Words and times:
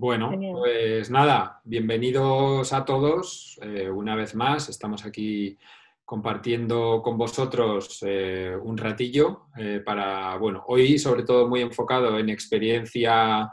Bueno, 0.00 0.32
pues 0.54 1.10
nada, 1.10 1.60
bienvenidos 1.62 2.72
a 2.72 2.86
todos. 2.86 3.60
Eh, 3.60 3.90
una 3.90 4.14
vez 4.16 4.34
más, 4.34 4.70
estamos 4.70 5.04
aquí 5.04 5.58
compartiendo 6.06 7.02
con 7.02 7.18
vosotros 7.18 8.02
eh, 8.06 8.56
un 8.62 8.78
ratillo 8.78 9.48
eh, 9.58 9.82
para, 9.84 10.38
bueno, 10.38 10.64
hoy 10.68 10.98
sobre 10.98 11.24
todo 11.24 11.48
muy 11.48 11.60
enfocado 11.60 12.18
en 12.18 12.30
experiencia 12.30 13.52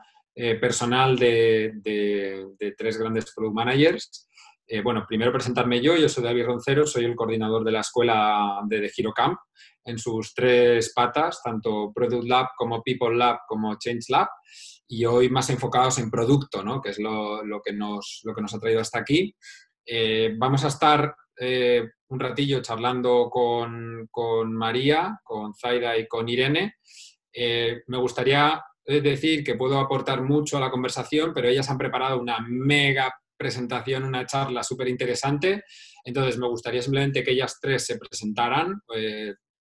personal 0.61 1.17
de, 1.19 1.73
de, 1.83 2.71
tres 2.77 2.97
grandes 2.97 3.33
product 3.35 3.53
managers. 3.53 4.29
Bueno, 4.83 5.05
primero 5.07 5.31
presentarme 5.31 5.81
yo, 5.81 5.95
yo 5.95 6.09
soy 6.09 6.23
David 6.23 6.45
Roncero, 6.45 6.85
soy 6.85 7.05
el 7.05 7.15
coordinador 7.15 7.63
de 7.63 7.71
la 7.71 7.79
escuela 7.79 8.59
de, 8.67 8.81
de 8.81 8.91
Camp 9.15 9.37
en 9.87 9.97
sus 9.97 10.33
tres 10.33 10.91
patas, 10.93 11.41
tanto 11.41 11.91
Product 11.93 12.25
Lab 12.25 12.47
como 12.57 12.83
People 12.83 13.15
Lab 13.15 13.39
como 13.47 13.77
Change 13.79 14.09
Lab 14.09 14.27
y 14.87 15.05
hoy 15.05 15.29
más 15.29 15.49
enfocados 15.49 15.97
en 15.99 16.11
producto, 16.11 16.63
¿no? 16.63 16.81
que 16.81 16.89
es 16.89 16.99
lo, 16.99 17.41
que 17.63 17.73
nos, 17.73 18.21
lo 18.23 18.33
que 18.33 18.41
nos 18.41 18.53
ha 18.53 18.59
traído 18.59 18.81
hasta 18.81 18.99
aquí. 18.99 19.35
Eh, 19.85 20.33
vamos 20.37 20.63
a 20.63 20.67
estar 20.67 21.15
eh, 21.39 21.89
un 22.09 22.19
ratillo 22.19 22.61
charlando 22.61 23.29
con, 23.29 24.53
María, 24.53 25.19
con 25.23 25.53
Zaida 25.55 25.97
y 25.97 26.07
con 26.07 26.27
Irene. 26.27 26.75
Eh, 27.33 27.81
me 27.87 27.97
gustaría 27.97 28.61
decir 28.85 29.43
que 29.43 29.55
puedo 29.55 29.79
aportar 29.79 30.21
mucho 30.21 30.57
a 30.57 30.61
la 30.61 30.71
conversación, 30.71 31.33
pero 31.33 31.49
ellas 31.49 31.69
han 31.69 31.77
preparado 31.77 32.21
una 32.21 32.37
mega 32.47 33.13
presentación, 33.37 34.03
una 34.03 34.25
charla 34.25 34.63
súper 34.63 34.87
interesante. 34.87 35.63
Entonces, 36.03 36.37
me 36.37 36.47
gustaría 36.47 36.81
simplemente 36.81 37.23
que 37.23 37.31
ellas 37.31 37.57
tres 37.61 37.85
se 37.85 37.97
presentaran, 37.97 38.81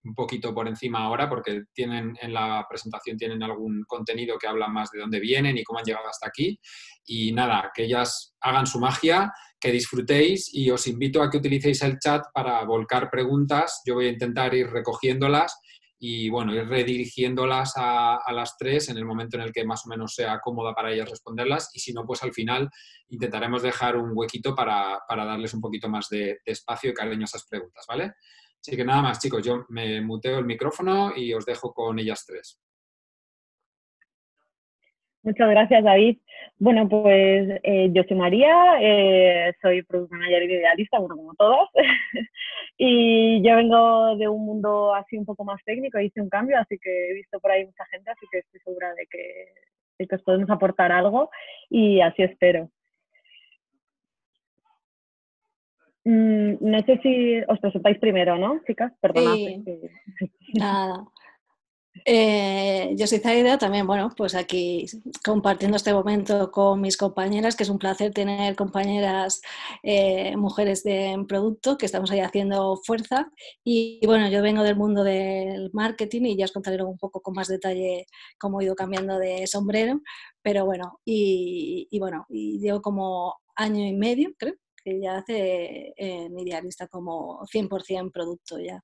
un 0.06 0.14
poquito 0.14 0.54
por 0.54 0.68
encima 0.68 1.00
ahora 1.00 1.28
porque 1.28 1.64
tienen 1.74 2.16
en 2.20 2.32
la 2.32 2.64
presentación 2.68 3.16
tienen 3.16 3.42
algún 3.42 3.82
contenido 3.86 4.38
que 4.38 4.46
habla 4.46 4.68
más 4.68 4.90
de 4.90 5.00
dónde 5.00 5.20
vienen 5.20 5.58
y 5.58 5.64
cómo 5.64 5.80
han 5.80 5.84
llegado 5.84 6.08
hasta 6.08 6.28
aquí. 6.28 6.58
Y 7.04 7.32
nada, 7.32 7.70
que 7.74 7.84
ellas 7.84 8.34
hagan 8.40 8.66
su 8.66 8.78
magia, 8.78 9.32
que 9.58 9.72
disfrutéis 9.72 10.52
y 10.54 10.70
os 10.70 10.86
invito 10.86 11.22
a 11.22 11.30
que 11.30 11.38
utilicéis 11.38 11.82
el 11.82 11.98
chat 11.98 12.24
para 12.32 12.64
volcar 12.64 13.10
preguntas. 13.10 13.82
Yo 13.84 13.94
voy 13.94 14.06
a 14.06 14.10
intentar 14.10 14.54
ir 14.54 14.68
recogiéndolas 14.68 15.58
y 15.98 16.28
bueno, 16.28 16.54
ir 16.54 16.68
redirigiéndolas 16.68 17.72
a, 17.76 18.18
las 18.32 18.56
tres 18.58 18.88
en 18.88 18.98
el 18.98 19.04
momento 19.04 19.36
en 19.36 19.44
el 19.44 19.52
que 19.52 19.64
más 19.64 19.86
o 19.86 19.88
menos 19.88 20.14
sea 20.14 20.40
cómoda 20.40 20.74
para 20.74 20.92
ellas 20.92 21.08
responderlas 21.08 21.70
y 21.74 21.80
si 21.80 21.92
no, 21.92 22.04
pues 22.04 22.22
al 22.22 22.32
final 22.32 22.68
intentaremos 23.08 23.62
dejar 23.62 23.96
un 23.96 24.12
huequito 24.14 24.54
para, 24.54 24.98
darles 25.08 25.54
un 25.54 25.60
poquito 25.60 25.88
más 25.88 26.08
de, 26.08 26.38
de 26.44 26.52
espacio 26.52 26.90
y 26.90 26.94
cariño 26.94 27.22
a 27.22 27.24
esas 27.24 27.46
preguntas, 27.46 27.84
¿vale? 27.88 28.12
Así 28.60 28.76
que 28.76 28.84
nada 28.84 29.00
más, 29.00 29.20
chicos, 29.20 29.44
yo 29.44 29.64
me 29.68 30.00
muteo 30.00 30.38
el 30.38 30.44
micrófono 30.44 31.12
y 31.14 31.32
os 31.32 31.46
dejo 31.46 31.72
con 31.72 31.98
ellas 31.98 32.24
tres. 32.26 32.60
Muchas 35.26 35.50
gracias, 35.50 35.82
David. 35.82 36.18
Bueno, 36.60 36.88
pues 36.88 37.58
eh, 37.64 37.90
yo 37.90 38.04
soy 38.04 38.16
María, 38.16 38.78
eh, 38.80 39.52
soy 39.60 39.82
product 39.82 40.12
manager 40.12 40.42
y 40.44 40.54
idealista, 40.54 41.00
bueno, 41.00 41.16
como 41.16 41.34
todos. 41.34 41.68
y 42.78 43.42
yo 43.42 43.56
vengo 43.56 44.16
de 44.16 44.28
un 44.28 44.46
mundo 44.46 44.94
así 44.94 45.18
un 45.18 45.24
poco 45.24 45.42
más 45.42 45.60
técnico, 45.64 45.98
hice 45.98 46.20
un 46.20 46.28
cambio, 46.28 46.56
así 46.60 46.78
que 46.78 47.10
he 47.10 47.14
visto 47.14 47.40
por 47.40 47.50
ahí 47.50 47.64
mucha 47.64 47.84
gente, 47.86 48.08
así 48.08 48.24
que 48.30 48.38
estoy 48.38 48.60
segura 48.60 48.94
de 48.94 49.06
que, 49.10 49.48
de 49.98 50.06
que 50.06 50.14
os 50.14 50.22
podemos 50.22 50.48
aportar 50.48 50.92
algo 50.92 51.28
y 51.70 52.00
así 52.00 52.22
espero. 52.22 52.70
Mm, 56.04 56.54
no 56.60 56.82
sé 56.82 57.00
si 57.02 57.40
os 57.48 57.58
presentáis 57.58 57.98
primero, 57.98 58.38
¿no, 58.38 58.60
chicas? 58.64 58.92
Perdonad. 59.00 59.34
Sí. 59.34 59.64
Nada. 60.54 61.04
Eh, 62.08 62.94
yo 62.96 63.08
soy 63.08 63.18
Zaida, 63.18 63.58
también, 63.58 63.84
bueno, 63.84 64.12
pues 64.16 64.36
aquí 64.36 64.86
compartiendo 65.24 65.76
este 65.76 65.92
momento 65.92 66.52
con 66.52 66.80
mis 66.80 66.96
compañeras, 66.96 67.56
que 67.56 67.64
es 67.64 67.68
un 67.68 67.80
placer 67.80 68.12
tener 68.12 68.54
compañeras 68.54 69.40
eh, 69.82 70.36
mujeres 70.36 70.84
de 70.84 71.16
producto, 71.26 71.76
que 71.76 71.84
estamos 71.84 72.12
ahí 72.12 72.20
haciendo 72.20 72.76
fuerza. 72.84 73.28
Y, 73.64 74.00
bueno, 74.06 74.28
yo 74.28 74.40
vengo 74.40 74.62
del 74.62 74.76
mundo 74.76 75.02
del 75.02 75.68
marketing 75.72 76.22
y 76.26 76.36
ya 76.36 76.44
os 76.44 76.52
contaré 76.52 76.80
un 76.84 76.96
poco 76.96 77.20
con 77.22 77.34
más 77.34 77.48
detalle 77.48 78.06
cómo 78.38 78.60
he 78.60 78.66
ido 78.66 78.76
cambiando 78.76 79.18
de 79.18 79.44
sombrero. 79.48 80.00
Pero 80.42 80.64
bueno, 80.64 81.00
y, 81.04 81.88
bueno, 81.98 82.24
y 82.28 82.60
llevo 82.60 82.82
como 82.82 83.34
año 83.56 83.84
y 83.84 83.94
medio, 83.94 84.30
creo, 84.38 84.54
que 84.76 85.00
ya 85.00 85.16
hace 85.18 85.92
en 85.96 86.38
Idealista 86.38 86.86
como 86.86 87.44
100% 87.52 88.12
producto 88.12 88.60
ya. 88.60 88.80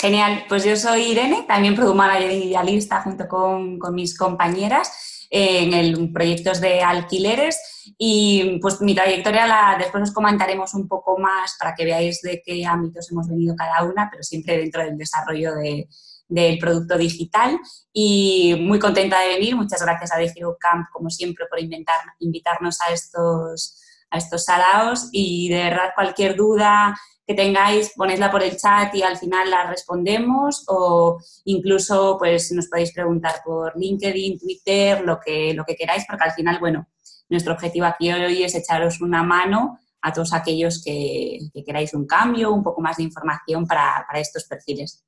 Genial, 0.00 0.46
pues 0.48 0.64
yo 0.64 0.76
soy 0.76 1.12
Irene, 1.12 1.44
también 1.46 1.74
Product 1.74 1.94
Manager 1.94 2.30
Idealista 2.30 3.02
junto 3.02 3.28
con, 3.28 3.78
con 3.78 3.94
mis 3.94 4.16
compañeras 4.16 5.26
en 5.28 5.74
el 5.74 6.10
proyectos 6.10 6.58
de 6.58 6.80
alquileres. 6.80 7.60
Y 7.98 8.58
pues 8.62 8.80
mi 8.80 8.94
trayectoria 8.94 9.46
la, 9.46 9.76
después 9.78 10.04
os 10.04 10.12
comentaremos 10.12 10.72
un 10.72 10.88
poco 10.88 11.18
más 11.18 11.54
para 11.58 11.74
que 11.74 11.84
veáis 11.84 12.22
de 12.22 12.40
qué 12.42 12.64
ámbitos 12.64 13.12
hemos 13.12 13.28
venido 13.28 13.54
cada 13.54 13.84
una, 13.84 14.08
pero 14.10 14.22
siempre 14.22 14.56
dentro 14.56 14.82
del 14.82 14.96
desarrollo 14.96 15.54
de, 15.56 15.86
del 16.28 16.58
producto 16.58 16.96
digital. 16.96 17.58
Y 17.92 18.56
muy 18.58 18.78
contenta 18.78 19.20
de 19.20 19.34
venir. 19.34 19.54
Muchas 19.54 19.82
gracias 19.82 20.12
a 20.14 20.18
DGO 20.18 20.56
Camp, 20.58 20.86
como 20.94 21.10
siempre, 21.10 21.44
por 21.46 21.60
inventar, 21.60 21.96
invitarnos 22.20 22.80
a 22.80 22.90
estos, 22.90 23.78
a 24.10 24.16
estos 24.16 24.44
salados 24.44 25.10
y 25.12 25.50
de 25.50 25.64
verdad 25.64 25.90
cualquier 25.94 26.36
duda 26.36 26.96
que 27.30 27.36
tengáis, 27.36 27.92
ponedla 27.94 28.28
por 28.28 28.42
el 28.42 28.56
chat 28.56 28.92
y 28.92 29.02
al 29.02 29.16
final 29.16 29.48
la 29.48 29.70
respondemos 29.70 30.64
o 30.66 31.22
incluso 31.44 32.16
pues 32.18 32.50
nos 32.50 32.66
podéis 32.66 32.92
preguntar 32.92 33.36
por 33.44 33.78
LinkedIn, 33.78 34.40
Twitter, 34.40 35.04
lo 35.04 35.20
que, 35.24 35.54
lo 35.54 35.64
que 35.64 35.76
queráis, 35.76 36.04
porque 36.08 36.24
al 36.24 36.32
final, 36.32 36.58
bueno, 36.58 36.88
nuestro 37.28 37.52
objetivo 37.52 37.86
aquí 37.86 38.10
hoy 38.10 38.42
es 38.42 38.56
echaros 38.56 39.00
una 39.00 39.22
mano 39.22 39.78
a 40.00 40.12
todos 40.12 40.32
aquellos 40.32 40.82
que, 40.82 41.38
queráis 41.64 41.94
un 41.94 42.04
cambio, 42.04 42.52
un 42.52 42.64
poco 42.64 42.80
más 42.80 42.96
de 42.96 43.04
información 43.04 43.64
para, 43.64 44.04
para 44.08 44.18
estos 44.18 44.46
perfiles. 44.46 45.04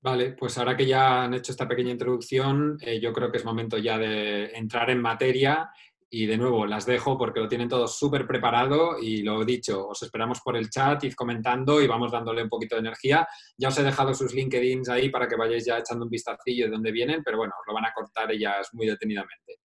Vale, 0.00 0.30
pues 0.30 0.56
ahora 0.56 0.74
que 0.74 0.86
ya 0.86 1.24
han 1.24 1.34
hecho 1.34 1.52
esta 1.52 1.68
pequeña 1.68 1.90
introducción, 1.90 2.78
eh, 2.80 2.98
yo 2.98 3.12
creo 3.12 3.30
que 3.30 3.36
es 3.36 3.44
momento 3.44 3.76
ya 3.76 3.98
de 3.98 4.46
entrar 4.54 4.88
en 4.88 5.02
materia 5.02 5.68
y 6.10 6.26
de 6.26 6.36
nuevo 6.36 6.66
las 6.66 6.86
dejo 6.86 7.18
porque 7.18 7.40
lo 7.40 7.48
tienen 7.48 7.68
todo 7.68 7.86
súper 7.88 8.26
preparado 8.26 8.98
y 9.00 9.22
lo 9.22 9.44
dicho, 9.44 9.88
os 9.88 10.02
esperamos 10.02 10.40
por 10.40 10.56
el 10.56 10.70
chat, 10.70 11.02
id 11.04 11.14
comentando 11.14 11.80
y 11.80 11.86
vamos 11.86 12.12
dándole 12.12 12.42
un 12.42 12.48
poquito 12.48 12.76
de 12.76 12.80
energía. 12.80 13.26
Ya 13.56 13.68
os 13.68 13.78
he 13.78 13.82
dejado 13.82 14.14
sus 14.14 14.32
LinkedIn's 14.32 14.88
ahí 14.88 15.10
para 15.10 15.26
que 15.26 15.36
vayáis 15.36 15.66
ya 15.66 15.78
echando 15.78 16.04
un 16.04 16.10
vistacillo 16.10 16.66
de 16.66 16.70
dónde 16.70 16.92
vienen, 16.92 17.22
pero 17.24 17.38
bueno, 17.38 17.54
os 17.60 17.66
lo 17.66 17.74
van 17.74 17.86
a 17.86 17.92
cortar 17.92 18.30
ellas 18.30 18.68
muy 18.72 18.86
detenidamente. 18.86 19.60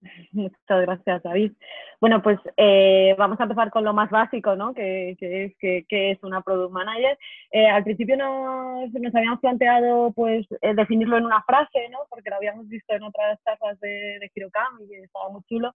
Muchas 0.32 0.58
gracias, 0.68 1.22
David. 1.22 1.52
Bueno, 2.00 2.22
pues 2.22 2.38
eh, 2.56 3.14
vamos 3.18 3.40
a 3.40 3.44
empezar 3.44 3.70
con 3.70 3.84
lo 3.84 3.92
más 3.92 4.10
básico, 4.10 4.54
¿no? 4.54 4.72
Que, 4.72 5.16
es 5.20 5.56
que, 5.58 6.10
es 6.10 6.22
una 6.22 6.40
product 6.42 6.72
manager. 6.72 7.18
Eh, 7.50 7.66
al 7.66 7.82
principio 7.82 8.16
nos, 8.16 9.14
habíamos 9.14 9.40
planteado 9.40 10.12
pues 10.12 10.46
eh, 10.62 10.74
definirlo 10.74 11.16
en 11.16 11.26
una 11.26 11.42
frase, 11.42 11.88
¿no? 11.90 11.98
Porque 12.08 12.30
lo 12.30 12.36
habíamos 12.36 12.68
visto 12.68 12.94
en 12.94 13.02
otras 13.02 13.38
charlas 13.44 13.80
de, 13.80 14.18
de 14.20 14.30
y 14.34 14.94
estaba 15.02 15.30
muy 15.30 15.42
chulo. 15.48 15.72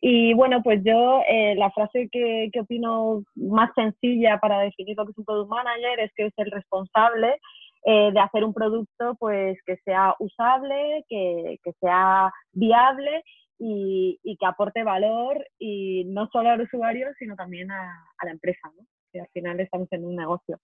Y 0.00 0.32
bueno, 0.34 0.62
pues 0.62 0.82
yo 0.84 1.22
la 1.56 1.70
frase 1.70 2.08
que, 2.10 2.50
opino 2.58 3.22
más 3.34 3.70
sencilla 3.74 4.38
para 4.38 4.60
definir 4.60 4.96
lo 4.96 5.04
que 5.04 5.12
es 5.12 5.18
un 5.18 5.24
product 5.24 5.50
manager 5.50 6.00
es 6.00 6.12
que 6.14 6.26
es 6.26 6.32
el 6.38 6.50
responsable 6.50 7.38
de 7.84 8.18
hacer 8.18 8.42
un 8.42 8.52
producto 8.52 9.14
pues 9.20 9.58
que 9.64 9.76
sea 9.84 10.14
usable, 10.18 11.04
que 11.08 11.58
sea 11.80 12.32
viable 12.52 13.22
y, 13.58 14.36
que 14.38 14.46
aporte 14.46 14.82
valor 14.84 15.46
y 15.58 16.04
no 16.06 16.28
solo 16.32 16.50
al 16.50 16.60
usuario, 16.60 17.08
sino 17.18 17.36
también 17.36 17.70
a, 17.70 18.04
la 18.22 18.30
empresa, 18.30 18.70
¿no? 18.76 18.86
que 19.12 19.20
al 19.20 19.28
final 19.28 19.60
estamos 19.60 19.88
en 19.92 20.04
un 20.04 20.16
negocio. 20.16 20.60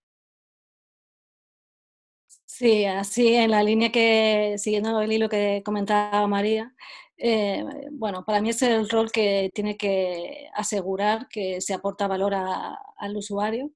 Sí, 2.45 2.85
así 2.85 3.35
en 3.35 3.51
la 3.51 3.63
línea 3.63 3.91
que, 3.91 4.55
siguiendo 4.57 5.01
el 5.01 5.11
hilo 5.11 5.27
que 5.27 5.63
comentaba 5.65 6.27
María, 6.27 6.73
eh, 7.17 7.63
bueno, 7.91 8.25
para 8.25 8.41
mí 8.41 8.49
es 8.49 8.61
el 8.61 8.89
rol 8.89 9.11
que 9.11 9.49
tiene 9.53 9.77
que 9.77 10.49
asegurar 10.53 11.27
que 11.29 11.61
se 11.61 11.73
aporta 11.73 12.07
valor 12.07 12.33
al 12.35 13.17
usuario 13.17 13.71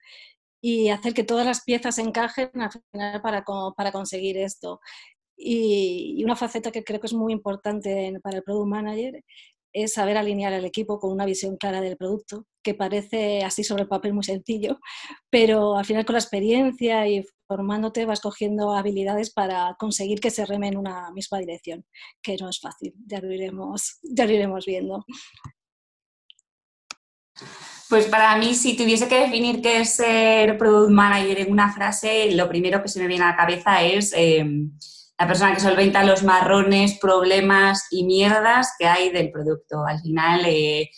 y 0.62 0.90
hacer 0.90 1.14
que 1.14 1.24
todas 1.24 1.46
las 1.46 1.64
piezas 1.64 1.98
encajen 2.00 2.50
al 2.56 2.72
final 2.72 3.22
para, 3.22 3.44
para 3.76 3.92
conseguir 3.92 4.38
esto. 4.38 4.80
Y, 5.38 6.24
una 6.24 6.36
faceta 6.36 6.72
que 6.72 6.84
creo 6.84 7.00
que 7.00 7.08
es 7.08 7.14
muy 7.14 7.32
importante 7.32 8.20
para 8.24 8.38
el 8.38 8.44
Product 8.44 8.68
Manager 8.68 9.24
es 9.74 9.94
saber 9.94 10.18
alinear 10.18 10.54
al 10.54 10.66
equipo 10.66 11.00
con 11.00 11.12
una 11.12 11.26
visión 11.26 11.58
clara 11.58 11.82
del 11.82 11.98
producto, 11.98 12.46
que 12.64 12.74
parece 12.74 13.44
así 13.44 13.64
sobre 13.64 13.84
el 13.84 13.88
papel 13.88 14.14
muy 14.14 14.24
sencillo, 14.24 14.80
pero 15.30 15.78
al 15.78 15.86
final 15.86 16.06
con 16.06 16.14
la 16.14 16.20
experiencia 16.20 17.08
y 17.08 17.24
formándote 17.48 18.06
vas 18.06 18.20
cogiendo 18.20 18.74
habilidades 18.76 19.32
para 19.32 19.76
conseguir 19.80 20.20
que 20.20 20.32
se 20.32 20.46
reme 20.46 20.70
en 20.70 20.78
una 20.78 21.12
misma 21.12 21.38
dirección, 21.40 21.86
que 22.22 22.38
no 22.38 22.50
es 22.50 22.60
fácil, 22.60 22.94
ya 23.06 23.22
lo 23.22 23.32
iremos, 23.32 24.00
ya 24.02 24.26
lo 24.26 24.32
iremos 24.32 24.66
viendo. 24.66 25.06
Pues 27.90 28.06
para 28.08 28.36
mí, 28.38 28.54
si 28.54 28.76
tuviese 28.76 29.08
que 29.08 29.20
definir 29.20 29.62
qué 29.62 29.82
es 29.82 29.96
ser 29.96 30.58
product 30.58 30.92
manager 30.92 31.40
en 31.40 31.52
una 31.52 31.72
frase, 31.72 32.32
lo 32.34 32.50
primero 32.50 32.82
que 32.82 32.90
se 32.90 33.00
me 33.00 33.08
viene 33.08 33.24
a 33.24 33.30
la 33.30 33.36
cabeza 33.38 33.82
es 33.82 34.12
em, 34.14 34.72
la 35.20 35.28
persona 35.28 35.54
que 35.54 35.60
solventa 35.60 36.04
los 36.04 36.24
marrones, 36.24 36.98
problemas 37.00 37.88
y 37.90 38.06
mierdas 38.06 38.74
que 38.78 38.88
hay 38.88 39.10
del 39.10 39.32
producto. 39.32 39.86
Al 39.86 40.00
final, 40.00 40.42
eh, 40.46 40.90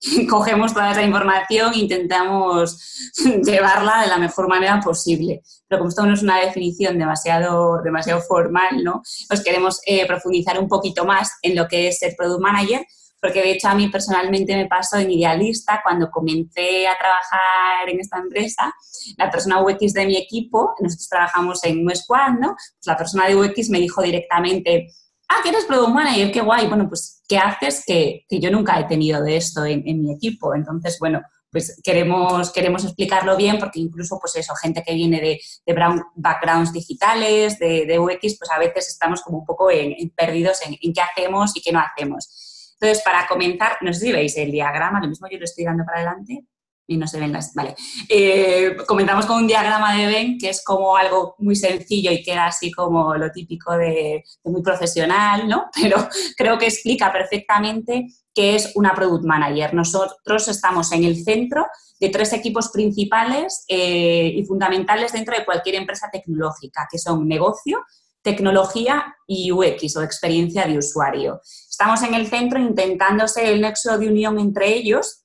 cogemos 0.30 0.72
toda 0.72 0.92
esa 0.92 1.02
información 1.02 1.72
e 1.74 1.78
intentamos 1.78 3.12
llevarla 3.44 4.02
de 4.02 4.08
la 4.08 4.18
mejor 4.18 4.48
manera 4.48 4.80
posible. 4.80 5.42
Pero 5.68 5.80
como 5.80 5.90
esto 5.90 6.06
no 6.06 6.14
es 6.14 6.22
una 6.22 6.40
definición 6.40 6.98
demasiado, 6.98 7.82
demasiado 7.82 8.20
formal, 8.20 8.82
¿no? 8.82 9.02
pues 9.28 9.42
queremos 9.42 9.80
eh, 9.86 10.06
profundizar 10.06 10.58
un 10.58 10.68
poquito 10.68 11.04
más 11.04 11.32
en 11.42 11.56
lo 11.56 11.66
que 11.68 11.88
es 11.88 11.98
ser 11.98 12.14
product 12.16 12.40
manager, 12.40 12.86
porque 13.26 13.42
de 13.42 13.50
hecho 13.50 13.66
a 13.66 13.74
mí 13.74 13.88
personalmente 13.88 14.54
me 14.54 14.66
pasó 14.66 14.98
en 14.98 15.10
Idealista 15.10 15.80
cuando 15.82 16.08
comencé 16.12 16.86
a 16.86 16.96
trabajar 16.96 17.88
en 17.88 17.98
esta 17.98 18.18
empresa, 18.18 18.72
la 19.16 19.28
persona 19.28 19.60
UX 19.60 19.92
de 19.94 20.06
mi 20.06 20.16
equipo, 20.16 20.76
nosotros 20.78 21.08
trabajamos 21.08 21.64
en 21.64 21.84
un 21.84 21.96
squad, 21.96 22.34
¿no? 22.40 22.54
Pues 22.54 22.86
la 22.86 22.96
persona 22.96 23.26
de 23.26 23.34
UX 23.34 23.68
me 23.68 23.80
dijo 23.80 24.00
directamente, 24.00 24.92
ah, 25.28 25.40
que 25.42 25.48
eres 25.48 25.64
product 25.64 25.92
manager, 25.92 26.30
qué 26.30 26.40
guay. 26.40 26.68
Bueno, 26.68 26.86
pues, 26.86 27.24
¿qué 27.28 27.36
haces 27.36 27.82
que, 27.84 28.24
que 28.28 28.38
yo 28.38 28.48
nunca 28.52 28.78
he 28.78 28.84
tenido 28.84 29.20
de 29.20 29.36
esto 29.36 29.64
en, 29.64 29.82
mi 30.00 30.14
equipo? 30.14 30.54
Entonces, 30.54 30.96
bueno, 31.00 31.20
pues 31.50 31.80
queremos, 31.82 32.52
queremos 32.52 32.84
explicarlo 32.84 33.36
bien 33.36 33.58
porque 33.58 33.80
incluso, 33.80 34.20
pues 34.20 34.36
eso, 34.36 34.54
gente 34.54 34.84
que 34.86 34.94
viene 34.94 35.20
de, 35.20 35.40
de 35.66 35.74
backgrounds 36.14 36.72
digitales, 36.72 37.58
de, 37.58 37.86
de, 37.86 37.98
UX, 37.98 38.38
pues 38.38 38.52
a 38.54 38.60
veces 38.60 38.86
estamos 38.86 39.20
como 39.22 39.38
un 39.38 39.44
poco 39.44 39.66
perdidos 40.14 40.64
en, 40.64 40.76
en, 40.80 40.92
qué 40.92 41.00
hacemos 41.00 41.56
y 41.56 41.60
qué 41.60 41.72
no 41.72 41.80
hacemos. 41.80 42.45
Entonces, 42.80 43.02
para 43.02 43.26
comenzar, 43.26 43.78
no 43.80 43.92
sé 43.92 44.00
si 44.00 44.12
veis 44.12 44.36
el 44.36 44.52
diagrama, 44.52 45.00
lo 45.00 45.08
mismo 45.08 45.28
yo 45.30 45.38
lo 45.38 45.44
estoy 45.44 45.64
dando 45.64 45.84
para 45.84 45.98
adelante 45.98 46.44
y 46.86 46.96
no 46.96 47.06
se 47.06 47.18
ven 47.18 47.32
las... 47.32 47.52
Vale. 47.54 47.74
Eh, 48.08 48.76
comenzamos 48.86 49.26
con 49.26 49.38
un 49.38 49.46
diagrama 49.46 49.96
de 49.96 50.06
Ben, 50.06 50.38
que 50.38 50.50
es 50.50 50.62
como 50.62 50.96
algo 50.96 51.34
muy 51.38 51.56
sencillo 51.56 52.12
y 52.12 52.22
queda 52.22 52.46
así 52.46 52.70
como 52.70 53.14
lo 53.16 53.30
típico 53.32 53.76
de, 53.76 54.24
muy 54.44 54.62
profesional, 54.62 55.48
¿no? 55.48 55.66
Pero 55.80 56.08
creo 56.36 56.58
que 56.58 56.66
explica 56.66 57.12
perfectamente 57.12 58.06
qué 58.34 58.54
es 58.54 58.72
una 58.74 58.94
Product 58.94 59.24
Manager. 59.24 59.74
Nosotros 59.74 60.48
estamos 60.48 60.92
en 60.92 61.04
el 61.04 61.24
centro 61.24 61.66
de 61.98 62.10
tres 62.10 62.32
equipos 62.32 62.68
principales 62.68 63.64
eh, 63.68 64.32
y 64.36 64.44
fundamentales 64.44 65.12
dentro 65.12 65.36
de 65.36 65.44
cualquier 65.44 65.76
empresa 65.76 66.10
tecnológica, 66.12 66.86
que 66.90 66.98
son 66.98 67.26
negocio, 67.26 67.82
tecnología 68.22 69.16
y 69.26 69.50
UX 69.50 69.96
o 69.96 70.02
experiencia 70.02 70.66
de 70.66 70.78
usuario. 70.78 71.40
Estamos 71.78 72.02
en 72.04 72.14
el 72.14 72.26
centro 72.26 72.58
intentando 72.58 73.28
ser 73.28 73.48
el 73.48 73.60
nexo 73.60 73.98
de 73.98 74.08
unión 74.08 74.38
entre 74.38 74.72
ellos 74.72 75.24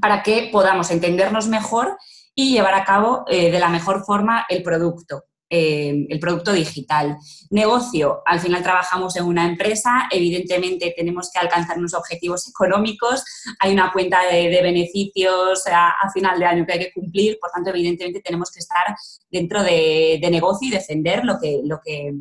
para 0.00 0.24
que 0.24 0.48
podamos 0.50 0.90
entendernos 0.90 1.46
mejor 1.46 1.96
y 2.34 2.50
llevar 2.52 2.74
a 2.74 2.84
cabo 2.84 3.24
eh, 3.28 3.52
de 3.52 3.60
la 3.60 3.68
mejor 3.68 4.04
forma 4.04 4.44
el 4.48 4.64
producto, 4.64 5.26
eh, 5.48 6.04
el 6.08 6.18
producto 6.18 6.52
digital. 6.52 7.16
Negocio, 7.50 8.22
al 8.26 8.40
final 8.40 8.64
trabajamos 8.64 9.14
en 9.14 9.26
una 9.26 9.46
empresa, 9.46 10.08
evidentemente 10.10 10.92
tenemos 10.96 11.30
que 11.32 11.38
alcanzar 11.38 11.78
unos 11.78 11.94
objetivos 11.94 12.48
económicos, 12.48 13.22
hay 13.60 13.72
una 13.72 13.92
cuenta 13.92 14.18
de, 14.28 14.48
beneficios 14.60 15.62
a, 15.70 15.94
final 16.12 16.40
de 16.40 16.44
año 16.44 16.66
que 16.66 16.72
hay 16.72 16.80
que 16.80 16.92
cumplir, 16.92 17.38
por 17.40 17.52
tanto, 17.52 17.70
evidentemente 17.70 18.20
tenemos 18.20 18.50
que 18.50 18.58
estar 18.58 18.96
dentro 19.30 19.62
de, 19.62 20.18
negocio 20.28 20.66
y 20.66 20.72
defender 20.72 21.24
lo 21.24 21.38
que, 21.38 21.60
lo 21.62 21.78
que, 21.80 22.14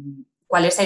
cuál 0.46 0.66
es 0.66 0.78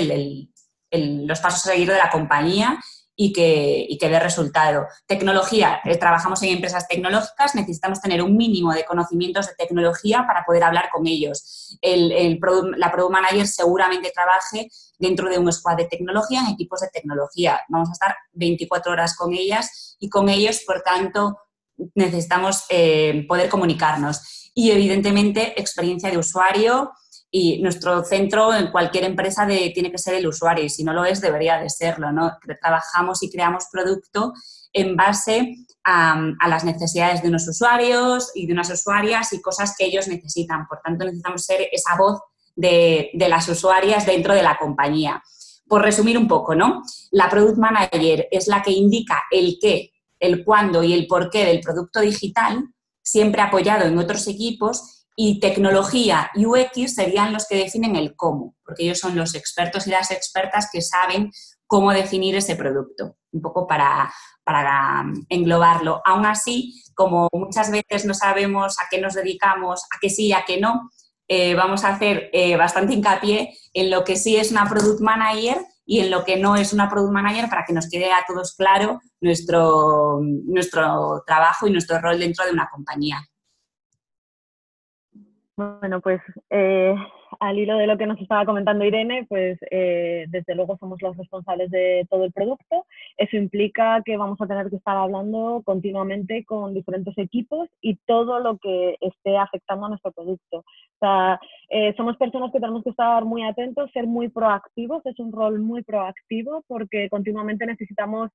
los 0.92 1.40
pasos 1.40 1.66
a 1.66 1.72
seguir 1.72 1.90
de 1.90 1.98
la 1.98 2.10
compañía 2.10 2.80
y 3.16 3.34
que, 3.34 3.86
y 3.88 3.98
que 3.98 4.10
dé 4.10 4.20
resultado. 4.20 4.88
Tecnología, 5.06 5.80
eh, 5.84 5.98
trabajamos 5.98 6.42
en 6.44 6.50
empresas 6.50 6.88
tecnológicas, 6.88 7.54
necesitamos 7.56 8.02
tener 8.02 8.24
un 8.24 8.36
mínimo 8.36 8.74
de 8.74 8.86
conocimientos 8.86 9.48
de 9.48 9.54
tecnología 9.56 10.26
para 10.26 10.44
poder 10.44 10.64
hablar 10.64 10.90
con 10.92 11.06
ellos. 11.06 11.78
El, 11.82 12.40
la 12.78 12.92
Product 12.92 13.12
Manager 13.12 13.48
seguramente 13.48 14.12
trabaje 14.12 14.70
dentro 14.98 15.30
de 15.30 15.38
un 15.38 15.52
squad 15.52 15.78
de 15.78 15.86
tecnología, 15.86 16.42
en 16.42 16.54
equipos 16.54 16.80
de 16.80 16.88
tecnología. 16.88 17.62
Vamos 17.70 17.90
a 17.90 17.94
estar 17.94 18.16
24 18.34 18.92
horas 18.92 19.16
con 19.16 19.34
ellas 19.34 19.98
y 20.00 20.10
con 20.10 20.28
ellos, 20.30 20.64
por 20.66 20.82
tanto, 20.82 21.38
necesitamos 21.96 22.66
eh, 22.70 23.26
poder 23.28 23.50
comunicarnos. 23.50 24.52
Y 24.54 24.72
evidentemente, 24.72 25.60
experiencia 25.60 26.10
de 26.10 26.18
usuario, 26.18 26.92
y 27.33 27.62
nuestro 27.62 28.04
centro 28.04 28.54
en 28.54 28.72
cualquier 28.72 29.06
empresa 29.06 29.45
de, 29.45 29.72
tiene 29.74 29.89
que 29.89 29.98
ser 29.98 30.16
el 30.16 30.28
usuario 30.28 30.66
y 30.66 30.69
si 30.69 30.83
no 30.83 30.94
lo 30.94 31.06
es, 31.06 31.22
debería 31.22 31.57
de 31.57 31.69
serlo. 31.69 32.12
¿no? 32.12 32.38
Trabajamos 32.62 33.24
y 33.24 33.31
creamos 33.31 33.68
producto 33.72 34.33
en 34.74 34.98
base 34.98 35.56
a, 35.86 36.22
las 36.48 36.66
necesidades 36.66 37.22
de 37.22 37.30
unos 37.30 37.48
usuarios 37.48 38.31
y 38.36 38.48
de 38.48 38.54
unas 38.54 38.69
usuarias 38.69 39.31
y 39.31 39.42
cosas 39.42 39.74
que 39.78 39.86
ellos 39.86 40.10
necesitan. 40.10 40.68
Por 40.68 40.81
tanto, 40.81 41.06
necesitamos 41.06 41.45
ser 41.45 41.69
esa 41.72 41.95
voz 41.98 42.19
de, 42.56 43.10
de 43.13 43.30
las 43.30 43.48
usuarias 43.48 44.06
dentro 44.06 44.33
de 44.33 44.44
la 44.44 44.57
compañía. 44.57 45.24
Por 45.68 45.81
resumir 45.81 46.18
un 46.18 46.28
poco, 46.28 46.54
¿no? 46.54 46.83
La 47.12 47.30
Product 47.30 47.57
Manager 47.57 48.28
es 48.30 48.48
la 48.48 48.62
que 48.62 48.72
indica 48.72 49.24
el 49.31 49.57
qué, 49.62 49.94
el 50.19 50.44
cuándo 50.44 50.83
y 50.83 50.92
el 50.92 51.07
por 51.07 51.30
qué 51.30 51.45
del 51.45 51.62
producto 51.62 52.01
digital, 52.01 52.68
siempre 53.01 53.42
apoyado 53.42 53.86
en 53.86 53.98
otros 53.98 54.28
equipos 54.28 55.00
y 55.23 55.39
tecnología 55.39 56.31
y 56.33 56.47
UX 56.47 56.95
serían 56.95 57.31
los 57.31 57.47
que 57.47 57.56
definen 57.56 57.95
el 57.95 58.15
cómo, 58.15 58.56
porque 58.65 58.85
ellos 58.85 58.97
son 58.97 59.15
los 59.15 59.35
expertos 59.35 59.85
y 59.85 59.91
las 59.91 60.09
expertas 60.09 60.68
que 60.73 60.81
saben 60.81 61.31
cómo 61.68 61.91
definir 61.91 62.35
ese 62.35 62.56
producto, 62.56 63.18
un 63.31 63.41
poco 63.44 63.68
para, 63.68 64.12
para 64.44 65.06
englobarlo. 65.29 66.01
Aún 66.06 66.25
así, 66.25 66.81
como 66.95 67.29
muchas 67.33 67.69
veces 67.69 68.03
no 68.03 68.15
sabemos 68.15 68.79
a 68.79 68.88
qué 68.89 69.00
nos 69.00 69.13
dedicamos, 69.13 69.83
a 69.95 70.00
qué 70.01 70.09
sí 70.09 70.25
y 70.25 70.33
a 70.33 70.44
qué 70.44 70.59
no, 70.59 70.89
eh, 71.27 71.53
vamos 71.53 71.83
a 71.83 71.89
hacer 71.89 72.31
eh, 72.33 72.57
bastante 72.57 72.95
hincapié 72.95 73.56
en 73.73 73.91
lo 73.91 74.03
que 74.03 74.15
sí 74.15 74.38
es 74.38 74.50
una 74.51 74.68
product 74.68 75.01
manager 75.01 75.59
y 75.85 76.00
en 76.00 76.09
lo 76.09 76.23
que 76.23 76.38
no 76.38 76.56
es 76.56 76.73
una 76.73 76.89
product 76.89 77.13
manager 77.13 77.47
para 77.47 77.63
que 77.68 77.73
nos 77.73 77.88
quede 77.88 78.12
a 78.12 78.25
todos 78.27 78.56
claro 78.56 79.00
nuestro, 79.19 80.19
nuestro 80.45 81.23
trabajo 81.27 81.68
y 81.68 81.71
nuestro 81.71 82.01
rol 82.01 82.18
dentro 82.18 82.44
de 82.44 82.53
una 82.53 82.68
compañía. 82.71 83.21
Bueno, 85.57 86.00
pues 86.00 86.21
eh, 86.50 86.95
al 87.42 87.59
hilo 87.59 87.77
de 87.77 87.86
lo 87.86 87.98
que 87.98 88.07
nos 88.07 88.19
estaba 88.21 88.45
comentando 88.45 88.86
Irene, 88.86 89.25
pues 89.27 89.59
eh, 89.69 90.25
desde 90.30 90.56
luego 90.56 90.77
somos 90.77 91.01
los 91.01 91.15
responsables 91.18 91.69
de 91.69 92.07
todo 92.09 92.24
el 92.24 92.31
producto. 92.31 92.86
Eso 93.18 93.36
implica 93.36 94.01
que 94.06 94.15
vamos 94.15 94.39
a 94.39 94.48
tener 94.48 94.69
que 94.69 94.77
estar 94.77 94.95
hablando 94.95 95.62
continuamente 95.65 96.45
con 96.45 96.74
diferentes 96.74 97.18
equipos 97.18 97.68
y 97.81 97.98
todo 98.07 98.39
lo 98.39 98.57
que 98.59 98.95
esté 99.01 99.38
afectando 99.38 99.88
a 99.88 99.89
nuestro 99.89 100.13
producto. 100.13 100.59
O 100.59 101.00
sea, 101.00 101.39
eh, 101.69 101.94
somos 101.97 102.15
personas 102.15 102.51
que 102.54 102.59
tenemos 102.59 102.83
que 102.83 102.92
estar 102.92 103.25
muy 103.25 103.44
atentos, 103.44 103.92
ser 103.92 104.07
muy 104.07 104.30
proactivos. 104.30 105.06
Es 105.06 105.19
un 105.19 105.33
rol 105.33 105.59
muy 105.59 105.83
proactivo 105.83 106.64
porque 106.68 107.09
continuamente 107.09 107.66
necesitamos 107.66 108.31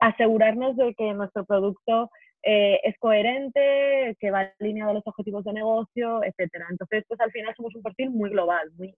asegurarnos 0.00 0.76
de 0.76 0.94
que 0.94 1.14
nuestro 1.14 1.46
producto 1.46 2.10
eh, 2.42 2.80
es 2.82 2.98
coherente, 2.98 4.16
que 4.20 4.30
va 4.30 4.52
alineado 4.60 4.90
a 4.90 4.94
los 4.94 5.06
objetivos 5.06 5.44
de 5.44 5.52
negocio, 5.52 6.22
etcétera. 6.24 6.66
Entonces, 6.70 7.04
pues 7.08 7.20
al 7.20 7.30
final 7.32 7.54
somos 7.56 7.74
un 7.74 7.82
perfil 7.82 8.10
muy 8.10 8.30
global, 8.30 8.70
muy, 8.76 8.94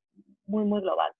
muy, 0.46 0.64
muy 0.64 0.80
global. 0.80 1.12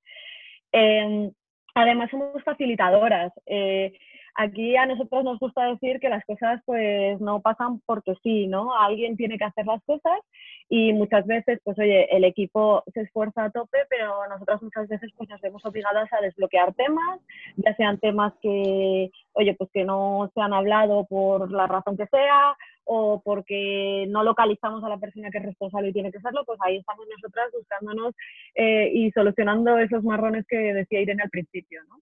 Em, 0.73 1.31
además, 1.75 2.11
somos 2.11 2.43
facilitadoras. 2.43 3.33
Eh, 3.47 3.93
aquí 4.35 4.77
a 4.77 4.87
nosotros 4.87 5.25
nos 5.25 5.39
gusta 5.39 5.67
decir 5.67 6.01
que 6.01 6.09
las 6.09 6.25
cosas 6.25 6.61
pues 6.65 7.21
no 7.21 7.41
pasan 7.41 7.81
porque 7.87 8.15
sí, 8.23 8.47
¿no? 8.47 8.77
Alguien 8.77 9.17
tiene 9.17 9.39
que 9.39 9.45
hacer 9.45 9.67
las 9.67 9.83
cosas 9.85 10.21
y 10.69 10.93
muchas 10.93 11.27
veces, 11.27 11.61
pues 11.65 11.79
oye, 11.79 12.15
el 12.15 12.25
equipo 12.25 12.83
se 12.93 13.03
esfuerza 13.03 13.45
a 13.45 13.51
tope, 13.51 13.79
pero 13.89 14.27
nosotras 14.29 14.63
muchas 14.63 14.89
veces 14.89 15.11
pues 15.17 15.29
nos 15.29 15.41
vemos 15.41 15.65
obligadas 15.65 16.13
a 16.13 16.21
desbloquear 16.21 16.75
temas, 16.75 17.21
ya 17.57 17.75
sean 17.77 17.99
temas 17.99 18.33
que, 18.43 19.11
oye, 19.33 19.55
pues 19.55 19.71
que 19.73 19.85
no 19.85 20.31
se 20.35 20.41
han 20.41 20.53
hablado 20.53 21.07
por 21.07 21.51
la 21.51 21.67
razón 21.67 21.97
que 21.97 22.07
sea 22.07 22.57
o 22.85 23.23
porque 23.25 24.07
no 24.09 24.23
localizamos 24.23 24.83
a 24.85 24.89
la 24.89 24.99
persona 24.99 25.31
que 25.31 25.39
es 25.39 25.45
responsable 25.45 25.89
y 25.89 25.93
tiene 25.93 26.13
que 26.13 26.21
serlo, 26.21 26.45
pues 26.45 26.59
ahí 26.63 26.77
estamos 26.77 27.07
nosotras 27.09 27.51
buscándonos 27.53 28.15
eh, 28.55 28.91
y 28.93 29.11
solucionando 29.13 29.79
esos 29.79 30.03
marrones 30.05 30.45
que 30.47 30.57
decía 30.57 31.01
Irene 31.01 31.23
al 31.23 31.31
principio, 31.31 31.81
¿no? 31.89 32.01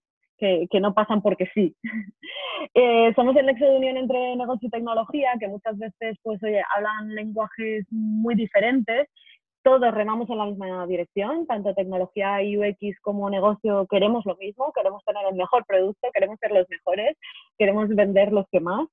Que, 0.69 0.79
no 0.79 0.93
pasan 0.93 1.21
porque 1.21 1.47
sí. 1.53 1.75
Eh, 2.75 3.13
somos 3.15 3.35
el 3.35 3.45
nexo 3.45 3.65
de 3.65 3.75
unión 3.75 3.97
entre 3.97 4.35
negocio 4.37 4.67
y 4.67 4.71
tecnología, 4.71 5.33
que 5.37 5.49
muchas 5.49 5.77
veces 5.77 6.17
pues, 6.23 6.41
oye, 6.41 6.63
hablan 6.75 7.13
lenguajes 7.13 7.85
muy 7.91 8.35
diferentes. 8.35 9.09
Todos 9.63 9.93
remamos 9.93 10.29
en 10.29 10.37
la 10.37 10.45
misma 10.45 10.87
dirección, 10.87 11.45
tanto 11.45 11.75
tecnología 11.75 12.41
y 12.41 12.57
UX 12.57 12.99
como 13.01 13.29
negocio 13.29 13.85
queremos 13.87 14.25
lo 14.25 14.37
mismo, 14.37 14.71
queremos 14.73 15.03
tener 15.03 15.25
el 15.29 15.35
mejor 15.35 15.65
producto, 15.65 16.07
queremos 16.13 16.39
ser 16.39 16.51
los 16.51 16.67
mejores, 16.69 17.17
queremos 17.57 17.89
vender 17.89 18.31
los 18.31 18.47
que 18.49 18.61
más. 18.61 18.87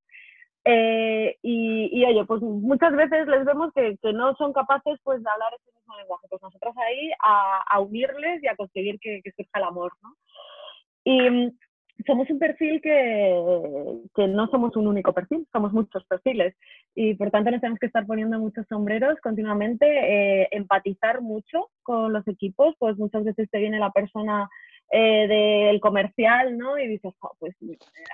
Eh, 0.64 1.36
y, 1.42 2.04
oye, 2.04 2.24
pues 2.26 2.42
muchas 2.42 2.92
veces 2.94 3.26
les 3.28 3.44
vemos 3.44 3.72
que, 3.72 3.96
que, 4.02 4.12
no 4.12 4.34
son 4.34 4.52
capaces 4.52 4.98
pues, 5.04 5.22
de 5.22 5.30
hablar 5.30 5.54
ese 5.54 5.78
mismo 5.78 5.96
lenguaje. 5.96 6.26
Pues 6.28 6.42
nosotros 6.42 6.74
ahí 6.76 7.10
a, 7.24 7.62
a 7.68 7.80
unirles 7.80 8.42
y 8.42 8.48
a 8.48 8.56
conseguir 8.56 8.98
que, 9.00 9.20
que 9.22 9.30
surja 9.32 9.58
el 9.58 9.64
amor, 9.64 9.92
¿no? 10.02 10.10
Y 11.04 11.52
somos 12.06 12.30
un 12.30 12.38
perfil 12.38 12.80
que, 12.80 14.00
que, 14.14 14.28
no 14.28 14.46
somos 14.48 14.76
un 14.76 14.86
único 14.86 15.12
perfil, 15.12 15.46
somos 15.52 15.72
muchos 15.72 16.04
perfiles. 16.06 16.54
Y 16.94 17.14
por 17.14 17.30
tanto 17.30 17.50
nos 17.50 17.60
tenemos 17.60 17.78
que 17.78 17.86
estar 17.86 18.06
poniendo 18.06 18.38
muchos 18.38 18.66
sombreros 18.68 19.18
continuamente, 19.22 19.86
eh, 19.86 20.48
empatizar 20.50 21.20
mucho 21.20 21.68
con 21.82 22.12
los 22.12 22.26
equipos, 22.28 22.74
pues 22.78 22.96
muchas 22.96 23.24
veces 23.24 23.48
te 23.50 23.58
viene 23.58 23.78
la 23.78 23.90
persona 23.90 24.48
eh, 24.90 25.26
del 25.28 25.80
comercial, 25.80 26.58
¿no? 26.58 26.78
Y 26.78 26.88
dices, 26.88 27.14
pues, 27.38 27.54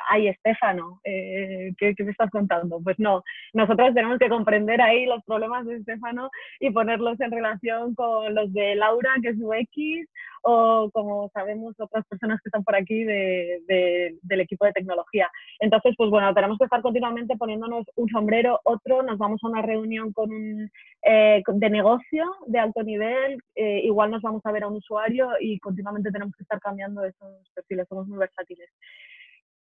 ay, 0.09 0.29
Estefano, 0.29 1.01
eh, 1.05 1.73
¿qué, 1.79 1.95
¿qué, 1.95 2.05
me 2.05 2.11
estás 2.11 2.31
contando? 2.31 2.81
Pues 2.83 2.99
no, 2.99 3.23
nosotros 3.55 3.95
tenemos 3.95 4.19
que 4.19 4.29
comprender 4.29 4.81
ahí 4.81 5.07
los 5.07 5.23
problemas 5.25 5.67
de 5.67 5.77
Estefano 5.77 6.31
y 6.61 6.71
ponerlos 6.71 7.19
en 7.21 7.31
relación 7.31 7.95
con 7.95 8.35
los 8.35 8.53
de 8.53 8.75
Laura, 8.75 9.15
que 9.23 9.31
es 9.31 9.37
UX, 9.41 10.11
o 10.43 10.91
como 10.93 11.29
sabemos 11.35 11.75
otras 11.79 12.07
personas 12.07 12.41
que 12.41 12.49
están 12.49 12.63
por 12.63 12.77
aquí 12.77 13.05
de, 13.05 13.63
de, 13.67 14.17
del 14.23 14.41
equipo 14.41 14.65
de 14.65 14.73
tecnología. 14.73 15.29
Entonces, 15.59 15.95
pues 15.97 16.11
bueno, 16.11 16.33
tenemos 16.35 16.59
que 16.59 16.65
estar 16.65 16.83
continuamente 16.83 17.37
poniéndonos 17.37 17.87
un 17.97 18.09
sombrero, 18.09 18.61
otro, 18.65 19.03
nos 19.03 19.19
vamos 19.19 19.41
a 19.43 19.49
una 19.49 19.63
reunión 19.63 20.13
con 20.13 20.31
un, 20.31 20.71
eh, 21.03 21.43
de 21.47 21.71
negocio 21.71 22.25
de 22.47 22.59
alto 22.59 22.83
nivel, 22.83 23.43
eh, 23.55 23.81
igual 23.85 24.11
nos 24.11 24.23
vamos 24.23 24.45
a 24.45 24.53
ver 24.53 24.65
a 24.65 24.69
un 24.69 24.77
usuario 24.77 25.31
y 25.41 25.59
continuamente 25.59 26.11
tenemos 26.11 26.35
que 26.37 26.43
estar 26.43 26.61
cambiando 26.67 27.05
esos 27.05 27.49
perfiles, 27.55 27.87
somos 27.89 28.09
muy 28.09 28.19
versátiles. 28.19 28.69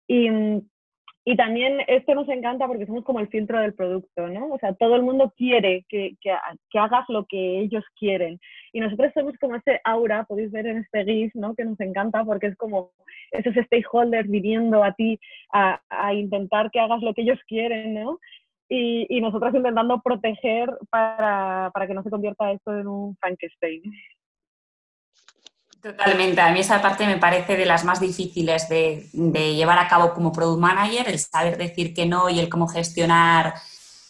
Y, 0.08 0.28
y 1.28 1.36
también 1.36 1.80
esto 1.88 2.14
nos 2.14 2.28
encanta 2.28 2.68
porque 2.68 2.86
somos 2.86 3.02
como 3.02 3.18
el 3.18 3.26
filtro 3.26 3.58
del 3.60 3.74
producto, 3.74 4.28
¿no? 4.28 4.46
O 4.46 4.58
sea, 4.58 4.74
todo 4.74 4.94
el 4.94 5.02
mundo 5.02 5.32
quiere 5.36 5.84
que, 5.88 6.16
que, 6.20 6.32
que, 6.70 6.78
hagas 6.78 7.04
lo 7.08 7.26
que 7.26 7.60
ellos 7.60 7.84
quieren. 7.98 8.38
Y 8.72 8.78
nosotros 8.78 9.10
somos 9.12 9.34
como 9.40 9.56
ese 9.56 9.80
aura, 9.82 10.22
podéis 10.22 10.52
ver 10.52 10.68
en 10.68 10.78
este 10.78 11.04
GIF, 11.04 11.34
¿no? 11.34 11.56
Que 11.56 11.64
nos 11.64 11.80
encanta 11.80 12.24
porque 12.24 12.46
es 12.46 12.56
como 12.56 12.92
esos 13.32 13.54
stakeholders 13.66 14.30
viniendo 14.30 14.84
a 14.84 14.92
ti 14.92 15.18
a, 15.52 15.80
a 15.90 16.14
intentar 16.14 16.70
que 16.70 16.78
hagas 16.78 17.02
lo 17.02 17.12
que 17.12 17.22
ellos 17.22 17.40
quieren, 17.48 17.94
¿no? 17.94 18.20
Y, 18.68 19.06
y 19.08 19.20
nosotros 19.20 19.52
intentando 19.52 20.00
proteger 20.02 20.70
para, 20.90 21.72
para 21.74 21.88
que 21.88 21.94
no 21.94 22.04
se 22.04 22.10
convierta 22.10 22.52
esto 22.52 22.78
en 22.78 22.86
un 22.86 23.16
Frankenstein. 23.16 23.82
Totalmente. 25.82 26.40
A 26.40 26.50
mí 26.52 26.60
esa 26.60 26.82
parte 26.82 27.06
me 27.06 27.18
parece 27.18 27.56
de 27.56 27.66
las 27.66 27.84
más 27.84 28.00
difíciles 28.00 28.68
de, 28.68 29.08
de, 29.12 29.54
llevar 29.54 29.78
a 29.78 29.88
cabo 29.88 30.14
como 30.14 30.32
product 30.32 30.60
manager, 30.60 31.08
el 31.08 31.18
saber 31.18 31.56
decir 31.56 31.94
que 31.94 32.06
no 32.06 32.28
y 32.28 32.40
el 32.40 32.48
cómo 32.48 32.66
gestionar 32.66 33.54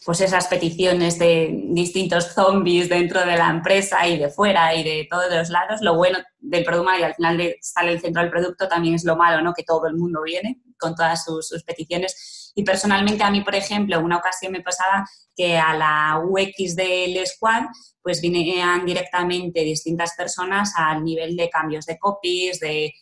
pues 0.06 0.20
esas 0.20 0.46
peticiones 0.46 1.18
de 1.18 1.50
distintos 1.70 2.32
zombies 2.32 2.88
dentro 2.88 3.26
de 3.26 3.36
la 3.36 3.50
empresa 3.50 4.06
y 4.06 4.16
de 4.16 4.28
fuera 4.28 4.72
y 4.72 4.84
de 4.84 5.08
todos 5.10 5.28
los 5.28 5.50
lados. 5.50 5.80
Lo 5.80 5.96
bueno 5.96 6.18
del 6.38 6.62
product 6.64 6.84
manager 6.84 7.06
al 7.06 7.14
final 7.16 7.36
de 7.36 7.58
el 7.82 8.00
centro 8.00 8.22
del 8.22 8.30
producto 8.30 8.68
también 8.68 8.94
es 8.94 9.04
lo 9.04 9.16
malo, 9.16 9.42
¿no? 9.42 9.52
Que 9.52 9.64
todo 9.64 9.88
el 9.88 9.96
mundo 9.96 10.22
viene 10.22 10.60
con 10.78 10.94
todas 10.94 11.24
sus, 11.24 11.48
sus 11.48 11.64
peticiones. 11.64 12.35
Y 12.58 12.64
personalmente 12.64 13.22
a 13.22 13.30
mí, 13.30 13.42
por 13.42 13.54
ejemplo, 13.54 14.00
una 14.00 14.16
ocasión 14.16 14.50
me 14.50 14.62
pasaba 14.62 15.06
que 15.36 15.58
a 15.58 15.74
la 15.74 16.22
UX 16.26 16.74
del 16.74 17.24
squad 17.26 17.64
pues 18.02 18.22
vinieran 18.22 18.86
directamente 18.86 19.60
distintas 19.60 20.14
personas 20.16 20.72
al 20.74 21.04
nivel 21.04 21.36
de 21.36 21.50
cambios 21.50 21.84
de 21.84 21.98
copies, 21.98 22.58
de, 22.58 22.94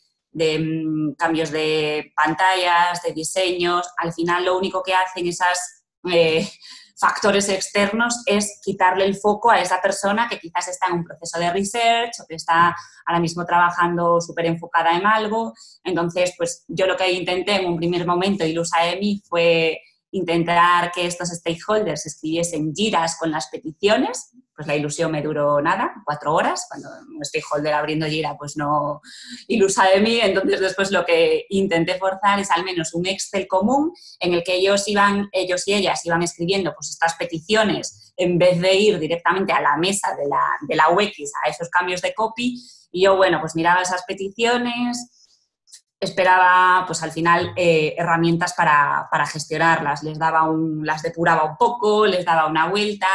um, 0.58 1.14
cambios 1.14 1.52
de 1.52 2.12
pantallas, 2.16 3.00
de 3.02 3.12
diseños. 3.12 3.86
Al 3.96 4.12
final 4.12 4.44
lo 4.44 4.58
único 4.58 4.82
que 4.82 4.92
hacen 4.92 5.28
esas 5.28 5.84
eh, 6.12 6.50
factores 6.96 7.48
externos 7.48 8.22
es 8.26 8.60
quitarle 8.62 9.04
el 9.04 9.16
foco 9.16 9.50
a 9.50 9.60
esa 9.60 9.80
persona 9.80 10.28
que 10.28 10.38
quizás 10.38 10.68
está 10.68 10.86
en 10.86 10.94
un 10.94 11.04
proceso 11.04 11.38
de 11.38 11.52
research 11.52 12.20
o 12.20 12.26
que 12.26 12.36
está 12.36 12.74
ahora 13.06 13.20
mismo 13.20 13.44
trabajando 13.44 14.20
súper 14.20 14.46
enfocada 14.46 14.96
en 14.96 15.06
algo. 15.06 15.52
Entonces, 15.82 16.34
pues 16.36 16.64
yo 16.68 16.86
lo 16.86 16.96
que 16.96 17.10
intenté 17.10 17.56
en 17.56 17.66
un 17.66 17.76
primer 17.76 18.06
momento, 18.06 18.44
y 18.44 18.52
lo 18.52 18.62
usé 18.62 18.96
mí, 19.00 19.22
fue 19.28 19.80
intentar 20.12 20.92
que 20.92 21.06
estos 21.06 21.28
stakeholders 21.30 22.06
escribiesen 22.06 22.72
giras 22.74 23.16
con 23.18 23.30
las 23.32 23.48
peticiones, 23.48 24.30
pues 24.54 24.66
la 24.66 24.76
ilusión 24.76 25.10
me 25.10 25.22
duró 25.22 25.60
nada, 25.60 25.94
cuatro 26.04 26.34
horas, 26.34 26.66
cuando 26.68 26.88
un 27.16 27.24
stakeholder 27.24 27.74
abriendo 27.74 28.06
gira 28.06 28.36
pues 28.38 28.56
no 28.56 29.00
ilusa 29.48 29.86
de 29.86 30.00
mí, 30.00 30.20
entonces 30.20 30.60
después 30.60 30.90
lo 30.90 31.04
que 31.04 31.46
intenté 31.48 31.96
forzar 31.96 32.38
es 32.38 32.50
al 32.50 32.64
menos 32.64 32.94
un 32.94 33.06
Excel 33.06 33.46
común 33.48 33.92
en 34.20 34.34
el 34.34 34.44
que 34.44 34.54
ellos 34.54 34.86
iban, 34.88 35.28
ellos 35.32 35.66
y 35.66 35.74
ellas 35.74 36.04
iban 36.06 36.22
escribiendo 36.22 36.72
pues 36.74 36.90
estas 36.90 37.14
peticiones 37.16 38.12
en 38.16 38.38
vez 38.38 38.60
de 38.60 38.74
ir 38.74 38.98
directamente 38.98 39.52
a 39.52 39.60
la 39.60 39.76
mesa 39.76 40.14
de 40.16 40.28
la, 40.28 40.42
de 40.68 40.76
la 40.76 40.90
UX 40.90 41.32
a 41.44 41.48
esos 41.48 41.68
cambios 41.68 42.00
de 42.00 42.14
copy, 42.14 42.62
y 42.92 43.02
yo, 43.02 43.16
bueno, 43.16 43.40
pues 43.40 43.56
miraba 43.56 43.82
esas 43.82 44.04
peticiones, 44.06 45.23
esperaba 46.04 46.84
pues 46.86 47.02
al 47.02 47.12
final 47.12 47.52
eh, 47.56 47.94
herramientas 47.96 48.54
para, 48.54 49.08
para, 49.10 49.26
gestionarlas. 49.26 50.02
Les 50.02 50.18
daba 50.18 50.48
un, 50.48 50.84
las 50.84 51.02
depuraba 51.02 51.44
un 51.44 51.56
poco, 51.56 52.06
les 52.06 52.24
daba 52.24 52.46
una 52.46 52.68
vuelta, 52.68 53.06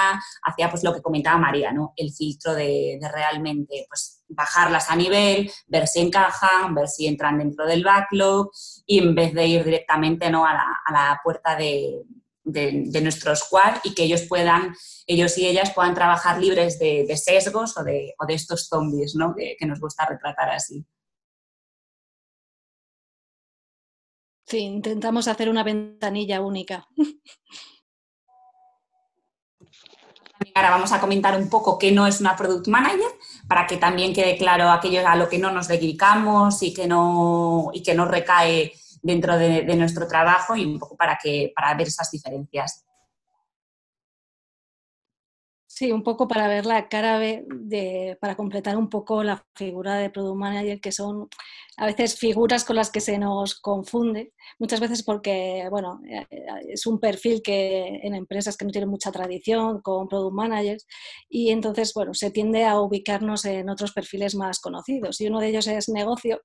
hacía 0.44 0.70
pues 0.70 0.84
lo 0.84 0.94
que 0.94 1.02
comentaba 1.02 1.38
María, 1.38 1.72
¿no? 1.72 1.94
El 1.96 2.12
filtro 2.12 2.54
de, 2.54 3.00
realmente 3.14 3.86
pues 3.88 4.24
bajarlas 4.28 4.90
a 4.90 4.96
nivel, 4.96 5.52
ver 5.68 5.88
si 5.88 6.02
encajan, 6.02 6.76
ver 6.76 6.88
si 6.88 7.08
entran 7.08 7.40
dentro 7.40 7.66
del 7.66 7.84
backlog 7.84 8.52
y 8.86 9.00
en 9.00 9.16
vez 9.16 9.34
de 9.34 9.48
ir 9.48 9.64
directamente 9.64 10.30
¿no? 10.30 10.46
a, 10.46 10.54
la, 10.54 10.82
a 10.86 10.92
la 10.92 11.22
puerta 11.24 11.56
de, 11.56 12.04
de, 12.44 12.84
de, 12.86 13.02
nuestro 13.02 13.36
squad 13.36 13.78
y 13.84 13.94
que 13.94 14.04
ellos 14.04 14.24
puedan, 14.28 14.74
ellos 15.08 15.38
y 15.38 15.48
ellas 15.48 15.72
puedan 15.74 15.94
trabajar 15.94 16.40
libres 16.40 16.80
de, 16.80 17.18
sesgos 17.18 17.78
o 17.78 17.84
de, 17.84 18.14
o 18.20 18.26
estos 18.28 18.68
zombies, 18.68 19.16
¿no? 19.16 19.36
Que 19.36 19.66
nos 19.66 19.80
gusta 19.80 20.06
retratar 20.06 20.50
así. 20.50 20.86
Sí, 24.50 24.62
intentamos 24.62 25.28
hacer 25.28 25.48
una 25.48 25.64
ventanilla 25.64 26.42
única. 26.42 26.88
Ahora 30.56 30.72
vamos 30.72 30.92
a 30.92 31.00
comentar 31.00 31.38
un 31.40 31.50
poco 31.50 31.78
qué 31.78 31.92
no 31.92 32.08
es 32.08 32.20
una 32.20 32.36
product 32.36 32.68
manager 32.68 33.12
para 33.48 33.68
que 33.68 33.78
también 33.78 34.12
quede 34.12 34.38
claro 34.38 34.72
aquello 34.72 35.08
a 35.08 35.16
lo 35.16 35.30
que 35.30 35.38
no 35.38 35.52
nos 35.52 35.68
dedicamos 35.68 36.64
y 36.64 36.74
que 36.74 36.88
no, 36.88 37.70
y 37.74 37.84
que 37.84 37.94
no 37.94 38.06
recae 38.06 38.74
dentro 39.04 39.38
de, 39.38 39.62
de 39.62 39.76
nuestro 39.76 40.08
trabajo 40.08 40.56
y 40.56 40.66
un 40.66 40.80
poco 40.80 40.98
para, 40.98 41.20
que, 41.22 41.52
para 41.56 41.76
ver 41.76 41.88
esas 41.88 42.10
diferencias. 42.10 42.86
Sí, 45.80 45.94
un 45.94 46.04
poco 46.04 46.28
para 46.28 46.50
ver 46.50 46.66
la 46.66 46.90
cara 46.90 47.20
de, 47.20 48.18
para 48.20 48.36
completar 48.36 48.76
un 48.76 48.90
poco 48.90 49.24
la 49.24 49.46
figura 49.56 49.96
de 49.96 50.10
Product 50.10 50.36
Manager, 50.38 50.82
que 50.82 50.92
son 50.92 51.30
a 51.78 51.86
veces 51.86 52.20
figuras 52.20 52.66
con 52.66 52.76
las 52.76 52.92
que 52.92 53.00
se 53.00 53.18
nos 53.18 53.58
confunde, 53.58 54.34
muchas 54.58 54.80
veces 54.80 55.04
porque, 55.04 55.68
bueno, 55.70 56.02
eh, 56.10 56.26
es 56.70 56.86
un 56.88 57.00
perfil 57.00 57.42
que 57.42 58.00
en 58.04 58.16
empresas 58.16 58.58
que 58.58 58.66
no 58.66 58.72
tienen 58.72 58.90
mucha 58.90 59.12
tradición 59.12 59.82
con 59.82 60.08
Product 60.08 60.34
Managers 60.34 60.88
y 61.30 61.52
entonces, 61.52 61.94
bueno, 61.94 62.14
se 62.14 62.32
tiende 62.32 62.66
a 62.66 62.80
ubicarnos 62.80 63.46
en 63.46 63.70
otros 63.70 63.92
perfiles 63.92 64.36
más 64.36 64.60
conocidos 64.60 65.20
y 65.22 65.28
uno 65.28 65.40
de 65.40 65.50
ellos 65.50 65.68
es 65.68 65.90
negocio 65.90 66.42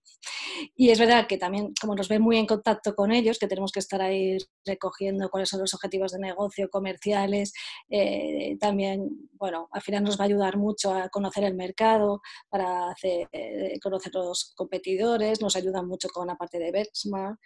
y 0.76 0.90
es 0.90 0.99
verdad 0.99 1.26
que 1.26 1.38
también, 1.38 1.73
como 1.80 1.94
nos 1.94 2.08
ve 2.08 2.18
muy 2.18 2.37
en 2.37 2.46
contacto 2.46 2.94
con 2.94 3.12
ellos, 3.12 3.38
que 3.38 3.46
tenemos 3.46 3.73
que 3.73 3.80
estar 3.80 4.00
ahí 4.00 4.38
recogiendo 4.64 5.30
cuáles 5.30 5.49
son 5.49 5.61
los 5.61 5.75
objetivos 5.75 6.12
de 6.12 6.18
negocio, 6.18 6.68
comerciales, 6.70 7.52
eh, 7.88 8.56
también 8.61 9.28
bueno, 9.44 9.68
al 9.73 9.82
final 9.82 10.04
nos 10.04 10.18
va 10.18 10.25
a 10.25 10.26
ayudar 10.26 10.56
mucho 10.56 10.94
a 10.94 11.11
conocer 11.11 11.44
el 11.44 11.54
mercado, 11.54 12.23
para 12.49 12.94
eh, 13.02 13.78
conocer 13.82 14.14
los 14.14 14.54
competidores, 14.56 15.42
nos 15.42 15.54
ayuda 15.56 15.82
mucho 15.82 16.08
con 16.08 16.28
la 16.28 16.37
parte 16.37 16.58
de 16.58 16.73
benchmark. 16.73 17.38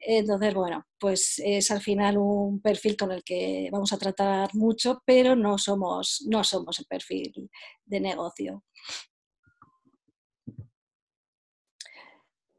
Entonces, 0.00 0.54
bueno, 0.54 0.86
pues 0.98 1.40
es 1.44 1.70
al 1.70 1.80
final 1.80 2.18
un 2.18 2.60
perfil 2.60 2.96
con 2.96 3.12
el 3.12 3.22
que 3.24 3.68
vamos 3.72 3.92
a 3.92 3.98
tratar 3.98 4.54
mucho, 4.54 5.02
pero 5.04 5.36
no 5.36 5.58
somos, 5.58 6.24
no 6.28 6.44
somos 6.44 6.78
el 6.78 6.86
perfil 6.86 7.50
de 7.84 8.00
negocio. 8.00 8.64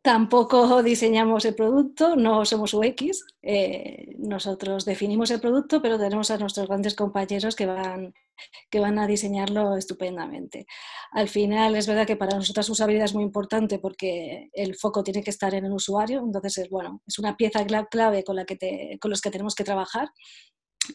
Tampoco 0.10 0.82
diseñamos 0.82 1.46
el 1.46 1.54
producto, 1.54 2.16
no 2.16 2.44
somos 2.44 2.74
UX. 2.74 3.28
Eh, 3.44 4.16
nosotros 4.18 4.84
definimos 4.84 5.30
el 5.30 5.40
producto, 5.40 5.84
pero 5.84 6.00
tenemos 6.00 6.32
a 6.32 6.40
nuestros 6.40 6.68
grandes 6.68 6.96
compañeros 6.96 7.56
que 7.56 7.68
van, 7.68 8.16
que 8.72 8.80
van 8.80 8.98
a 8.98 9.06
diseñarlo 9.06 9.78
estupendamente. 9.78 10.66
Al 11.12 11.30
final, 11.30 11.76
es 11.76 11.86
verdad 11.86 12.08
que 12.08 12.16
para 12.16 12.36
nosotros 12.36 12.68
usabilidad 12.72 13.06
es 13.06 13.14
muy 13.14 13.24
importante 13.24 13.78
porque 13.78 14.50
el 14.54 14.74
foco 14.74 15.04
tiene 15.04 15.22
que 15.22 15.30
estar 15.30 15.54
en 15.54 15.66
el 15.66 15.74
usuario, 15.74 16.22
entonces 16.26 16.58
es, 16.58 16.70
bueno, 16.72 17.04
es 17.06 17.20
una 17.20 17.38
pieza 17.38 17.64
clave 17.86 18.24
con, 18.24 18.36
la 18.36 18.46
que 18.46 18.56
te, 18.56 18.98
con 19.00 19.12
los 19.12 19.22
que 19.22 19.30
tenemos 19.30 19.54
que 19.54 19.64
trabajar 19.64 20.10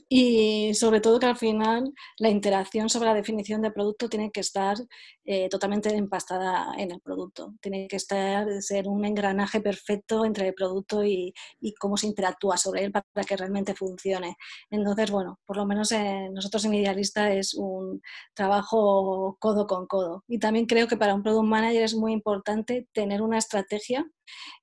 y 0.08 0.74
sobre 0.74 1.00
todo 1.00 1.18
que 1.18 1.26
al 1.26 1.36
final 1.36 1.92
la 2.18 2.28
interacción 2.28 2.88
sobre 2.88 3.08
la 3.08 3.14
definición 3.14 3.62
de 3.62 3.70
producto 3.70 4.08
tiene 4.08 4.30
que 4.30 4.40
estar 4.40 4.76
eh, 5.24 5.48
totalmente 5.48 5.94
empastada 5.94 6.74
en 6.76 6.90
el 6.90 7.00
producto. 7.00 7.54
Tiene 7.60 7.88
que 7.88 7.96
estar, 7.96 8.46
ser 8.62 8.88
un 8.88 9.04
engranaje 9.04 9.60
perfecto 9.60 10.24
entre 10.24 10.48
el 10.48 10.54
producto 10.54 11.04
y, 11.04 11.32
cómo 11.80 11.96
se 11.96 12.06
interactúa 12.06 12.56
sobre 12.56 12.84
él 12.84 12.92
para 12.92 13.26
que 13.26 13.36
realmente 13.36 13.74
funcione. 13.74 14.36
Entonces, 14.70 15.10
bueno, 15.10 15.40
por 15.46 15.56
lo 15.56 15.66
menos 15.66 15.92
eh, 15.92 16.28
nosotros 16.32 16.64
en 16.64 16.74
Idealista 16.74 17.32
es 17.32 17.54
un 17.54 18.02
trabajo 18.34 19.36
codo 19.40 19.66
con 19.66 19.86
codo. 19.86 20.24
Y 20.28 20.38
también 20.38 20.66
creo 20.66 20.88
que 20.88 20.96
para 20.96 21.14
un 21.14 21.22
product 21.22 21.46
manager 21.46 21.82
es 21.82 21.94
muy 21.94 22.12
importante 22.12 22.88
tener 22.92 23.22
una 23.22 23.38
estrategia 23.38 24.06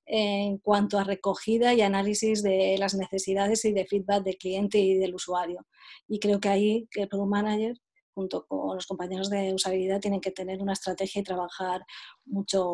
en 0.05 0.57
cuanto 0.57 0.97
a 0.99 1.03
recogida 1.03 1.73
y 1.73 1.81
análisis 1.81 2.43
de 2.43 2.75
las 2.77 2.95
necesidades 2.95 3.65
y 3.65 3.73
de 3.73 3.85
feedback 3.85 4.23
del 4.23 4.37
cliente 4.37 4.79
y 4.79 4.95
del 4.95 5.15
usuario. 5.15 5.65
Y 6.07 6.19
creo 6.19 6.39
que 6.39 6.49
ahí 6.49 6.87
el 6.95 7.07
Product 7.07 7.29
Manager 7.29 7.77
junto 8.13 8.45
con 8.45 8.75
los 8.75 8.87
compañeros 8.87 9.29
de 9.29 9.53
usabilidad 9.53 9.99
tienen 9.99 10.21
que 10.21 10.31
tener 10.31 10.61
una 10.61 10.73
estrategia 10.73 11.21
y 11.21 11.23
trabajar 11.23 11.85
mucho 12.25 12.65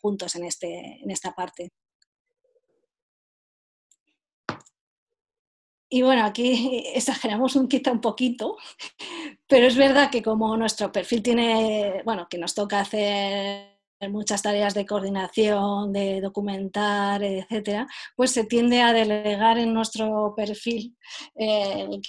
juntos 0.00 0.34
en, 0.36 0.44
este, 0.44 1.00
en 1.02 1.10
esta 1.10 1.32
parte. 1.32 1.72
Y 5.92 6.02
bueno, 6.02 6.24
aquí 6.24 6.84
exageramos 6.94 7.56
un 7.56 7.68
quizá 7.68 7.90
un 7.92 8.00
poquito, 8.00 8.56
pero 9.48 9.66
es 9.66 9.76
verdad 9.76 10.10
que 10.10 10.22
como 10.22 10.56
nuestro 10.56 10.92
perfil 10.92 11.22
tiene, 11.22 12.02
bueno, 12.04 12.28
que 12.30 12.38
nos 12.38 12.54
toca 12.54 12.80
hacer 12.80 13.69
muchas 14.08 14.42
tareas 14.42 14.74
de 14.74 14.86
coordinación, 14.86 15.92
de 15.92 16.20
documentar, 16.20 17.22
etcétera, 17.22 17.86
pues 18.16 18.30
se 18.30 18.44
tiende 18.44 18.80
a 18.80 18.92
delegar 18.92 19.58
en 19.58 19.74
nuestro 19.74 20.34
perfil 20.34 20.96
eh, 21.34 22.00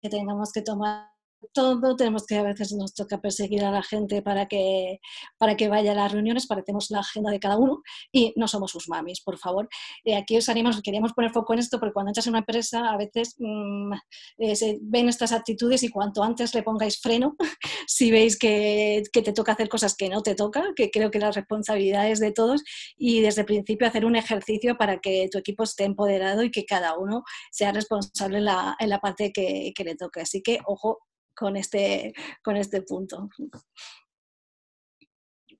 que 0.00 0.08
tengamos 0.08 0.52
que 0.52 0.62
tomar 0.62 1.11
todo, 1.52 1.96
tenemos 1.96 2.26
que 2.26 2.36
a 2.36 2.42
veces 2.42 2.72
nos 2.72 2.94
toca 2.94 3.20
perseguir 3.20 3.64
a 3.64 3.70
la 3.70 3.82
gente 3.82 4.22
para 4.22 4.46
que, 4.46 5.00
para 5.38 5.56
que 5.56 5.68
vaya 5.68 5.92
a 5.92 5.94
las 5.94 6.12
reuniones, 6.12 6.46
parecemos 6.46 6.90
la 6.90 7.00
agenda 7.00 7.30
de 7.30 7.40
cada 7.40 7.56
uno 7.56 7.82
y 8.12 8.32
no 8.36 8.48
somos 8.48 8.70
sus 8.70 8.88
mamis, 8.88 9.20
por 9.22 9.38
favor. 9.38 9.68
Eh, 10.04 10.16
aquí 10.16 10.36
os 10.36 10.48
animamos, 10.48 10.80
queríamos 10.82 11.12
poner 11.12 11.32
foco 11.32 11.52
en 11.52 11.60
esto 11.60 11.78
porque 11.78 11.92
cuando 11.92 12.10
entras 12.10 12.26
en 12.26 12.32
una 12.32 12.40
empresa 12.40 12.90
a 12.90 12.96
veces 12.96 13.34
mm, 13.38 13.92
eh, 14.38 14.56
se 14.56 14.78
ven 14.80 15.08
estas 15.08 15.32
actitudes 15.32 15.82
y 15.82 15.88
cuanto 15.88 16.22
antes 16.22 16.54
le 16.54 16.62
pongáis 16.62 17.00
freno, 17.00 17.36
si 17.86 18.10
veis 18.10 18.38
que, 18.38 19.02
que, 19.12 19.22
te 19.22 19.32
toca 19.32 19.52
hacer 19.52 19.68
cosas 19.68 19.96
que 19.96 20.08
no 20.08 20.22
te 20.22 20.34
toca, 20.34 20.64
que 20.76 20.90
creo 20.90 21.10
que 21.10 21.18
la 21.18 21.30
responsabilidad 21.30 22.10
es 22.10 22.20
de 22.20 22.32
todos 22.32 22.62
y 22.96 23.20
desde 23.20 23.42
el 23.42 23.46
principio 23.46 23.86
hacer 23.86 24.04
un 24.04 24.16
ejercicio 24.16 24.76
para 24.76 24.98
que 24.98 25.28
tu 25.30 25.38
equipo 25.38 25.64
esté 25.64 25.84
empoderado 25.84 26.42
y 26.42 26.50
que 26.50 26.64
cada 26.64 26.98
uno 26.98 27.22
sea 27.50 27.72
responsable 27.72 28.38
en 28.38 28.44
la, 28.46 28.76
en 28.78 28.88
la 28.88 28.98
parte 29.00 29.32
que, 29.32 29.72
que 29.74 29.84
le 29.84 29.96
toque. 29.96 30.20
Así 30.20 30.42
que, 30.42 30.58
ojo, 30.66 31.00
con 31.34 31.56
este, 31.56 32.12
con 32.42 32.56
este 32.56 32.82
punto. 32.82 33.28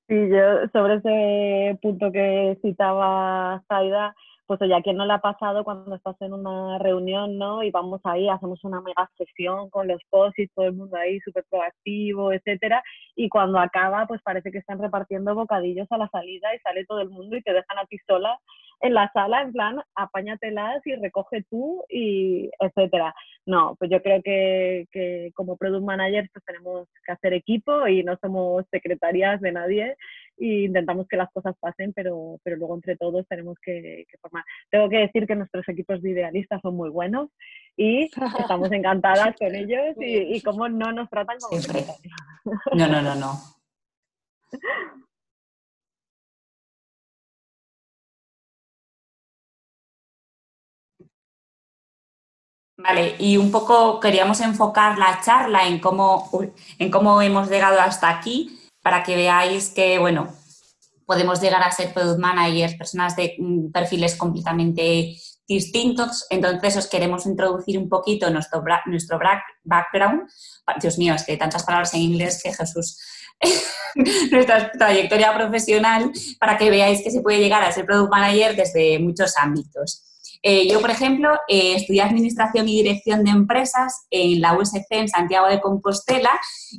Sí, 0.08 0.28
yo 0.28 0.68
sobre 0.72 0.96
ese 0.96 1.78
punto 1.80 2.12
que 2.12 2.58
citaba 2.60 3.62
Zaida, 3.68 4.14
pues 4.46 4.60
oye, 4.60 4.74
¿a 4.74 4.82
quién 4.82 4.96
no 4.96 5.06
le 5.06 5.14
ha 5.14 5.18
pasado 5.18 5.64
cuando 5.64 5.94
estás 5.94 6.20
en 6.20 6.34
una 6.34 6.78
reunión, 6.78 7.38
¿no? 7.38 7.62
Y 7.62 7.70
vamos 7.70 8.00
ahí, 8.04 8.28
hacemos 8.28 8.62
una 8.64 8.82
mega 8.82 9.10
sesión 9.16 9.70
con 9.70 9.88
los 9.88 10.00
y 10.36 10.48
todo 10.48 10.66
el 10.66 10.74
mundo 10.74 10.96
ahí 10.96 11.20
súper 11.20 11.44
proactivo, 11.48 12.32
etcétera, 12.32 12.82
y 13.16 13.28
cuando 13.28 13.58
acaba, 13.58 14.06
pues 14.06 14.20
parece 14.22 14.50
que 14.52 14.58
están 14.58 14.78
repartiendo 14.78 15.34
bocadillos 15.34 15.86
a 15.90 15.98
la 15.98 16.08
salida 16.08 16.54
y 16.54 16.58
sale 16.58 16.84
todo 16.84 17.00
el 17.00 17.08
mundo 17.08 17.36
y 17.36 17.42
te 17.42 17.52
dejan 17.52 17.78
a 17.78 17.86
ti 17.86 17.96
sola 18.06 18.38
en 18.82 18.94
la 18.94 19.10
sala, 19.12 19.42
en 19.42 19.52
plan, 19.52 19.80
apáñatelas 19.94 20.84
y 20.84 20.96
recoge 20.96 21.44
tú 21.48 21.84
y 21.88 22.50
etcétera. 22.60 23.14
No, 23.46 23.76
pues 23.78 23.90
yo 23.90 24.02
creo 24.02 24.20
que, 24.22 24.86
que 24.90 25.30
como 25.34 25.56
product 25.56 25.84
manager 25.84 26.28
pues 26.32 26.44
tenemos 26.44 26.88
que 27.04 27.12
hacer 27.12 27.32
equipo 27.32 27.86
y 27.86 28.02
no 28.02 28.16
somos 28.20 28.64
secretarias 28.70 29.40
de 29.40 29.52
nadie 29.52 29.96
e 30.38 30.64
intentamos 30.64 31.06
que 31.08 31.16
las 31.16 31.30
cosas 31.32 31.54
pasen, 31.60 31.92
pero, 31.92 32.40
pero 32.42 32.56
luego 32.56 32.74
entre 32.74 32.96
todos 32.96 33.26
tenemos 33.28 33.56
que, 33.62 34.04
formar. 34.20 34.44
Tengo 34.70 34.88
que 34.88 34.98
decir 34.98 35.26
que 35.26 35.36
nuestros 35.36 35.68
equipos 35.68 36.02
de 36.02 36.10
idealistas 36.10 36.60
son 36.60 36.76
muy 36.76 36.90
buenos 36.90 37.30
y 37.76 38.10
estamos 38.38 38.72
encantadas 38.72 39.36
con 39.38 39.54
ellos 39.54 39.96
y, 40.00 40.36
y 40.36 40.42
cómo 40.42 40.68
no 40.68 40.92
nos 40.92 41.08
tratan 41.08 41.38
como 41.38 41.60
secretarias. 41.60 42.16
No, 42.74 42.88
no, 42.88 43.00
no, 43.00 43.14
no. 43.14 43.51
Vale, 52.82 53.14
y 53.18 53.36
un 53.36 53.50
poco 53.50 54.00
queríamos 54.00 54.40
enfocar 54.40 54.98
la 54.98 55.20
charla 55.24 55.66
en 55.66 55.78
cómo, 55.78 56.28
en 56.78 56.90
cómo 56.90 57.22
hemos 57.22 57.48
llegado 57.48 57.80
hasta 57.80 58.10
aquí 58.10 58.58
para 58.82 59.02
que 59.04 59.14
veáis 59.14 59.70
que, 59.70 59.98
bueno, 59.98 60.28
podemos 61.06 61.40
llegar 61.40 61.62
a 61.62 61.70
ser 61.70 61.92
product 61.92 62.18
managers, 62.18 62.74
personas 62.74 63.14
de 63.14 63.36
mm, 63.38 63.70
perfiles 63.70 64.16
completamente 64.16 65.16
distintos. 65.46 66.26
Entonces, 66.30 66.76
os 66.76 66.88
queremos 66.88 67.26
introducir 67.26 67.78
un 67.78 67.88
poquito 67.88 68.30
nuestro, 68.30 68.64
nuestro 68.86 69.20
background. 69.62 70.28
Dios 70.80 70.98
mío, 70.98 71.14
es 71.14 71.24
que 71.24 71.32
hay 71.32 71.38
tantas 71.38 71.62
palabras 71.62 71.94
en 71.94 72.00
inglés 72.00 72.40
que 72.42 72.52
Jesús. 72.52 72.98
nuestra 74.30 74.70
trayectoria 74.72 75.34
profesional 75.34 76.10
para 76.38 76.56
que 76.56 76.70
veáis 76.70 77.02
que 77.02 77.10
se 77.10 77.20
puede 77.20 77.40
llegar 77.40 77.62
a 77.62 77.72
ser 77.72 77.84
product 77.84 78.10
manager 78.10 78.56
desde 78.56 78.98
muchos 78.98 79.36
ámbitos. 79.36 80.11
Eh, 80.44 80.68
yo, 80.68 80.80
por 80.80 80.90
ejemplo, 80.90 81.30
eh, 81.46 81.76
estudié 81.76 82.02
Administración 82.02 82.68
y 82.68 82.82
Dirección 82.82 83.22
de 83.22 83.30
Empresas 83.30 84.06
en 84.10 84.40
la 84.40 84.58
USC 84.58 84.86
en 84.90 85.08
Santiago 85.08 85.46
de 85.46 85.60
Compostela 85.60 86.30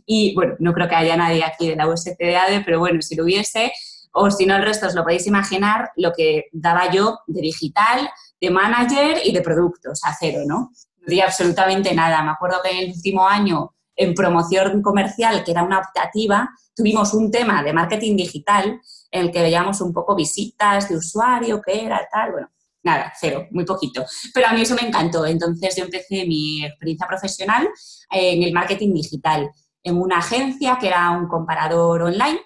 y, 0.05 0.35
bueno, 0.35 0.55
no 0.59 0.73
creo 0.73 0.89
que 0.89 0.95
haya 0.95 1.15
nadie 1.15 1.43
aquí 1.45 1.69
de 1.69 1.77
la 1.77 1.87
USC 1.87 2.17
de 2.19 2.35
ADE, 2.35 2.61
pero 2.65 2.79
bueno, 2.79 3.01
si 3.01 3.15
lo 3.15 3.23
hubiese, 3.23 3.71
o 4.11 4.29
si 4.29 4.45
no 4.45 4.57
el 4.57 4.63
resto 4.63 4.87
os 4.87 4.95
lo 4.95 5.03
podéis 5.03 5.27
imaginar, 5.27 5.91
lo 5.95 6.11
que 6.11 6.45
daba 6.51 6.91
yo 6.91 7.19
de 7.25 7.41
digital, 7.41 8.09
de 8.39 8.49
manager 8.49 9.21
y 9.23 9.31
de 9.31 9.41
productos 9.41 10.01
a 10.03 10.13
cero, 10.19 10.39
¿no? 10.45 10.71
No 10.99 11.07
di 11.07 11.21
absolutamente 11.21 11.93
nada. 11.95 12.21
Me 12.21 12.31
acuerdo 12.31 12.57
que 12.63 12.71
en 12.71 12.77
el 12.77 12.91
último 12.93 13.27
año, 13.27 13.73
en 13.95 14.13
promoción 14.13 14.81
comercial, 14.81 15.43
que 15.43 15.51
era 15.51 15.63
una 15.63 15.79
optativa, 15.79 16.49
tuvimos 16.75 17.13
un 17.13 17.31
tema 17.31 17.63
de 17.63 17.73
marketing 17.73 18.17
digital 18.17 18.81
en 19.11 19.21
el 19.21 19.31
que 19.31 19.41
veíamos 19.41 19.79
un 19.81 19.93
poco 19.93 20.15
visitas 20.15 20.89
de 20.89 20.97
usuario, 20.97 21.61
qué 21.61 21.85
era, 21.85 22.07
tal, 22.11 22.31
bueno, 22.31 22.49
nada, 22.83 23.13
cero, 23.19 23.47
muy 23.51 23.65
poquito. 23.65 24.05
Pero 24.33 24.47
a 24.47 24.53
mí 24.53 24.61
eso 24.61 24.75
me 24.75 24.87
encantó. 24.87 25.25
Entonces 25.25 25.75
yo 25.75 25.85
empecé 25.85 26.25
mi 26.25 26.63
experiencia 26.65 27.07
profesional 27.07 27.67
en 28.11 28.43
el 28.43 28.53
marketing 28.53 28.93
digital, 28.93 29.49
en 29.81 29.97
una 29.97 30.19
agencia 30.19 30.77
que 30.79 30.87
era 30.87 31.11
un 31.11 31.27
comparador 31.27 32.03
online 32.03 32.39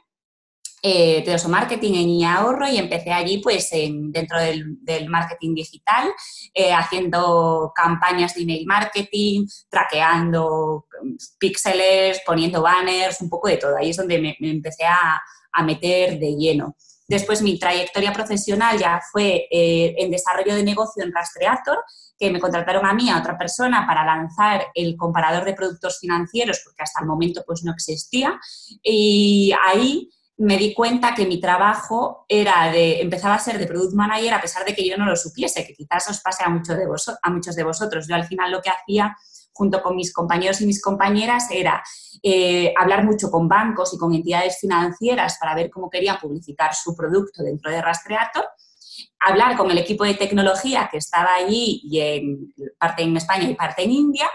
eh, 0.84 1.24
de 1.26 1.48
marketing 1.50 1.94
en 1.96 2.24
ahorro 2.26 2.68
y 2.68 2.78
empecé 2.78 3.12
allí 3.12 3.40
pues 3.40 3.70
dentro 3.72 4.40
del, 4.40 5.10
marketing 5.10 5.56
digital 5.56 6.10
eh, 6.54 6.72
haciendo 6.72 7.74
campañas 7.76 8.36
de 8.36 8.44
email 8.44 8.66
marketing, 8.68 9.48
traqueando 9.70 10.86
píxeles, 11.40 12.22
poniendo 12.26 12.62
banners, 12.62 13.22
un 13.22 13.30
poco 13.30 13.48
de 13.48 13.58
todo. 13.58 13.76
Ahí 13.76 13.90
es 13.90 13.98
donde 13.98 14.20
me, 14.20 14.38
empecé 14.40 14.86
a, 14.86 15.20
a 15.52 15.64
meter 15.64 16.20
de 16.20 16.36
lleno. 16.36 16.76
Después 17.08 17.42
mi 17.42 17.58
trayectoria 17.58 18.12
profesional 18.12 18.78
ya 18.78 19.00
fue 19.12 19.48
eh, 19.50 19.96
en 19.98 20.12
desarrollo 20.12 20.56
de 20.56 20.64
negocio 20.64 21.04
en 21.04 21.14
Rastreator, 21.14 21.80
que 22.20 22.32
me 22.32 22.40
contrataron 22.40 22.86
a 22.86 22.94
mí, 22.94 23.10
a 23.10 23.20
otra 23.20 23.38
persona, 23.38 23.86
para 23.88 24.06
lanzar 24.06 24.68
el 24.74 24.98
comparador 24.98 25.46
de 25.46 25.54
productos 25.54 26.00
financieros, 26.00 26.62
porque 26.64 26.84
hasta 26.84 27.02
el 27.02 27.08
momento 27.08 27.44
pues 27.46 27.64
no 27.64 27.72
existía. 27.72 28.40
Y 28.82 29.54
ahí 29.66 30.10
me 30.38 30.58
di 30.58 30.74
cuenta 30.74 31.16
que 31.16 31.26
mi 31.26 31.40
trabajo 31.40 32.26
era 32.28 32.72
de, 32.72 33.02
empezaba 33.02 33.36
a 33.36 33.40
ser 33.40 33.58
de 33.58 33.66
product 33.66 33.96
manager 33.96 34.34
a 34.34 34.42
pesar 34.42 34.66
de 34.66 34.76
que 34.76 34.88
yo 34.88 34.98
no 34.98 35.06
lo 35.06 35.16
supiese, 35.16 35.66
que 35.66 35.74
quizás 35.74 36.10
os 36.10 36.20
pase 36.20 36.44
a, 36.44 36.50
muchos 36.50 36.78
de 36.78 36.86
a 37.24 37.30
muchos 37.30 37.56
de 37.56 37.64
vosotros. 37.64 38.08
Yo 38.08 38.16
al 38.16 38.26
final 38.26 38.52
lo 38.52 38.62
que 38.62 38.70
hacía 38.70 39.16
junto 39.58 39.82
con 39.82 39.96
mis 39.96 40.14
compañeros 40.14 40.62
y 40.62 40.66
mis 40.66 40.82
compañeras 40.82 41.48
era 41.52 41.84
eh, 42.22 42.74
hablar 42.80 43.04
mucho 43.04 43.32
con 43.32 43.48
bancos 43.48 43.94
y 43.94 43.98
con 43.98 44.14
entidades 44.14 44.60
financieras 44.60 45.38
para 45.40 45.56
ver 45.56 45.70
cómo 45.70 45.90
querían 45.90 46.20
publicitar 46.20 46.76
su 46.76 46.96
producto 46.96 47.44
dentro 47.44 47.72
de 47.72 47.82
Rastreator, 47.82 48.46
hablar 49.20 49.58
con 49.58 49.70
el 49.72 49.78
equipo 49.78 50.04
de 50.04 50.14
tecnología 50.14 50.88
que 50.92 50.98
estaba 50.98 51.36
allí, 51.36 51.82
y 51.84 52.00
en, 52.00 52.54
parte 52.78 53.04
en 53.04 53.18
España 53.18 53.50
y 53.50 53.56
parte 53.56 53.84
en 53.84 53.92
India, 53.92 54.30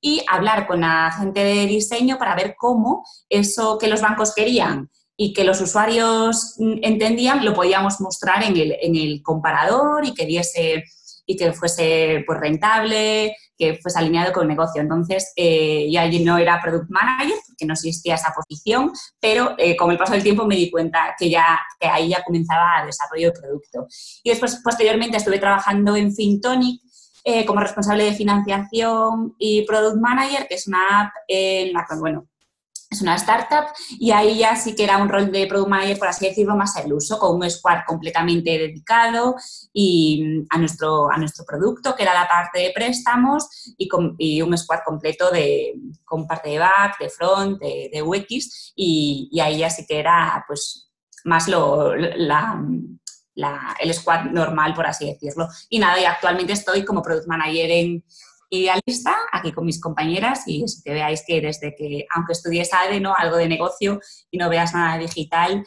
y 0.00 0.22
hablar 0.28 0.66
con 0.66 0.82
la 0.82 1.10
gente 1.18 1.42
de 1.42 1.66
diseño 1.66 2.18
para 2.18 2.36
ver 2.36 2.54
cómo 2.56 3.04
eso 3.28 3.78
que 3.78 3.88
los 3.88 4.00
bancos 4.00 4.34
querían 4.34 4.90
y 5.16 5.32
que 5.32 5.42
los 5.42 5.60
usuarios 5.60 6.54
mm, 6.58 6.78
entendían 6.82 7.44
lo 7.44 7.52
podíamos 7.52 8.00
mostrar 8.00 8.44
en 8.44 8.56
el, 8.56 8.76
en 8.80 8.94
el 8.94 9.22
comparador 9.22 10.04
y 10.04 10.14
que 10.14 10.24
diese 10.24 10.84
y 11.28 11.36
que 11.36 11.52
fuese 11.52 12.24
pues, 12.26 12.40
rentable, 12.40 13.36
que 13.56 13.78
fuese 13.82 13.98
alineado 13.98 14.32
con 14.32 14.44
el 14.44 14.48
negocio. 14.48 14.80
Entonces, 14.80 15.30
eh, 15.36 15.86
ya 15.90 16.08
no 16.20 16.38
era 16.38 16.58
product 16.60 16.88
manager, 16.88 17.36
porque 17.46 17.66
no 17.66 17.74
existía 17.74 18.14
esa 18.14 18.32
posición, 18.34 18.90
pero 19.20 19.54
eh, 19.58 19.76
con 19.76 19.90
el 19.90 19.98
paso 19.98 20.14
del 20.14 20.22
tiempo 20.22 20.46
me 20.46 20.56
di 20.56 20.70
cuenta 20.70 21.14
que 21.18 21.28
ya 21.28 21.60
ahí 21.80 22.08
ya 22.08 22.24
comenzaba 22.24 22.80
el 22.80 22.86
desarrollo 22.86 23.30
de 23.30 23.38
producto. 23.38 23.86
Y 24.22 24.30
después, 24.30 24.58
posteriormente, 24.64 25.18
estuve 25.18 25.38
trabajando 25.38 25.94
en 25.96 26.14
FinTonic, 26.14 26.80
eh, 27.24 27.44
como 27.44 27.60
responsable 27.60 28.04
de 28.04 28.14
financiación 28.14 29.34
y 29.38 29.66
product 29.66 30.00
manager, 30.00 30.46
que 30.48 30.54
es 30.54 30.66
una 30.66 31.02
app 31.02 31.12
en 31.28 31.74
la 31.74 31.84
que, 31.86 31.96
bueno, 31.96 32.26
es 32.90 33.02
una 33.02 33.16
startup 33.16 33.66
y 33.90 34.12
ahí 34.12 34.38
ya 34.38 34.56
sí 34.56 34.74
que 34.74 34.84
era 34.84 34.96
un 34.96 35.08
rol 35.08 35.30
de 35.30 35.46
product 35.46 35.68
manager, 35.68 35.98
por 35.98 36.08
así 36.08 36.26
decirlo, 36.26 36.56
más 36.56 36.76
al 36.76 36.92
uso, 36.92 37.18
con 37.18 37.36
un 37.36 37.50
squad 37.50 37.80
completamente 37.86 38.50
dedicado 38.50 39.34
y 39.72 40.24
mm, 40.24 40.46
a, 40.50 40.58
nuestro, 40.58 41.10
a 41.10 41.18
nuestro 41.18 41.44
producto, 41.44 41.94
que 41.94 42.02
era 42.02 42.14
la 42.14 42.26
parte 42.26 42.60
de 42.60 42.72
préstamos, 42.74 43.74
y, 43.76 43.88
con, 43.88 44.16
un 44.18 44.58
squad 44.58 44.80
completo 44.84 45.30
de, 45.30 45.74
con 46.04 46.26
parte 46.26 46.50
de 46.50 46.58
back, 46.58 46.98
de 46.98 47.10
front, 47.10 47.60
de, 47.60 47.90
de 47.92 48.02
UX, 48.02 48.72
y, 48.74 49.38
ahí 49.40 49.58
ya 49.58 49.70
sí 49.70 49.84
que 49.86 49.98
era 49.98 50.44
pues 50.46 50.90
más 51.24 51.46
lo, 51.46 51.94
la, 51.94 52.64
el 53.80 53.94
squad 53.94 54.24
normal, 54.26 54.74
por 54.74 54.86
así 54.86 55.06
decirlo. 55.06 55.48
Y 55.68 55.78
nada, 55.78 56.00
y 56.00 56.04
actualmente 56.04 56.54
estoy 56.54 56.84
como 56.84 57.02
Product 57.02 57.28
Manager 57.28 57.70
en 57.70 58.04
Idealista, 58.50 59.14
aquí 59.32 59.52
con 59.52 59.66
mis 59.66 59.80
compañeras, 59.80 60.44
y 60.46 60.66
si 60.66 60.82
te 60.82 60.92
veáis 60.92 61.22
que 61.26 61.40
desde 61.40 61.74
que, 61.76 62.06
aunque 62.14 62.32
estudies 62.32 62.72
ADE, 62.72 63.00
¿no? 63.00 63.14
algo 63.14 63.36
de 63.36 63.48
negocio 63.48 64.00
y 64.30 64.38
no 64.38 64.48
veas 64.48 64.72
nada 64.72 64.98
digital, 64.98 65.64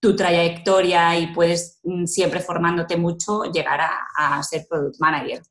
tu 0.00 0.14
trayectoria 0.16 1.18
y 1.18 1.28
puedes 1.28 1.80
mm, 1.84 2.04
siempre 2.06 2.40
formándote 2.40 2.96
mucho 2.96 3.44
llegar 3.44 3.80
a, 3.80 4.42
ser 4.42 4.66
Product 4.68 4.96
Manager. 4.98 5.42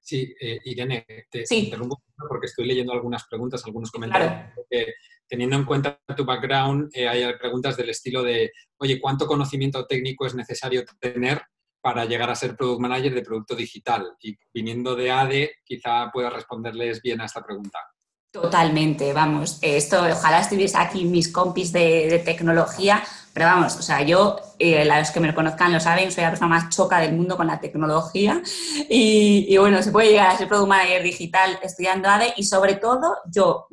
Sí, 0.00 0.34
eh, 0.40 0.60
Irene, 0.64 1.04
te 1.30 1.44
interrumpo 1.50 2.00
porque 2.28 2.46
estoy 2.46 2.66
leyendo 2.66 2.92
algunas 2.92 3.26
preguntas, 3.26 3.64
algunos 3.64 3.90
comentarios 3.90 4.32
teniendo 5.28 5.56
en 5.56 5.64
cuenta 5.64 6.00
tu 6.16 6.24
background, 6.24 6.90
eh, 6.94 7.08
hay 7.08 7.24
preguntas 7.38 7.76
del 7.76 7.90
estilo 7.90 8.22
de, 8.22 8.52
oye, 8.78 9.00
¿cuánto 9.00 9.26
conocimiento 9.26 9.86
técnico 9.86 10.26
es 10.26 10.34
necesario 10.34 10.84
tener 11.00 11.42
para 11.86 12.04
llegar 12.04 12.28
a 12.28 12.34
ser 12.34 12.56
product 12.56 12.80
manager 12.80 13.14
de 13.14 13.22
producto 13.22 13.54
digital? 13.54 14.16
Y 14.20 14.36
viniendo 14.52 14.96
de 14.96 15.12
ADE, 15.12 15.50
quizá 15.64 16.10
pueda 16.12 16.30
responderles 16.30 17.00
bien 17.00 17.20
a 17.20 17.26
esta 17.26 17.44
pregunta. 17.44 17.78
Totalmente, 18.32 19.12
vamos. 19.12 19.60
Esto, 19.62 20.02
ojalá 20.02 20.40
estuviese 20.40 20.76
aquí 20.78 21.04
mis 21.04 21.30
compis 21.30 21.72
de, 21.72 22.20
tecnología, 22.24 23.04
pero 23.32 23.46
vamos, 23.46 23.76
o 23.76 23.82
sea, 23.82 24.02
yo, 24.02 24.36
eh, 24.58 24.84
los 24.84 25.12
que 25.12 25.20
me 25.20 25.32
conozcan 25.32 25.72
lo 25.72 25.78
saben, 25.78 26.10
soy 26.10 26.24
la 26.24 26.30
persona 26.30 26.56
más 26.56 26.74
choca 26.74 26.98
del 26.98 27.14
mundo 27.14 27.36
con 27.36 27.46
la 27.46 27.60
tecnología 27.60 28.42
y, 28.90 29.46
y, 29.48 29.56
bueno, 29.56 29.80
se 29.80 29.92
puede 29.92 30.10
llegar 30.10 30.30
a 30.30 30.36
ser 30.36 30.48
product 30.48 30.68
manager 30.68 31.04
digital 31.04 31.56
estudiando 31.62 32.08
ADE 32.08 32.34
y 32.36 32.42
sobre 32.42 32.74
todo 32.74 33.18
yo 33.30 33.68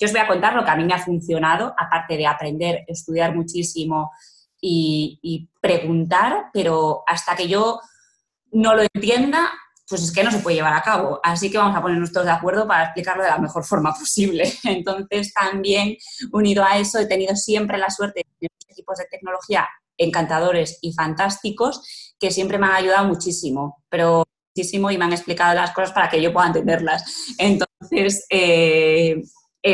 yo 0.00 0.06
os 0.06 0.12
voy 0.12 0.20
a 0.20 0.28
contar 0.28 0.54
lo 0.54 0.64
que 0.64 0.70
a 0.70 0.76
mí 0.76 0.84
me 0.84 0.94
ha 0.94 0.98
funcionado, 0.98 1.74
aparte 1.76 2.16
de 2.16 2.24
aprender, 2.24 2.84
estudiar 2.86 3.34
muchísimo 3.34 4.12
y, 4.60 5.48
preguntar, 5.60 6.50
pero 6.52 7.02
hasta 7.06 7.36
que 7.36 7.48
yo 7.48 7.80
no 8.52 8.74
lo 8.74 8.82
entienda, 8.94 9.50
pues 9.88 10.02
es 10.02 10.12
que 10.12 10.22
no 10.22 10.30
se 10.30 10.38
puede 10.38 10.56
llevar 10.56 10.74
a 10.74 10.82
cabo. 10.82 11.20
Así 11.22 11.50
que 11.50 11.58
vamos 11.58 11.76
a 11.76 11.82
ponernos 11.82 12.12
todos 12.12 12.26
de 12.26 12.32
acuerdo 12.32 12.66
para 12.66 12.84
explicarlo 12.84 13.22
de 13.22 13.30
la 13.30 13.38
mejor 13.38 13.64
forma 13.64 13.92
posible. 13.98 14.52
Entonces, 14.64 15.32
también 15.32 15.96
unido 16.32 16.64
a 16.64 16.78
eso, 16.78 16.98
he 16.98 17.06
tenido 17.06 17.34
siempre 17.36 17.78
la 17.78 17.90
suerte 17.90 18.20
de 18.20 18.24
tener 18.38 18.50
equipos 18.68 18.98
de 18.98 19.06
tecnología 19.10 19.68
encantadores 19.98 20.78
y 20.80 20.92
fantásticos 20.92 22.14
que 22.18 22.30
siempre 22.30 22.58
me 22.58 22.66
han 22.66 22.74
ayudado 22.74 23.08
muchísimo, 23.08 23.82
pero 23.88 24.24
muchísimo 24.54 24.90
y 24.90 24.98
me 24.98 25.04
han 25.04 25.12
explicado 25.12 25.54
las 25.54 25.72
cosas 25.72 25.92
para 25.92 26.08
que 26.08 26.22
yo 26.22 26.32
pueda 26.32 26.48
entenderlas. 26.48 27.34
Entonces, 27.38 28.24
eh, 28.30 29.22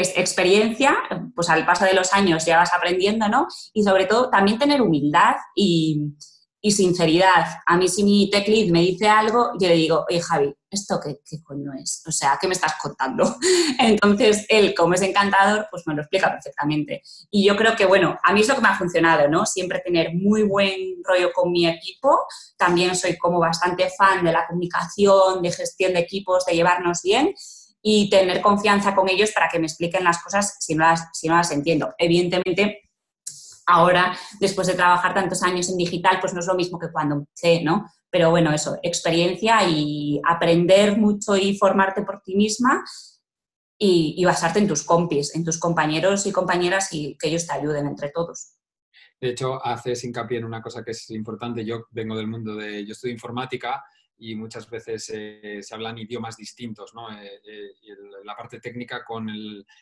es 0.00 0.16
experiencia, 0.16 0.96
pues 1.34 1.48
al 1.50 1.66
paso 1.66 1.84
de 1.84 1.94
los 1.94 2.12
años 2.12 2.44
ya 2.44 2.58
vas 2.58 2.72
aprendiendo, 2.72 3.28
¿no? 3.28 3.46
Y 3.72 3.82
sobre 3.82 4.06
todo 4.06 4.30
también 4.30 4.58
tener 4.58 4.82
humildad 4.82 5.36
y, 5.54 6.14
sinceridad. 6.62 7.58
A 7.66 7.76
mí 7.76 7.88
si 7.88 8.02
mi 8.04 8.30
tech 8.30 8.48
me 8.70 8.80
dice 8.80 9.06
algo, 9.06 9.52
yo 9.60 9.68
le 9.68 9.74
digo, 9.74 10.06
oye 10.08 10.18
Javi, 10.22 10.54
¿esto 10.70 10.98
qué, 10.98 11.20
qué, 11.22 11.42
coño 11.42 11.72
es? 11.78 12.02
O 12.06 12.10
sea, 12.10 12.38
¿qué 12.40 12.46
me 12.48 12.54
estás 12.54 12.76
contando? 12.80 13.36
Entonces, 13.78 14.46
él, 14.48 14.74
como 14.74 14.94
es 14.94 15.02
encantador, 15.02 15.66
pues 15.70 15.82
me 15.86 15.94
lo 15.94 16.00
explica 16.00 16.32
perfectamente. 16.32 17.02
Y 17.30 17.46
yo 17.46 17.54
creo 17.54 17.76
que, 17.76 17.84
bueno, 17.84 18.18
a 18.22 18.32
mí 18.32 18.40
es 18.40 18.48
lo 18.48 18.54
que 18.54 18.62
me 18.62 18.68
ha 18.68 18.78
funcionado, 18.78 19.28
¿no? 19.28 19.44
Siempre 19.44 19.80
tener 19.80 20.14
muy 20.14 20.42
buen 20.44 21.02
rollo 21.04 21.34
con 21.34 21.52
mi 21.52 21.68
equipo. 21.68 22.26
También 22.56 22.96
soy 22.96 23.18
como 23.18 23.38
bastante 23.38 23.90
fan 23.90 24.24
de 24.24 24.32
la 24.32 24.46
comunicación, 24.46 25.42
de 25.42 25.52
gestión 25.52 25.92
de 25.92 26.00
equipos, 26.00 26.46
de 26.46 26.54
llevarnos 26.54 27.02
bien 27.02 27.34
y 27.86 28.08
tener 28.08 28.40
confianza 28.40 28.94
con 28.94 29.10
ellos 29.10 29.30
para 29.32 29.48
que 29.48 29.58
me 29.58 29.66
expliquen 29.66 30.04
las 30.04 30.22
cosas 30.22 30.56
si 30.58 30.74
no 30.74 30.84
las, 30.84 31.06
si 31.12 31.28
no 31.28 31.36
las 31.36 31.50
entiendo. 31.50 31.94
Evidentemente, 31.98 32.88
ahora, 33.66 34.16
después 34.40 34.66
de 34.66 34.72
trabajar 34.72 35.12
tantos 35.12 35.42
años 35.42 35.68
en 35.68 35.76
digital, 35.76 36.16
pues 36.18 36.32
no 36.32 36.40
es 36.40 36.46
lo 36.46 36.54
mismo 36.54 36.78
que 36.78 36.90
cuando 36.90 37.16
empecé, 37.16 37.62
¿no? 37.62 37.86
Pero 38.08 38.30
bueno, 38.30 38.54
eso, 38.54 38.78
experiencia 38.82 39.68
y 39.68 40.18
aprender 40.26 40.96
mucho 40.96 41.36
y 41.36 41.58
formarte 41.58 42.02
por 42.02 42.22
ti 42.22 42.34
misma 42.34 42.82
y, 43.78 44.24
basarte 44.24 44.60
en 44.60 44.68
tus 44.68 44.82
compis, 44.82 45.34
en 45.34 45.44
tus 45.44 45.58
compañeros 45.58 46.24
y 46.24 46.32
compañeras 46.32 46.88
y 46.90 47.18
que 47.18 47.28
ellos 47.28 47.46
te 47.46 47.52
ayuden 47.52 47.86
entre 47.86 48.08
todos. 48.08 48.54
De 49.20 49.28
hecho, 49.28 49.62
haces 49.62 50.04
hincapié 50.04 50.38
en 50.38 50.46
una 50.46 50.62
cosa 50.62 50.82
que 50.82 50.92
es 50.92 51.10
importante. 51.10 51.66
Yo 51.66 51.84
vengo 51.90 52.16
del 52.16 52.28
mundo 52.28 52.54
de, 52.54 52.86
yo 52.86 52.92
estudio 52.92 53.12
informática 53.12 53.84
y 54.18 54.34
muchas 54.34 54.68
veces 54.70 55.10
eh, 55.12 55.58
se 55.62 55.74
hablan 55.74 55.98
idiomas 55.98 56.36
distintos, 56.36 56.94
¿no? 56.94 57.10
Eh, 57.12 57.40
eh, 57.44 57.70
la 58.24 58.36
parte 58.36 58.60
técnica 58.60 59.04
con 59.04 59.28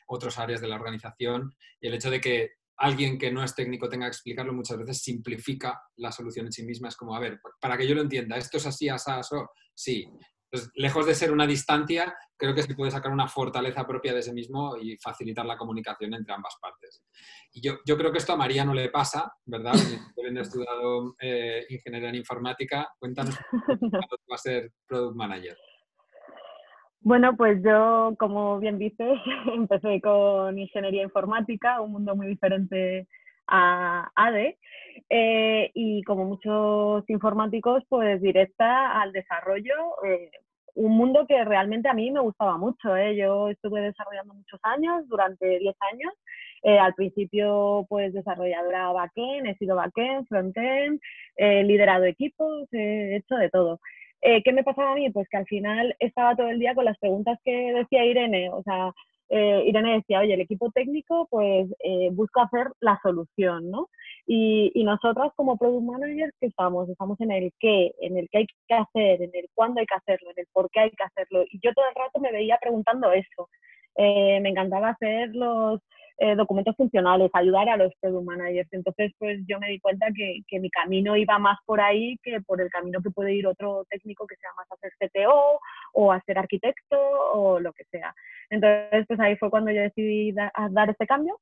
otras 0.07 0.39
áreas 0.39 0.61
de 0.61 0.69
la 0.69 0.77
organización 0.77 1.55
y 1.81 1.89
el 1.89 1.95
hecho 1.95 2.11
de 2.11 2.21
que 2.21 2.51
alguien 2.77 3.19
que 3.19 3.31
no 3.31 3.45
es 3.45 3.55
técnico 3.55 3.89
tenga 3.89 4.07
que 4.07 4.13
explicarlo 4.13 4.53
muchas 4.53 4.79
veces 4.79 5.03
simplifica 5.03 5.83
la 5.97 6.11
solución 6.11 6.47
en 6.47 6.53
sí 6.53 6.65
misma. 6.65 6.89
Es 6.89 6.97
como, 6.97 7.15
a 7.15 7.21
ver, 7.21 7.41
para 7.61 7.77
que 7.77 7.87
yo 7.87 7.95
lo 7.95 8.03
entienda, 8.03 8.37
¿esto 8.37 8.57
es 8.57 8.67
así, 8.67 8.89
así, 8.89 9.11
así? 9.11 9.37
Sí, 9.75 10.09
entonces, 10.53 10.71
lejos 10.75 11.07
de 11.07 11.15
ser 11.15 11.33
una 11.33 11.47
distancia, 11.47 12.15
creo 12.37 12.55
que 12.55 12.63
se 12.63 12.75
puede 12.75 12.91
sacar 12.91 13.11
una 13.11 13.27
fortaleza 13.27 13.87
propia 13.87 14.13
de 14.13 14.19
ese 14.19 14.35
mismo 14.35 14.77
y 14.77 14.99
facilitar 14.99 15.47
la 15.47 15.57
comunicación 15.57 16.13
entre 16.13 16.35
ambas 16.35 16.59
partes. 16.61 17.03
Y 17.55 17.63
yo, 17.67 17.79
yo 17.87 17.97
creo 17.97 18.13
que 18.13 18.19
esto 18.19 18.35
a 18.35 18.37
María 18.37 18.63
no 18.63 18.75
le 18.75 18.91
pasa, 18.91 19.33
¿verdad? 19.47 19.73
Habiendo 20.19 20.43
estudiado 20.43 21.15
eh, 21.23 21.65
ingeniería 21.71 22.11
en 22.11 22.17
informática, 22.17 22.87
cuéntanos 22.99 23.35
cuándo 23.67 24.17
va 24.31 24.35
a 24.35 24.39
ser 24.39 24.73
Product 24.87 25.17
Manager. 25.17 25.57
Bueno, 27.01 27.35
pues 27.35 27.63
yo, 27.65 28.15
como 28.19 28.59
bien 28.59 28.79
dices, 28.79 29.19
empecé 29.55 30.03
con 30.03 30.59
ingeniería 30.59 31.03
informática, 31.03 31.81
un 31.81 31.93
mundo 31.93 32.15
muy 32.15 32.27
diferente 32.27 33.09
a 33.47 34.11
ADE 34.15 34.59
eh, 35.09 35.71
y 35.75 36.03
como 36.05 36.25
muchos 36.25 37.09
informáticos, 37.09 37.83
pues 37.89 38.21
directa 38.21 39.01
al 39.01 39.13
desarrollo, 39.13 39.75
eh, 40.07 40.31
un 40.75 40.97
mundo 40.97 41.27
que 41.27 41.45
realmente 41.45 41.89
a 41.89 41.95
mí 41.95 42.11
me 42.11 42.21
gustaba 42.21 42.57
mucho. 42.57 42.97
¿eh? 42.97 43.17
Yo 43.17 43.49
estuve 43.49 43.81
desarrollando 43.83 44.35
muchos 44.35 44.61
años, 44.63 45.07
durante 45.09 45.59
10 45.59 45.77
años. 45.93 46.13
al 46.65 46.95
principio, 46.95 47.87
pues 47.89 48.13
desarrolladora 48.13 48.93
backend, 48.93 49.47
he 49.49 49.55
sido 49.57 49.77
backend, 49.77 50.27
frontend, 50.29 51.01
he 51.37 51.65
liderado 51.65 52.05
equipos, 52.05 52.69
he 52.73 53.17
hecho 53.17 53.35
de 53.37 53.51
todo. 53.51 53.81
¿Qué 54.21 54.53
me 54.53 54.63
pasaba 54.63 54.93
a 54.93 54.95
mí? 54.95 55.11
Pues 55.11 55.29
que 55.29 55.37
al 55.39 55.47
final 55.47 55.97
estaba 55.99 56.37
todo 56.37 56.49
el 56.49 56.61
día 56.61 56.75
con 56.75 56.85
las 56.85 56.99
preguntas 56.99 57.39
que 57.45 57.73
decía 57.73 58.05
Irene, 58.05 58.51
o 58.51 58.63
sea, 58.63 58.93
eh, 59.35 59.65
Irene 59.67 59.95
decía, 59.95 60.21
oye, 60.21 60.35
el 60.35 60.43
equipo 60.43 60.71
técnico 60.73 61.27
pues 61.31 61.67
eh, 61.83 62.11
busca 62.13 62.43
hacer 62.43 62.67
la 62.81 63.01
solución, 63.03 63.71
¿no? 63.71 63.89
Y, 64.27 64.71
y 64.75 64.85
nosotras 64.85 65.33
como 65.37 65.57
product 65.57 65.85
managers, 65.85 66.35
¿qué 66.39 66.49
estamos? 66.49 66.87
Estamos 66.91 67.19
en 67.23 67.31
el 67.33 67.51
qué, 67.59 67.93
en 68.03 68.19
el 68.19 68.29
qué 68.31 68.39
hay 68.39 68.47
que 68.69 68.75
hacer, 68.75 69.23
en 69.23 69.31
el 69.33 69.49
cuándo 69.55 69.81
hay 69.81 69.87
que 69.87 69.95
hacerlo, 69.95 70.31
en 70.33 70.41
el 70.41 70.47
por 70.53 70.69
qué 70.71 70.81
hay 70.81 70.91
que 70.91 71.05
hacerlo. 71.05 71.45
Y 71.51 71.61
yo 71.63 71.73
todo 71.73 71.87
el 71.89 71.95
rato 71.95 72.21
me 72.21 72.31
veía 72.31 72.59
preguntando 72.61 73.11
eso. 73.13 73.49
Eh, 73.97 74.39
me 74.43 74.51
encantaba 74.51 74.91
hacer 74.91 75.31
los 75.35 75.81
eh, 76.23 76.37
documentos 76.37 76.77
funcionales, 76.77 77.33
ayudar 77.33 77.69
a 77.69 77.77
los 77.77 77.93
product 78.01 78.25
managers. 78.25 78.73
Entonces, 78.73 79.13
pues 79.19 79.41
yo 79.49 79.59
me 79.59 79.71
di 79.71 79.81
cuenta 79.81 80.07
que, 80.15 80.43
que, 80.47 80.61
mi 80.61 80.71
camino 80.71 81.17
iba 81.17 81.37
más 81.41 81.59
por 81.67 81.81
ahí 81.81 82.17
que 82.23 82.41
por 82.43 82.61
el 82.61 82.71
camino 82.71 83.01
que 83.03 83.11
puede 83.11 83.35
ir 83.35 83.45
otro 83.49 83.85
técnico 83.91 84.25
que 84.29 84.37
sea 84.37 84.51
más 84.57 84.71
a 84.71 84.75
hacer 84.77 84.93
CTO 85.01 85.59
o 85.95 86.13
a 86.13 86.21
ser 86.21 86.39
arquitecto 86.39 86.97
o 87.33 87.59
lo 87.59 87.73
que 87.73 87.83
sea. 87.91 88.15
Entonces, 88.51 89.05
pues 89.09 89.19
ahí 89.19 89.37
fue 89.37 89.51
cuando 89.51 89.73
yo 89.73 89.83
decidí 89.83 90.31
dar 90.33 90.91
este 90.91 91.07
cambio 91.09 91.41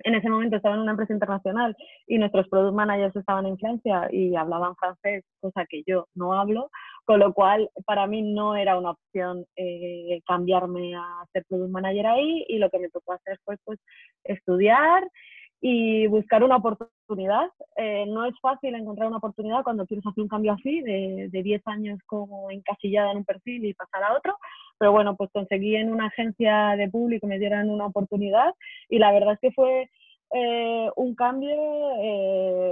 en 0.00 0.14
ese 0.14 0.28
momento 0.28 0.56
estaba 0.56 0.74
en 0.74 0.82
una 0.82 0.92
empresa 0.92 1.12
internacional 1.12 1.76
y 2.06 2.18
nuestros 2.18 2.48
product 2.48 2.74
managers 2.74 3.16
estaban 3.16 3.46
en 3.46 3.58
Francia 3.58 4.08
y 4.10 4.36
hablaban 4.36 4.76
francés, 4.76 5.24
cosa 5.40 5.64
que 5.68 5.82
yo 5.86 6.06
no 6.14 6.34
hablo, 6.34 6.70
con 7.06 7.20
lo 7.20 7.32
cual 7.32 7.70
para 7.86 8.06
mí 8.06 8.20
no 8.20 8.56
era 8.56 8.76
una 8.76 8.90
opción 8.90 9.46
eh, 9.54 10.20
cambiarme 10.26 10.94
a 10.96 11.24
ser 11.32 11.44
product 11.48 11.70
manager 11.70 12.06
ahí 12.06 12.44
y 12.48 12.58
lo 12.58 12.68
que 12.68 12.80
me 12.80 12.90
tocó 12.90 13.12
hacer 13.12 13.38
fue 13.44 13.56
pues 13.64 13.78
estudiar 14.24 15.08
y 15.60 16.08
buscar 16.08 16.42
una 16.42 16.56
oportunidad. 16.56 17.48
Eh, 17.76 18.06
no 18.08 18.26
es 18.26 18.34
fácil 18.40 18.74
encontrar 18.74 19.06
una 19.06 19.18
oportunidad 19.18 19.62
cuando 19.62 19.86
quieres 19.86 20.04
hacer 20.04 20.20
un 20.20 20.28
cambio 20.28 20.52
así, 20.52 20.80
de, 20.80 21.28
de 21.30 21.42
10 21.42 21.62
años 21.66 22.00
como 22.06 22.50
encasillada 22.50 23.12
en 23.12 23.18
un 23.18 23.24
perfil 23.24 23.64
y 23.64 23.74
pasar 23.74 24.02
a 24.02 24.14
otro, 24.14 24.36
pero 24.76 24.90
bueno, 24.90 25.16
pues 25.16 25.30
conseguí 25.32 25.76
en 25.76 25.92
una 25.92 26.06
agencia 26.06 26.74
de 26.76 26.90
público 26.90 27.28
me 27.28 27.38
dieran 27.38 27.70
una 27.70 27.86
oportunidad 27.86 28.52
y 28.88 28.98
la 28.98 29.12
verdad 29.12 29.34
es 29.34 29.40
que 29.40 29.52
fue 29.52 29.88
eh, 30.34 30.90
un 30.96 31.14
cambio 31.14 31.56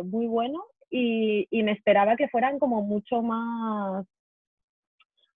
muy 0.04 0.26
bueno 0.26 0.64
y, 0.96 1.62
me 1.62 1.72
esperaba 1.72 2.16
que 2.16 2.28
fueran 2.28 2.58
como 2.58 2.82
mucho 2.82 3.20
más, 3.20 4.06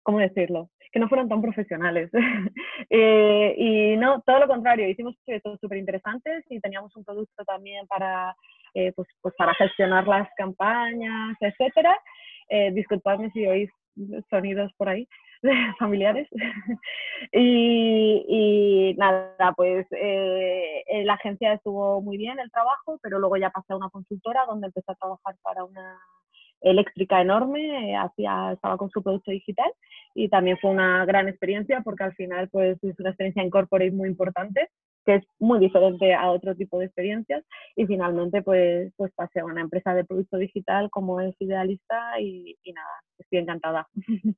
¿cómo 0.08 0.20
decirlo? 0.20 0.70
Que 0.94 1.00
no 1.00 1.10
fueran 1.10 1.28
tan 1.28 1.42
profesionales. 1.42 2.10
eh, 2.90 3.54
y 3.58 3.98
no, 3.98 4.22
todo 4.22 4.40
lo 4.40 4.48
contrario, 4.48 4.88
hicimos 4.88 5.18
proyectos 5.26 5.60
súper 5.60 5.80
interesantes 5.80 6.46
y 6.50 6.62
teníamos 6.62 6.96
un 6.96 7.04
producto 7.04 7.44
también 7.44 7.86
para, 7.88 8.34
eh, 8.74 8.94
pues, 8.96 9.06
pues, 9.22 9.36
para 9.38 9.54
gestionar 9.56 10.08
las 10.08 10.30
campañas, 10.38 11.36
etcétera. 11.42 12.00
disculpadme 12.72 13.30
si 13.32 13.46
oís 13.46 13.70
sonidos 14.30 14.72
por 14.78 14.88
ahí. 14.88 15.06
familiares. 15.80 16.28
y, 17.34 18.96
nada, 18.98 19.54
pues 19.58 19.86
eh, 19.92 21.04
la 21.04 21.14
agencia 21.14 21.54
estuvo 21.54 22.02
muy 22.02 22.18
bien 22.18 22.40
el 22.40 22.50
trabajo, 22.50 22.98
pero 23.04 23.20
luego 23.20 23.36
ya 23.36 23.50
pasé 23.50 23.74
a 23.74 23.78
una 23.78 23.90
consultora 23.90 24.46
donde 24.46 24.68
empecé 24.68 24.92
a 24.92 24.96
trabajar 24.96 25.36
para 25.44 25.64
una 25.66 26.00
eléctrica 26.62 27.22
enorme, 27.22 27.96
hacía, 27.98 28.54
estaba 28.54 28.78
con 28.78 28.90
su 28.90 29.02
producto 29.04 29.32
digital 29.32 29.72
y 30.16 30.30
también 30.30 30.58
fue 30.60 30.72
una 30.72 31.06
gran 31.06 31.28
experiencia 31.28 31.82
porque 31.82 32.04
al 32.04 32.16
final 32.16 32.50
pues 32.50 32.78
es 32.84 33.00
una 33.00 33.10
experiencia 33.10 33.44
en 33.44 33.94
muy 33.94 34.10
importante 34.10 34.70
que 35.06 35.16
es 35.16 35.24
muy 35.40 35.60
diferente 35.60 36.14
a 36.14 36.30
otro 36.32 36.54
tipo 36.56 36.80
de 36.80 36.86
experiencias 36.86 37.44
y 37.78 37.86
finalmente 37.86 38.42
pues, 38.42 38.92
pues 38.98 39.12
pasé 39.16 39.40
a 39.40 39.46
una 39.46 39.62
empresa 39.62 39.94
de 39.94 40.04
producto 40.04 40.38
digital 40.38 40.90
como 40.90 41.22
es 41.22 41.34
Idealista 41.40 42.20
y, 42.20 42.58
y 42.62 42.74
nada, 42.74 42.90
estoy 43.18 43.40
encantada. 43.40 43.88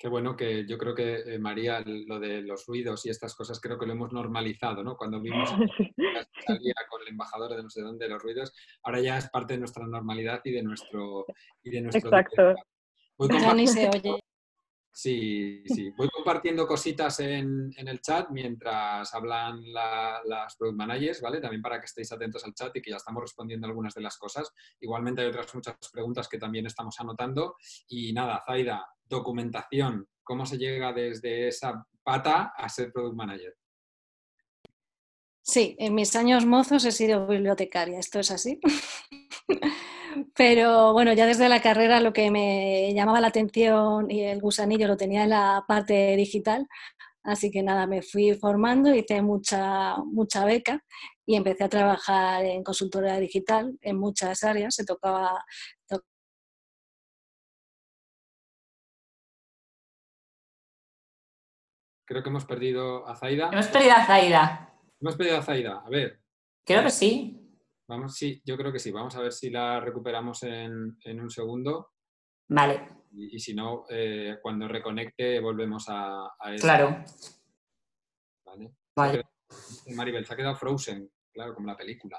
Qué 0.00 0.08
bueno 0.08 0.34
que 0.34 0.66
yo 0.66 0.78
creo 0.78 0.94
que, 0.94 1.16
eh, 1.26 1.38
María, 1.38 1.82
lo 1.84 2.18
de 2.18 2.40
los 2.40 2.64
ruidos 2.64 3.04
y 3.04 3.10
estas 3.10 3.34
cosas 3.34 3.60
creo 3.60 3.78
que 3.78 3.84
lo 3.84 3.92
hemos 3.92 4.10
normalizado, 4.14 4.82
¿no? 4.82 4.96
Cuando 4.96 5.20
vimos 5.20 5.50
salía 6.46 6.74
con 6.88 7.02
el 7.02 7.08
embajador 7.08 7.54
de 7.54 7.62
no 7.62 7.68
sé 7.68 7.82
dónde 7.82 8.08
los 8.08 8.22
ruidos, 8.22 8.50
ahora 8.82 9.00
ya 9.02 9.18
es 9.18 9.28
parte 9.28 9.52
de 9.52 9.58
nuestra 9.58 9.86
normalidad 9.86 10.40
y 10.44 10.52
de 10.52 10.62
nuestro... 10.62 11.26
Y 11.62 11.70
de 11.70 11.82
nuestro 11.82 12.08
Exacto. 12.08 12.54
Ya 13.28 13.52
ni 13.52 13.66
se 13.66 13.90
oye. 13.90 14.20
Sí, 14.90 15.64
sí. 15.66 15.90
Voy 15.90 16.08
compartiendo 16.08 16.66
cositas 16.66 17.20
en, 17.20 17.70
el 17.76 18.00
chat 18.00 18.30
mientras 18.30 19.12
hablan 19.12 19.62
las 19.70 20.56
product 20.56 20.78
managers, 20.78 21.20
¿vale? 21.20 21.42
También 21.42 21.60
para 21.60 21.78
que 21.78 21.84
estéis 21.84 22.10
atentos 22.10 22.42
al 22.46 22.54
chat 22.54 22.74
y 22.74 22.80
que 22.80 22.90
ya 22.90 22.96
estamos 22.96 23.20
respondiendo 23.20 23.66
algunas 23.66 23.92
de 23.92 24.00
las 24.00 24.16
cosas. 24.16 24.50
Igualmente 24.80 25.20
hay 25.20 25.28
otras 25.28 25.54
muchas 25.54 25.76
preguntas 25.92 26.26
que 26.26 26.38
también 26.38 26.64
estamos 26.64 26.98
anotando. 26.98 27.56
Y 27.88 28.14
nada, 28.14 28.42
Zaida, 28.46 28.82
documentación. 29.10 30.08
¿Cómo 30.22 30.46
se 30.46 30.56
llega 30.56 30.92
desde 30.92 31.48
esa 31.48 31.86
pata 32.02 32.54
a 32.56 32.68
ser 32.68 32.92
product 32.92 33.16
manager? 33.16 33.54
Sí, 35.42 35.76
en 35.78 35.94
mis 35.94 36.14
años 36.16 36.46
mozos 36.46 36.84
he 36.84 36.92
sido 36.92 37.26
bibliotecaria, 37.26 37.98
esto 37.98 38.20
es 38.20 38.30
así. 38.30 38.60
Pero 40.34 40.92
bueno, 40.92 41.12
ya 41.12 41.26
desde 41.26 41.48
la 41.48 41.60
carrera 41.60 42.00
lo 42.00 42.12
que 42.12 42.30
me 42.30 42.92
llamaba 42.94 43.20
la 43.20 43.28
atención 43.28 44.10
y 44.10 44.22
el 44.22 44.40
gusanillo 44.40 44.86
lo 44.86 44.96
tenía 44.96 45.24
en 45.24 45.30
la 45.30 45.64
parte 45.66 46.16
digital. 46.16 46.68
Así 47.22 47.50
que 47.50 47.62
nada, 47.62 47.86
me 47.86 48.02
fui 48.02 48.34
formando, 48.34 48.94
hice 48.94 49.22
mucha, 49.22 49.96
mucha 49.98 50.44
beca 50.44 50.82
y 51.26 51.36
empecé 51.36 51.64
a 51.64 51.68
trabajar 51.68 52.44
en 52.44 52.62
consultoría 52.64 53.18
digital 53.18 53.76
en 53.82 53.98
muchas 53.98 54.42
áreas. 54.42 54.74
Se 54.74 54.84
tocaba, 54.84 55.44
Creo 62.10 62.24
que 62.24 62.28
hemos 62.28 62.44
perdido 62.44 63.06
a 63.06 63.14
Zaida. 63.14 63.50
Hemos 63.52 63.68
perdido 63.68 63.92
a 63.92 64.04
Zaida. 64.04 64.74
Hemos 65.00 65.14
perdido 65.14 65.38
a 65.38 65.42
Zaida. 65.42 65.80
A 65.86 65.88
ver. 65.88 66.20
Creo 66.66 66.82
que 66.82 66.90
sí. 66.90 67.40
Vamos, 67.86 68.16
sí, 68.16 68.42
yo 68.44 68.56
creo 68.56 68.72
que 68.72 68.80
sí. 68.80 68.90
Vamos 68.90 69.14
a 69.14 69.20
ver 69.20 69.32
si 69.32 69.48
la 69.48 69.78
recuperamos 69.78 70.42
en, 70.42 70.96
un 71.04 71.30
segundo. 71.30 71.92
Vale. 72.48 72.88
Y, 73.12 73.38
si 73.38 73.54
no, 73.54 73.84
eh, 73.88 74.38
cuando 74.42 74.66
reconecte 74.66 75.38
volvemos 75.38 75.88
a, 75.88 76.32
a 76.36 76.52
eso. 76.52 76.64
Claro. 76.64 77.04
Vale. 78.44 78.74
vale. 78.96 79.22
Maribel, 79.94 80.26
se 80.26 80.34
ha 80.34 80.36
quedado 80.36 80.56
Frozen, 80.56 81.08
claro, 81.32 81.54
como 81.54 81.68
la 81.68 81.76
película. 81.76 82.18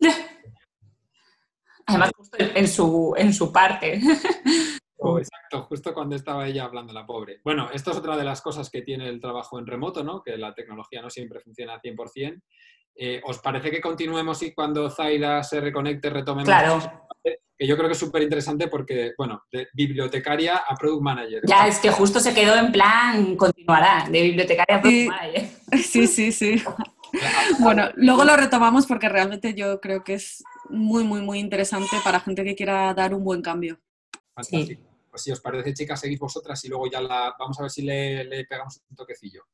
Además, 1.86 2.10
justo 2.16 2.36
en 2.40 2.66
su, 2.66 3.14
en 3.16 3.32
su 3.32 3.52
parte. 3.52 4.00
Oh, 5.04 5.18
exacto, 5.18 5.62
justo 5.62 5.92
cuando 5.92 6.16
estaba 6.16 6.46
ella 6.46 6.64
hablando, 6.64 6.92
la 6.92 7.06
pobre. 7.06 7.40
Bueno, 7.44 7.68
esto 7.72 7.90
es 7.90 7.96
otra 7.98 8.16
de 8.16 8.24
las 8.24 8.40
cosas 8.40 8.70
que 8.70 8.82
tiene 8.82 9.08
el 9.08 9.20
trabajo 9.20 9.58
en 9.58 9.66
remoto, 9.66 10.02
¿no? 10.02 10.22
Que 10.22 10.36
la 10.36 10.54
tecnología 10.54 11.02
no 11.02 11.10
siempre 11.10 11.40
funciona 11.40 11.74
al 11.74 11.80
100%. 11.80 12.42
Eh, 12.96 13.20
¿Os 13.24 13.38
parece 13.38 13.70
que 13.70 13.80
continuemos 13.80 14.42
y 14.42 14.54
cuando 14.54 14.88
Zaida 14.88 15.42
se 15.42 15.60
reconecte 15.60 16.10
retomemos? 16.10 16.48
Claro. 16.48 16.80
Que 17.56 17.66
yo 17.66 17.76
creo 17.76 17.88
que 17.88 17.92
es 17.92 17.98
súper 17.98 18.22
interesante 18.22 18.68
porque, 18.68 19.12
bueno, 19.16 19.42
de 19.50 19.68
bibliotecaria 19.74 20.62
a 20.68 20.74
product 20.74 21.02
manager. 21.02 21.42
Ya, 21.46 21.68
es 21.68 21.78
que 21.78 21.90
justo 21.90 22.18
se 22.18 22.34
quedó 22.34 22.56
en 22.56 22.72
plan, 22.72 23.36
continuará, 23.36 24.08
de 24.10 24.22
bibliotecaria 24.22 24.76
a 24.76 24.80
product 24.80 25.08
manager. 25.08 25.48
Sí, 25.82 26.06
sí, 26.06 26.30
sí. 26.30 26.62
bueno, 27.60 27.88
luego 27.96 28.24
lo 28.24 28.36
retomamos 28.36 28.86
porque 28.86 29.08
realmente 29.08 29.54
yo 29.54 29.80
creo 29.80 30.04
que 30.04 30.14
es 30.14 30.42
muy, 30.68 31.04
muy, 31.04 31.20
muy 31.20 31.38
interesante 31.38 31.96
para 32.04 32.20
gente 32.20 32.44
que 32.44 32.54
quiera 32.54 32.94
dar 32.94 33.14
un 33.14 33.24
buen 33.24 33.42
cambio. 33.42 33.80
Fantástico. 34.34 34.93
Pues 35.14 35.22
si 35.22 35.30
os 35.30 35.40
parece, 35.40 35.72
chicas, 35.72 36.00
seguís 36.00 36.18
vosotras 36.18 36.64
y 36.64 36.68
luego 36.68 36.90
ya 36.90 37.00
la 37.00 37.36
vamos 37.38 37.56
a 37.60 37.62
ver 37.62 37.70
si 37.70 37.82
le, 37.82 38.44
pegamos 38.46 38.80
un 38.90 38.96
toquecillo. 38.96 39.44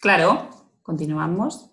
Claro, 0.00 0.50
continuamos. 0.82 1.70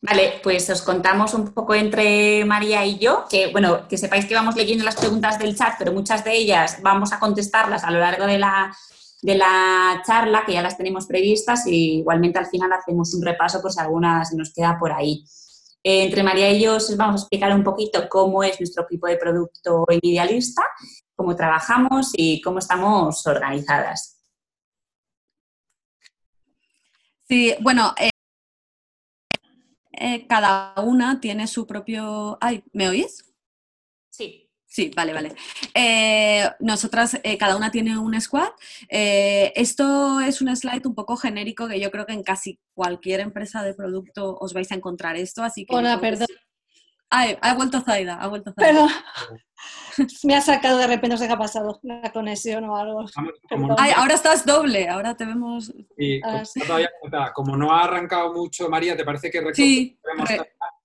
Vale, 0.00 0.34
pues 0.44 0.70
os 0.70 0.82
contamos 0.82 1.34
un 1.34 1.52
poco 1.52 1.74
entre 1.74 2.44
María 2.44 2.86
y 2.86 3.00
yo, 3.00 3.24
que 3.28 3.50
bueno, 3.50 3.88
que 3.88 3.98
sepáis 3.98 4.26
que 4.26 4.36
vamos 4.36 4.54
leyendo 4.54 4.84
las 4.84 4.94
preguntas 4.94 5.40
del 5.40 5.56
chat, 5.56 5.74
pero 5.76 5.92
muchas 5.92 6.22
de 6.22 6.36
ellas 6.36 6.78
vamos 6.80 7.12
a 7.12 7.18
contestarlas 7.18 7.82
a 7.82 7.90
lo 7.90 7.98
largo 7.98 8.26
de 8.26 8.38
la, 8.38 8.72
de 9.22 9.34
la 9.34 10.00
charla, 10.06 10.44
que 10.46 10.52
ya 10.52 10.62
las 10.62 10.76
tenemos 10.76 11.06
previstas, 11.06 11.66
y 11.66 11.98
igualmente 11.98 12.38
al 12.38 12.46
final 12.46 12.70
hacemos 12.72 13.12
un 13.12 13.24
repaso 13.24 13.60
por 13.60 13.72
si 13.72 13.80
alguna 13.80 14.24
se 14.24 14.36
nos 14.36 14.54
queda 14.54 14.78
por 14.78 14.92
ahí. 14.92 15.24
Eh, 15.88 16.02
entre 16.02 16.22
María 16.22 16.52
y 16.52 16.60
yo 16.60 16.76
os 16.76 16.94
vamos 16.98 17.22
a 17.22 17.24
explicar 17.24 17.50
un 17.54 17.64
poquito 17.64 18.10
cómo 18.10 18.42
es 18.42 18.60
nuestro 18.60 18.84
equipo 18.84 19.06
de 19.06 19.16
producto 19.16 19.86
idealista, 20.02 20.62
cómo 21.16 21.34
trabajamos 21.34 22.10
y 22.12 22.42
cómo 22.42 22.58
estamos 22.58 23.26
organizadas. 23.26 24.22
Sí, 27.26 27.54
bueno, 27.60 27.94
eh, 27.98 28.10
eh, 29.92 30.26
cada 30.26 30.74
una 30.82 31.20
tiene 31.20 31.46
su 31.46 31.66
propio... 31.66 32.36
Ay, 32.38 32.62
¿me 32.74 32.90
oís? 32.90 33.24
Sí. 34.10 34.47
Sí, 34.78 34.92
vale, 34.94 35.12
vale. 35.12 35.34
Eh, 35.74 36.48
nosotras, 36.60 37.18
eh, 37.24 37.36
cada 37.36 37.56
una 37.56 37.72
tiene 37.72 37.98
un 37.98 38.20
squad. 38.20 38.50
esto 38.88 40.20
es 40.20 40.40
un 40.40 40.54
slide 40.54 40.86
un 40.86 40.94
poco 40.94 41.16
genérico 41.16 41.66
que 41.66 41.80
yo 41.80 41.90
creo 41.90 42.06
que 42.06 42.12
en 42.12 42.22
casi 42.22 42.60
cualquier 42.74 43.18
empresa 43.18 43.64
de 43.64 43.74
producto 43.74 44.38
os 44.40 44.54
vais 44.54 44.70
a 44.70 44.76
encontrar 44.76 45.16
esto, 45.16 45.42
así 45.42 45.66
que... 45.66 45.74
Hola, 45.74 46.00
perdón. 46.00 46.28
Ay, 47.10 47.36
ha 47.40 47.54
vuelto 47.54 47.80
Zaida, 47.80 48.18
ha 48.20 48.28
vuelto 48.28 48.52
Zaida. 48.52 48.68
Perdón. 48.68 48.90
Me 50.22 50.36
ha 50.36 50.40
sacado 50.40 50.78
de 50.78 50.86
repente, 50.86 51.08
no 51.08 51.16
sé 51.16 51.26
qué 51.26 51.32
ha 51.32 51.38
pasado, 51.38 51.80
la 51.82 52.12
conexión 52.12 52.62
o 52.66 52.76
algo. 52.76 53.04
Ay, 53.78 53.90
ahora 53.96 54.14
estás 54.14 54.46
doble, 54.46 54.88
ahora 54.88 55.16
te 55.16 55.24
vemos. 55.24 55.74
Ah, 56.22 57.32
como 57.34 57.56
no 57.56 57.72
ha 57.72 57.82
arrancado 57.82 58.32
mucho, 58.32 58.68
María, 58.68 58.96
¿te 58.96 59.04
parece 59.04 59.28
que 59.28 59.42
Sí, 59.54 59.98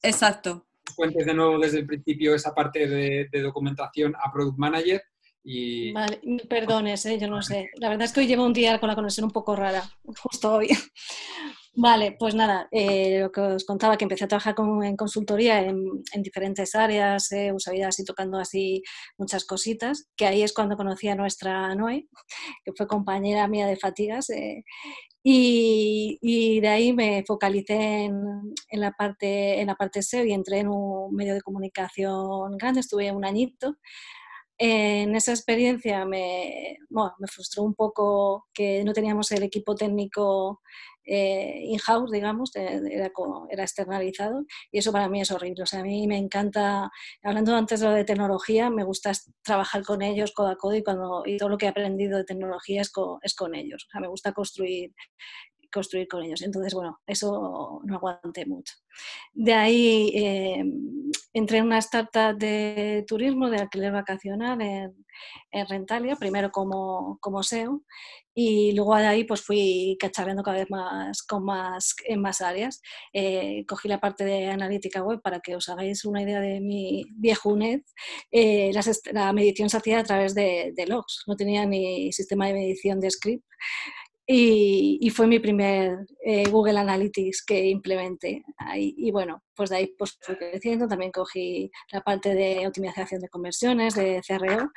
exacto. 0.02 0.66
Cuentes 0.96 1.26
de 1.26 1.34
nuevo 1.34 1.58
desde 1.60 1.80
el 1.80 1.86
principio 1.86 2.36
esa 2.36 2.54
parte 2.54 2.88
de, 2.88 3.42
documentación 3.42 4.14
a 4.16 4.32
Product 4.32 4.58
Manager. 4.58 5.02
Y... 5.44 5.92
Vale, 5.92 6.22
perdones, 6.50 7.06
¿eh? 7.06 7.20
yo 7.20 7.28
no 7.28 7.42
sé. 7.42 7.70
La 7.76 7.90
verdad 7.90 8.06
es 8.06 8.14
que 8.14 8.22
hoy 8.22 8.28
llevo 8.28 8.46
un 8.46 8.54
día 8.54 8.80
con 8.80 8.88
la 8.88 8.96
conexión 8.96 9.26
un 9.26 9.32
poco 9.32 9.56
rara, 9.56 9.84
justo 10.04 10.54
hoy. 10.54 10.70
Vale, 11.76 12.16
pues 12.20 12.36
nada, 12.36 12.68
eh, 12.70 13.20
lo 13.22 13.32
que 13.32 13.42
os 13.42 13.66
contaba, 13.66 13.98
que 13.98 14.06
empecé 14.06 14.26
a 14.26 14.28
trabajar 14.28 14.54
en 14.84 14.96
consultoría 14.96 15.60
en, 15.60 16.04
diferentes 16.22 16.76
áreas, 16.76 17.32
eh, 17.32 17.52
usabilidad 17.52 17.90
y 17.98 18.06
tocando 18.06 18.38
así 18.38 18.84
muchas 19.18 19.44
cositas, 19.44 20.08
que 20.16 20.28
ahí 20.28 20.44
es 20.44 20.54
cuando 20.54 20.78
conocí 20.78 21.08
a 21.08 21.16
nuestra 21.16 21.74
Noé, 21.74 22.08
que 22.64 22.74
fue 22.78 22.86
compañera 22.86 23.48
mía 23.48 23.66
de 23.66 23.76
fatigas, 23.76 24.30
eh, 24.30 24.64
y, 25.24 26.60
de 26.60 26.68
ahí 26.68 26.94
me 26.94 27.24
focalicé 27.26 28.06
en, 28.06 28.54
la 28.72 28.92
parte, 28.92 29.62
en 29.62 29.68
la 29.68 29.76
parte 29.76 30.02
SEO 30.02 30.26
y 30.26 30.34
entré 30.34 30.60
en 30.60 30.68
un 30.68 31.16
medio 31.16 31.34
de 31.34 31.42
comunicación 31.42 32.58
grande, 32.58 32.82
estuve 32.82 33.12
un 33.12 33.26
añito. 33.26 33.78
En 34.58 35.16
esa 35.16 35.32
experiencia 35.32 36.06
me, 36.06 36.78
me 36.90 37.28
frustró 37.28 37.64
un 37.64 37.74
poco 37.74 38.48
que 38.54 38.84
no 38.84 38.94
teníamos 38.94 39.32
el 39.32 39.44
equipo 39.44 39.76
técnico 39.76 40.62
eh, 41.06 41.60
in-house, 41.64 42.12
digamos, 42.12 42.56
era, 42.56 43.10
era, 43.50 43.64
externalizado 43.64 44.46
y 44.72 44.80
eso 44.80 44.92
para 44.92 45.10
mí 45.10 45.22
es 45.22 45.32
horrible. 45.32 45.64
O 45.64 45.66
sea, 45.66 45.82
a 45.82 45.84
mí 45.84 46.08
me 46.08 46.18
encanta, 46.18 46.90
hablando 47.24 47.56
antes 47.56 47.80
de 47.80 47.88
lo 47.88 47.94
de 47.94 48.06
tecnología, 48.06 48.70
me 48.70 48.84
gusta 48.84 49.12
trabajar 49.44 49.84
con 49.84 50.02
ellos 50.02 50.32
codo 50.32 50.48
a 50.50 50.58
codo 50.58 50.76
y, 50.76 50.84
cuando, 50.84 51.24
y 51.26 51.38
todo 51.38 51.50
lo 51.50 51.58
que 51.58 51.66
he 51.66 51.70
aprendido 51.70 52.18
de 52.18 52.26
tecnología 52.26 52.82
es 52.82 52.92
con, 52.92 53.20
es 53.22 53.36
con 53.36 53.56
ellos. 53.56 53.86
O 53.88 53.92
sea, 53.92 54.02
me 54.02 54.08
gusta 54.08 54.34
construir 54.34 54.94
construir 55.74 56.08
con 56.08 56.24
ellos. 56.24 56.42
Entonces, 56.42 56.74
bueno, 56.74 57.02
eso 57.06 57.82
no 57.84 57.96
aguanté 57.96 58.46
mucho. 58.46 58.76
De 59.34 59.54
ahí 59.54 60.12
eh, 60.16 60.64
entré 61.34 61.58
en 61.58 61.66
una 61.66 61.80
startup 61.80 62.38
de 62.38 63.04
turismo, 63.08 63.50
de 63.50 63.58
alquiler 63.58 63.92
vacacional 63.92 64.62
en, 64.62 64.94
Rentalia, 65.68 66.16
primero 66.16 66.52
como, 66.52 67.18
como 67.20 67.44
SEO 67.44 67.84
y 68.34 68.74
luego 68.74 68.96
de 68.96 69.06
ahí 69.08 69.24
pues 69.26 69.42
fui 69.42 69.98
cacharreando 70.00 70.44
cada 70.44 70.58
vez 70.58 70.70
más, 70.70 71.24
con 71.24 71.46
más 71.46 71.96
en 72.06 72.22
más 72.22 72.42
áreas. 72.42 72.82
Eh, 73.14 73.66
cogí 73.68 73.88
la 73.88 74.00
parte 74.00 74.26
de 74.26 74.48
analítica 74.48 75.04
web 75.04 75.22
para 75.22 75.40
que 75.40 75.56
os 75.56 75.70
hagáis 75.70 76.06
una 76.06 76.22
idea 76.22 76.40
de 76.40 76.60
mi 76.62 77.04
viejunez. 77.16 77.82
Eh, 78.32 78.72
la 79.14 79.34
medición 79.34 79.70
se 79.70 79.78
hacía 79.78 80.00
a 80.00 80.04
través 80.04 80.36
de, 80.36 80.74
de, 80.76 80.88
logs, 80.88 81.24
no 81.28 81.36
tenía 81.36 81.66
ni 81.66 82.12
sistema 82.12 82.48
de 82.48 82.54
medición 82.54 83.00
de 83.00 83.12
script 83.12 83.44
y, 84.26 85.10
fue 85.10 85.28
mi 85.28 85.40
primer 85.40 86.06
eh, 86.26 86.50
Google 86.50 86.80
Analytics 86.80 87.44
que 87.46 87.68
implementé. 87.68 88.44
Ahí, 88.58 88.94
y 88.98 89.12
bueno, 89.12 89.44
pues 89.54 89.70
de 89.70 89.78
ahí 89.78 89.88
pues 89.98 90.18
fui 90.22 90.36
creciendo, 90.38 90.88
también 90.88 91.12
cogí 91.12 91.70
la 91.92 92.02
parte 92.02 92.34
de 92.34 92.66
optimización 92.66 93.22
de 93.22 93.28
conversiones, 93.30 93.96
de 93.96 94.22
CRO 94.26 94.72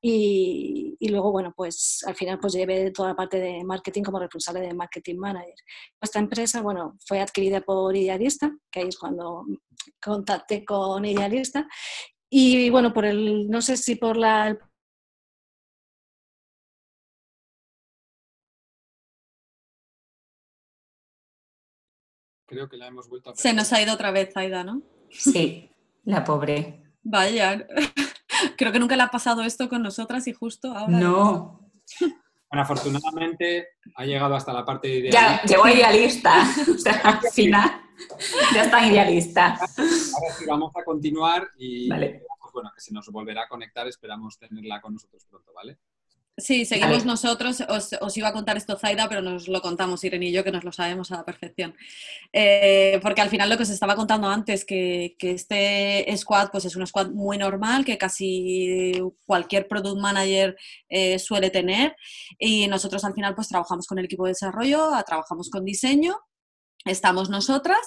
y, 0.00 0.96
y, 1.00 1.08
luego, 1.08 1.32
bueno, 1.32 1.52
pues 1.56 2.04
al 2.06 2.14
final 2.14 2.38
pues 2.38 2.52
llevé 2.52 2.90
toda 2.90 3.10
la 3.10 3.16
parte 3.16 3.38
de 3.38 3.64
marketing 3.64 4.02
como 4.02 4.18
responsable 4.18 4.60
de 4.60 4.74
marketing 4.74 5.16
manager. 5.16 5.54
Esta 6.00 6.18
empresa, 6.18 6.60
bueno, 6.62 6.96
fue 7.06 7.20
adquirida 7.20 7.60
por 7.60 7.96
Idealista, 7.96 8.56
que 8.70 8.80
ahí 8.80 8.88
es 8.88 8.98
cuando 8.98 9.44
contacté 10.02 10.64
con 10.64 11.04
Idealista. 11.04 11.66
Y 12.30 12.70
bueno, 12.70 12.92
por 12.92 13.04
el, 13.04 13.48
no 13.48 13.62
sé 13.62 13.76
si 13.76 13.96
por 13.96 14.16
la, 14.16 14.58
Creo 22.46 22.68
que 22.68 22.76
la 22.76 22.86
hemos 22.86 23.08
vuelto 23.08 23.30
a 23.30 23.34
Se 23.34 23.52
nos 23.52 23.72
ha 23.72 23.82
ido 23.82 23.92
otra 23.92 24.12
vez, 24.12 24.36
Aida, 24.36 24.62
¿no? 24.62 24.82
Sí, 25.10 25.68
la 26.04 26.22
pobre. 26.22 26.94
Vaya, 27.02 27.66
creo 28.56 28.72
que 28.72 28.78
nunca 28.78 28.96
le 28.96 29.02
ha 29.02 29.10
pasado 29.10 29.42
esto 29.42 29.68
con 29.68 29.82
nosotras 29.82 30.26
y 30.28 30.32
justo 30.32 30.72
ahora. 30.72 30.98
No. 30.98 31.70
Bueno, 32.00 32.62
afortunadamente 32.62 33.68
ha 33.94 34.04
llegado 34.04 34.34
hasta 34.34 34.52
la 34.52 34.64
parte 34.64 34.88
de 34.88 35.10
Ya, 35.10 35.42
llegó 35.42 35.68
idealista. 35.68 36.46
o 36.74 36.78
sea, 36.78 37.00
al 37.04 37.20
final 37.32 37.82
ya 38.54 38.64
está 38.64 38.86
idealista. 38.86 39.56
Ahora 39.56 40.32
sí, 40.38 40.44
vamos 40.46 40.72
a 40.76 40.84
continuar 40.84 41.48
y 41.58 41.88
Vale. 41.88 42.22
pues 42.40 42.52
bueno, 42.52 42.70
que 42.74 42.80
se 42.80 42.94
nos 42.94 43.08
volverá 43.08 43.42
a 43.42 43.48
conectar, 43.48 43.86
esperamos 43.88 44.38
tenerla 44.38 44.80
con 44.80 44.94
nosotros 44.94 45.24
pronto, 45.28 45.52
¿vale? 45.52 45.78
Sí, 46.38 46.66
seguimos 46.66 46.98
Vale. 46.98 47.06
nosotros. 47.06 47.62
Os, 47.66 47.96
os 47.98 48.16
iba 48.16 48.28
a 48.28 48.32
contar 48.32 48.58
esto 48.58 48.76
Zaida, 48.76 49.08
pero 49.08 49.22
nos 49.22 49.48
lo 49.48 49.62
contamos 49.62 50.04
Irene 50.04 50.26
y 50.26 50.32
yo, 50.32 50.44
que 50.44 50.52
nos 50.52 50.64
lo 50.64 50.72
sabemos 50.72 51.10
a 51.10 51.16
la 51.16 51.24
perfección. 51.24 51.74
Eh, 52.30 53.00
porque 53.02 53.22
al 53.22 53.30
final 53.30 53.48
lo 53.48 53.56
que 53.56 53.62
os 53.62 53.70
estaba 53.70 53.96
contando 53.96 54.28
antes, 54.28 54.66
que, 54.66 55.16
que 55.18 55.30
este 55.30 56.06
squad 56.18 56.50
pues 56.50 56.66
es 56.66 56.76
un 56.76 56.86
squad 56.86 57.08
muy 57.08 57.38
normal, 57.38 57.86
que 57.86 57.96
casi 57.96 58.92
cualquier 59.24 59.66
product 59.66 59.98
manager 59.98 60.56
eh, 60.90 61.18
suele 61.18 61.48
tener. 61.48 61.96
Y 62.38 62.66
nosotros 62.68 63.02
al 63.04 63.14
final 63.14 63.34
pues 63.34 63.48
trabajamos 63.48 63.86
con 63.86 63.98
el 63.98 64.04
equipo 64.04 64.24
de 64.24 64.32
desarrollo, 64.32 64.90
trabajamos 65.06 65.48
con 65.48 65.64
diseño. 65.64 66.18
Estamos 66.86 67.30
nosotras 67.30 67.80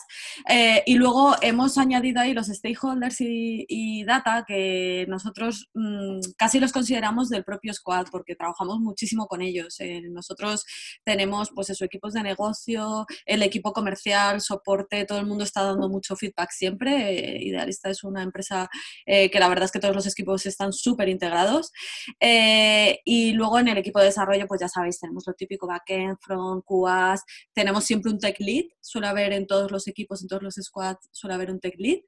eh, 0.49 0.83
y 0.85 0.95
luego 0.95 1.33
hemos 1.41 1.77
añadido 1.77 2.19
ahí 2.19 2.33
los 2.33 2.47
stakeholders 2.47 3.21
y, 3.21 4.03
data 4.03 4.43
que 4.45 5.05
nosotros 5.07 5.69
mm, 5.73 6.19
casi 6.37 6.59
los 6.59 6.71
consideramos 6.73 7.29
del 7.29 7.43
propio 7.43 7.73
squad 7.73 8.07
porque 8.11 8.35
trabajamos 8.35 8.79
muchísimo 8.79 9.27
con 9.27 9.41
ellos. 9.41 9.79
Eh, 9.79 10.01
nosotros 10.09 10.65
tenemos 11.05 11.49
pues 11.55 11.69
eso, 11.69 11.85
equipos 11.85 12.13
de 12.13 12.23
negocio, 12.23 13.05
el 13.25 13.41
equipo 13.43 13.71
comercial, 13.71 14.41
soporte, 14.41 15.05
todo 15.05 15.19
el 15.19 15.27
mundo 15.27 15.45
está 15.45 15.63
dando 15.63 15.87
mucho 15.87 16.17
feedback 16.17 16.51
siempre. 16.51 17.37
Eh, 17.37 17.43
Idealista 17.43 17.89
es 17.89 18.03
una 18.03 18.21
empresa 18.21 18.69
que 19.05 19.39
la 19.39 19.49
verdad 19.49 19.65
es 19.65 19.71
que 19.71 19.79
todos 19.79 19.95
los 19.95 20.07
equipos 20.07 20.45
están 20.45 20.73
súper 20.73 21.07
integrados. 21.09 21.71
Y 22.19 23.31
luego 23.31 23.59
en 23.59 23.69
el 23.69 23.77
equipo 23.77 23.99
de 23.99 24.05
desarrollo, 24.05 24.47
pues 24.47 24.61
ya 24.61 24.67
sabéis, 24.67 24.99
tenemos 24.99 25.23
lo 25.25 25.33
típico 25.33 25.67
backend, 25.67 26.17
front, 26.19 26.63
QAs, 26.65 27.23
tenemos 27.53 27.85
siempre 27.85 28.11
un 28.11 28.19
tech 28.19 28.35
lead, 28.39 28.65
suele 28.89 29.07
haber 29.07 29.33
en 29.33 29.45
todos 29.47 29.71
los 29.71 29.87
equipos, 29.87 30.21
en 30.21 30.27
todos 30.27 30.41
los 30.43 30.55
squads, 30.55 31.07
suele 31.11 31.35
haber 31.35 31.51
un 31.51 31.59
tech 31.59 31.75
lead. 31.77 31.99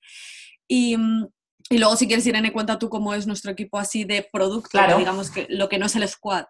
Y, 0.67 0.95
y 1.69 1.77
luego, 1.77 1.95
si 1.95 2.07
quieres, 2.07 2.25
Irene, 2.25 2.51
cuenta 2.51 2.79
tú 2.79 2.89
cómo 2.89 3.13
es 3.13 3.27
nuestro 3.27 3.51
equipo 3.51 3.77
así 3.77 4.03
de 4.03 4.27
producto, 4.31 4.69
Claro. 4.69 4.97
digamos 4.97 5.29
que 5.29 5.45
lo 5.49 5.69
que 5.69 5.77
no 5.77 5.85
es 5.85 5.95
el 5.95 6.07
squad. 6.07 6.45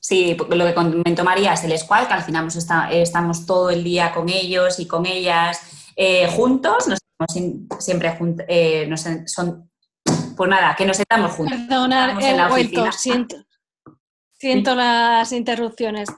Sí, 0.00 0.34
porque 0.38 0.54
lo 0.56 0.64
que 0.64 0.74
comentó 0.74 1.24
María 1.24 1.52
es 1.54 1.64
el 1.64 1.76
squad, 1.76 2.06
que 2.06 2.14
al 2.14 2.22
final 2.22 2.44
pues, 2.44 2.56
está- 2.56 2.90
estamos 2.92 3.46
todo 3.46 3.68
el 3.70 3.82
día 3.84 4.12
con 4.14 4.28
ellos 4.28 4.78
y 4.78 4.86
con 4.86 5.06
ellas 5.06 5.60
eh, 5.96 6.28
juntos, 6.28 6.86
nos 6.86 6.98
estamos 7.00 7.36
in- 7.36 7.68
siempre 7.80 8.16
juntos, 8.16 8.46
nos, 8.86 9.06
en- 9.06 9.26
son, 9.28 9.68
pues 10.36 10.48
nada, 10.48 10.76
que 10.76 10.86
nos 10.86 10.96
sentamos 10.96 11.32
juntos. 11.32 11.58
Perdonar, 11.68 12.14
la 12.22 12.48
vuelto, 12.48 12.82
oficina. 12.82 12.92
siento, 12.92 13.36
siento 14.38 14.74
las 14.76 15.32
interrupciones. 15.32 16.08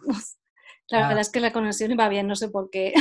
La 0.91 0.99
Ah. 1.05 1.09
verdad 1.09 1.21
es 1.23 1.31
que 1.31 1.41
la 1.41 1.53
conexión 1.53 1.91
iba 1.93 2.09
bien, 2.09 2.27
no 2.27 2.35
sé 2.37 2.49
por 2.49 2.71
qué. 2.71 2.93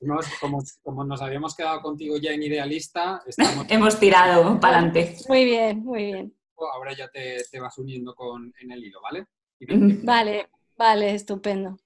Hemos- 0.00 0.26
como, 0.40 0.58
como 0.82 1.04
nos 1.04 1.22
habíamos 1.22 1.54
quedado 1.54 1.80
contigo 1.80 2.16
ya 2.18 2.32
en 2.32 2.42
Idealista, 2.42 3.22
estamos, 3.26 3.66
Hemos 3.70 3.98
tirado 4.00 4.58
para 4.58 4.78
adelante. 4.78 5.16
Muy 5.28 5.44
bien, 5.44 5.84
muy 5.84 6.04
bien. 6.06 6.34
ahora 6.74 6.92
ya 6.96 7.08
te, 7.08 7.38
te 7.50 7.60
vas 7.60 7.76
uniendo 7.78 8.14
con, 8.14 8.52
en 8.60 8.70
el 8.72 8.84
hilo, 8.84 9.00
¿vale? 9.00 9.26
Y. 9.60 9.66
Vale, 10.04 10.48
vale, 10.76 11.14
estupendo. 11.14 11.78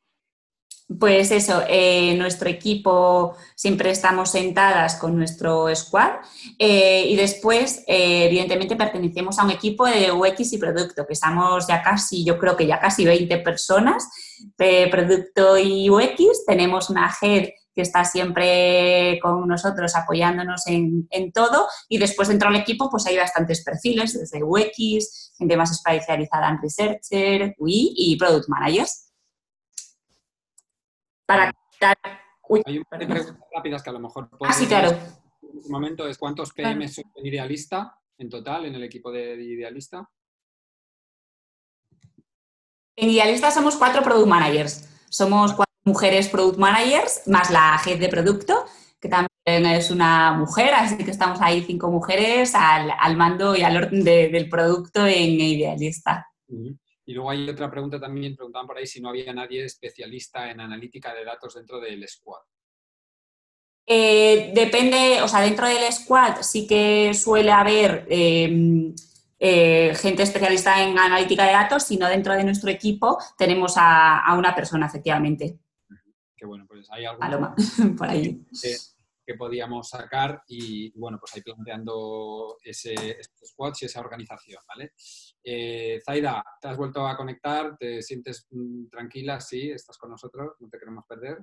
Pues 0.88 1.32
eso, 1.32 1.64
eh, 1.68 2.14
nuestro 2.16 2.48
equipo 2.48 3.34
siempre 3.56 3.90
estamos 3.90 4.30
sentadas 4.30 4.94
con 4.94 5.16
nuestro 5.16 5.74
squad 5.74 6.12
eh, 6.60 7.06
y 7.08 7.16
después, 7.16 7.82
eh, 7.88 8.26
evidentemente, 8.26 8.76
pertenecemos 8.76 9.36
a 9.38 9.44
un 9.44 9.50
equipo 9.50 9.84
de 9.84 10.12
UX 10.12 10.52
y 10.52 10.58
producto, 10.58 11.04
que 11.04 11.14
estamos 11.14 11.66
ya 11.66 11.82
casi, 11.82 12.24
yo 12.24 12.38
creo 12.38 12.56
que 12.56 12.68
ya 12.68 12.78
casi 12.78 13.04
20 13.04 13.38
personas 13.38 14.08
de 14.56 14.86
producto 14.88 15.58
y 15.58 15.90
UX. 15.90 16.46
Tenemos 16.46 16.88
una 16.88 17.12
head 17.20 17.48
que 17.74 17.82
está 17.82 18.04
siempre 18.04 19.18
con 19.20 19.48
nosotros 19.48 19.96
apoyándonos 19.96 20.68
en, 20.68 21.08
en 21.10 21.32
todo 21.32 21.66
y 21.88 21.98
después 21.98 22.28
dentro 22.28 22.48
del 22.48 22.60
equipo 22.60 22.88
pues 22.90 23.06
hay 23.06 23.16
bastantes 23.16 23.64
perfiles, 23.64 24.18
desde 24.18 24.44
UX, 24.44 25.32
gente 25.36 25.56
más 25.56 25.72
especializada 25.72 26.48
en 26.48 26.62
Researcher, 26.62 27.54
UI 27.58 27.92
y 27.96 28.16
Product 28.16 28.48
Managers 28.48 29.05
para 31.26 31.52
quitar- 31.70 31.96
Uy, 32.48 32.62
Hay 32.64 32.78
un 32.78 32.84
par 32.84 33.00
de 33.00 33.06
preguntas 33.06 33.36
rápidas 33.54 33.82
que 33.82 33.90
a 33.90 33.92
lo 33.92 33.98
mejor 34.00 34.28
ah, 34.46 34.52
sí, 34.52 34.66
claro. 34.66 34.90
en 34.90 35.58
este 35.58 35.70
momento 35.72 36.06
es 36.06 36.16
¿cuántos 36.16 36.52
PM 36.52 36.86
son 36.88 37.04
en 37.16 37.26
Idealista 37.26 37.98
en 38.18 38.30
total 38.30 38.66
en 38.66 38.74
el 38.76 38.84
equipo 38.84 39.10
de 39.10 39.34
Idealista? 39.42 40.08
En 42.96 43.10
Idealista 43.10 43.50
somos 43.50 43.76
cuatro 43.76 44.02
product 44.02 44.28
managers. 44.28 44.88
Somos 45.10 45.52
cuatro 45.52 45.72
mujeres 45.84 46.28
product 46.28 46.58
managers, 46.58 47.22
más 47.26 47.50
la 47.50 47.78
head 47.84 47.98
de 47.98 48.08
producto, 48.08 48.64
que 49.00 49.08
también 49.08 49.26
es 49.76 49.90
una 49.90 50.32
mujer, 50.32 50.72
así 50.74 50.96
que 50.98 51.10
estamos 51.10 51.40
ahí 51.40 51.62
cinco 51.62 51.90
mujeres 51.90 52.54
al, 52.54 52.90
al 52.98 53.16
mando 53.16 53.54
y 53.56 53.62
al 53.62 53.76
orden 53.76 54.02
de- 54.04 54.28
del 54.28 54.48
producto 54.48 55.06
en 55.06 55.40
Idealista. 55.40 56.26
Y 57.06 57.14
luego 57.14 57.30
hay 57.30 57.48
otra 57.48 57.70
pregunta 57.70 58.00
también, 58.00 58.34
preguntaban 58.34 58.66
por 58.66 58.76
ahí 58.76 58.86
si 58.86 59.00
no 59.00 59.08
había 59.08 59.32
nadie 59.32 59.64
especialista 59.64 60.50
en 60.50 60.60
analítica 60.60 61.14
de 61.14 61.24
datos 61.24 61.54
dentro 61.54 61.80
del 61.80 62.06
squad. 62.08 62.40
Eh, 63.86 64.50
depende, 64.52 65.22
o 65.22 65.28
sea, 65.28 65.40
dentro 65.40 65.68
del 65.68 65.92
squad 65.92 66.42
sí 66.42 66.66
que 66.66 67.14
suele 67.14 67.52
haber 67.52 68.04
eh, 68.10 68.92
eh, 69.38 69.94
gente 69.94 70.24
especialista 70.24 70.82
en 70.82 70.98
analítica 70.98 71.46
de 71.46 71.52
datos, 71.52 71.84
sino 71.84 72.08
dentro 72.08 72.34
de 72.34 72.42
nuestro 72.42 72.68
equipo 72.70 73.18
tenemos 73.38 73.76
a, 73.76 74.18
a 74.18 74.36
una 74.36 74.56
persona, 74.56 74.86
efectivamente, 74.86 75.60
Que 76.36 76.44
bueno, 76.44 76.66
pues 76.66 76.90
hay 76.90 77.04
algo 77.04 77.20
Paloma, 77.20 77.54
por 77.96 78.08
ahí. 78.08 78.44
Que, 79.26 79.34
podíamos 79.34 79.88
sacar 79.88 80.42
y 80.48 80.90
bueno, 80.98 81.18
pues 81.18 81.34
ahí 81.34 81.42
planteando 81.42 82.56
ese, 82.62 82.94
estos 83.18 83.54
y 83.82 83.84
esa 83.84 84.00
organización, 84.00 84.62
¿vale? 84.66 84.92
Eh, 85.42 86.00
Zaida, 86.04 86.44
¿te 86.60 86.68
has 86.68 86.76
vuelto 86.76 87.06
a 87.06 87.16
conectar? 87.16 87.76
¿Te 87.76 88.02
sientes 88.02 88.46
mm, 88.50 88.88
tranquila? 88.88 89.40
Sí, 89.40 89.70
estás 89.70 89.98
con 89.98 90.10
nosotros, 90.10 90.54
no 90.60 90.68
te 90.68 90.78
queremos 90.78 91.04
perder. 91.06 91.38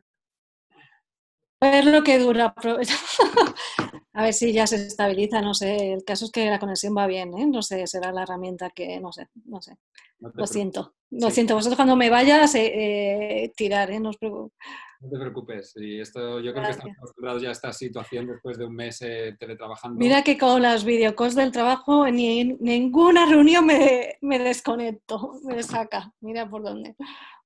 A 1.64 1.72
ver 1.72 1.86
lo 1.86 2.04
que 2.04 2.20
dura. 2.20 2.54
A 4.16 4.24
ver 4.26 4.34
si 4.34 4.54
ya 4.54 4.68
se 4.68 4.76
estabiliza, 4.76 5.42
no 5.42 5.54
sé. 5.56 5.94
El 5.94 6.04
caso 6.04 6.26
es 6.26 6.32
que 6.32 6.46
la 6.48 6.60
conexión 6.60 6.96
va 6.96 7.08
bien, 7.08 7.34
¿eh? 7.36 7.48
No 7.48 7.64
sé, 7.64 7.88
será 7.88 8.12
la 8.12 8.24
herramienta 8.24 8.70
que, 8.70 9.00
no 9.00 9.12
sé, 9.12 9.28
no 9.46 9.60
sé. 9.60 9.76
No 10.20 10.32
Lo 10.36 10.46
siento. 10.46 10.94
Lo 11.10 11.30
Sí. 11.30 11.36
siento. 11.36 11.56
Vosotros 11.56 11.76
cuando 11.78 11.96
me 11.96 12.12
vayas, 12.12 12.54
eh, 12.54 13.44
eh, 13.46 13.52
tirar, 13.56 13.90
¿eh? 13.90 14.00
No 14.00 14.10
os 14.10 14.18
preocupéis. 14.18 14.54
no 15.02 15.10
te 15.10 15.20
preocupes. 15.20 15.74
Y 15.78 16.00
esto, 16.00 16.40
yo 16.40 16.52
creo 16.52 16.54
que 16.54 16.60
Gracias. 16.60 16.78
estamos 16.78 16.98
acostumbrados 16.98 17.42
ya 17.42 17.50
a 17.50 17.52
esta 17.54 17.74
situación 17.74 18.28
después 18.28 18.58
de 18.58 18.66
un 18.66 18.76
mes 18.76 19.02
eh, 19.02 19.36
teletrabajando. 19.40 19.98
Mira 20.00 20.22
que 20.24 20.38
con 20.38 20.62
las 20.62 20.86
videocalls 20.86 21.36
del 21.36 21.52
trabajo 21.52 22.08
ni 22.10 22.40
en 22.40 22.58
ninguna 22.62 23.26
reunión 23.26 23.66
me, 23.66 24.16
me 24.22 24.38
desconecto, 24.40 25.34
me 25.44 25.62
saca. 25.64 26.14
Mira 26.22 26.48
por 26.50 26.64
dónde. 26.64 26.96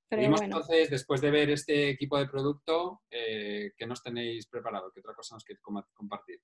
Pero 0.08 0.30
bueno. 0.30 0.44
entonces, 0.44 0.90
después 0.90 1.20
de 1.20 1.30
ver 1.30 1.50
este 1.50 1.90
equipo 1.90 2.16
de 2.18 2.26
producto, 2.28 3.02
eh, 3.10 3.72
¿qué 3.76 3.86
nos 3.86 4.02
tenéis 4.02 4.46
preparado? 4.46 4.90
¿Qué 4.92 5.00
otra 5.00 5.14
cosa 5.14 5.34
nos 5.34 5.44
queréis 5.44 5.60
com- 5.60 5.82
compartir? 5.94 6.40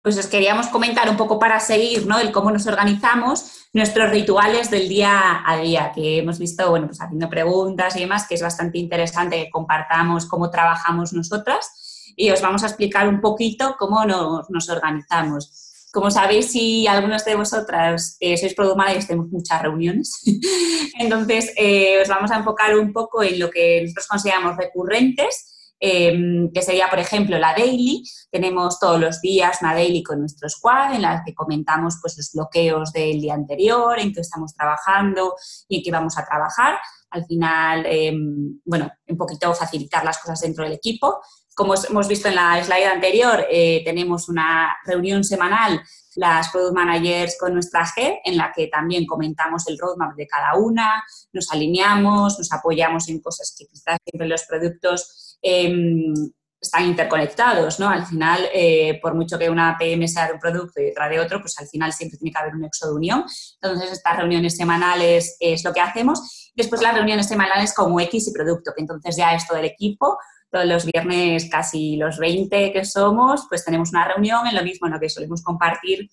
Pues 0.00 0.18
os 0.18 0.26
queríamos 0.26 0.66
comentar 0.68 1.08
un 1.08 1.16
poco 1.16 1.38
para 1.38 1.60
seguir, 1.60 2.06
¿no? 2.06 2.18
El 2.18 2.32
cómo 2.32 2.50
nos 2.50 2.66
organizamos, 2.66 3.68
nuestros 3.72 4.10
rituales 4.10 4.68
del 4.68 4.88
día 4.88 5.42
a 5.46 5.56
día, 5.58 5.92
que 5.94 6.18
hemos 6.18 6.40
visto, 6.40 6.68
bueno, 6.70 6.86
pues 6.86 7.00
haciendo 7.00 7.28
preguntas 7.30 7.94
y 7.96 8.00
demás, 8.00 8.26
que 8.26 8.34
es 8.34 8.42
bastante 8.42 8.78
interesante 8.78 9.44
que 9.44 9.50
compartamos 9.50 10.26
cómo 10.26 10.50
trabajamos 10.50 11.12
nosotras 11.12 12.12
y 12.16 12.30
os 12.30 12.42
vamos 12.42 12.64
a 12.64 12.66
explicar 12.66 13.08
un 13.08 13.20
poquito 13.20 13.76
cómo 13.78 14.04
nos, 14.04 14.50
nos 14.50 14.68
organizamos. 14.68 15.61
Como 15.92 16.10
sabéis, 16.10 16.50
si 16.50 16.86
algunos 16.86 17.22
de 17.24 17.36
vosotras 17.36 18.16
eh, 18.18 18.36
sois 18.38 18.54
product 18.54 19.06
tenemos 19.06 19.28
muchas 19.30 19.60
reuniones. 19.60 20.22
Entonces, 20.98 21.52
eh, 21.56 22.00
os 22.00 22.08
vamos 22.08 22.30
a 22.30 22.38
enfocar 22.38 22.76
un 22.78 22.92
poco 22.92 23.22
en 23.22 23.38
lo 23.38 23.50
que 23.50 23.82
nosotros 23.82 24.08
consideramos 24.08 24.56
recurrentes, 24.56 25.74
em, 25.78 26.50
que 26.50 26.62
sería, 26.62 26.88
por 26.88 26.98
ejemplo, 26.98 27.38
la 27.38 27.52
daily. 27.52 28.02
Tenemos 28.30 28.80
todos 28.80 28.98
los 28.98 29.20
días 29.20 29.58
una 29.60 29.74
daily 29.74 30.02
con 30.02 30.20
nuestro 30.20 30.48
squad 30.48 30.94
en 30.94 31.02
la 31.02 31.22
que 31.26 31.34
comentamos 31.34 31.98
pues, 32.00 32.16
los 32.16 32.30
bloqueos 32.32 32.90
del 32.92 33.20
día 33.20 33.34
anterior, 33.34 33.98
en 33.98 34.14
qué 34.14 34.20
estamos 34.22 34.54
trabajando 34.54 35.34
y 35.68 35.76
en 35.76 35.82
qué 35.82 35.90
vamos 35.90 36.16
a 36.16 36.24
trabajar. 36.24 36.78
Al 37.10 37.26
final, 37.26 37.84
em, 37.84 38.60
bueno, 38.64 38.90
un 39.08 39.16
poquito 39.18 39.52
facilitar 39.52 40.02
las 40.06 40.18
cosas 40.18 40.40
dentro 40.40 40.64
del 40.64 40.72
equipo. 40.72 41.20
Como 41.54 41.74
hemos 41.74 42.08
visto 42.08 42.28
en 42.28 42.36
la 42.36 42.62
slide 42.62 42.86
anterior, 42.86 43.46
eh, 43.50 43.82
tenemos 43.84 44.28
una 44.28 44.76
reunión 44.84 45.22
semanal, 45.22 45.82
las 46.16 46.50
Product 46.50 46.74
Managers 46.74 47.36
con 47.38 47.54
nuestra 47.54 47.84
G, 47.84 48.20
en 48.24 48.36
la 48.36 48.52
que 48.54 48.68
también 48.68 49.06
comentamos 49.06 49.66
el 49.68 49.78
roadmap 49.78 50.14
de 50.14 50.26
cada 50.26 50.54
una, 50.56 51.02
nos 51.32 51.50
alineamos, 51.52 52.38
nos 52.38 52.52
apoyamos 52.52 53.08
en 53.08 53.20
cosas 53.20 53.54
que 53.56 53.66
quizás 53.66 53.98
siempre 54.04 54.28
los 54.28 54.44
productos 54.44 55.38
em, 55.42 56.14
están 56.62 56.84
interconectados, 56.84 57.80
¿no? 57.80 57.88
Al 57.88 58.06
final, 58.06 58.48
eh, 58.54 59.00
por 59.02 59.14
mucho 59.14 59.36
que 59.36 59.50
una 59.50 59.76
PM 59.76 60.06
sea 60.06 60.28
de 60.28 60.34
un 60.34 60.38
producto 60.38 60.80
y 60.80 60.90
otra 60.90 61.08
de 61.08 61.18
otro, 61.18 61.40
pues 61.40 61.58
al 61.58 61.66
final 61.66 61.92
siempre 61.92 62.18
tiene 62.18 62.32
que 62.32 62.38
haber 62.38 62.54
un 62.54 62.60
nexo 62.60 62.86
de 62.86 62.94
unión. 62.94 63.24
Entonces, 63.60 63.90
estas 63.90 64.16
reuniones 64.16 64.56
semanales 64.56 65.36
es 65.40 65.64
lo 65.64 65.72
que 65.72 65.80
hacemos. 65.80 66.52
Después 66.54 66.80
las 66.80 66.94
reuniones 66.94 67.26
semanales 67.26 67.74
como 67.74 67.98
X 68.00 68.28
y 68.28 68.32
producto, 68.32 68.72
que 68.76 68.82
entonces 68.82 69.16
ya 69.16 69.34
es 69.34 69.46
todo 69.46 69.58
el 69.58 69.64
equipo, 69.64 70.16
todos 70.52 70.66
los 70.66 70.84
viernes, 70.84 71.48
casi 71.50 71.96
los 71.96 72.18
20 72.18 72.72
que 72.72 72.84
somos, 72.84 73.46
pues 73.48 73.64
tenemos 73.64 73.90
una 73.90 74.06
reunión 74.06 74.46
en 74.46 74.54
lo 74.54 74.62
mismo 74.62 74.86
en 74.86 74.92
lo 74.92 75.00
que 75.00 75.08
solemos 75.08 75.42
compartir 75.42 76.10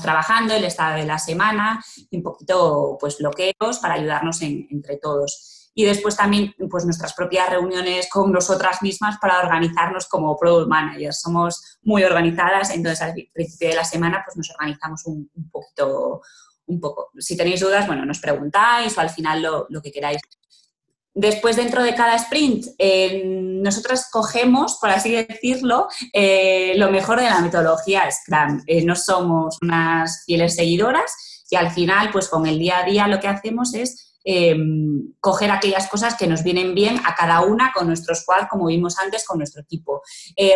trabajando, 0.00 0.54
el 0.54 0.64
estado 0.64 0.96
de 0.96 1.04
la 1.04 1.18
semana 1.18 1.84
un 2.12 2.22
poquito 2.22 2.96
pues 2.98 3.18
bloqueos 3.18 3.78
para 3.80 3.94
ayudarnos 3.94 4.40
entre 4.40 4.96
todos. 4.96 5.70
Y 5.74 5.84
después 5.84 6.16
también 6.16 6.54
pues 6.70 6.86
nuestras 6.86 7.12
propias 7.12 7.50
reuniones 7.50 8.08
con 8.10 8.32
nosotras 8.32 8.80
mismas 8.80 9.18
para 9.20 9.40
organizarnos 9.40 10.06
como 10.08 10.36
product 10.38 10.68
managers. 10.68 11.20
Somos 11.20 11.78
muy 11.82 12.02
organizadas, 12.02 12.70
entonces 12.70 13.02
al 13.02 13.14
principio 13.32 13.68
de 13.68 13.76
la 13.76 13.84
semana 13.84 14.22
pues 14.24 14.36
nos 14.38 14.50
organizamos 14.50 15.04
un, 15.04 15.30
poquito, 15.50 16.22
un 16.66 16.80
poco. 16.80 17.10
Si 17.18 17.36
tenéis 17.36 17.60
dudas, 17.60 17.86
bueno, 17.86 18.06
nos 18.06 18.18
preguntáis 18.18 18.96
o 18.96 19.00
al 19.02 19.10
final 19.10 19.42
lo, 19.42 19.66
lo 19.68 19.82
que 19.82 19.92
queráis 19.92 20.20
Después, 21.20 21.56
dentro 21.56 21.82
de 21.82 21.94
cada 21.94 22.16
sprint, 22.16 22.64
eh, 22.78 23.22
nosotros 23.26 24.06
cogemos, 24.10 24.78
por 24.80 24.88
así 24.88 25.12
decirlo, 25.12 25.86
eh, 26.14 26.72
lo 26.76 26.90
mejor 26.90 27.20
de 27.20 27.26
la 27.26 27.42
metodología 27.42 28.10
Scrum. 28.10 28.62
Eh, 28.66 28.82
no 28.86 28.96
somos 28.96 29.58
unas 29.60 30.24
fieles 30.24 30.56
seguidoras 30.56 31.44
y 31.50 31.56
al 31.56 31.70
final, 31.72 32.08
pues 32.10 32.26
con 32.30 32.46
el 32.46 32.58
día 32.58 32.78
a 32.78 32.86
día 32.86 33.06
lo 33.06 33.20
que 33.20 33.28
hacemos 33.28 33.74
es 33.74 34.06
coger 35.20 35.50
aquellas 35.50 35.88
cosas 35.88 36.14
que 36.14 36.26
nos 36.26 36.42
vienen 36.42 36.74
bien 36.74 37.00
a 37.06 37.14
cada 37.14 37.40
una 37.40 37.72
con 37.74 37.86
nuestro 37.86 38.14
squad, 38.14 38.48
como 38.50 38.66
vimos 38.66 38.98
antes, 38.98 39.26
con 39.26 39.38
nuestro 39.38 39.62
equipo. 39.62 40.02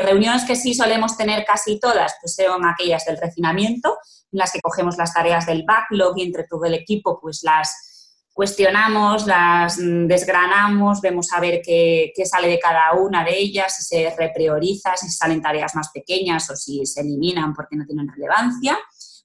reuniones 0.03 0.45
que 0.45 0.55
sí 0.55 0.75
solemos 0.75 1.17
tener 1.17 1.45
casi 1.47 1.81
todas, 1.81 2.15
pues 2.21 2.37
son 2.37 2.65
aquellas 2.67 3.07
del 3.07 3.17
refinamiento, 3.17 3.97
en 4.33 4.39
las 4.39 4.53
que 4.53 4.61
cogemos 4.61 4.99
las 4.99 5.15
tareas 5.15 5.47
del 5.47 5.65
backlog 5.67 6.17
y 6.19 6.23
entre 6.23 6.45
todo 6.45 6.67
el 6.67 6.75
equipo, 6.75 7.19
pues 7.21 7.43
las 7.43 7.94
cuestionamos, 8.35 9.27
las 9.27 9.79
desgranamos, 9.79 11.01
vemos 11.01 11.33
a 11.33 11.41
ver 11.41 11.63
qué, 11.65 12.13
sale 12.25 12.49
de 12.49 12.59
cada 12.59 12.93
una 12.95 13.25
de 13.25 13.39
ellas, 13.39 13.77
si 13.77 13.85
se 13.85 14.15
reprioriza, 14.19 14.97
si 14.97 15.09
salen 15.09 15.41
tareas 15.41 15.75
más 15.77 15.91
pequeñas 15.95 16.51
o 16.51 16.57
si 16.57 16.85
se 16.85 17.01
eliminan 17.01 17.55
porque 17.55 17.77
no 17.77 17.87
tienen 17.87 18.09
relevancia, 18.09 18.77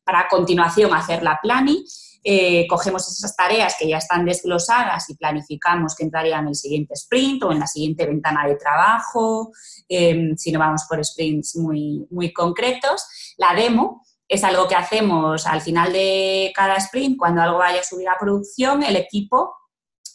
para 0.04 0.22
a 0.22 0.28
continuación 0.28 0.94
hacer 0.94 1.24
la 1.24 1.40
planning. 1.42 1.84
Eh, 2.24 2.68
cogemos 2.68 3.08
esas 3.08 3.34
tareas 3.36 3.76
que 3.80 3.88
ya 3.88 3.98
están 3.98 4.26
desglosadas 4.26 5.10
y 5.10 5.16
planificamos 5.16 5.96
que 5.96 6.04
entrarían 6.04 6.42
en 6.42 6.50
el 6.50 6.56
siguiente 6.56 6.94
sprint 6.94 7.44
o 7.44 7.52
en 7.52 7.60
la 7.60 7.68
siguiente 7.68 8.06
ventana 8.06 8.46
de 8.46 8.58
trabajo, 8.58 9.52
eh, 9.88 10.34
si 10.36 10.52
no 10.52 10.60
vamos 10.60 10.84
por 10.88 11.04
sprints 11.04 11.56
muy, 11.56 12.06
muy 12.12 12.32
concretos. 12.34 13.06
La 13.38 13.56
demo, 13.56 14.04
es 14.30 14.44
algo 14.44 14.68
que 14.68 14.76
hacemos 14.76 15.48
al 15.48 15.62
final 15.62 15.92
de 15.92 16.54
cada 16.56 16.76
sprint, 16.76 17.18
cuando 17.18 17.42
algo 17.42 17.58
vaya 17.58 17.82
a 17.82 17.84
subir 17.84 18.08
a 18.08 18.18
producción, 18.18 18.84
el 18.84 18.96
equipo, 18.96 19.56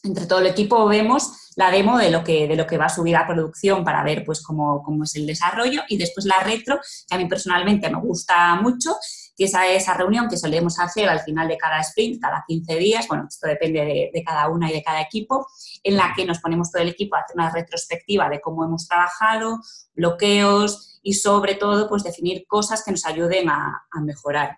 entre 0.05 0.27
todo 0.27 0.39
el 0.39 0.47
equipo 0.47 0.87
vemos 0.87 1.33
la 1.57 1.71
demo 1.71 1.99
de 1.99 2.11
lo 2.11 2.23
que, 2.23 2.47
de 2.47 2.57
lo 2.57 2.67
que 2.67 2.79
va 2.79 2.87
a 2.87 2.91
subir 2.91 3.17
a 3.17 3.27
producción 3.27 3.85
para 3.85 4.03
ver 4.03 4.25
pues 4.25 4.43
cómo, 4.43 4.83
cómo 4.83 5.05
es 5.05 5.15
el 5.17 5.27
desarrollo. 5.27 5.83
Y 5.89 5.97
después 5.97 6.27
la 6.27 6.41
retro, 6.41 6.79
que 7.09 7.15
a 7.15 7.19
mí 7.19 7.27
personalmente 7.27 7.91
me 7.91 8.01
gusta 8.01 8.55
mucho, 8.57 8.97
que 9.37 9.45
esa, 9.45 9.67
esa 9.67 9.95
reunión 9.95 10.29
que 10.29 10.37
solemos 10.37 10.79
hacer 10.79 11.09
al 11.09 11.21
final 11.21 11.49
de 11.49 11.57
cada 11.57 11.81
sprint, 11.81 12.21
cada 12.21 12.45
15 12.47 12.77
días, 12.77 13.09
bueno, 13.09 13.27
esto 13.29 13.49
depende 13.49 13.81
de, 13.81 14.11
de, 14.12 14.25
cada 14.25 14.49
una 14.49 14.71
y 14.71 14.75
de 14.75 14.83
cada 14.83 15.01
equipo, 15.01 15.47
en 15.83 15.97
la 15.97 16.12
que 16.15 16.25
nos 16.25 16.39
ponemos 16.39 16.71
todo 16.71 16.83
el 16.83 16.89
equipo 16.89 17.17
a 17.17 17.21
hacer 17.21 17.37
una 17.37 17.51
retrospectiva 17.51 18.29
de 18.29 18.41
cómo 18.41 18.65
hemos 18.65 18.87
trabajado, 18.87 19.61
bloqueos, 19.95 20.94
y 21.05 21.13
sobre 21.13 21.55
todo 21.55 21.89
pues 21.89 22.03
definir 22.03 22.47
cosas 22.49 22.83
que 22.83 22.91
nos 22.91 23.05
ayuden 23.05 23.49
a, 23.49 23.85
mejorar. 24.03 24.57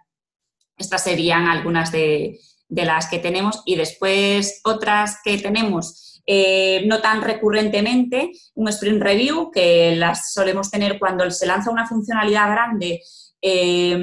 Estas 0.78 1.02
serían 1.02 1.48
algunas 1.48 1.92
de, 1.92 2.38
las 2.68 3.08
que 3.08 3.18
tenemos 3.18 3.62
y 3.66 3.74
después 3.74 4.60
otras 4.64 5.18
que 5.22 5.38
tenemos 5.38 6.22
eh, 6.26 6.84
no 6.86 7.00
tan 7.00 7.22
recurrentemente, 7.22 8.32
un 8.54 8.68
sprint 8.68 9.02
review 9.02 9.50
que 9.50 9.94
las 9.96 10.32
solemos 10.32 10.70
tener 10.70 10.98
cuando 10.98 11.30
se 11.30 11.46
lanza 11.46 11.70
una 11.70 11.86
funcionalidad 11.86 12.50
grande 12.50 13.00
eh, 13.40 13.96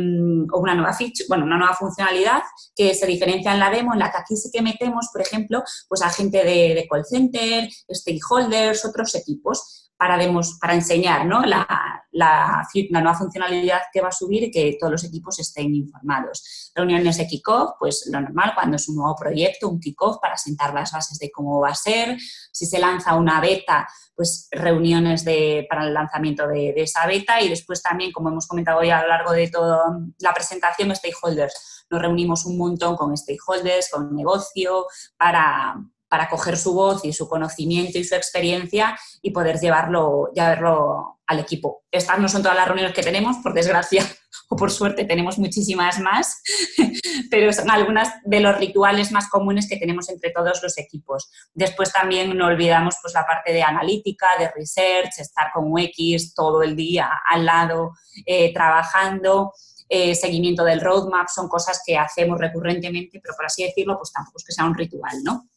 o 0.53 0.59
una 0.59 0.75
nueva 0.75 0.93
feature, 0.93 1.25
bueno, 1.27 1.43
una 1.43 1.57
nueva 1.57 1.73
funcionalidad 1.73 2.43
que 2.75 2.93
se 2.93 3.07
diferencia 3.07 3.51
en 3.51 3.59
la 3.59 3.69
demo, 3.69 3.93
en 3.93 3.99
la 3.99 4.11
que 4.11 4.17
aquí 4.17 4.35
sí 4.37 4.49
que 4.53 4.61
metemos, 4.61 5.09
por 5.11 5.21
ejemplo, 5.21 5.63
pues 5.89 6.01
a 6.01 6.09
gente 6.09 6.37
de, 6.45 6.75
de 6.75 6.87
call 6.89 7.05
center, 7.05 7.69
stakeholders, 7.91 8.85
otros 8.85 9.15
equipos 9.15 9.82
para, 9.97 10.19
para 10.59 10.73
enseñar 10.73 11.25
¿no? 11.25 11.41
la, 11.41 12.03
la, 12.13 12.67
nueva 12.89 13.15
funcionalidad 13.15 13.81
que 13.91 14.01
va 14.01 14.09
a 14.09 14.11
subir 14.11 14.43
y 14.43 14.51
que 14.51 14.77
todos 14.79 14.91
los 14.91 15.03
equipos 15.03 15.39
estén 15.39 15.73
informados. 15.73 16.71
Reuniones 16.75 17.17
de 17.17 17.27
kickoff, 17.27 17.71
pues 17.79 18.07
lo 18.11 18.21
normal 18.21 18.53
cuando 18.55 18.77
es 18.77 18.87
un 18.87 18.95
nuevo 18.95 19.15
proyecto, 19.15 19.69
un 19.69 19.79
kickoff 19.79 20.17
para 20.21 20.37
sentar 20.37 20.73
las 20.73 20.91
bases 20.91 21.17
de 21.17 21.31
cómo 21.31 21.59
va 21.59 21.69
a 21.69 21.75
ser. 21.75 22.17
Si 22.51 22.65
se 22.65 22.79
lanza 22.79 23.15
una 23.15 23.41
beta, 23.41 23.87
pues 24.15 24.47
reuniones 24.51 25.25
de, 25.25 25.65
para 25.69 25.85
el 25.85 25.93
lanzamiento 25.93 26.47
de, 26.47 26.73
de 26.73 26.83
esa 26.83 27.05
beta 27.07 27.41
y 27.41 27.49
después 27.49 27.81
también, 27.81 28.11
como 28.11 28.29
hemos 28.29 28.47
comentado 28.47 28.79
hoy 28.79 28.91
a 28.91 29.01
lo 29.01 29.07
largo 29.07 29.31
de 29.31 29.49
toda 29.49 29.97
la 30.19 30.33
presentación, 30.33 30.95
stakeholders. 30.95 31.85
Nos 31.89 32.01
reunimos 32.01 32.45
un 32.45 32.57
montón 32.57 32.95
con 32.95 33.15
stakeholders, 33.15 33.89
con 33.91 34.15
negocio, 34.15 34.85
para, 35.17 35.75
para 36.13 36.29
coger 36.29 36.57
su 36.57 36.75
voz 36.75 37.03
y 37.05 37.11
su 37.11 37.27
conocimiento 37.27 37.97
y 37.97 38.03
su 38.03 38.13
experiencia 38.13 38.95
y 39.23 39.31
poder 39.31 39.59
llevarlo, 39.59 40.29
llevarlo 40.31 41.17
al 41.25 41.39
equipo. 41.39 41.85
Estas 41.89 42.19
no 42.19 42.29
son 42.29 42.43
todas 42.43 42.55
las 42.55 42.67
reuniones 42.67 42.93
que 42.93 43.01
tenemos, 43.01 43.37
por 43.37 43.55
desgracia 43.55 44.05
o 44.49 44.55
por 44.55 44.69
suerte 44.69 45.05
tenemos 45.05 45.39
muchísimas 45.39 45.99
más, 45.99 46.43
pero 47.31 47.51
son 47.51 47.71
algunas 47.71 48.09
de 48.25 48.41
los 48.41 48.55
rituales 48.59 49.11
más 49.11 49.27
comunes 49.27 49.67
que 49.67 49.77
tenemos 49.77 50.07
entre 50.07 50.29
todos 50.29 50.61
los 50.61 50.77
equipos. 50.77 51.31
Después 51.55 51.91
también 51.91 52.37
no 52.37 52.45
olvidamos 52.45 52.93
pues, 53.01 53.15
la 53.15 53.25
parte 53.25 53.51
de 53.51 53.63
analítica, 53.63 54.27
de 54.37 54.51
research, 54.51 55.17
estar 55.17 55.47
con 55.51 55.73
UX 55.73 56.35
todo 56.35 56.61
el 56.61 56.75
día 56.75 57.09
al 57.27 57.43
lado, 57.43 57.93
eh, 58.27 58.53
trabajando. 58.53 59.51
Eh, 59.89 60.13
seguimiento 60.13 60.63
del 60.63 60.79
roadmap, 60.79 61.27
son 61.27 61.47
cosas 61.47 61.81
que 61.85 61.97
hacemos 61.97 62.39
recurrentemente, 62.39 63.19
pero 63.19 63.35
por 63.35 63.45
así 63.45 63.63
decirlo, 63.63 63.97
pues 63.97 64.11
tampoco 64.11 64.37
es 64.37 64.45
que 64.45 64.53
sea 64.53 64.65
un 64.65 64.75
ritual, 64.75 65.23
¿no? 65.23 65.49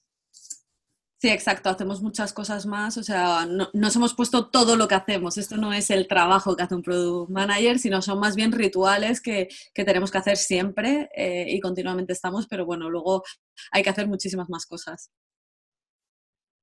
Sí, 1.18 1.30
exacto, 1.30 1.70
hacemos 1.70 2.02
muchas 2.02 2.34
cosas 2.34 2.66
más, 2.66 2.98
o 2.98 3.02
sea, 3.02 3.46
no, 3.46 3.70
nos 3.72 3.96
hemos 3.96 4.12
puesto 4.12 4.50
todo 4.50 4.76
lo 4.76 4.86
que 4.86 4.96
hacemos. 4.96 5.38
Esto 5.38 5.56
no 5.56 5.72
es 5.72 5.90
el 5.90 6.06
trabajo 6.08 6.54
que 6.54 6.62
hace 6.62 6.74
un 6.74 6.82
product 6.82 7.30
manager, 7.30 7.78
sino 7.78 8.02
son 8.02 8.20
más 8.20 8.36
bien 8.36 8.52
rituales 8.52 9.22
que, 9.22 9.48
tenemos 9.74 10.10
que 10.10 10.18
hacer 10.18 10.36
siempre 10.36 11.08
eh, 11.16 11.46
y 11.48 11.58
continuamente 11.60 12.12
estamos, 12.12 12.46
pero 12.46 12.66
bueno, 12.66 12.90
luego 12.90 13.22
hay 13.70 13.82
que 13.82 13.88
hacer 13.88 14.08
muchísimas 14.08 14.50
más 14.50 14.66
cosas. 14.66 15.10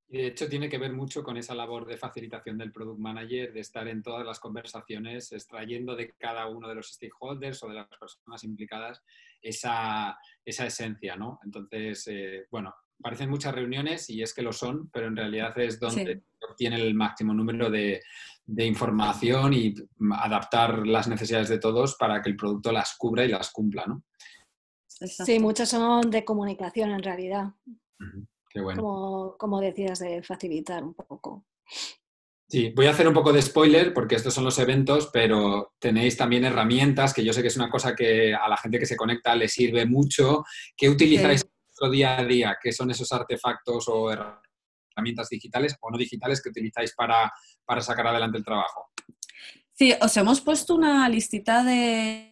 Y 0.08 0.18
de 0.20 0.28
hecho 0.28 0.48
tiene 0.48 0.70
que 0.70 0.78
ver 0.78 0.94
mucho 0.94 1.24
con 1.24 1.38
esa 1.38 1.56
labor 1.56 1.88
de 1.88 1.98
facilitación 1.98 2.56
del 2.60 2.72
product 2.72 3.00
manager, 3.00 3.52
de 3.52 3.60
estar 3.60 3.88
en 3.88 4.04
todas 4.04 4.24
las 4.24 4.40
conversaciones, 4.40 5.32
extrayendo 5.32 5.96
de 5.96 6.14
cada 6.20 6.48
uno 6.48 6.68
de 6.70 6.76
los 6.76 6.90
stakeholders 6.90 7.64
o 7.64 7.70
de 7.70 7.74
las 7.74 7.88
personas 7.88 8.44
implicadas 8.44 9.02
esa, 9.42 10.16
esencia, 10.46 11.16
¿no? 11.16 11.40
Entonces, 11.44 12.08
eh, 12.08 12.46
bueno, 12.52 12.76
parecen 13.04 13.30
muchas 13.30 13.54
reuniones 13.54 14.10
y 14.10 14.24
es 14.24 14.34
que 14.34 14.42
lo 14.42 14.52
son, 14.52 14.90
pero 14.90 15.08
en 15.08 15.16
realidad 15.16 15.58
es 15.60 15.80
donde 15.80 16.24
obtiene 16.50 16.78
el 16.78 16.96
máximo 16.96 17.34
número 17.34 17.70
de, 17.70 18.02
información 18.58 19.54
y 19.54 19.76
adaptar 20.12 20.88
las 20.88 21.08
necesidades 21.08 21.50
de 21.50 21.60
todos 21.60 21.96
para 21.96 22.22
que 22.22 22.30
el 22.30 22.36
producto 22.36 22.72
las 22.72 22.96
cubra 22.98 23.24
y 23.24 23.30
las 23.30 23.52
cumpla, 23.52 23.86
¿no? 23.86 24.04
Sí, 24.88 25.40
muchas 25.40 25.70
son 25.70 26.10
de 26.10 26.26
comunicación 26.26 26.92
en 26.92 27.04
realidad. 27.04 27.54
Qué 28.50 28.62
bueno. 28.62 28.82
Como, 28.82 29.38
como 29.38 29.62
decías, 29.62 30.00
de 30.00 30.24
facilitar 30.24 30.84
un 30.84 30.94
poco. 30.94 31.46
Sí, 32.48 32.72
voy 32.76 32.86
a 32.86 32.92
hacer 32.92 33.08
un 33.08 33.14
poco 33.14 33.34
de 33.34 33.42
spoiler 33.42 33.94
porque 33.94 34.16
estos 34.16 34.34
son 34.34 34.44
los 34.44 34.60
eventos, 34.60 35.10
pero 35.12 35.74
tenéis 35.80 36.16
también 36.16 36.46
herramientas 36.46 37.14
que 37.14 37.24
yo 37.24 37.34
sé 37.34 37.42
que 37.42 37.48
es 37.48 37.56
una 37.56 37.70
cosa 37.70 37.96
que 37.96 38.36
a 38.36 38.48
la 38.48 38.58
gente 38.58 38.78
que 38.78 38.86
se 38.86 38.96
conecta 38.96 39.36
le 39.36 39.48
sirve 39.48 39.86
mucho. 39.86 40.44
¿Qué 40.78 40.88
utilizáis 40.90 41.44
vuestro 41.74 41.90
día 41.90 42.20
a 42.20 42.24
día? 42.24 42.58
¿Qué 42.62 42.72
son 42.72 42.92
esos 42.92 43.12
artefactos 43.12 43.86
o 43.88 44.12
herramientas 44.12 45.30
digitales 45.30 45.76
o 45.82 45.90
no 45.90 45.98
digitales 45.98 46.42
que 46.42 46.50
utilizáis 46.50 46.94
para, 46.94 47.32
para 47.66 47.82
sacar 47.82 48.08
adelante 48.08 48.38
el 48.38 48.46
trabajo? 48.46 48.93
Sí, 49.76 49.92
os 50.02 50.16
hemos 50.18 50.40
puesto 50.40 50.76
una 50.76 51.10
listita 51.10 51.64
de, 51.64 52.30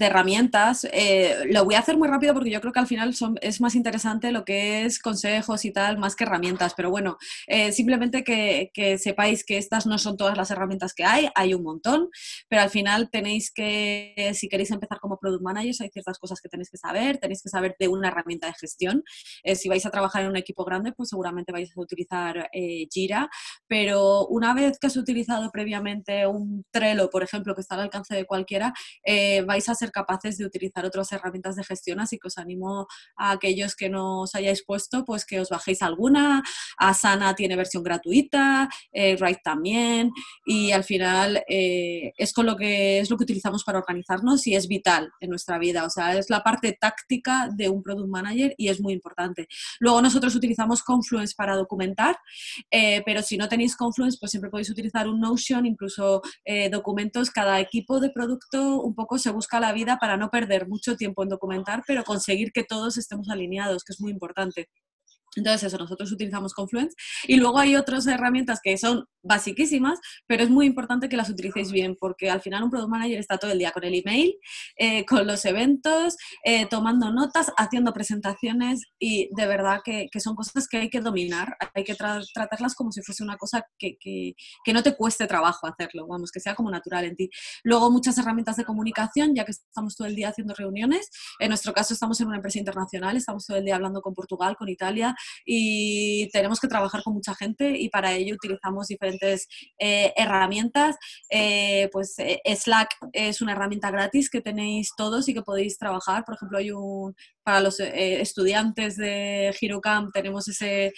herramientas. 0.00 0.88
Eh, 0.92 1.44
lo 1.52 1.66
voy 1.66 1.74
a 1.74 1.80
hacer 1.80 1.98
muy 1.98 2.08
rápido 2.08 2.32
porque 2.32 2.48
yo 2.48 2.62
creo 2.62 2.72
que 2.72 2.78
al 2.80 2.86
final 2.86 3.14
es 3.42 3.60
más 3.60 3.74
interesante 3.74 4.32
lo 4.32 4.46
que 4.46 4.86
es 4.86 4.98
consejos 4.98 5.66
y 5.66 5.72
tal, 5.72 5.98
más 5.98 6.16
que 6.16 6.24
herramientas. 6.24 6.72
Pero 6.74 6.90
bueno, 6.90 7.18
eh, 7.48 7.70
simplemente 7.72 8.24
que, 8.24 8.70
sepáis 8.98 9.44
que 9.44 9.58
estas 9.58 9.84
no 9.84 9.98
son 9.98 10.16
todas 10.16 10.38
las 10.38 10.50
herramientas 10.50 10.94
que 10.94 11.04
hay, 11.04 11.28
hay 11.34 11.52
un 11.52 11.62
montón, 11.62 12.08
pero 12.48 12.62
al 12.62 12.70
final 12.70 13.10
tenéis 13.10 13.50
que, 13.52 14.32
si 14.34 14.48
queréis 14.48 14.70
empezar 14.70 15.00
como 15.00 15.18
product 15.18 15.42
managers, 15.42 15.82
hay 15.82 15.90
ciertas 15.90 16.18
cosas 16.18 16.40
que 16.40 16.48
tenéis 16.48 16.70
que 16.70 16.78
saber. 16.78 17.18
Tenéis 17.18 17.42
que 17.42 17.50
saber 17.50 17.76
de 17.78 17.88
una 17.88 18.08
herramienta 18.08 18.46
de 18.46 18.54
gestión. 18.54 19.04
Eh, 19.42 19.54
si 19.54 19.68
vais 19.68 19.84
a 19.84 19.90
trabajar 19.90 20.22
en 20.22 20.30
un 20.30 20.36
equipo 20.36 20.64
grande, 20.64 20.92
pues 20.92 21.10
seguramente 21.10 21.52
vais 21.52 21.70
a 21.76 21.80
utilizar 21.80 22.48
Jira, 22.90 23.28
pero 23.66 24.26
una 24.28 24.54
vez 24.54 24.78
que 24.78 24.86
has 24.86 24.96
utilizado 24.96 25.50
previamente 25.50 26.26
un 26.26 26.37
un 26.38 26.64
Trello, 26.70 27.10
por 27.10 27.22
ejemplo, 27.22 27.54
que 27.54 27.60
está 27.60 27.74
al 27.74 27.82
alcance 27.82 28.14
de 28.14 28.24
cualquiera, 28.24 28.72
eh, 29.04 29.42
vais 29.42 29.68
a 29.68 29.74
ser 29.74 29.90
capaces 29.90 30.38
de 30.38 30.44
utilizar 30.44 30.84
otras 30.84 31.12
herramientas 31.12 31.56
de 31.56 31.64
gestión, 31.64 32.00
así 32.00 32.18
que 32.18 32.28
os 32.28 32.38
animo 32.38 32.86
a 33.16 33.32
aquellos 33.32 33.76
que 33.76 33.88
no 33.88 34.22
os 34.22 34.34
hayáis 34.34 34.64
puesto, 34.64 35.04
pues 35.04 35.24
que 35.24 35.40
os 35.40 35.48
bajéis 35.48 35.82
alguna. 35.82 36.42
Asana 36.76 37.34
tiene 37.34 37.56
versión 37.56 37.82
gratuita, 37.82 38.68
eh, 38.92 39.16
Write 39.20 39.40
también, 39.44 40.12
y 40.44 40.72
al 40.72 40.84
final 40.84 41.42
eh, 41.48 42.12
es 42.16 42.32
con 42.32 42.46
lo 42.46 42.56
que 42.56 43.00
es 43.00 43.10
lo 43.10 43.16
que 43.16 43.24
utilizamos 43.24 43.64
para 43.64 43.78
organizarnos 43.78 44.46
y 44.46 44.54
es 44.54 44.68
vital 44.68 45.12
en 45.20 45.30
nuestra 45.30 45.58
vida. 45.58 45.84
O 45.84 45.90
sea, 45.90 46.16
es 46.16 46.30
la 46.30 46.42
parte 46.42 46.76
táctica 46.80 47.48
de 47.54 47.68
un 47.68 47.82
product 47.82 48.08
manager 48.08 48.54
y 48.56 48.68
es 48.68 48.80
muy 48.80 48.92
importante. 48.92 49.48
Luego 49.80 50.00
nosotros 50.02 50.34
utilizamos 50.34 50.82
Confluence 50.82 51.34
para 51.36 51.56
documentar, 51.56 52.16
pero 52.70 53.22
si 53.22 53.36
no 53.36 53.48
tenéis 53.48 53.76
Confluence, 53.76 54.18
pues 54.20 54.30
siempre 54.30 54.50
podéis 54.50 54.70
utilizar 54.70 55.08
un 55.08 55.20
Notion, 55.20 55.66
incluso 55.66 56.22
eh, 56.44 56.70
documentos, 56.70 57.30
cada 57.30 57.60
equipo 57.60 58.00
de 58.00 58.10
producto 58.10 58.80
un 58.82 58.94
poco 58.94 59.18
se 59.18 59.30
busca 59.30 59.60
la 59.60 59.72
vida 59.72 59.98
para 59.98 60.16
no 60.16 60.30
perder 60.30 60.68
mucho 60.68 60.96
tiempo 60.96 61.22
en 61.22 61.28
documentar, 61.30 61.82
pero 61.86 62.04
conseguir 62.04 62.52
que 62.52 62.64
todos 62.64 62.96
estemos 62.98 63.28
alineados, 63.28 63.84
que 63.84 63.92
es 63.92 64.00
muy 64.00 64.12
importante. 64.12 64.68
Entonces, 65.38 65.68
eso, 65.68 65.78
nosotros 65.78 66.10
utilizamos 66.12 66.52
Confluence. 66.52 66.94
Y 67.26 67.36
luego 67.36 67.58
hay 67.58 67.76
otras 67.76 68.06
herramientas 68.06 68.60
que 68.62 68.76
son 68.76 69.04
basiquísimas, 69.22 69.98
pero 70.26 70.42
es 70.42 70.50
muy 70.50 70.66
importante 70.66 71.08
que 71.08 71.16
las 71.16 71.28
utilicéis 71.28 71.72
bien, 71.72 71.96
porque 71.98 72.30
al 72.30 72.40
final 72.40 72.62
un 72.64 72.70
Product 72.70 72.90
Manager 72.90 73.18
está 73.18 73.38
todo 73.38 73.50
el 73.50 73.58
día 73.58 73.72
con 73.72 73.84
el 73.84 73.94
email, 73.94 74.34
eh, 74.76 75.04
con 75.04 75.26
los 75.26 75.44
eventos, 75.44 76.16
eh, 76.44 76.66
tomando 76.66 77.12
notas, 77.12 77.52
haciendo 77.56 77.92
presentaciones 77.92 78.82
y 78.98 79.28
de 79.34 79.46
verdad 79.46 79.80
que, 79.84 80.08
son 80.18 80.34
cosas 80.34 80.66
que 80.66 80.78
hay 80.78 80.90
que 80.90 81.00
dominar, 81.00 81.56
hay 81.74 81.84
que 81.84 81.94
tratarlas 81.94 82.74
como 82.74 82.90
si 82.90 83.02
fuese 83.02 83.22
una 83.22 83.36
cosa 83.36 83.64
que, 83.78 84.34
no 84.72 84.82
te 84.82 84.96
cueste 84.96 85.26
trabajo 85.26 85.66
hacerlo, 85.66 86.06
vamos, 86.06 86.30
que 86.30 86.40
sea 86.40 86.54
como 86.54 86.70
natural 86.70 87.04
en 87.04 87.16
ti. 87.16 87.30
Luego 87.62 87.90
muchas 87.90 88.18
herramientas 88.18 88.56
de 88.56 88.64
comunicación, 88.64 89.34
ya 89.34 89.44
que 89.44 89.52
estamos 89.52 89.96
todo 89.96 90.06
el 90.06 90.14
día 90.14 90.28
haciendo 90.28 90.54
reuniones. 90.54 91.08
En 91.38 91.48
nuestro 91.48 91.72
caso 91.72 91.94
estamos 91.94 92.20
en 92.20 92.28
una 92.28 92.36
empresa 92.36 92.58
internacional, 92.58 93.16
estamos 93.16 93.46
todo 93.46 93.56
el 93.56 93.64
día 93.64 93.76
hablando 93.76 94.00
con 94.00 94.14
Portugal, 94.14 94.56
con 94.56 94.68
Italia 94.68 95.14
y 95.44 96.28
tenemos 96.30 96.60
que 96.60 96.68
trabajar 96.68 97.02
con 97.02 97.14
mucha 97.14 97.34
gente 97.34 97.78
y 97.78 97.88
para 97.88 98.12
ello 98.12 98.34
utilizamos 98.34 98.88
diferentes 98.88 99.48
eh, 99.78 100.12
herramientas. 100.16 100.96
Eh, 101.30 101.88
pues 101.92 102.14
eh, 102.18 102.40
Slack 102.54 102.90
es 103.12 103.40
una 103.40 103.52
herramienta 103.52 103.90
gratis 103.90 104.30
que 104.30 104.40
tenéis 104.40 104.90
todos 104.96 105.28
y 105.28 105.34
que 105.34 105.42
podéis 105.42 105.78
trabajar. 105.78 106.24
Por 106.24 106.34
ejemplo, 106.34 106.58
hay 106.58 106.70
un, 106.70 107.14
para 107.48 107.60
los 107.60 107.80
estudiantes 107.80 108.98
de 108.98 109.56
HeroCamp 109.58 110.12
tenemos 110.12 110.46
ese 110.48 110.92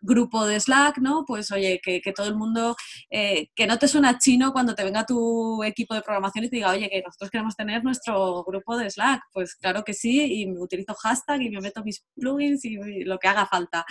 grupo 0.00 0.46
de 0.46 0.58
Slack, 0.58 0.96
¿no? 0.96 1.26
Pues 1.26 1.52
oye, 1.52 1.78
que, 1.84 2.00
todo 2.16 2.26
el 2.26 2.36
mundo, 2.36 2.74
que 3.10 3.66
no 3.68 3.78
te 3.78 3.86
suena 3.86 4.16
chino 4.18 4.50
cuando 4.54 4.74
te 4.74 4.82
venga 4.82 5.04
tu 5.04 5.62
equipo 5.62 5.92
de 5.92 6.00
programación 6.00 6.46
y 6.46 6.48
te 6.48 6.56
diga, 6.56 6.70
oye, 6.70 6.88
que 6.88 7.02
nosotros 7.02 7.28
queremos 7.30 7.54
tener 7.54 7.84
nuestro 7.84 8.44
grupo 8.44 8.78
de 8.78 8.88
Slack. 8.88 9.20
Pues 9.30 9.56
claro 9.56 9.84
que 9.84 9.92
sí, 9.92 10.24
y 10.24 10.50
utilizo 10.50 10.94
hashtag 10.94 11.42
y 11.42 11.50
me 11.50 11.60
meto 11.60 11.84
mis 11.84 12.02
plugins 12.14 12.64
y 12.64 13.04
lo 13.04 13.18
que 13.18 13.28
haga 13.28 13.44
falta. 13.44 13.84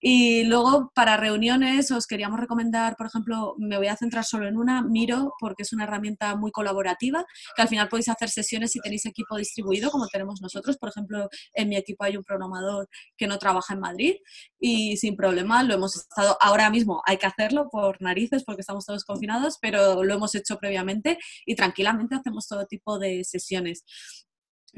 Y 0.00 0.42
luego 0.46 0.90
para 0.96 1.16
reuniones 1.16 1.92
os 1.92 2.08
quería 2.08 2.28
recomendar, 2.28 2.96
por 2.96 3.06
ejemplo, 3.06 3.54
me 3.58 3.76
voy 3.76 3.86
a 3.86 3.96
centrar 3.96 4.24
solo 4.24 4.48
en 4.48 4.56
una, 4.56 4.82
Miro, 4.82 5.32
porque 5.38 5.62
es 5.62 5.72
una 5.72 5.84
herramienta 5.84 6.34
muy 6.34 6.50
colaborativa, 6.50 7.24
que 7.54 7.62
al 7.62 7.68
final 7.68 7.88
podéis 7.88 8.08
hacer 8.08 8.30
sesiones 8.30 8.72
si 8.72 8.80
tenéis 8.80 9.06
equipo 9.06 9.36
distribuido, 9.36 9.92
como 9.92 10.08
tenemos 10.08 10.40
nosotros. 10.42 10.55
Por 10.78 10.88
ejemplo, 10.88 11.28
en 11.54 11.68
mi 11.68 11.76
equipo 11.76 12.04
hay 12.04 12.16
un 12.16 12.24
programador 12.24 12.88
que 13.16 13.26
no 13.26 13.38
trabaja 13.38 13.74
en 13.74 13.80
Madrid 13.80 14.16
y 14.58 14.96
sin 14.96 15.16
problema 15.16 15.62
lo 15.62 15.74
hemos 15.74 15.96
estado, 15.96 16.36
ahora 16.40 16.70
mismo 16.70 17.02
hay 17.06 17.18
que 17.18 17.26
hacerlo 17.26 17.68
por 17.70 18.00
narices 18.02 18.44
porque 18.44 18.60
estamos 18.60 18.86
todos 18.86 19.04
confinados, 19.04 19.58
pero 19.60 20.02
lo 20.02 20.14
hemos 20.14 20.34
hecho 20.34 20.58
previamente 20.58 21.18
y 21.44 21.54
tranquilamente 21.54 22.14
hacemos 22.14 22.46
todo 22.46 22.66
tipo 22.66 22.98
de 22.98 23.24
sesiones. 23.24 23.84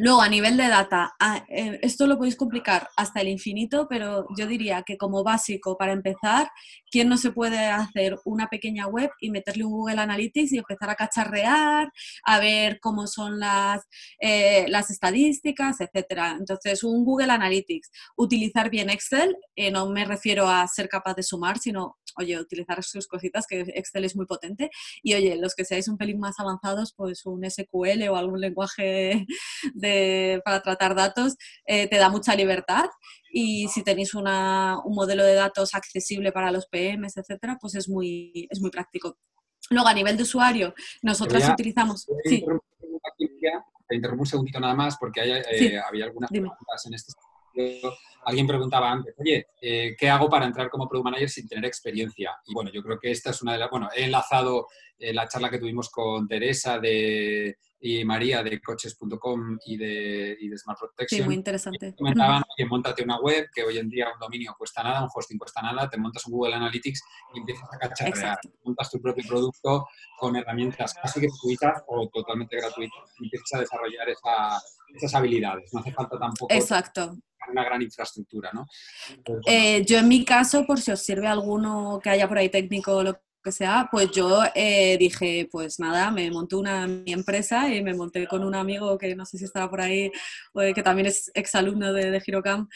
Luego, 0.01 0.23
a 0.23 0.29
nivel 0.29 0.57
de 0.57 0.69
data, 0.69 1.17
ah, 1.19 1.45
eh, 1.49 1.81
esto 1.83 2.07
lo 2.07 2.17
podéis 2.17 2.37
complicar 2.37 2.89
hasta 2.97 3.21
el 3.21 3.27
infinito, 3.27 3.89
pero 3.89 4.29
yo 4.37 4.47
diría 4.47 4.85
que 4.85 4.97
como 4.97 5.25
básico, 5.25 5.77
para 5.77 5.93
empezar, 5.93 6.49
¿quién 6.89 7.09
no 7.09 7.17
se 7.17 7.33
puede 7.33 7.59
hacer 7.67 8.17
una 8.25 8.47
pequeña 8.47 8.87
web 8.87 9.11
y 9.21 9.33
meterle 9.33 9.65
un 9.65 9.73
Google 9.73 10.01
Analytics 10.01 10.53
y 10.53 10.59
empezar 10.59 10.91
a 10.91 10.95
cacharrear, 10.95 11.91
a 12.25 12.39
ver 12.39 12.79
cómo 12.79 13.09
son 13.09 13.41
las, 13.41 13.89
eh, 14.21 14.67
las 14.69 14.89
estadísticas, 14.91 15.81
etcétera? 15.81 16.37
Entonces, 16.39 16.85
un 16.85 17.05
Google 17.05 17.33
Analytics, 17.33 17.91
utilizar 18.17 18.71
bien 18.71 18.91
Excel, 18.91 19.37
eh, 19.57 19.73
no 19.73 19.91
me 19.91 20.05
refiero 20.05 20.47
a 20.49 20.65
ser 20.69 20.89
capaz 20.89 21.15
de 21.15 21.25
sumar, 21.25 21.59
sino 21.59 21.98
oye, 22.19 22.39
utilizar 22.39 22.83
sus 22.83 23.07
cositas, 23.07 23.47
que 23.47 23.61
Excel 23.61 24.05
es 24.05 24.17
muy 24.17 24.27
potente. 24.27 24.71
Y 25.03 25.15
oye, 25.15 25.37
los 25.37 25.55
que 25.55 25.65
seáis 25.65 25.89
un 25.89 25.97
pelín 25.97 26.19
más 26.19 26.39
avanzados, 26.39 26.93
pues 26.97 27.25
un 27.27 27.49
SQL 27.49 28.09
o 28.11 28.17
algún 28.17 28.41
lenguaje 28.41 29.27
de, 29.75 30.41
para 30.45 30.63
tratar 30.63 30.95
datos 30.95 31.37
eh, 31.67 31.89
te 31.89 31.97
da 31.97 32.09
mucha 32.09 32.35
libertad. 32.35 32.87
Y 33.31 33.69
si 33.69 33.83
tenéis 33.83 34.15
una, 34.15 34.79
un 34.85 34.95
modelo 34.95 35.25
de 35.25 35.35
datos 35.35 35.75
accesible 35.75 36.33
para 36.33 36.51
los 36.51 36.67
PMs, 36.67 37.17
etcétera, 37.17 37.59
pues 37.61 37.75
es 37.75 37.89
muy, 37.89 38.49
es 38.51 38.61
muy 38.61 38.71
práctico. 38.71 39.17
Luego, 39.71 39.89
a 39.89 39.95
nivel 39.95 40.17
de 40.17 40.23
usuario, 40.23 40.75
nosotros 41.03 41.47
utilizamos. 41.49 42.07
Sí. 42.25 42.45
Te 43.89 43.97
interrumpo 43.97 44.23
un 44.23 44.27
segundito 44.27 44.61
nada 44.61 44.75
más 44.75 44.97
porque 44.99 45.21
eh, 45.23 45.79
había 45.79 46.05
algunas 46.07 46.31
preguntas 46.31 46.87
en 46.87 46.95
este 46.95 47.13
alguien 48.25 48.47
preguntaba 48.47 48.91
antes, 48.91 49.15
oye, 49.19 49.47
eh, 49.61 49.97
¿qué 49.99 50.09
hago 50.09 50.29
para 50.29 50.47
entrar 50.47 50.69
como 50.69 50.89
Product 50.89 51.05
Manager 51.05 51.31
sin 51.31 51.49
tener 51.49 51.65
experiencia? 51.65 52.37
Y 52.47 52.55
bueno, 52.55 52.71
yo 52.71 52.83
creo 52.83 52.99
que 52.99 53.11
esta 53.11 53.31
es 53.31 53.43
una 53.43 53.53
de 53.53 53.59
las, 53.59 53.71
bueno, 53.71 53.89
he 53.95 54.05
enlazado 54.05 54.67
eh, 54.99 55.13
la 55.15 55.29
charla 55.29 55.51
que 55.51 55.59
tuvimos 55.59 55.89
con 55.91 56.27
Teresa 56.27 56.79
de, 56.79 57.57
y 57.81 58.05
María 58.05 58.43
de 58.43 58.61
coches.com 58.61 59.59
y 59.65 59.77
de, 59.77 60.37
y 60.41 60.49
de 60.49 60.59
Smart 60.59 60.79
Protection. 60.79 61.21
Sí, 61.21 61.25
muy 61.25 61.35
interesante. 61.35 61.95
Comentaban 61.97 62.43
que 62.57 62.67
montate 62.67 63.03
una 63.03 63.21
web, 63.21 63.49
que 63.55 63.63
hoy 63.63 63.79
en 63.79 63.89
día 63.89 64.09
un 64.13 64.19
dominio 64.19 64.55
cuesta 64.59 64.83
nada, 64.83 65.03
un 65.03 65.09
hosting 65.15 65.39
cuesta 65.39 65.63
nada, 65.63 65.89
te 65.89 65.97
montas 65.97 66.27
un 66.27 66.33
Google 66.33 66.55
Analytics 66.55 67.01
y 67.35 67.39
empiezas 67.39 67.69
a 67.73 67.79
cacharrear. 67.79 68.39
Montas 68.65 68.91
tu 68.91 69.01
propio 69.01 69.25
producto 69.27 69.87
con 70.19 70.37
herramientas 70.37 70.95
casi 70.95 71.21
gratuitas 71.21 71.83
o 71.87 72.09
totalmente 72.09 72.57
gratuitas 72.57 73.15
y 73.21 73.25
empiezas 73.25 73.55
a 73.55 73.61
desarrollar 73.61 74.09
esas 74.95 75.15
habilidades. 75.15 75.73
No 75.73 75.81
hace 75.81 75.93
falta 75.93 76.19
tampoco 76.19 76.53
Exacto 76.55 77.17
una 77.51 77.65
gran 77.65 77.83
infraestructura, 77.83 78.51
¿no? 78.53 78.67
Eh, 79.47 79.85
yo 79.85 79.99
en 79.99 80.09
mi 80.09 80.25
caso, 80.25 80.67
por 80.67 80.81
si 80.81 80.91
os 80.91 81.01
sirve 81.01 81.27
alguno 81.27 81.99
que 82.03 82.11
haya 82.11 82.29
por 82.29 82.39
ahí 82.39 82.49
técnico 82.49 83.03
lo 83.03 83.21
sea, 83.53 83.89
pues 83.91 84.11
yo 84.11 84.43
eh, 84.55 84.97
dije, 84.99 85.49
pues 85.51 85.79
nada, 85.79 86.11
me 86.11 86.31
monté 86.31 86.57
una 86.57 86.87
mi 86.87 87.13
empresa 87.13 87.73
y 87.73 87.83
me 87.83 87.95
monté 87.95 88.27
con 88.27 88.45
un 88.45 88.55
amigo 88.55 88.97
que 88.99 89.15
no 89.15 89.25
sé 89.25 89.39
si 89.39 89.45
estaba 89.45 89.69
por 89.71 89.81
ahí, 89.81 90.11
que 90.75 90.83
también 90.83 91.07
es 91.07 91.31
exalumno 91.35 91.93
de, 91.93 92.11
de 92.11 92.21
Girocamp, 92.21 92.71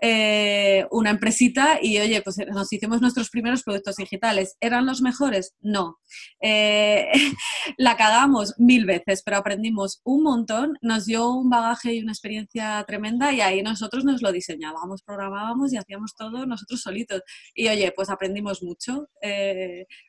eh, 0.00 0.86
una 0.90 1.10
empresita 1.10 1.78
y 1.80 1.98
oye, 1.98 2.22
pues 2.22 2.36
nos 2.52 2.72
hicimos 2.72 3.00
nuestros 3.00 3.30
primeros 3.30 3.62
productos 3.62 3.96
digitales. 3.96 4.56
¿Eran 4.60 4.86
los 4.86 5.00
mejores? 5.00 5.54
No. 5.60 5.98
Eh, 6.40 7.10
la 7.76 7.96
cagamos 7.96 8.54
mil 8.58 8.84
veces, 8.84 9.22
pero 9.24 9.38
aprendimos 9.38 10.00
un 10.04 10.22
montón, 10.22 10.78
nos 10.82 11.06
dio 11.06 11.30
un 11.30 11.50
bagaje 11.50 11.94
y 11.94 12.02
una 12.02 12.12
experiencia 12.12 12.84
tremenda 12.86 13.32
y 13.32 13.40
ahí 13.40 13.62
nosotros 13.62 14.04
nos 14.04 14.22
lo 14.22 14.32
diseñábamos, 14.32 15.02
programábamos 15.02 15.72
y 15.72 15.76
hacíamos 15.76 16.14
todo 16.14 16.46
nosotros 16.46 16.82
solitos. 16.82 17.22
Y 17.54 17.68
oye, 17.68 17.92
pues 17.92 18.10
aprendimos 18.10 18.62
mucho 18.62 19.08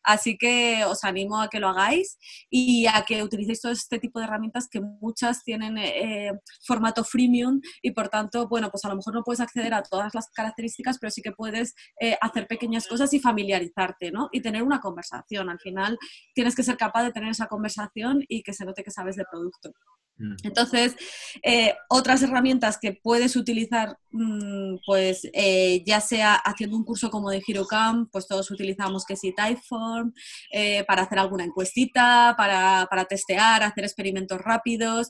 Así 0.04 0.38
que 0.38 0.84
os 0.86 1.04
animo 1.04 1.41
a 1.41 1.49
que 1.49 1.60
lo 1.60 1.70
hagáis 1.70 2.18
y 2.49 2.86
a 2.88 3.04
que 3.06 3.24
utilicéis 3.24 3.62
todo 3.62 3.72
este 3.72 3.99
tipo 3.99 4.20
de 4.20 4.26
herramientas 4.26 4.68
que 4.70 4.82
muchas 4.82 5.43
tienen 5.43 5.78
eh, 5.78 6.32
formato 6.66 7.04
freemium 7.04 7.62
y 7.82 7.91
por 7.91 8.10
tanto, 8.10 8.47
bueno, 8.47 8.70
pues 8.70 8.84
a 8.86 8.89
lo 8.89 8.95
mejor 8.95 9.14
no 9.14 9.24
puedes 9.24 9.39
acceder 9.39 9.74
a 9.74 9.84
todas 9.84 10.14
las 10.14 10.30
características, 10.32 10.97
pero 10.99 11.12
sí 11.12 11.22
que 11.22 11.32
puedes 11.32 11.74
eh, 11.99 12.18
hacer 12.22 12.47
pequeñas 12.47 12.88
cosas 12.88 13.14
y 13.14 13.20
familiarizarte, 13.20 14.12
¿no? 14.12 14.30
Y 14.32 14.41
tener 14.41 14.64
una 14.64 14.80
conversación. 14.80 15.49
Al 15.49 15.60
final 15.60 15.97
tienes 16.34 16.56
que 16.56 16.64
ser 16.64 16.78
capaz 16.78 17.04
de 17.04 17.12
tener 17.12 17.30
esa 17.30 17.47
conversación 17.47 18.24
y 18.28 18.43
que 18.43 18.54
se 18.54 18.66
note 18.66 18.84
que 18.84 18.91
sabes 18.91 19.16
de 19.16 19.26
producto. 19.30 19.72
Mm. 20.18 20.36
Entonces, 20.43 20.95
eh, 21.41 21.76
otras 21.89 22.22
herramientas 22.22 22.78
que 22.80 22.93
puedes 22.93 23.36
utilizar, 23.36 23.97
mm, 24.12 24.78
pues 24.86 25.28
eh, 25.34 25.84
ya 25.86 26.01
sea 26.01 26.36
haciendo 26.36 26.78
un 26.78 26.86
curso 26.86 27.10
como 27.10 27.30
de 27.30 27.41
HeroCamp, 27.45 28.10
pues 28.12 28.28
todos 28.28 28.51
utilizamos 28.51 29.06
que 29.06 29.16
si 29.16 29.34
Eh, 30.52 30.84
para 30.86 31.04
hacer 31.04 31.20
alguna 31.20 31.44
encuestita, 31.44 32.36
para, 32.38 32.88
para, 32.89 33.06
testear, 33.06 33.64
hacer 33.64 33.84
experimentos 33.84 34.39
rápidos. 34.39 35.10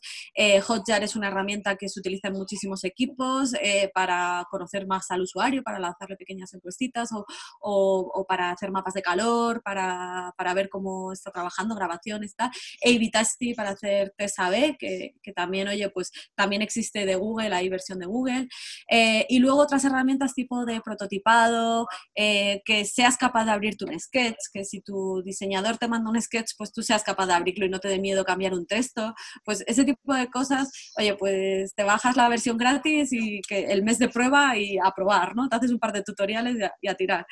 Hotjar 0.66 1.04
es 1.04 1.16
una 1.16 1.28
herramienta 1.28 1.76
que 1.76 1.90
se 1.90 2.00
utiliza 2.00 2.28
en 2.30 2.34
muchísimos 2.34 2.84
equipos 2.84 3.54
para 3.94 4.46
conocer 4.50 4.88
más 4.88 5.10
al 5.12 5.22
usuario, 5.22 5.64
para 5.64 5.80
lanzarle 5.80 6.16
pequeñas 6.16 6.54
encuestitas 6.54 7.10
o, 7.12 7.26
o, 7.62 8.26
para 8.28 8.52
hacer 8.52 8.72
mapas 8.72 8.94
de 8.94 9.02
calor, 9.02 9.62
para, 9.64 10.34
para, 10.38 10.54
ver 10.54 10.70
cómo 10.70 11.12
está 11.14 11.32
trabajando, 11.32 11.76
grabaciones, 11.76 12.36
tal. 12.36 12.50
A-B 12.84 13.12
para 13.56 13.72
hacer 13.72 14.14
test 14.18 14.40
que 14.80 15.04
que, 15.22 15.34
también, 15.34 15.68
oye, 15.68 15.90
pues 15.90 16.12
también 16.36 16.62
existe 16.62 17.06
de 17.06 17.16
Google, 17.16 17.54
hay 17.54 17.70
versión 17.70 18.00
de 18.00 18.06
Google. 18.06 18.48
Eh, 18.90 19.26
y 19.30 19.40
luego 19.40 19.60
otras 19.60 19.84
herramientas 19.86 20.34
tipo 20.34 20.66
de 20.66 20.82
prototipado, 20.82 21.88
eh, 22.16 22.62
que 22.66 22.86
seas 22.86 23.18
capaz 23.18 23.46
de 23.46 23.52
abrirte 23.52 23.86
un 23.86 24.00
sketch, 24.00 24.38
que 24.52 24.66
si 24.74 24.82
tu 24.82 25.21
diseñador 25.24 25.78
te 25.78 25.88
manda 25.88 26.09
un 26.09 26.19
sketch, 26.19 26.53
pues 26.57 26.74
tú 26.74 26.82
seas 26.82 27.03
capaz 27.03 27.28
de 27.28 27.34
abrirlo 27.34 27.65
y 27.65 27.69
no 27.69 27.80
te 27.80 27.88
dé 27.88 27.99
miedo 27.99 28.26
cambiar 28.26 28.53
un 28.53 28.65
texto. 28.65 29.13
Pues 29.45 29.63
ese 29.67 29.86
tipo 29.86 30.13
de 30.13 30.30
cosas, 30.30 30.69
oye, 30.97 31.15
pues 31.15 31.76
te 31.76 31.84
bajas 31.84 32.17
la 32.17 32.28
versión 32.28 32.57
gratis 32.57 33.13
y 33.13 33.41
que 33.47 33.65
el 33.65 33.84
mes 33.84 33.99
de 33.99 34.09
prueba 34.09 34.57
y 34.57 34.78
a 34.80 34.91
probar, 34.95 35.36
¿no? 35.36 35.47
Te 35.47 35.57
haces 35.57 35.71
un 35.71 35.80
par 35.80 35.93
de 35.93 36.01
tutoriales 36.01 36.57
y 36.82 36.88
a, 36.88 36.95
tirar. 36.95 37.26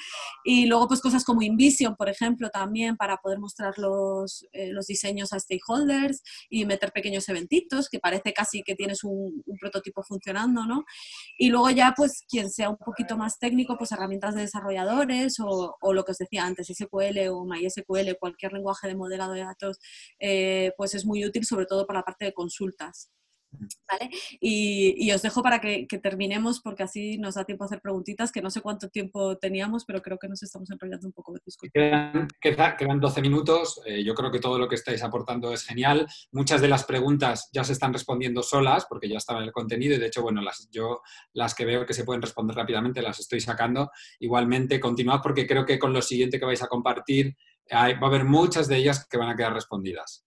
Y 0.43 0.67
luego 0.67 0.87
pues 0.87 1.01
cosas 1.01 1.23
como 1.23 1.41
InVision, 1.41 1.95
por 1.95 2.09
ejemplo, 2.09 2.49
también 2.49 2.95
para 2.95 3.17
poder 3.17 3.39
mostrar 3.39 3.77
los, 3.77 4.45
eh, 4.53 4.71
los 4.71 4.87
diseños 4.87 5.33
a 5.33 5.39
stakeholders 5.39 6.21
y 6.49 6.65
meter 6.65 6.91
pequeños 6.91 7.27
eventos 7.29 7.89
que 7.89 7.99
parece 7.99 8.33
casi 8.33 8.63
que 8.63 8.75
tienes 8.75 9.03
un, 9.03 9.43
prototipo 9.59 10.01
funcionando, 10.03 10.65
¿no? 10.65 10.85
Y 11.37 11.49
luego 11.49 11.69
ya, 11.69 11.93
pues, 11.95 12.23
quien 12.27 12.49
sea 12.49 12.69
un 12.69 12.77
poquito 12.77 13.17
más 13.17 13.37
técnico, 13.37 13.77
pues 13.77 13.91
herramientas 13.91 14.33
de 14.33 14.41
desarrolladores 14.41 15.37
o, 15.39 15.77
lo 15.93 16.03
que 16.03 16.11
os 16.11 16.17
decía 16.17 16.45
antes, 16.45 16.67
SQL 16.67 17.29
o 17.31 17.45
MySQL, 17.45 18.17
cualquier 18.19 18.53
lenguaje 18.53 18.87
de 18.87 18.95
modelado 18.95 19.33
de 19.33 19.41
datos, 19.41 19.79
eh, 20.19 20.73
pues 20.77 20.93
es 20.95 21.05
muy 21.05 21.25
útil, 21.25 21.45
sobre 21.45 21.65
todo 21.65 21.85
para 21.85 21.99
la 21.99 22.05
parte 22.05 22.25
de 22.25 22.33
consultas. 22.33 23.09
Y, 24.39 25.11
os 25.11 25.21
dejo 25.21 25.43
para 25.43 25.59
que, 25.59 25.85
terminemos 26.01 26.61
porque 26.61 26.83
así 26.83 27.17
nos 27.17 27.35
da 27.35 27.43
tiempo 27.43 27.63
a 27.63 27.67
hacer 27.67 27.81
preguntitas, 27.81 28.31
que 28.31 28.41
no 28.41 28.49
sé 28.49 28.61
cuánto 28.61 28.89
tiempo 28.89 29.37
teníamos, 29.37 29.85
pero 29.85 30.01
creo 30.01 30.17
que 30.17 30.27
nos 30.27 30.41
estamos 30.43 30.69
enrollando 30.71 31.07
un 31.07 31.13
poco. 31.13 31.33
Quedan, 31.73 32.27
quedan 32.77 32.99
12 32.99 33.21
minutos, 33.21 33.81
eh, 33.85 34.03
yo 34.03 34.13
creo 34.13 34.31
que 34.31 34.39
todo 34.39 34.57
lo 34.57 34.67
que 34.67 34.75
estáis 34.75 35.03
aportando 35.03 35.53
es 35.53 35.63
genial. 35.63 36.07
Muchas 36.31 36.61
de 36.61 36.67
las 36.67 36.85
preguntas 36.85 37.49
ya 37.51 37.63
se 37.63 37.73
están 37.73 37.93
respondiendo 37.93 38.43
solas 38.43 38.85
porque 38.87 39.09
ya 39.09 39.17
estaba 39.17 39.39
en 39.39 39.45
el 39.45 39.51
contenido 39.51 39.95
y 39.95 39.99
de 39.99 40.07
hecho, 40.07 40.21
bueno, 40.21 40.41
las, 40.41 40.69
yo 40.71 41.01
las 41.33 41.53
que 41.53 41.65
veo 41.65 41.85
que 41.85 41.93
se 41.93 42.03
pueden 42.03 42.21
responder 42.21 42.55
rápidamente 42.55 43.01
las 43.01 43.19
estoy 43.19 43.41
sacando. 43.41 43.91
Igualmente, 44.19 44.79
continuad 44.79 45.21
porque 45.21 45.45
creo 45.45 45.65
que 45.65 45.79
con 45.79 45.93
lo 45.93 46.01
siguiente 46.01 46.39
que 46.39 46.45
vais 46.45 46.63
a 46.63 46.67
compartir 46.67 47.35
va 47.71 47.87
a 47.87 48.05
haber 48.07 48.25
muchas 48.25 48.67
de 48.67 48.77
ellas 48.77 49.07
que 49.07 49.17
van 49.17 49.29
a 49.29 49.35
quedar 49.35 49.53
respondidas. 49.53 50.25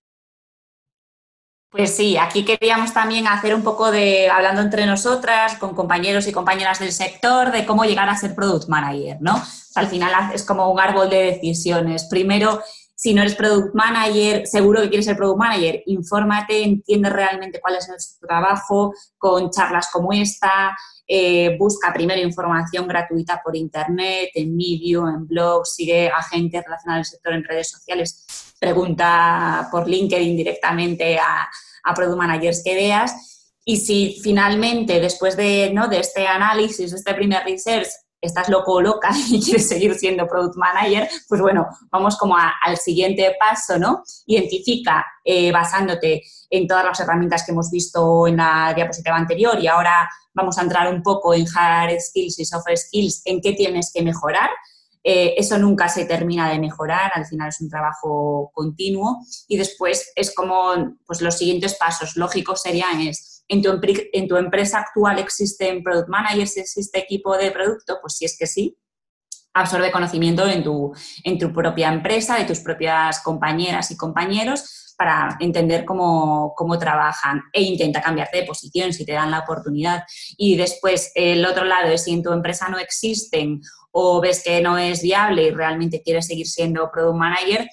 Pues 1.76 1.96
sí, 1.96 2.16
aquí 2.16 2.44
queríamos 2.44 2.94
también 2.94 3.26
hacer 3.26 3.52
un 3.52 3.64
poco 3.64 3.90
de, 3.90 4.30
hablando 4.30 4.60
entre 4.60 4.86
nosotras, 4.86 5.56
con 5.58 5.74
compañeros 5.74 6.28
y 6.28 6.32
compañeras 6.32 6.78
del 6.78 6.92
sector, 6.92 7.50
de 7.50 7.66
cómo 7.66 7.84
llegar 7.84 8.08
a 8.08 8.16
ser 8.16 8.36
product 8.36 8.68
manager, 8.68 9.16
¿no? 9.20 9.42
al 9.74 9.88
final 9.88 10.30
es 10.32 10.44
como 10.44 10.70
un 10.70 10.78
árbol 10.78 11.10
de 11.10 11.32
decisiones. 11.32 12.04
Primero, 12.04 12.62
si 12.94 13.12
no 13.12 13.22
eres 13.22 13.34
product 13.34 13.74
manager, 13.74 14.46
seguro 14.46 14.82
que 14.82 14.88
quieres 14.88 15.06
ser 15.06 15.16
product 15.16 15.40
manager, 15.40 15.82
infórmate, 15.86 16.62
entiende 16.62 17.10
realmente 17.10 17.60
cuál 17.60 17.74
es 17.74 17.88
nuestro 17.88 18.28
trabajo, 18.28 18.94
con 19.18 19.50
charlas 19.50 19.88
como 19.92 20.12
esta, 20.12 20.76
eh, 21.08 21.56
busca 21.58 21.92
primero 21.92 22.20
información 22.20 22.86
gratuita 22.86 23.42
por 23.42 23.56
internet, 23.56 24.30
en 24.34 24.56
Medium, 24.56 25.08
en 25.08 25.26
blogs, 25.26 25.74
sigue 25.74 26.08
a 26.08 26.22
gente 26.22 26.62
relacionada 26.62 27.00
al 27.00 27.04
sector 27.04 27.32
en 27.34 27.42
redes 27.42 27.68
sociales, 27.68 28.54
pregunta 28.60 29.68
por 29.72 29.88
LinkedIn 29.88 30.36
directamente 30.36 31.18
a, 31.18 31.48
a 31.84 31.94
product 31.94 32.18
managers 32.18 32.62
que 32.64 32.74
veas. 32.74 33.52
Y 33.64 33.78
si 33.78 34.20
finalmente, 34.22 35.00
después 35.00 35.36
de, 35.36 35.70
¿no? 35.72 35.88
de 35.88 36.00
este 36.00 36.26
análisis, 36.26 36.90
de 36.90 36.96
este 36.96 37.14
primer 37.14 37.44
research, 37.44 37.88
estás 38.20 38.48
loco 38.48 38.74
o 38.74 38.80
loca 38.80 39.10
y 39.30 39.42
quieres 39.42 39.68
seguir 39.68 39.94
siendo 39.94 40.26
product 40.26 40.56
manager, 40.56 41.08
pues 41.28 41.40
bueno, 41.40 41.66
vamos 41.90 42.16
como 42.16 42.36
al 42.36 42.76
siguiente 42.76 43.36
paso, 43.38 43.78
¿no? 43.78 44.02
Identifica, 44.26 45.04
eh, 45.22 45.52
basándote 45.52 46.22
en 46.50 46.66
todas 46.66 46.84
las 46.84 47.00
herramientas 47.00 47.44
que 47.44 47.52
hemos 47.52 47.70
visto 47.70 48.26
en 48.26 48.36
la 48.38 48.72
diapositiva 48.74 49.16
anterior 49.16 49.58
y 49.60 49.66
ahora 49.66 50.08
vamos 50.32 50.58
a 50.58 50.62
entrar 50.62 50.92
un 50.92 51.02
poco 51.02 51.34
en 51.34 51.46
hard 51.54 51.98
skills 52.00 52.38
y 52.38 52.44
soft 52.44 52.66
skills, 52.74 53.22
en 53.24 53.40
qué 53.40 53.52
tienes 53.52 53.90
que 53.92 54.02
mejorar. 54.02 54.50
Eh, 55.04 55.34
eso 55.36 55.58
nunca 55.58 55.88
se 55.88 56.06
termina 56.06 56.50
de 56.50 56.58
mejorar, 56.58 57.12
al 57.14 57.26
final 57.26 57.50
es 57.50 57.60
un 57.60 57.68
trabajo 57.68 58.50
continuo. 58.54 59.18
Y 59.46 59.58
después 59.58 60.10
es 60.16 60.34
como 60.34 60.96
pues 61.06 61.20
los 61.20 61.36
siguientes 61.36 61.74
pasos 61.74 62.16
lógicos 62.16 62.62
serían 62.62 63.00
es 63.02 63.44
¿en 63.48 63.62
tu, 63.62 63.80
en 64.12 64.28
tu 64.28 64.36
empresa 64.36 64.78
actual 64.78 65.18
existen 65.18 65.82
product 65.82 66.08
managers, 66.08 66.56
existe 66.56 66.98
equipo 66.98 67.36
de 67.36 67.50
producto, 67.50 67.98
pues 68.00 68.14
si 68.16 68.24
es 68.24 68.36
que 68.38 68.46
sí, 68.46 68.76
absorbe 69.52 69.92
conocimiento 69.92 70.46
en 70.48 70.64
tu, 70.64 70.92
en 71.22 71.38
tu 71.38 71.52
propia 71.52 71.92
empresa, 71.92 72.36
de 72.36 72.44
tus 72.44 72.60
propias 72.60 73.20
compañeras 73.20 73.90
y 73.90 73.96
compañeros 73.96 74.94
para 74.96 75.36
entender 75.40 75.84
cómo, 75.84 76.54
cómo, 76.56 76.78
trabajan 76.78 77.42
e 77.52 77.62
intenta 77.62 78.00
cambiarte 78.00 78.38
de 78.38 78.46
posición 78.46 78.92
si 78.92 79.04
te 79.04 79.12
dan 79.12 79.30
la 79.30 79.40
oportunidad. 79.40 80.04
Y 80.36 80.56
después, 80.56 81.10
el 81.14 81.44
otro 81.46 81.64
lado 81.64 81.88
es 81.88 82.04
si 82.04 82.12
en 82.12 82.22
tu 82.22 82.32
empresa 82.32 82.68
no 82.68 82.78
existen 82.78 83.60
o 83.96 84.20
ves 84.20 84.42
que 84.42 84.60
no 84.60 84.76
es 84.76 85.02
viable 85.02 85.44
y 85.44 85.50
realmente 85.50 86.02
quieres 86.02 86.26
seguir 86.26 86.48
siendo 86.48 86.90
product 86.90 87.16
manager, 87.16 87.68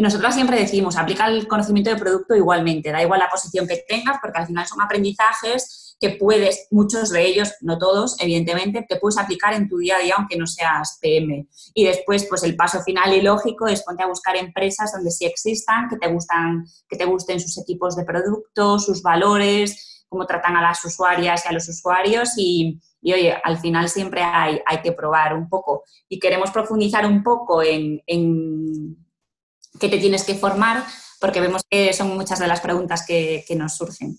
nosotros 0.00 0.34
siempre 0.34 0.60
decimos, 0.60 0.96
aplica 0.96 1.26
el 1.26 1.48
conocimiento 1.48 1.90
de 1.90 1.96
producto 1.96 2.36
igualmente, 2.36 2.92
da 2.92 3.02
igual 3.02 3.18
la 3.18 3.28
posición 3.28 3.66
que 3.66 3.84
tengas, 3.88 4.18
porque 4.22 4.38
al 4.38 4.46
final 4.46 4.66
son 4.66 4.80
aprendizajes 4.80 5.96
que 6.00 6.10
puedes, 6.10 6.68
muchos 6.70 7.10
de 7.10 7.26
ellos, 7.26 7.54
no 7.60 7.76
todos, 7.76 8.20
evidentemente, 8.20 8.86
que 8.88 8.96
puedes 8.96 9.18
aplicar 9.18 9.54
en 9.54 9.68
tu 9.68 9.78
día 9.78 9.96
a 9.96 10.02
día 10.02 10.14
aunque 10.16 10.36
no 10.36 10.46
seas 10.46 10.98
PM. 11.00 11.48
Y 11.74 11.84
después, 11.84 12.26
pues 12.28 12.44
el 12.44 12.54
paso 12.54 12.80
final 12.82 13.12
y 13.14 13.20
lógico 13.20 13.66
es 13.66 13.82
ponte 13.82 14.04
a 14.04 14.06
buscar 14.06 14.36
empresas 14.36 14.92
donde 14.92 15.10
sí 15.10 15.24
existan, 15.24 15.88
que 15.88 15.96
te 15.96 16.06
gustan, 16.06 16.66
que 16.88 16.96
te 16.96 17.04
gusten 17.04 17.40
sus 17.40 17.58
equipos 17.58 17.96
de 17.96 18.04
producto, 18.04 18.78
sus 18.78 19.02
valores, 19.02 19.87
cómo 20.08 20.26
tratan 20.26 20.56
a 20.56 20.62
las 20.62 20.84
usuarias 20.84 21.44
y 21.44 21.48
a 21.48 21.52
los 21.52 21.68
usuarios 21.68 22.30
y, 22.36 22.80
y 23.00 23.12
oye, 23.12 23.36
al 23.42 23.58
final 23.58 23.88
siempre 23.88 24.22
hay, 24.22 24.60
hay 24.66 24.80
que 24.80 24.92
probar 24.92 25.34
un 25.34 25.48
poco. 25.48 25.84
Y 26.08 26.18
queremos 26.18 26.50
profundizar 26.50 27.06
un 27.06 27.22
poco 27.22 27.62
en, 27.62 28.02
en 28.06 28.96
qué 29.78 29.88
te 29.88 29.98
tienes 29.98 30.24
que 30.24 30.34
formar, 30.34 30.84
porque 31.20 31.40
vemos 31.40 31.62
que 31.68 31.92
son 31.92 32.16
muchas 32.16 32.38
de 32.38 32.48
las 32.48 32.60
preguntas 32.60 33.04
que, 33.06 33.44
que 33.46 33.54
nos 33.54 33.76
surgen. 33.76 34.18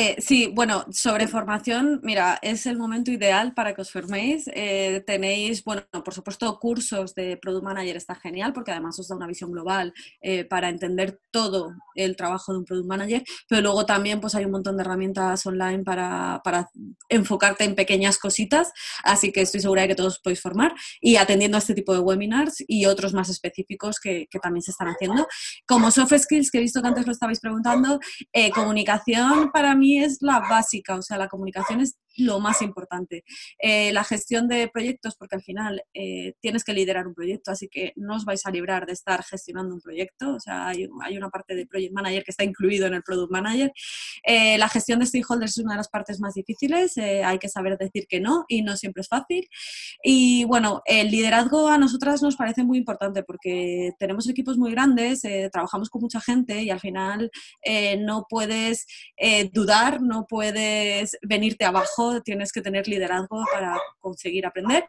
Eh, 0.00 0.14
sí, 0.20 0.46
bueno, 0.54 0.86
sobre 0.92 1.26
formación, 1.26 1.98
mira, 2.04 2.38
es 2.40 2.66
el 2.66 2.78
momento 2.78 3.10
ideal 3.10 3.52
para 3.52 3.74
que 3.74 3.80
os 3.80 3.90
forméis. 3.90 4.48
Eh, 4.54 5.02
tenéis, 5.04 5.64
bueno, 5.64 5.82
por 6.04 6.14
supuesto, 6.14 6.56
cursos 6.60 7.16
de 7.16 7.36
Product 7.36 7.64
Manager, 7.64 7.96
está 7.96 8.14
genial 8.14 8.52
porque 8.52 8.70
además 8.70 8.96
os 9.00 9.08
da 9.08 9.16
una 9.16 9.26
visión 9.26 9.50
global 9.50 9.92
eh, 10.20 10.44
para 10.44 10.68
entender 10.68 11.20
todo 11.32 11.74
el 11.96 12.14
trabajo 12.14 12.52
de 12.52 12.58
un 12.58 12.64
Product 12.64 12.86
Manager, 12.86 13.24
pero 13.48 13.60
luego 13.60 13.84
también 13.86 14.20
pues 14.20 14.36
hay 14.36 14.44
un 14.44 14.52
montón 14.52 14.76
de 14.76 14.84
herramientas 14.84 15.44
online 15.44 15.82
para, 15.82 16.40
enfocarte 17.08 17.64
en 17.64 17.74
pequeñas 17.74 18.18
cositas, 18.18 18.70
así 19.02 19.32
que 19.32 19.40
estoy 19.40 19.60
segura 19.60 19.82
de 19.82 19.88
que 19.88 19.94
todos 19.96 20.20
podéis 20.20 20.40
formar 20.40 20.74
y 21.00 21.16
atendiendo 21.16 21.56
a 21.56 21.58
este 21.58 21.74
tipo 21.74 21.92
de 21.92 21.98
webinars 21.98 22.62
y 22.68 22.86
otros 22.86 23.14
más 23.14 23.30
específicos 23.30 23.98
que, 23.98 24.28
que 24.30 24.38
también 24.38 24.62
se 24.62 24.70
están 24.70 24.86
haciendo. 24.86 25.26
Como 25.66 25.90
soft 25.90 26.16
skills, 26.16 26.52
que 26.52 26.58
he 26.58 26.60
visto 26.60 26.80
que 26.80 26.86
antes 26.86 27.04
lo 27.04 27.10
estabais 27.10 27.40
preguntando, 27.40 27.98
comunicación 28.54 29.50
para 29.50 29.74
mí 29.74 29.87
es 29.96 30.18
la 30.20 30.40
básica, 30.40 30.96
o 30.96 31.02
sea, 31.02 31.16
la 31.16 31.28
comunicación 31.28 31.80
es 31.80 31.96
lo 32.18 32.40
más 32.40 32.62
importante. 32.62 33.24
Eh, 33.58 33.92
la 33.92 34.04
gestión 34.04 34.48
de 34.48 34.68
proyectos, 34.68 35.16
porque 35.16 35.36
al 35.36 35.42
final 35.42 35.82
eh, 35.94 36.34
tienes 36.40 36.64
que 36.64 36.72
liderar 36.72 37.06
un 37.06 37.14
proyecto, 37.14 37.50
así 37.50 37.68
que 37.68 37.92
no 37.96 38.16
os 38.16 38.24
vais 38.24 38.44
a 38.44 38.50
librar 38.50 38.86
de 38.86 38.92
estar 38.92 39.22
gestionando 39.22 39.74
un 39.74 39.80
proyecto. 39.80 40.34
O 40.34 40.40
sea, 40.40 40.68
hay, 40.68 40.88
una 41.16 41.30
parte 41.30 41.54
de 41.54 41.66
Project 41.66 41.92
Manager 41.92 42.24
que 42.24 42.30
está 42.30 42.44
incluido 42.44 42.86
en 42.86 42.94
el 42.94 43.02
Product 43.02 43.30
Manager. 43.30 43.72
Eh, 44.24 44.58
la 44.58 44.68
gestión 44.68 44.98
de 44.98 45.06
stakeholders 45.06 45.52
es 45.52 45.64
una 45.64 45.74
de 45.74 45.78
las 45.78 45.88
partes 45.88 46.20
más 46.20 46.34
difíciles. 46.34 46.98
hay 46.98 47.38
que 47.38 47.48
saber 47.48 47.78
decir 47.78 48.06
que 48.08 48.20
no 48.20 48.44
y 48.48 48.62
no 48.62 48.76
siempre 48.76 49.02
es 49.02 49.08
fácil. 49.08 49.48
Y 50.02 50.44
bueno, 50.44 50.82
el 50.84 51.10
liderazgo 51.10 51.68
a 51.68 51.78
nosotras 51.78 52.22
nos 52.22 52.36
parece 52.36 52.64
muy 52.64 52.78
importante 52.78 53.22
porque 53.22 53.92
tenemos 53.98 54.28
equipos 54.28 54.58
muy 54.58 54.72
grandes, 54.72 55.22
trabajamos 55.52 55.88
con 55.88 56.02
mucha 56.02 56.20
gente 56.20 56.62
y 56.62 56.70
al 56.70 56.80
final 56.80 57.30
no 58.00 58.26
puedes 58.28 58.86
dudar, 59.52 60.00
no 60.02 60.26
puedes 60.26 61.16
venirte 61.22 61.64
abajo 61.64 62.07
tienes 62.24 62.52
que 62.52 62.62
tener 62.62 62.88
liderazgo 62.88 63.44
para 63.52 63.78
conseguir 64.00 64.46
aprender. 64.46 64.88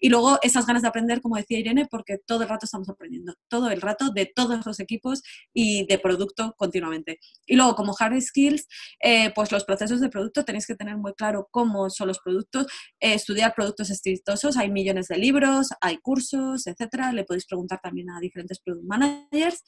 Y 0.00 0.08
luego 0.08 0.38
esas 0.42 0.66
ganas 0.66 0.82
de 0.82 0.88
aprender, 0.88 1.20
como 1.20 1.36
decía 1.36 1.58
Irene, 1.58 1.86
porque 1.90 2.18
todo 2.18 2.42
el 2.42 2.48
rato 2.48 2.66
estamos 2.66 2.88
aprendiendo, 2.88 3.34
todo 3.48 3.70
el 3.70 3.80
rato 3.80 4.10
de 4.10 4.26
todos 4.26 4.64
los 4.66 4.80
equipos 4.80 5.22
y 5.52 5.86
de 5.86 5.98
producto 5.98 6.54
continuamente. 6.56 7.18
Y 7.46 7.56
luego, 7.56 7.74
como 7.74 7.94
hard 7.98 8.20
skills, 8.20 8.66
eh, 9.00 9.32
pues 9.34 9.52
los 9.52 9.64
procesos 9.64 10.00
de 10.00 10.08
producto 10.08 10.44
tenéis 10.44 10.66
que 10.66 10.74
tener 10.74 10.96
muy 10.96 11.14
claro 11.14 11.48
cómo 11.50 11.90
son 11.90 12.08
los 12.08 12.18
productos, 12.18 12.66
eh, 13.00 13.14
estudiar 13.14 13.54
productos 13.54 13.90
exitosos, 13.90 14.56
hay 14.56 14.70
millones 14.70 15.08
de 15.08 15.18
libros, 15.18 15.68
hay 15.80 15.98
cursos, 15.98 16.66
etcétera. 16.66 17.12
Le 17.12 17.24
podéis 17.24 17.46
preguntar 17.46 17.80
también 17.82 18.10
a 18.10 18.20
diferentes 18.20 18.60
product 18.60 18.84
managers 18.86 19.62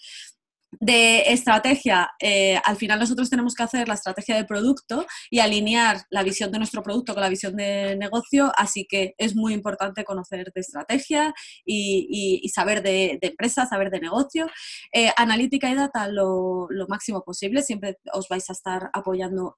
de 0.81 1.21
estrategia, 1.33 2.11
eh, 2.21 2.59
al 2.65 2.77
final 2.77 2.99
nosotros 2.99 3.29
tenemos 3.29 3.55
que 3.55 3.63
hacer 3.63 3.89
la 3.89 3.95
estrategia 3.95 4.37
de 4.37 4.45
producto 4.45 5.07
y 5.31 5.41
alinear 5.41 6.03
la 6.11 6.23
visión 6.23 6.51
de 6.51 6.59
nuestro 6.59 6.83
producto 6.83 7.15
con 7.15 7.23
la 7.23 7.29
visión 7.29 7.57
de 7.57 7.97
negocio, 7.97 8.53
así 8.57 8.87
que 8.89 9.15
es 9.19 9.37
muy 9.37 9.53
importante 9.53 10.05
conocer 10.05 10.53
de 10.53 10.61
estrategia 10.61 11.35
y, 11.65 12.51
saber 12.55 12.83
de, 12.83 13.19
empresa, 13.21 13.67
saber 13.67 13.91
de 13.91 14.01
negocio. 14.01 14.47
Eh, 14.93 15.11
analítica 15.17 15.71
y 15.71 15.75
data 15.75 16.09
lo, 16.09 16.69
máximo 16.89 17.23
posible, 17.23 17.63
siempre 17.63 17.99
os 18.13 18.29
vais 18.29 18.49
a 18.51 18.53
estar 18.53 18.91
apoyando 18.93 19.57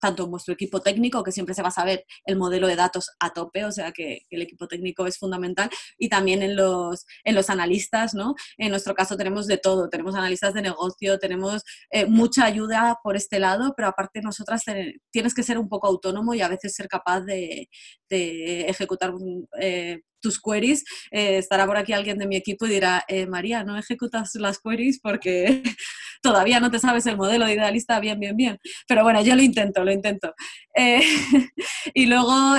tanto 0.00 0.24
en 0.24 0.30
vuestro 0.30 0.54
equipo 0.54 0.80
técnico, 0.80 1.22
que 1.22 1.32
siempre 1.32 1.54
se 1.54 1.62
va 1.62 1.68
a 1.68 1.72
saber 1.72 2.04
el 2.24 2.36
modelo 2.36 2.66
de 2.66 2.76
datos 2.76 3.10
a 3.20 3.30
tope, 3.32 3.64
o 3.64 3.72
sea 3.72 3.92
que, 3.92 4.26
el 4.30 4.42
equipo 4.42 4.68
técnico 4.68 5.06
es 5.06 5.18
fundamental, 5.18 5.70
y 5.98 6.08
también 6.08 6.42
en 6.42 6.56
los, 6.56 7.06
en 7.24 7.34
los 7.34 7.50
analistas, 7.50 8.14
¿no? 8.14 8.34
En 8.58 8.70
nuestro 8.70 8.94
caso 8.94 9.16
tenemos 9.16 9.46
de 9.46 9.58
todo, 9.58 9.88
tenemos 9.88 10.14
analistas 10.14 10.49
de 10.54 10.62
negocio, 10.62 11.18
tenemos 11.18 11.62
eh, 11.90 12.06
mucha 12.06 12.44
ayuda 12.44 12.98
por 13.02 13.16
este 13.16 13.38
lado, 13.38 13.74
pero 13.76 13.88
aparte 13.88 14.20
nosotras 14.20 14.62
tienes 15.10 15.34
que 15.34 15.42
ser 15.42 15.58
un 15.58 15.68
poco 15.68 15.86
autónomo 15.86 16.34
y 16.34 16.40
a 16.40 16.48
veces 16.48 16.74
ser 16.74 16.88
capaz 16.88 17.20
de, 17.20 17.68
ejecutar 18.08 19.12
eh, 19.60 20.00
tus 20.20 20.40
queries. 20.40 20.84
Eh, 21.10 21.38
estará 21.38 21.66
por 21.66 21.76
aquí 21.76 21.92
alguien 21.92 22.18
de 22.18 22.26
mi 22.26 22.36
equipo 22.36 22.66
y 22.66 22.70
dirá, 22.70 23.04
María, 23.28 23.64
no 23.64 23.78
ejecutas 23.78 24.34
las 24.34 24.58
queries 24.58 25.00
porque 25.00 25.62
todavía 26.22 26.60
no 26.60 26.70
te 26.70 26.78
sabes 26.78 27.06
el 27.06 27.16
modelo 27.16 27.46
de 27.46 27.54
idealista 27.54 28.00
bien, 28.00 28.18
bien, 28.18 28.36
bien. 28.36 28.58
Pero 28.88 29.02
bueno, 29.02 29.22
yo 29.22 29.36
lo 29.36 29.42
intento, 29.42 29.84
lo 29.84 29.92
intento. 29.92 30.34
y 31.94 32.06
luego, 32.06 32.56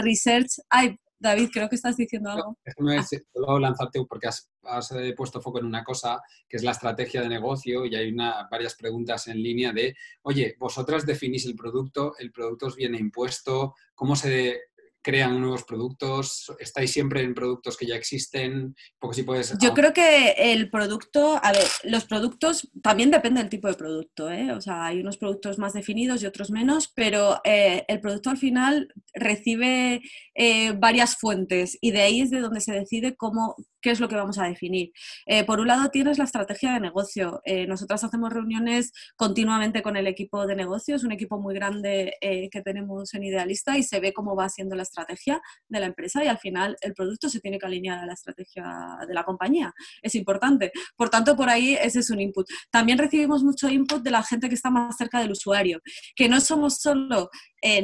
research, 0.00 0.58
hay 0.68 0.96
David, 1.20 1.50
creo 1.52 1.68
que 1.68 1.76
estás 1.76 1.96
diciendo 1.96 2.30
algo. 2.30 2.56
Déjame 2.64 2.98
ah. 2.98 3.58
lanzarte 3.60 4.02
porque 4.08 4.28
has, 4.28 4.50
eh, 4.92 5.12
puesto 5.14 5.40
foco 5.42 5.58
en 5.58 5.66
una 5.66 5.84
cosa 5.84 6.20
que 6.48 6.56
es 6.56 6.64
la 6.64 6.70
estrategia 6.70 7.20
de 7.20 7.28
negocio 7.28 7.84
y 7.84 7.94
hay 7.94 8.10
una, 8.10 8.48
varias 8.50 8.74
preguntas 8.74 9.28
en 9.28 9.42
línea 9.42 9.72
de, 9.72 9.94
oye, 10.22 10.56
vosotras 10.58 11.04
definís 11.04 11.44
el 11.44 11.54
producto, 11.54 12.14
el 12.18 12.32
producto 12.32 12.66
os 12.66 12.76
viene 12.76 12.98
impuesto, 12.98 13.74
¿cómo 13.94 14.16
se 14.16 14.69
crean 15.02 15.40
nuevos 15.40 15.64
productos? 15.64 16.52
¿Estáis 16.58 16.92
siempre 16.92 17.22
en 17.22 17.34
productos 17.34 17.76
que 17.76 17.86
ya 17.86 17.96
existen? 17.96 18.74
Poco 18.98 19.14
si 19.14 19.22
puedes... 19.22 19.56
Yo 19.58 19.74
creo 19.74 19.92
que 19.92 20.34
el 20.36 20.70
producto, 20.70 21.38
a 21.42 21.52
ver, 21.52 21.66
los 21.84 22.04
productos 22.04 22.70
también 22.82 23.10
depende 23.10 23.40
del 23.40 23.50
tipo 23.50 23.68
de 23.68 23.74
producto, 23.74 24.30
¿eh? 24.30 24.52
O 24.52 24.60
sea, 24.60 24.86
hay 24.86 25.00
unos 25.00 25.16
productos 25.16 25.58
más 25.58 25.72
definidos 25.72 26.22
y 26.22 26.26
otros 26.26 26.50
menos, 26.50 26.92
pero 26.94 27.40
eh, 27.44 27.84
el 27.88 28.00
producto 28.00 28.30
al 28.30 28.38
final 28.38 28.92
recibe 29.14 30.02
eh, 30.34 30.72
varias 30.72 31.16
fuentes 31.16 31.78
y 31.80 31.90
de 31.90 32.02
ahí 32.02 32.20
es 32.20 32.30
de 32.30 32.40
donde 32.40 32.60
se 32.60 32.72
decide 32.72 33.16
cómo, 33.16 33.56
qué 33.80 33.90
es 33.90 34.00
lo 34.00 34.08
que 34.08 34.16
vamos 34.16 34.38
a 34.38 34.44
definir. 34.44 34.92
Eh, 35.26 35.44
por 35.44 35.60
un 35.60 35.68
lado 35.68 35.88
tienes 35.90 36.18
la 36.18 36.24
estrategia 36.24 36.74
de 36.74 36.80
negocio. 36.80 37.40
Eh, 37.44 37.66
nosotras 37.66 38.04
hacemos 38.04 38.32
reuniones 38.32 38.92
continuamente 39.16 39.82
con 39.82 39.96
el 39.96 40.06
equipo 40.06 40.46
de 40.46 40.56
negocio, 40.56 40.96
es 40.96 41.04
un 41.04 41.12
equipo 41.12 41.40
muy 41.40 41.54
grande 41.54 42.14
eh, 42.20 42.48
que 42.50 42.62
tenemos 42.62 43.14
en 43.14 43.24
Idealista 43.24 43.76
y 43.78 43.82
se 43.82 44.00
ve 44.00 44.12
cómo 44.12 44.36
va 44.36 44.48
siendo 44.48 44.76
la 44.76 44.82
estrategia 44.82 45.40
de 45.68 45.80
la 45.80 45.86
empresa 45.86 46.24
y 46.24 46.28
al 46.28 46.38
final 46.38 46.76
el 46.80 46.94
producto 46.94 47.28
se 47.28 47.40
tiene 47.40 47.58
que 47.58 47.66
alinear 47.66 47.98
a 47.98 48.06
la 48.06 48.14
estrategia 48.14 48.98
de 49.06 49.14
la 49.14 49.24
compañía. 49.24 49.72
Es 50.02 50.14
importante. 50.14 50.72
Por 50.96 51.10
tanto, 51.10 51.36
por 51.36 51.48
ahí 51.48 51.76
ese 51.80 52.00
es 52.00 52.10
un 52.10 52.20
input. 52.20 52.46
También 52.70 52.98
recibimos 52.98 53.42
mucho 53.42 53.68
input 53.68 54.02
de 54.02 54.10
la 54.10 54.22
gente 54.22 54.48
que 54.48 54.54
está 54.54 54.70
más 54.70 54.96
cerca 54.96 55.20
del 55.20 55.32
usuario, 55.32 55.80
que 56.14 56.28
no 56.28 56.40
somos 56.40 56.78
solo 56.78 57.30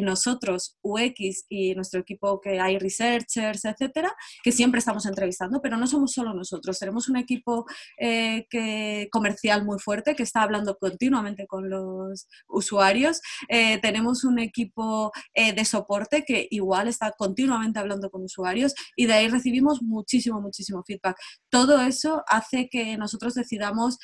nosotros, 0.01 0.79
UX 0.83 1.45
y 1.51 1.75
nuestro 1.75 2.01
equipo 2.01 2.41
que 2.41 2.59
hay 2.59 2.79
researchers, 2.79 3.67
etcétera, 3.67 4.11
que 4.43 4.51
siempre 4.51 4.79
estamos 4.79 5.05
entrevistando, 5.05 5.61
pero 5.61 5.77
no 5.77 5.86
somos 5.87 6.13
solo 6.13 6.35
nosotros, 6.35 6.79
tenemos 6.79 7.09
un 7.09 7.17
equipo 7.17 7.67
eh, 7.99 8.47
que, 8.51 9.09
comercial 9.11 9.65
muy 9.65 9.79
fuerte 9.79 10.15
que 10.15 10.23
está 10.23 10.43
hablando 10.43 10.77
continuamente 10.79 11.47
con 11.47 11.69
los 11.69 12.29
usuarios, 12.49 13.21
eh, 13.49 13.79
tenemos 13.81 14.25
un 14.25 14.39
equipo 14.39 15.13
eh, 15.35 15.53
de 15.53 15.65
soporte 15.65 16.25
que 16.25 16.49
igual 16.51 16.89
está 16.89 17.13
continuamente 17.13 17.79
hablando 17.79 18.11
con 18.11 18.23
usuarios 18.23 18.75
y 18.97 19.07
de 19.07 19.15
ahí 19.15 19.29
recibimos 19.29 19.83
muchísimo, 19.83 20.41
muchísimo 20.41 20.83
feedback. 20.85 21.17
Todo 21.51 21.81
eso 21.81 22.23
hace 22.27 22.69
que 22.69 22.97
nosotros 22.97 23.35
decidamos 23.35 23.99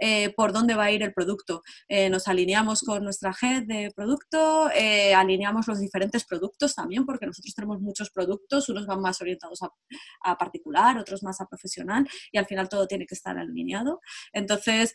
eh, 0.00 0.32
por 0.34 0.52
dónde 0.52 0.74
va 0.74 0.84
a 0.84 0.90
ir 0.92 1.02
el 1.02 1.12
producto. 1.12 1.62
Eh, 1.88 2.08
nos 2.10 2.28
alineamos 2.28 2.82
con 2.82 3.04
nuestra 3.04 3.34
head 3.40 3.64
de 3.64 3.90
producto, 3.94 4.70
eh, 4.74 5.14
alineamos 5.14 5.66
los 5.66 5.80
diferentes 5.80 6.24
productos 6.24 6.74
también, 6.74 7.04
porque 7.04 7.26
nosotros 7.26 7.54
tenemos 7.54 7.80
muchos 7.80 8.10
productos, 8.10 8.68
unos 8.68 8.86
van 8.86 9.00
más 9.00 9.20
orientados 9.20 9.60
a, 9.62 10.38
particular, 10.38 10.98
otros 10.98 11.22
más 11.22 11.40
a 11.40 11.46
profesional, 11.46 12.08
y 12.32 12.38
al 12.38 12.46
final 12.46 12.68
todo 12.68 12.86
tiene 12.86 13.06
que 13.06 13.14
estar 13.14 13.36
alineado. 13.38 14.00
Entonces, 14.32 14.94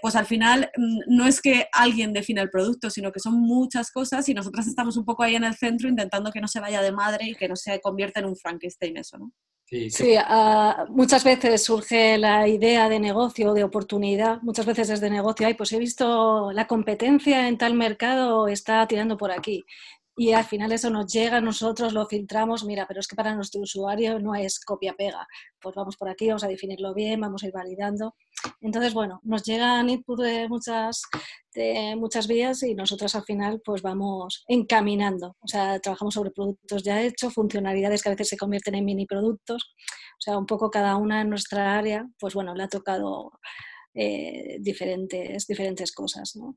pues 0.00 0.16
al 0.16 0.26
final 0.26 0.70
mm, 0.76 1.16
no 1.16 1.26
es 1.26 1.40
que 1.40 1.68
alguien 1.72 2.12
defina 2.12 2.42
el 2.42 2.50
producto, 2.50 2.90
sino 2.90 3.12
que 3.12 3.20
son 3.20 3.34
muchas 3.40 3.90
cosas 3.90 4.28
y 4.28 4.34
nosotras 4.34 4.66
estamos 4.66 4.96
un 4.96 5.04
poco 5.04 5.22
ahí 5.22 5.36
en 5.36 5.44
el 5.44 5.54
centro 5.54 5.88
intentando 5.88 6.32
que 6.32 6.40
no 6.40 6.48
se 6.48 6.60
vaya 6.60 6.82
de 6.82 6.92
madre 6.92 7.28
y 7.28 7.34
que 7.34 7.48
no 7.48 7.56
se 7.56 7.80
convierta 7.80 8.20
en 8.20 8.26
un 8.26 8.36
Frankenstein 8.36 8.96
eso, 8.96 9.18
¿no? 9.18 9.32
Sí, 9.72 10.16
ah, 10.18 10.84
muchas 10.90 11.24
veces 11.24 11.64
surge 11.64 12.18
la 12.18 12.46
idea 12.46 12.90
de 12.90 13.00
negocio, 13.00 13.54
de 13.54 13.64
oportunidad, 13.64 14.42
muchas 14.42 14.66
veces 14.66 14.88
desde 14.88 15.08
negocio, 15.08 15.46
ay, 15.46 15.54
pues 15.54 15.72
he 15.72 15.78
visto 15.78 16.52
la 16.52 16.66
competencia 16.66 17.48
en 17.48 17.56
tal 17.56 17.72
mercado 17.72 18.48
está 18.48 18.86
tirando 18.86 19.16
por 19.16 19.32
aquí. 19.32 19.64
Y 20.14 20.32
al 20.32 20.44
final 20.44 20.70
eso 20.72 20.90
nos 20.90 21.10
llega, 21.10 21.40
nosotros 21.40 21.94
lo 21.94 22.06
filtramos, 22.06 22.64
mira, 22.64 22.86
pero 22.86 23.00
es 23.00 23.08
que 23.08 23.16
para 23.16 23.34
nuestro 23.34 23.62
usuario 23.62 24.18
no 24.18 24.34
es 24.34 24.60
copia-pega. 24.60 25.26
Pues 25.58 25.74
vamos 25.74 25.96
por 25.96 26.10
aquí, 26.10 26.28
vamos 26.28 26.44
a 26.44 26.48
definirlo 26.48 26.92
bien, 26.92 27.20
vamos 27.20 27.42
a 27.42 27.46
ir 27.46 27.52
validando. 27.52 28.14
Entonces, 28.60 28.92
bueno, 28.92 29.20
nos 29.24 29.42
llegan 29.42 29.88
input 29.88 30.20
de 30.20 30.48
muchas, 30.48 31.02
de 31.54 31.96
muchas 31.96 32.26
vías 32.26 32.62
y 32.62 32.74
nosotros 32.74 33.14
al 33.14 33.24
final 33.24 33.62
pues 33.64 33.80
vamos 33.80 34.44
encaminando. 34.48 35.36
O 35.40 35.48
sea, 35.48 35.80
trabajamos 35.80 36.12
sobre 36.14 36.30
productos 36.30 36.82
ya 36.82 37.02
hechos, 37.02 37.32
funcionalidades 37.32 38.02
que 38.02 38.10
a 38.10 38.12
veces 38.12 38.28
se 38.28 38.36
convierten 38.36 38.74
en 38.74 38.84
mini 38.84 39.06
productos. 39.06 39.74
O 40.18 40.20
sea, 40.20 40.36
un 40.36 40.46
poco 40.46 40.70
cada 40.70 40.96
una 40.96 41.22
en 41.22 41.30
nuestra 41.30 41.78
área, 41.78 42.06
pues 42.18 42.34
bueno, 42.34 42.54
le 42.54 42.64
ha 42.64 42.68
tocado 42.68 43.32
eh, 43.94 44.58
diferentes, 44.60 45.46
diferentes 45.46 45.92
cosas, 45.92 46.36
¿no? 46.36 46.56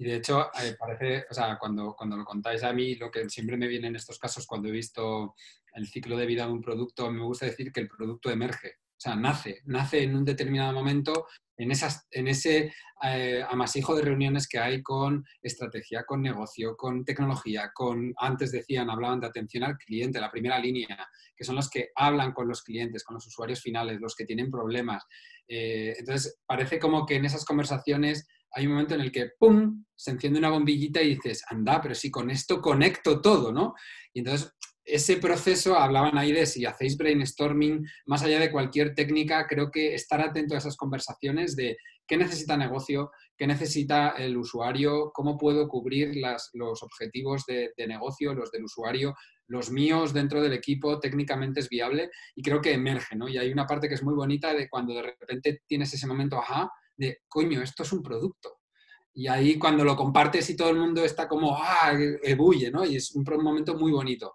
Y 0.00 0.04
de 0.04 0.16
hecho, 0.16 0.46
eh, 0.62 0.76
parece, 0.78 1.26
o 1.30 1.34
sea, 1.34 1.58
cuando, 1.58 1.94
cuando 1.94 2.16
lo 2.16 2.24
contáis 2.24 2.62
a 2.62 2.72
mí, 2.72 2.94
lo 2.94 3.10
que 3.10 3.28
siempre 3.28 3.58
me 3.58 3.68
viene 3.68 3.88
en 3.88 3.96
estos 3.96 4.18
casos 4.18 4.46
cuando 4.46 4.68
he 4.68 4.72
visto 4.72 5.34
el 5.74 5.86
ciclo 5.86 6.16
de 6.16 6.24
vida 6.24 6.46
de 6.46 6.52
un 6.52 6.62
producto, 6.62 7.10
me 7.10 7.22
gusta 7.22 7.44
decir 7.44 7.70
que 7.70 7.80
el 7.80 7.88
producto 7.88 8.30
emerge. 8.30 8.76
O 8.80 8.96
sea, 8.96 9.14
nace, 9.14 9.60
nace 9.66 10.02
en 10.02 10.16
un 10.16 10.24
determinado 10.24 10.72
momento 10.72 11.26
en, 11.54 11.70
esas, 11.70 12.06
en 12.12 12.28
ese 12.28 12.72
eh, 13.02 13.44
amasijo 13.46 13.94
de 13.94 14.00
reuniones 14.00 14.48
que 14.48 14.58
hay 14.58 14.82
con 14.82 15.22
estrategia, 15.42 16.04
con 16.06 16.22
negocio, 16.22 16.78
con 16.78 17.04
tecnología, 17.04 17.70
con, 17.74 18.14
antes 18.16 18.52
decían, 18.52 18.88
hablaban 18.88 19.20
de 19.20 19.26
atención 19.26 19.64
al 19.64 19.76
cliente, 19.76 20.18
la 20.18 20.30
primera 20.30 20.58
línea, 20.58 21.06
que 21.36 21.44
son 21.44 21.56
los 21.56 21.68
que 21.68 21.90
hablan 21.94 22.32
con 22.32 22.48
los 22.48 22.62
clientes, 22.62 23.04
con 23.04 23.16
los 23.16 23.26
usuarios 23.26 23.60
finales, 23.60 24.00
los 24.00 24.14
que 24.14 24.24
tienen 24.24 24.50
problemas. 24.50 25.04
Eh, 25.46 25.94
entonces, 25.98 26.38
parece 26.46 26.78
como 26.78 27.04
que 27.04 27.16
en 27.16 27.26
esas 27.26 27.44
conversaciones 27.44 28.26
hay 28.52 28.66
un 28.66 28.72
momento 28.72 28.94
en 28.94 29.02
el 29.02 29.12
que, 29.12 29.30
¡pum!, 29.38 29.84
se 29.94 30.10
enciende 30.10 30.38
una 30.38 30.50
bombillita 30.50 31.02
y 31.02 31.14
dices, 31.14 31.44
anda, 31.48 31.80
pero 31.80 31.94
si 31.94 32.10
con 32.10 32.30
esto 32.30 32.60
conecto 32.60 33.20
todo, 33.20 33.52
¿no? 33.52 33.74
Y 34.12 34.20
entonces, 34.20 34.52
ese 34.84 35.18
proceso, 35.18 35.76
hablaban 35.76 36.18
ahí 36.18 36.32
de 36.32 36.46
si 36.46 36.64
hacéis 36.64 36.96
brainstorming, 36.96 37.86
más 38.06 38.22
allá 38.22 38.40
de 38.40 38.50
cualquier 38.50 38.94
técnica, 38.94 39.46
creo 39.46 39.70
que 39.70 39.94
estar 39.94 40.20
atento 40.20 40.54
a 40.54 40.58
esas 40.58 40.76
conversaciones 40.76 41.54
de 41.54 41.76
qué 42.08 42.16
necesita 42.16 42.56
negocio, 42.56 43.12
qué 43.36 43.46
necesita 43.46 44.10
el 44.10 44.36
usuario, 44.36 45.12
cómo 45.14 45.38
puedo 45.38 45.68
cubrir 45.68 46.16
los 46.54 46.82
objetivos 46.82 47.44
de, 47.46 47.72
negocio, 47.86 48.34
los 48.34 48.50
del 48.50 48.64
usuario, 48.64 49.14
los 49.46 49.70
míos 49.70 50.12
dentro 50.12 50.42
del 50.42 50.52
equipo, 50.54 50.98
técnicamente 50.98 51.60
es 51.60 51.68
viable 51.68 52.10
y 52.34 52.42
creo 52.42 52.60
que 52.60 52.72
emerge, 52.72 53.14
¿no? 53.16 53.28
Y 53.28 53.38
hay 53.38 53.52
una 53.52 53.66
parte 53.66 53.88
que 53.88 53.94
es 53.94 54.02
muy 54.02 54.14
bonita 54.14 54.52
de 54.54 54.68
cuando 54.68 54.94
de 54.94 55.02
repente 55.02 55.62
tienes 55.66 55.94
ese 55.94 56.06
momento, 56.06 56.38
ajá, 56.38 56.70
de, 57.00 57.22
coño, 57.28 57.62
esto 57.62 57.82
es 57.82 57.92
un 57.92 58.02
producto. 58.02 58.60
Y 59.12 59.26
ahí 59.26 59.58
cuando 59.58 59.84
lo 59.84 59.96
compartes 59.96 60.48
y 60.50 60.56
todo 60.56 60.70
el 60.70 60.76
mundo 60.76 61.04
está 61.04 61.26
como, 61.26 61.56
ah, 61.56 61.92
ebulle, 62.22 62.70
¿no? 62.70 62.84
Y 62.84 62.96
es 62.96 63.12
un 63.14 63.24
momento 63.42 63.74
muy 63.74 63.90
bonito. 63.90 64.34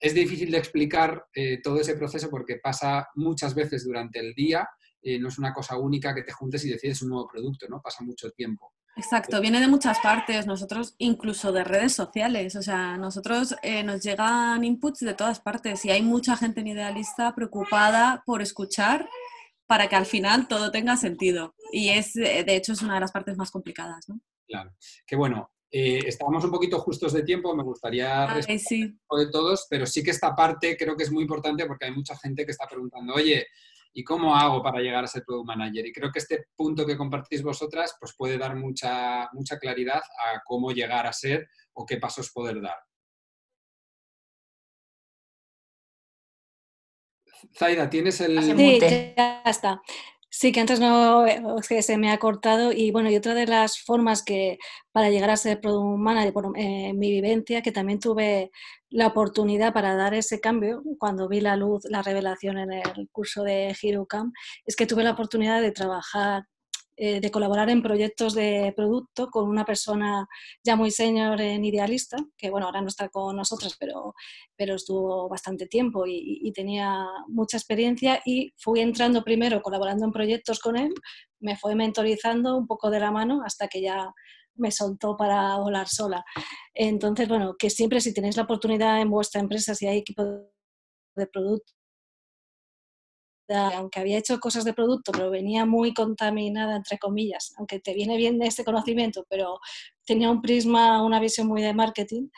Es 0.00 0.14
difícil 0.14 0.50
de 0.50 0.58
explicar 0.58 1.26
eh, 1.34 1.60
todo 1.62 1.80
ese 1.80 1.96
proceso 1.96 2.30
porque 2.30 2.56
pasa 2.62 3.08
muchas 3.14 3.54
veces 3.54 3.84
durante 3.84 4.20
el 4.20 4.34
día 4.34 4.68
eh, 5.02 5.18
no 5.18 5.28
es 5.28 5.38
una 5.38 5.52
cosa 5.52 5.76
única 5.76 6.14
que 6.14 6.22
te 6.22 6.32
juntes 6.32 6.64
y 6.64 6.70
decides 6.70 7.02
un 7.02 7.10
nuevo 7.10 7.28
producto, 7.28 7.66
¿no? 7.68 7.82
Pasa 7.82 8.02
mucho 8.02 8.30
tiempo. 8.30 8.72
Exacto, 8.96 9.40
viene 9.40 9.60
de 9.60 9.66
muchas 9.66 9.98
partes, 9.98 10.46
nosotros 10.46 10.94
incluso 10.98 11.50
de 11.50 11.64
redes 11.64 11.92
sociales, 11.92 12.54
o 12.54 12.62
sea, 12.62 12.96
nosotros 12.96 13.56
eh, 13.62 13.82
nos 13.82 14.02
llegan 14.02 14.62
inputs 14.62 15.00
de 15.00 15.14
todas 15.14 15.40
partes 15.40 15.84
y 15.84 15.90
hay 15.90 16.02
mucha 16.02 16.36
gente 16.36 16.60
en 16.60 16.68
idealista 16.68 17.34
preocupada 17.34 18.22
por 18.24 18.40
escuchar 18.40 19.08
para 19.66 19.88
que 19.88 19.96
al 19.96 20.06
final 20.06 20.48
todo 20.48 20.70
tenga 20.70 20.96
sentido 20.96 21.54
y 21.72 21.90
es, 21.90 22.14
de 22.14 22.44
hecho, 22.56 22.72
es 22.72 22.82
una 22.82 22.94
de 22.94 23.00
las 23.00 23.12
partes 23.12 23.36
más 23.36 23.50
complicadas, 23.50 24.08
¿no? 24.08 24.20
Claro, 24.46 24.72
que 25.06 25.16
bueno, 25.16 25.50
eh, 25.70 26.00
estábamos 26.06 26.44
un 26.44 26.50
poquito 26.50 26.78
justos 26.78 27.12
de 27.12 27.22
tiempo, 27.22 27.54
me 27.56 27.62
gustaría 27.62 28.26
responder 28.26 28.60
sí. 28.60 28.98
de 29.18 29.30
todos, 29.30 29.66
pero 29.68 29.86
sí 29.86 30.02
que 30.02 30.10
esta 30.10 30.34
parte 30.34 30.76
creo 30.76 30.96
que 30.96 31.04
es 31.04 31.10
muy 31.10 31.22
importante 31.22 31.66
porque 31.66 31.86
hay 31.86 31.92
mucha 31.92 32.16
gente 32.16 32.44
que 32.44 32.52
está 32.52 32.66
preguntando, 32.66 33.14
oye, 33.14 33.46
¿Y 33.96 34.02
cómo 34.02 34.34
hago 34.34 34.60
para 34.60 34.80
llegar 34.80 35.04
a 35.04 35.06
ser 35.06 35.22
Product 35.24 35.46
Manager? 35.46 35.86
Y 35.86 35.92
creo 35.92 36.10
que 36.10 36.18
este 36.18 36.48
punto 36.56 36.84
que 36.84 36.96
compartís 36.96 37.44
vosotras 37.44 37.96
pues 38.00 38.12
puede 38.16 38.36
dar 38.36 38.56
mucha, 38.56 39.28
mucha 39.32 39.56
claridad 39.56 40.00
a 40.00 40.42
cómo 40.44 40.72
llegar 40.72 41.06
a 41.06 41.12
ser 41.12 41.48
o 41.74 41.86
qué 41.86 41.98
pasos 41.98 42.32
poder 42.32 42.60
dar. 42.60 42.76
Zaida, 47.56 47.90
¿tienes 47.90 48.20
el...? 48.20 48.42
Sí, 48.42 48.78
ya 48.80 49.42
está. 49.44 49.82
Sí, 50.36 50.50
que 50.50 50.58
antes 50.58 50.80
no, 50.80 51.24
que 51.68 51.80
se 51.80 51.96
me 51.96 52.10
ha 52.10 52.18
cortado 52.18 52.72
y 52.72 52.90
bueno, 52.90 53.08
y 53.08 53.14
otra 53.14 53.34
de 53.34 53.46
las 53.46 53.78
formas 53.78 54.24
que 54.24 54.58
para 54.90 55.08
llegar 55.08 55.30
a 55.30 55.36
ser 55.36 55.60
product 55.60 55.96
manager, 55.96 56.32
por 56.32 56.52
eh, 56.56 56.92
mi 56.92 57.12
vivencia, 57.12 57.62
que 57.62 57.70
también 57.70 58.00
tuve 58.00 58.50
la 58.90 59.06
oportunidad 59.06 59.72
para 59.72 59.94
dar 59.94 60.12
ese 60.12 60.40
cambio 60.40 60.82
cuando 60.98 61.28
vi 61.28 61.40
la 61.40 61.54
luz, 61.54 61.84
la 61.88 62.02
revelación 62.02 62.58
en 62.58 62.72
el 62.72 63.08
curso 63.12 63.44
de 63.44 63.76
HeroCamp, 63.80 64.34
es 64.66 64.74
que 64.74 64.86
tuve 64.86 65.04
la 65.04 65.12
oportunidad 65.12 65.62
de 65.62 65.70
trabajar 65.70 66.48
eh, 66.96 67.20
de 67.20 67.30
colaborar 67.30 67.70
en 67.70 67.82
proyectos 67.82 68.34
de 68.34 68.72
producto 68.76 69.28
con 69.28 69.48
una 69.48 69.64
persona 69.64 70.28
ya 70.62 70.76
muy 70.76 70.90
senior 70.92 71.40
en 71.40 71.64
Idealista, 71.64 72.16
que 72.36 72.50
bueno, 72.50 72.66
ahora 72.66 72.82
no 72.82 72.88
está 72.88 73.08
con 73.08 73.36
nosotros, 73.36 73.76
pero, 73.78 74.14
pero 74.56 74.76
estuvo 74.76 75.28
bastante 75.28 75.66
tiempo 75.66 76.06
y, 76.06 76.38
y, 76.42 76.52
tenía 76.52 77.04
mucha 77.26 77.56
experiencia 77.56 78.20
y 78.24 78.52
fui 78.56 78.80
entrando 78.80 79.24
primero 79.24 79.60
colaborando 79.60 80.04
en 80.04 80.12
proyectos 80.12 80.60
con 80.60 80.76
él, 80.76 80.94
me 81.40 81.56
fue 81.56 81.74
mentorizando 81.74 82.56
un 82.56 82.66
poco 82.66 82.90
de 82.90 83.00
la 83.00 83.10
mano 83.10 83.42
hasta 83.44 83.66
que 83.66 83.80
ya 83.82 84.12
me 84.56 84.70
soltó 84.70 85.16
para 85.16 85.58
volar 85.58 85.88
sola. 85.88 86.24
Entonces, 86.74 87.28
bueno, 87.28 87.56
que 87.58 87.70
siempre 87.70 88.00
si 88.00 88.14
tenéis 88.14 88.36
la 88.36 88.44
oportunidad 88.44 89.00
en 89.00 89.10
vuestra 89.10 89.40
empresa, 89.40 89.74
si 89.74 89.86
hay 89.86 89.98
equipo 89.98 90.22
de 91.16 91.26
producto, 91.26 91.72
aunque 93.48 94.00
había 94.00 94.18
hecho 94.18 94.38
cosas 94.40 94.64
de 94.64 94.72
producto, 94.74 95.12
pero 95.12 95.30
venía 95.30 95.66
muy 95.66 95.94
contaminada, 95.94 96.76
entre 96.76 96.98
comillas, 96.98 97.52
aunque 97.58 97.80
te 97.80 97.94
viene 97.94 98.16
bien 98.16 98.40
ese 98.42 98.64
conocimiento, 98.64 99.26
pero 99.28 99.58
tenía 100.06 100.30
un 100.30 100.42
prisma, 100.42 101.02
una 101.02 101.20
visión 101.20 101.46
muy 101.46 101.62
de 101.62 101.74
marketing. 101.74 102.28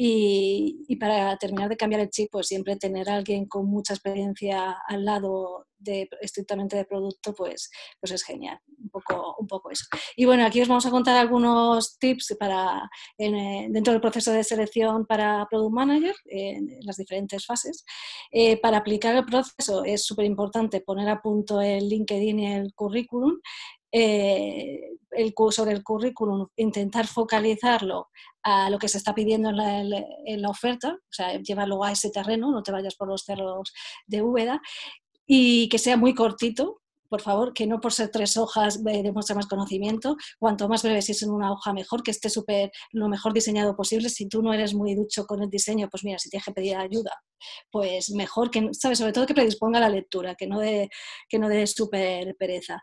Y, 0.00 0.96
para 1.00 1.36
terminar 1.38 1.68
de 1.68 1.76
cambiar 1.76 2.00
el 2.00 2.10
chip, 2.10 2.28
pues 2.30 2.46
siempre 2.46 2.76
tener 2.76 3.10
a 3.10 3.16
alguien 3.16 3.46
con 3.46 3.66
mucha 3.66 3.94
experiencia 3.94 4.76
al 4.86 5.04
lado 5.04 5.66
de, 5.76 6.08
estrictamente 6.20 6.76
de 6.76 6.84
producto, 6.84 7.34
pues, 7.34 7.68
pues 8.00 8.12
es 8.12 8.22
genial. 8.22 8.60
Un 8.80 8.90
poco, 8.90 9.34
un 9.40 9.48
poco 9.48 9.72
eso. 9.72 9.86
Y 10.16 10.24
bueno, 10.24 10.46
aquí 10.46 10.62
os 10.62 10.68
vamos 10.68 10.86
a 10.86 10.90
contar 10.90 11.16
algunos 11.16 11.98
tips 11.98 12.36
para, 12.38 12.88
eh, 13.18 13.66
dentro 13.70 13.92
del 13.92 14.00
proceso 14.00 14.30
de 14.30 14.44
selección 14.44 15.04
para 15.04 15.44
Product 15.50 15.74
Manager, 15.74 16.14
en 16.26 16.78
las 16.82 16.96
diferentes 16.96 17.44
fases. 17.44 17.84
Eh, 18.30 18.60
para 18.60 18.78
aplicar 18.78 19.16
el 19.16 19.24
proceso 19.24 19.82
es 19.84 20.04
súper 20.04 20.26
importante 20.26 20.80
poner 20.80 21.08
a 21.08 21.20
punto 21.20 21.60
el 21.60 21.88
LinkedIn 21.88 22.38
y 22.38 22.52
el 22.52 22.72
currículum 22.74 23.40
eh, 23.92 24.80
el, 25.12 25.34
sobre 25.50 25.72
el 25.72 25.82
currículum, 25.82 26.46
intentar 26.56 27.06
focalizarlo 27.06 28.08
a 28.42 28.70
lo 28.70 28.78
que 28.78 28.88
se 28.88 28.98
está 28.98 29.14
pidiendo 29.14 29.50
en 29.50 30.42
la, 30.42 30.50
oferta, 30.50 30.92
o 30.92 31.12
sea, 31.12 31.40
llevarlo 31.40 31.82
a 31.84 31.92
ese 31.92 32.10
terreno, 32.10 32.50
no 32.50 32.62
te 32.62 32.72
vayas 32.72 32.94
por 32.94 33.08
los 33.08 33.22
cerros 33.24 33.72
de 34.06 34.22
Úbeda, 34.22 34.60
y 35.26 35.68
que 35.68 35.78
sea 35.78 35.96
muy 35.96 36.14
cortito, 36.14 36.80
por 37.08 37.22
favor, 37.22 37.54
que 37.54 37.66
no 37.66 37.80
por 37.80 37.92
ser 37.92 38.10
tres 38.10 38.36
hojas 38.36 38.82
demuestre 38.84 39.34
más 39.34 39.46
conocimiento, 39.46 40.16
cuanto 40.38 40.68
más 40.68 40.82
breve 40.82 41.02
si 41.02 41.12
es 41.12 41.22
en 41.22 41.30
una 41.30 41.52
hoja 41.52 41.72
mejor, 41.72 42.02
que 42.02 42.10
esté 42.10 42.28
súper 42.28 42.70
lo 42.92 43.08
mejor 43.08 43.32
diseñado 43.32 43.74
posible. 43.74 44.10
Si 44.10 44.28
tú 44.28 44.42
no 44.42 44.52
eres 44.52 44.74
muy 44.74 44.94
ducho 44.94 45.24
con 45.24 45.42
el 45.42 45.48
diseño, 45.48 45.88
pues 45.90 46.04
mira, 46.04 46.18
si 46.18 46.28
tienes 46.28 46.44
que 46.44 46.52
pedir 46.52 46.76
ayuda, 46.76 47.12
pues 47.70 48.10
mejor 48.10 48.50
que, 48.50 48.68
¿sabes? 48.72 48.98
Sobre 48.98 49.12
todo 49.12 49.26
que 49.26 49.34
predisponga 49.34 49.80
la 49.80 49.88
lectura, 49.88 50.34
que 50.34 50.46
no 50.46 50.60
dé 50.60 50.90
que 51.28 51.38
no 51.38 51.48
de 51.48 51.66
súper 51.66 52.36
pereza. 52.38 52.82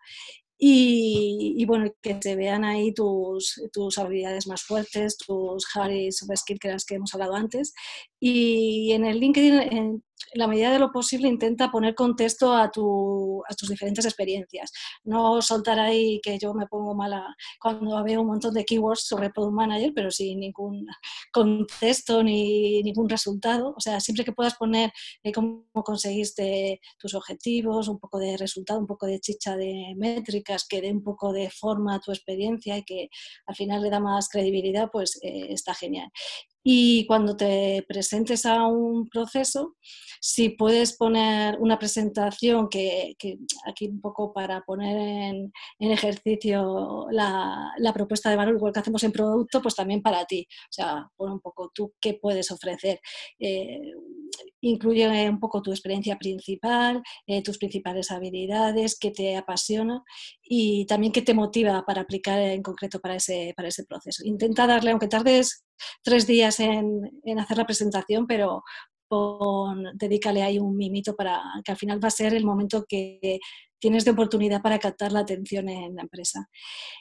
Y, 0.58 1.66
bueno, 1.66 1.94
que 2.02 2.18
se 2.22 2.36
vean 2.36 2.64
ahí 2.64 2.94
tus, 2.94 3.62
tus 3.74 3.98
habilidades 3.98 4.48
más 4.48 4.64
fuertes, 4.64 5.18
tus 5.18 5.66
hard 5.76 5.92
y 5.92 6.12
skills 6.12 6.60
que 6.60 6.70
las 6.70 6.86
que 6.86 6.96
hemos 6.96 7.14
hablado 7.14 7.36
antes. 7.36 7.74
Y 8.28 8.92
en 8.92 9.06
el 9.06 9.20
LinkedIn, 9.20 9.54
en 9.54 10.04
la 10.34 10.48
medida 10.48 10.72
de 10.72 10.80
lo 10.80 10.92
posible, 10.92 11.28
intenta 11.28 11.70
poner 11.70 11.94
contexto 11.94 12.54
a, 12.54 12.72
tu, 12.72 13.44
a 13.48 13.54
tus 13.54 13.70
diferentes 13.70 14.04
experiencias. 14.04 14.72
No 15.04 15.44
soltar 15.44 15.78
ahí 15.78 16.20
que 16.24 16.40
yo 16.40 16.56
me 16.56 16.66
pongo 16.66 16.96
mala 16.96 17.24
cuando 17.62 18.04
veo 18.04 18.22
un 18.22 18.28
montón 18.30 18.56
de 18.56 18.66
keywords 18.66 19.04
sobre 19.06 19.30
Product 19.30 19.54
Manager, 19.54 19.92
pero 19.94 20.10
sin 20.10 20.40
ningún 20.40 20.88
contexto 21.32 22.24
ni 22.24 22.82
ningún 22.82 23.08
resultado. 23.08 23.76
O 23.78 23.80
sea, 23.80 24.00
siempre 24.00 24.26
que 24.26 24.34
puedas 24.34 24.56
poner 24.56 24.92
eh, 25.22 25.32
cómo 25.32 25.68
conseguiste 25.84 26.80
tus 26.98 27.14
objetivos, 27.14 27.88
un 27.90 28.00
poco 28.00 28.18
de 28.18 28.38
resultado, 28.38 28.80
un 28.80 28.88
poco 28.88 29.06
de 29.06 29.20
chicha 29.20 29.56
de 29.56 29.94
métricas, 29.98 30.66
que 30.68 30.82
dé 30.82 30.92
un 30.92 31.04
poco 31.04 31.32
de 31.32 31.52
forma 31.52 31.94
a 31.94 32.00
tu 32.00 32.12
experiencia 32.12 32.76
y 32.76 32.84
que 32.86 33.10
al 33.46 33.56
final 33.56 33.84
le 33.84 33.92
da 33.92 34.00
más 34.00 34.30
credibilidad, 34.30 34.90
pues 34.92 35.20
eh, 35.22 35.54
está 35.54 35.76
genial. 35.76 36.10
Y 36.68 37.06
cuando 37.06 37.38
te 37.38 37.86
presentes 37.88 38.44
a 38.48 38.66
un 38.66 39.08
proceso, 39.08 39.76
si 40.20 40.50
puedes 40.50 40.98
poner 40.98 41.58
una 41.60 41.78
presentación 41.78 42.68
que, 42.70 43.16
aquí 43.68 43.86
un 43.88 44.02
poco 44.02 44.34
para 44.34 44.62
poner 44.62 44.98
en, 44.98 45.52
ejercicio 45.78 47.06
la, 47.12 47.72
propuesta 47.94 48.32
de 48.32 48.36
valor, 48.36 48.56
igual 48.56 48.74
que 48.74 48.80
hacemos 48.80 49.04
en 49.04 49.12
producto, 49.12 49.62
pues 49.62 49.76
también 49.76 50.02
para 50.02 50.26
ti. 50.26 50.48
O 50.50 50.72
sea, 50.74 51.08
pon 51.16 51.34
un 51.34 51.40
poco 51.40 51.72
tú 51.72 51.94
qué 52.02 52.16
puedes 52.16 52.50
ofrecer. 52.50 53.00
Eh, 53.38 53.94
incluye 54.62 55.30
un 55.30 55.40
poco 55.40 55.62
tu 55.62 55.72
experiencia 55.72 56.18
principal, 56.18 57.02
eh, 57.28 57.42
tus 57.44 57.58
principales 57.58 58.12
habilidades, 58.12 58.98
qué 59.00 59.12
te 59.12 59.36
apasiona 59.38 60.04
y 60.44 60.86
también 60.86 61.14
qué 61.14 61.22
te 61.22 61.34
motiva 61.34 61.84
para 61.86 62.02
aplicar 62.02 62.40
en 62.40 62.62
concreto 62.62 63.00
para 63.00 63.16
ese, 63.16 63.54
para 63.56 63.70
ese 63.70 63.86
proceso. 63.86 64.24
Intenta 64.26 64.68
darle, 64.68 64.92
aunque 64.92 65.08
tardes 65.08 65.66
tres 66.04 66.26
días 66.28 66.60
en, 66.60 67.20
en 67.24 67.40
hacer 67.40 67.58
la 67.58 67.66
presentación, 67.66 68.28
pero 68.28 68.64
dedícale 69.94 70.42
ahí 70.42 70.60
un 70.60 70.76
mimito 70.76 71.16
para 71.16 71.42
que 71.64 71.72
al 71.72 71.78
final 71.78 72.04
va 72.04 72.08
a 72.08 72.12
ser 72.12 72.34
el 72.34 72.46
momento 72.46 72.86
que 72.88 73.40
tienes 73.86 74.04
de 74.04 74.10
oportunidad 74.10 74.64
para 74.64 74.80
captar 74.80 75.12
la 75.12 75.20
atención 75.20 75.70
en 75.70 75.94
la 75.94 76.02
empresa. 76.02 76.50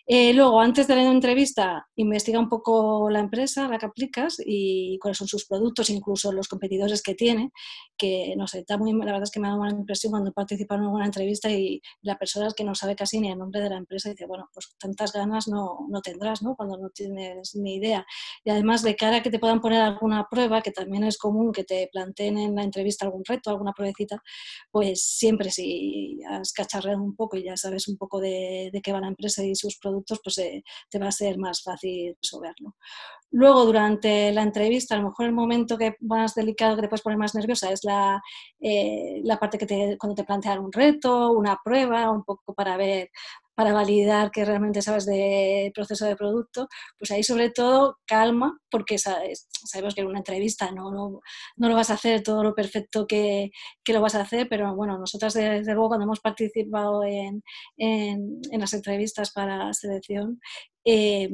Eh, 0.06 0.34
luego, 0.34 0.60
antes 0.60 0.86
de 0.86 0.94
la 0.94 1.10
entrevista, 1.10 1.86
investiga 1.96 2.38
un 2.38 2.50
poco 2.50 3.08
la 3.08 3.20
empresa 3.20 3.66
la 3.68 3.78
que 3.78 3.86
aplicas 3.86 4.36
y 4.44 4.98
cuáles 5.00 5.16
son 5.16 5.26
sus 5.26 5.46
productos, 5.46 5.88
incluso 5.88 6.30
los 6.30 6.46
competidores 6.46 7.00
que 7.00 7.14
tiene, 7.14 7.52
que 7.96 8.34
no 8.36 8.46
sé, 8.46 8.58
está 8.58 8.76
muy, 8.76 8.92
la 8.92 9.06
verdad 9.06 9.22
es 9.22 9.30
que 9.30 9.40
me 9.40 9.48
dado 9.48 9.62
una 9.62 9.70
impresión 9.70 10.10
cuando 10.10 10.30
participo 10.30 10.74
en 10.74 10.82
una 10.82 11.06
entrevista 11.06 11.50
y 11.50 11.80
la 12.02 12.18
persona 12.18 12.48
es 12.48 12.54
que 12.54 12.64
no 12.64 12.74
sabe 12.74 12.96
casi 12.96 13.18
ni 13.18 13.30
el 13.30 13.38
nombre 13.38 13.62
de 13.62 13.70
la 13.70 13.78
empresa 13.78 14.10
dice, 14.10 14.26
bueno, 14.26 14.50
pues 14.52 14.76
tantas 14.78 15.10
ganas 15.10 15.48
no, 15.48 15.86
no 15.88 16.02
tendrás, 16.02 16.42
¿no? 16.42 16.54
Cuando 16.54 16.76
no 16.76 16.90
tienes 16.90 17.54
ni 17.54 17.76
idea. 17.76 18.04
Y 18.44 18.50
además, 18.50 18.82
de 18.82 18.94
cara 18.94 19.16
a 19.16 19.22
que 19.22 19.30
te 19.30 19.38
puedan 19.38 19.62
poner 19.62 19.80
alguna 19.80 20.26
prueba, 20.30 20.60
que 20.60 20.70
también 20.70 21.04
es 21.04 21.16
común 21.16 21.50
que 21.50 21.64
te 21.64 21.88
planteen 21.90 22.36
en 22.36 22.54
la 22.54 22.62
entrevista 22.62 23.06
algún 23.06 23.24
reto, 23.24 23.48
alguna 23.48 23.72
pruebecita, 23.72 24.22
pues 24.70 25.02
siempre 25.02 25.50
si 25.50 26.18
has 26.28 26.52
cachado 26.52 26.73
un 26.96 27.14
poco 27.14 27.36
y 27.36 27.44
ya 27.44 27.56
sabes 27.56 27.88
un 27.88 27.96
poco 27.96 28.20
de, 28.20 28.70
qué 28.82 28.92
va 28.92 29.00
la 29.00 29.08
empresa 29.08 29.42
y 29.44 29.54
sus 29.54 29.78
productos, 29.78 30.20
pues 30.22 30.38
eh, 30.38 30.62
te 30.90 30.98
va 30.98 31.08
a 31.08 31.12
ser 31.12 31.38
más 31.38 31.62
fácil 31.62 32.16
resolverlo. 32.20 32.74
Luego, 33.30 33.64
durante 33.64 34.32
la 34.32 34.42
entrevista, 34.42 34.94
a 34.94 34.98
lo 34.98 35.08
mejor 35.08 35.26
el 35.26 35.32
momento 35.32 35.76
que 35.76 35.96
más 36.00 36.34
delicado 36.34 36.76
que 36.76 36.82
te 36.82 36.88
puedes 36.88 37.02
poner 37.02 37.18
más 37.18 37.34
nerviosa 37.34 37.72
es 37.72 37.82
la, 37.82 38.22
eh, 38.60 39.20
la 39.24 39.38
parte 39.38 39.58
que 39.58 39.66
te, 39.66 39.96
cuando 39.98 40.14
te 40.14 40.24
plantean 40.24 40.60
un 40.60 40.72
reto, 40.72 41.32
una 41.32 41.58
prueba, 41.64 42.10
un 42.10 42.22
poco 42.22 42.54
para 42.54 42.76
ver 42.76 43.10
para 43.54 43.72
validar 43.72 44.30
que 44.30 44.44
realmente 44.44 44.82
sabes 44.82 45.06
de 45.06 45.70
proceso 45.74 46.06
de 46.06 46.16
producto, 46.16 46.68
pues 46.98 47.10
ahí 47.10 47.22
sobre 47.22 47.50
todo 47.50 47.98
calma, 48.06 48.58
porque 48.70 48.98
sabemos 48.98 49.94
que 49.94 50.00
en 50.00 50.08
una 50.08 50.18
entrevista 50.18 50.70
no, 50.72 50.90
no, 50.90 51.20
no, 51.56 51.68
lo 51.68 51.74
vas 51.74 51.90
a 51.90 51.94
hacer 51.94 52.22
todo 52.22 52.42
lo 52.42 52.54
perfecto 52.54 53.06
que, 53.06 53.50
que, 53.84 53.92
lo 53.92 54.00
vas 54.00 54.14
a 54.14 54.22
hacer, 54.22 54.48
pero 54.48 54.74
bueno, 54.74 54.98
nosotras 54.98 55.34
desde 55.34 55.72
luego 55.72 55.88
cuando 55.88 56.04
hemos 56.04 56.20
participado 56.20 57.04
en, 57.04 57.42
en, 57.76 58.40
en 58.50 58.60
las 58.60 58.74
entrevistas 58.74 59.32
para 59.32 59.72
selección, 59.72 60.40
eh, 60.84 61.30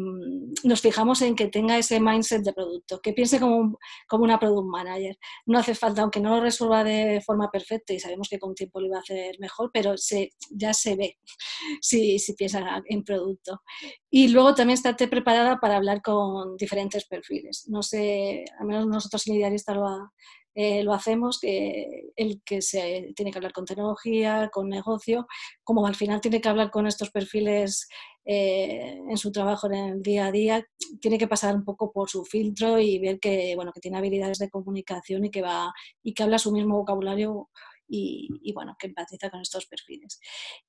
nos 0.65 0.81
fijamos 0.81 1.23
en 1.23 1.35
que 1.35 1.49
tenga 1.49 1.77
ese 1.77 2.01
mindset 2.01 2.43
de 2.43 2.53
producto, 2.53 3.01
que 3.01 3.13
piense 3.13 3.41
como, 3.41 3.79
como, 4.09 4.25
una 4.25 4.39
product 4.39 4.69
manager. 4.69 5.19
No 5.47 5.59
hace 5.59 5.75
falta, 5.75 6.03
aunque 6.03 6.21
no 6.21 6.37
lo 6.37 6.41
resuelva 6.41 6.85
de 6.85 7.21
forma 7.21 7.51
perfecta 7.51 7.93
y 7.93 8.01
sabemos 8.01 8.29
que 8.29 8.39
con 8.39 8.55
tiempo 8.55 8.81
lo 8.81 8.87
iba 8.87 8.99
a 8.99 9.01
hacer 9.01 9.37
mejor, 9.41 9.71
pero 9.73 9.97
se, 9.97 10.31
ya 10.51 10.73
se 10.73 10.97
ve 10.97 11.19
si, 11.81 12.19
si 12.19 12.35
piensa 12.35 12.83
en 12.87 13.03
producto. 13.03 13.61
Y 14.09 14.29
luego 14.29 14.55
también 14.55 14.75
estate 14.75 15.09
preparada 15.09 15.59
para 15.59 15.77
hablar 15.77 16.03
con 16.03 16.57
diferentes 16.57 17.07
perfiles. 17.07 17.65
No 17.69 17.83
sé, 17.83 18.45
al 18.59 18.67
menos 18.67 18.87
nosotros 18.87 19.27
en 19.27 19.35
Idealista 19.35 19.75
lo, 19.75 19.87
ha, 19.87 20.13
eh, 20.55 20.83
lo 20.83 20.93
hacemos, 20.93 21.39
que 21.41 22.11
el 22.17 22.43
que 22.45 22.61
se 22.61 23.13
tiene 23.15 23.31
que 23.31 23.39
hablar 23.39 23.53
con 23.53 23.65
tecnología, 23.65 24.51
con 24.53 24.69
negocio, 24.69 25.27
como 25.63 25.87
al 25.87 25.95
final 25.95 26.21
tiene 26.21 26.41
que 26.41 26.49
hablar 26.49 26.71
con 26.71 26.87
estos 26.87 27.11
perfiles 27.11 27.89
eh, 28.25 28.99
en 29.09 29.17
su 29.17 29.33
trabajo 29.33 29.67
en 29.69 29.75
el 29.75 30.03
día 30.03 30.27
a 30.27 30.33
día, 30.33 30.67
tiene 31.01 31.19
que 31.19 31.29
pasar 31.29 31.55
un 31.55 31.65
poco 31.65 31.93
por 31.93 32.11
su 32.11 32.25
filtro 32.25 32.79
y 32.81 32.99
ver 32.99 33.21
que, 33.21 33.55
bueno, 33.57 33.73
que 33.73 33.81
tiene 33.81 33.99
habilidades 33.99 34.39
de 34.39 34.51
comunicación 34.51 35.25
y 35.25 35.31
que, 35.31 35.43
va, 35.43 35.73
y 36.03 36.15
que 36.15 36.23
habla 36.23 36.39
su 36.39 36.53
mismo 36.53 36.77
vocabulario 36.77 37.49
y, 37.93 38.53
bueno, 38.55 38.77
que 38.79 38.87
empatiza 38.87 39.31
con 39.31 39.41
estos 39.41 39.67
perfiles. 39.67 40.21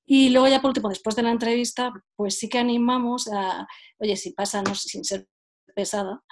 Y 0.04 0.30
luego 0.30 0.48
ya 0.48 0.60
por 0.60 0.70
último, 0.70 0.88
después 0.88 1.14
de 1.16 1.22
la 1.22 1.30
entrevista, 1.30 1.92
pues 2.16 2.38
sí 2.38 2.48
que 2.48 2.58
animamos 2.58 3.28
a, 3.32 3.66
oye, 3.98 4.16
si 4.16 4.32
pasa, 4.32 4.62
sin 4.74 5.04
ser 5.04 5.28
pesada, 5.74 6.22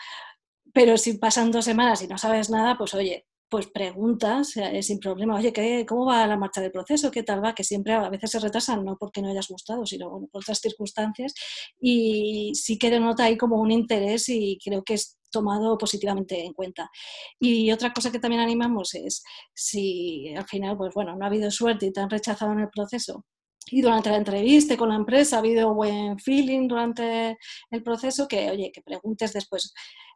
pero 0.72 0.96
si 0.96 1.18
pasan 1.18 1.51
dos 1.51 1.64
semanas 1.64 2.03
y 2.03 2.09
no 2.09 2.18
sabes 2.18 2.51
nada, 2.51 2.76
pues 2.76 2.94
oye, 2.94 3.26
pues 3.51 3.66
preguntas 3.66 4.57
eh, 4.57 4.82
sin 4.82 5.01
problema, 5.01 5.36
oye, 5.36 5.53
¿qué, 5.53 5.84
¿cómo 5.86 6.07
va 6.07 6.26
la 6.26 6.36
marcha 6.36 6.61
del 6.61 6.70
proceso? 6.70 7.11
¿Qué 7.11 7.22
tal 7.22 7.44
va? 7.44 7.55
Que 7.55 7.64
siempre 7.64 7.92
a 7.92 8.09
veces 8.09 8.30
se 8.30 8.38
retrasan, 8.38 8.84
no 8.84 8.96
porque 8.96 9.20
no 9.20 9.30
hayas 9.30 9.48
gustado, 9.48 9.84
sino 9.84 10.11
por 10.30 10.42
otras 10.42 10.61
circunstancias. 10.61 11.34
Y 11.80 12.53
sí 12.55 12.78
que 12.78 12.90
denota 12.90 13.24
ahí 13.24 13.36
como 13.36 13.61
un 13.61 13.70
interés 13.72 14.28
y 14.28 14.59
creo 14.64 14.82
que 14.84 14.94
es 14.94 15.18
tomado 15.30 15.76
positivamente 15.78 16.44
en 16.44 16.53
cuenta. 16.53 16.90
Y 17.38 17.70
otra 17.72 17.92
cosa 17.92 18.12
que 18.12 18.18
también 18.20 18.42
animamos 18.42 18.94
es 18.94 19.22
si 19.55 20.32
al 20.36 20.46
final, 20.46 20.76
pues 20.76 20.94
bueno, 20.94 21.16
no 21.16 21.24
ha 21.24 21.28
habido 21.28 21.51
suerte 21.51 21.86
y 21.86 21.92
te 21.92 22.01
han 22.01 22.11
rechazado 22.11 22.53
en 22.53 22.61
el 22.61 22.70
proceso, 22.70 23.24
y 23.70 23.82
durante 23.82 24.11
la 24.11 24.16
entrevista 24.16 24.76
con 24.76 24.88
la 24.88 24.96
empresa 24.96 25.36
ha 25.36 25.38
habido 25.40 25.74
buen 25.74 26.18
feeling 26.18 26.66
durante 26.66 27.38
el 27.70 27.82
proceso, 27.82 28.26
que 28.26 28.51
oye, 28.51 28.72
que 28.72 28.82
preguntes 28.82 29.32
después, 29.32 29.72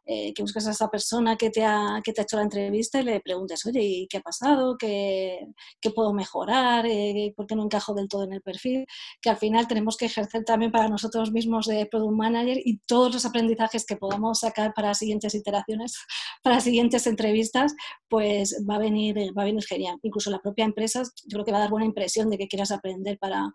eh, 0.07 0.33
que 0.33 0.43
busques 0.43 0.67
a 0.67 0.71
esa 0.71 0.87
persona 0.89 1.35
que 1.35 1.49
te, 1.49 1.65
ha, 1.65 1.99
que 2.03 2.13
te 2.13 2.21
ha 2.21 2.23
hecho 2.23 2.37
la 2.37 2.43
entrevista 2.43 2.99
y 2.99 3.03
le 3.03 3.19
preguntes, 3.21 3.65
oye, 3.65 3.81
¿y 3.81 4.07
qué 4.07 4.17
ha 4.17 4.21
pasado? 4.21 4.77
¿Qué, 4.77 5.47
qué 5.81 5.89
puedo 5.89 6.13
mejorar? 6.13 6.85
Eh, 6.85 7.33
¿Por 7.35 7.47
qué 7.47 7.55
no 7.55 7.63
encajo 7.63 7.95
del 7.95 8.07
todo 8.07 8.23
en 8.23 8.33
el 8.33 8.41
perfil? 8.41 8.85
Que 9.19 9.31
al 9.31 9.37
final 9.37 9.67
tenemos 9.67 9.97
que 9.97 10.05
ejercer 10.05 10.43
también 10.43 10.71
para 10.71 10.89
nosotros 10.89 11.31
mismos 11.31 11.65
de 11.65 11.87
Product 11.87 12.15
Manager 12.15 12.57
y 12.63 12.77
todos 12.85 13.13
los 13.13 13.25
aprendizajes 13.25 13.85
que 13.85 13.97
podamos 13.97 14.41
sacar 14.41 14.73
para 14.75 14.93
siguientes 14.93 15.33
iteraciones, 15.33 15.97
para 16.43 16.59
siguientes 16.59 17.07
entrevistas, 17.07 17.73
pues 18.07 18.63
va 18.69 18.75
a 18.75 18.79
venir, 18.79 19.17
va 19.35 19.41
a 19.41 19.45
venir 19.45 19.63
genial. 19.65 19.97
Incluso 20.03 20.29
la 20.29 20.39
propia 20.39 20.65
empresa 20.65 21.01
yo 21.03 21.37
creo 21.37 21.45
que 21.45 21.51
va 21.51 21.57
a 21.57 21.61
dar 21.61 21.71
buena 21.71 21.87
impresión 21.87 22.29
de 22.29 22.37
que 22.37 22.47
quieras 22.47 22.71
aprender 22.71 23.17
para, 23.17 23.51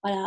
para, 0.00 0.18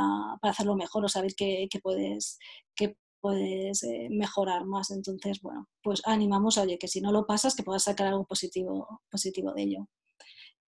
para 0.42 0.52
hacerlo 0.52 0.76
mejor 0.76 1.06
o 1.06 1.08
saber 1.08 1.34
qué, 1.38 1.68
qué 1.70 1.80
puedes, 1.80 2.40
qué 2.76 2.96
puedes 3.22 3.84
eh, 3.84 4.08
mejorar 4.10 4.66
más. 4.66 4.92
Entonces, 4.92 5.42
bueno, 5.42 5.68
pues 5.82 6.02
animamos, 6.06 6.58
oye, 6.58 6.78
que 6.78 6.88
si 6.88 7.02
no 7.02 7.12
lo 7.12 7.26
pasas, 7.26 7.56
que 7.56 7.64
puedas 7.64 7.84
sacar 7.84 8.08
algo 8.08 8.26
positivo, 8.26 9.02
positivo 9.10 9.54
de 9.54 9.64
ello. 9.64 9.88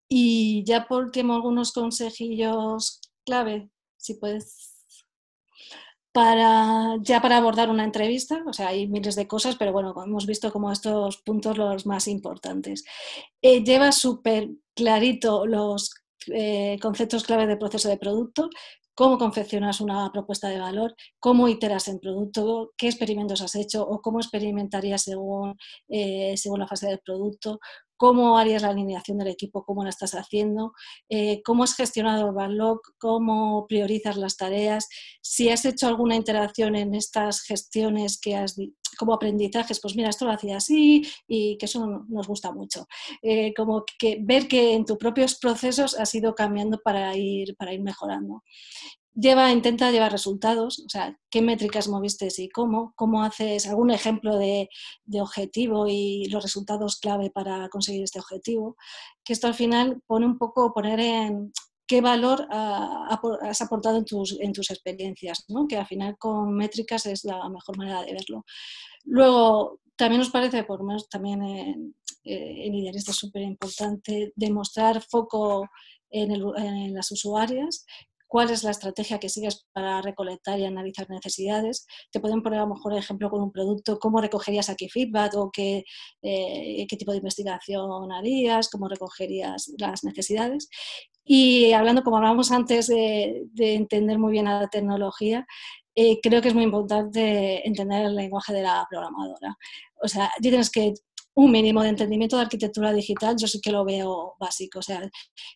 Y 0.09 0.65
ya 0.65 0.87
por 0.89 1.05
último, 1.05 1.35
algunos 1.35 1.73
consejillos 1.73 3.01
clave, 3.25 3.71
si 3.99 4.15
puedes, 4.15 4.75
para, 6.13 6.97
ya 7.03 7.21
para 7.21 7.37
abordar 7.37 7.69
una 7.69 7.85
entrevista, 7.85 8.43
o 8.47 8.53
sea, 8.53 8.69
hay 8.69 8.89
miles 8.89 9.15
de 9.17 9.29
cosas, 9.29 9.57
pero 9.57 9.73
bueno, 9.73 9.95
hemos 10.05 10.27
visto 10.27 10.51
como 10.51 10.73
estos 10.73 11.19
puntos 11.19 11.59
los 11.59 11.87
más 11.87 12.09
importantes. 12.09 12.85
Eh, 13.43 13.63
lleva 13.63 13.93
súper 13.93 14.49
clarito 14.75 15.47
los 15.47 15.95
eh, 16.29 16.79
conceptos 16.81 17.25
clave 17.25 17.47
de 17.47 17.57
proceso 17.57 17.89
de 17.89 17.99
producto, 17.99 18.49
cómo 18.99 19.17
confeccionas 19.17 19.81
una 19.81 20.11
propuesta 20.11 20.49
de 20.49 20.59
valor, 20.59 20.97
cómo 21.21 21.47
iteras 21.47 21.87
en 21.87 22.01
producto, 22.01 22.73
qué 22.77 22.89
experimentos 22.89 23.41
has 23.43 23.55
hecho 23.55 23.87
o 23.87 24.03
cómo 24.03 24.19
experimentarías 24.19 25.03
según, 25.03 25.57
eh, 25.89 26.35
según 26.37 26.59
la 26.59 26.67
fase 26.67 26.89
del 26.89 26.99
producto, 26.99 27.61
cómo 27.97 28.39
harías 28.39 28.63
la 28.63 28.71
alineación 28.71 29.19
del 29.19 29.29
equipo, 29.29 29.65
cómo 29.65 29.85
la 29.85 29.91
estás 29.91 30.17
haciendo, 30.17 30.73
eh, 31.09 31.43
cómo 31.45 31.63
has 31.63 31.77
gestionado 31.77 32.27
el 32.27 32.35
backlog, 32.35 32.81
cómo 32.99 33.69
priorizas 33.69 34.17
las 34.17 34.37
tareas, 34.37 34.89
si 35.23 35.49
has 35.49 35.65
hecho 35.65 35.87
alguna 35.87 36.17
interacción 36.17 36.75
en 36.75 36.97
estas 36.97 37.43
gestiones 37.43 38.21
que 38.21 38.35
has 38.35 38.57
como 38.99 39.15
aprendizajes, 39.15 39.81
pues 39.81 39.97
mira, 39.97 40.11
esto 40.11 40.25
lo 40.25 40.33
hacía 40.33 40.57
así 40.59 41.03
y 41.27 41.57
que 41.57 41.67
eso 41.67 42.05
nos 42.09 42.27
gusta 42.27 42.53
mucho. 42.53 42.87
Eh, 43.23 43.55
como 43.55 43.85
que 43.99 44.19
ver 44.21 44.49
que 44.49 44.75
en 44.75 44.85
tus 44.85 44.99
propios 44.99 45.37
procesos 45.37 45.99
has 45.99 46.15
ido 46.15 46.35
cambiando 46.35 46.79
para 46.83 47.17
ir, 47.17 47.57
para 47.57 47.73
ir 47.73 47.81
mejorando 47.83 48.43
lleva, 49.19 49.51
intenta 49.51 49.91
llevar 49.91 50.13
resultados, 50.13 50.79
o 50.87 50.89
sea, 50.89 51.19
qué 51.31 51.43
métricas 51.43 51.89
moviste 51.89 52.29
y 52.39 52.49
cómo, 52.49 52.93
cómo 52.95 53.25
haces 53.25 53.67
algún 53.67 53.91
ejemplo 53.91 54.39
de, 54.39 54.69
objetivo 55.21 55.87
y 55.89 56.27
los 56.27 56.43
resultados 56.43 56.99
clave 57.01 57.31
para 57.31 57.69
conseguir 57.69 58.05
este 58.05 58.21
objetivo, 58.21 58.77
que 59.25 59.33
esto 59.33 59.47
al 59.49 59.55
final 59.55 60.01
pone 60.07 60.27
un 60.27 60.39
poco, 60.39 60.73
poner 60.73 61.01
en 61.01 61.53
qué 61.89 62.01
valor 62.03 62.47
has 62.51 63.61
aportado 63.63 63.97
en 63.97 64.05
tus, 64.05 64.39
en 64.41 64.53
tus 64.53 64.71
experiencias, 64.71 65.45
¿no? 65.49 65.67
que 65.67 65.79
al 65.79 65.87
final 65.87 66.17
con 66.19 66.55
métricas 66.55 67.07
es 67.07 67.25
la 67.25 67.49
mejor 67.49 67.79
manera 67.79 68.03
de 68.03 68.13
verlo. 68.13 68.45
Luego, 69.05 69.81
también 69.97 70.21
nos 70.21 70.31
parece, 70.31 70.65
por 70.65 70.81
lo 70.81 70.85
menos 70.85 71.09
también 71.09 71.43
en, 71.43 71.95
eh, 72.25 72.67
en 72.67 72.75
Idealista 72.75 73.13
súper 73.13 73.43
importante, 73.43 74.33
demostrar 74.37 75.03
foco 75.03 75.67
en, 76.11 76.31
en, 76.33 76.95
las 76.95 77.11
usuarias 77.11 77.85
cuál 78.29 78.51
es 78.51 78.63
la 78.63 78.71
estrategia 78.71 79.19
que 79.19 79.31
sigues 79.31 79.67
para 79.73 80.03
recolectar 80.03 80.61
y 80.61 80.67
analizar 80.67 81.09
necesidades. 81.09 81.87
Te 82.13 82.21
pueden 82.21 82.43
poner 82.43 82.61
a 82.61 82.65
lo 82.65 82.75
mejor 82.75 82.95
ejemplo 82.95 83.31
con 83.31 83.43
un 83.43 83.51
producto, 83.51 83.99
cómo 83.99 84.21
recogerías 84.21 84.69
aquí 84.69 84.89
feedback 84.89 85.35
o 85.35 85.51
qué, 85.51 85.83
eh, 86.23 86.87
qué 86.87 86.97
tipo 86.97 87.13
de 87.13 87.19
investigación 87.19 88.13
harías, 88.13 88.69
cómo 88.69 88.87
recogerías 88.89 89.73
las 89.79 90.05
necesidades. 90.05 90.69
Y 91.31 91.73
hablando, 91.75 92.03
como 92.03 92.17
hablábamos 92.17 92.51
antes, 92.53 92.87
de, 92.87 93.47
entender 93.55 94.19
muy 94.19 94.33
bien 94.33 94.47
la 94.47 94.67
tecnología, 94.69 95.47
eh, 95.95 96.21
creo 96.23 96.41
que 96.41 96.49
es 96.49 96.55
muy 96.55 96.65
importante 96.65 97.67
entender 97.69 98.07
el 98.07 98.17
lenguaje 98.17 98.55
de 98.55 98.63
la 98.63 98.87
programadora. 98.89 99.59
O 100.03 100.09
sea, 100.09 100.31
tienes 100.41 100.71
que 100.71 100.95
un 101.35 101.53
mínimo 101.53 101.83
de 101.83 101.91
entendimiento 101.91 102.37
de 102.37 102.43
arquitectura 102.43 102.95
digital, 102.95 103.37
yo 103.39 103.47
sí 103.47 103.61
que 103.61 103.73
lo 103.73 103.85
veo 103.85 104.37
básico, 104.41 104.79
o 104.79 104.83
sea, 104.83 105.09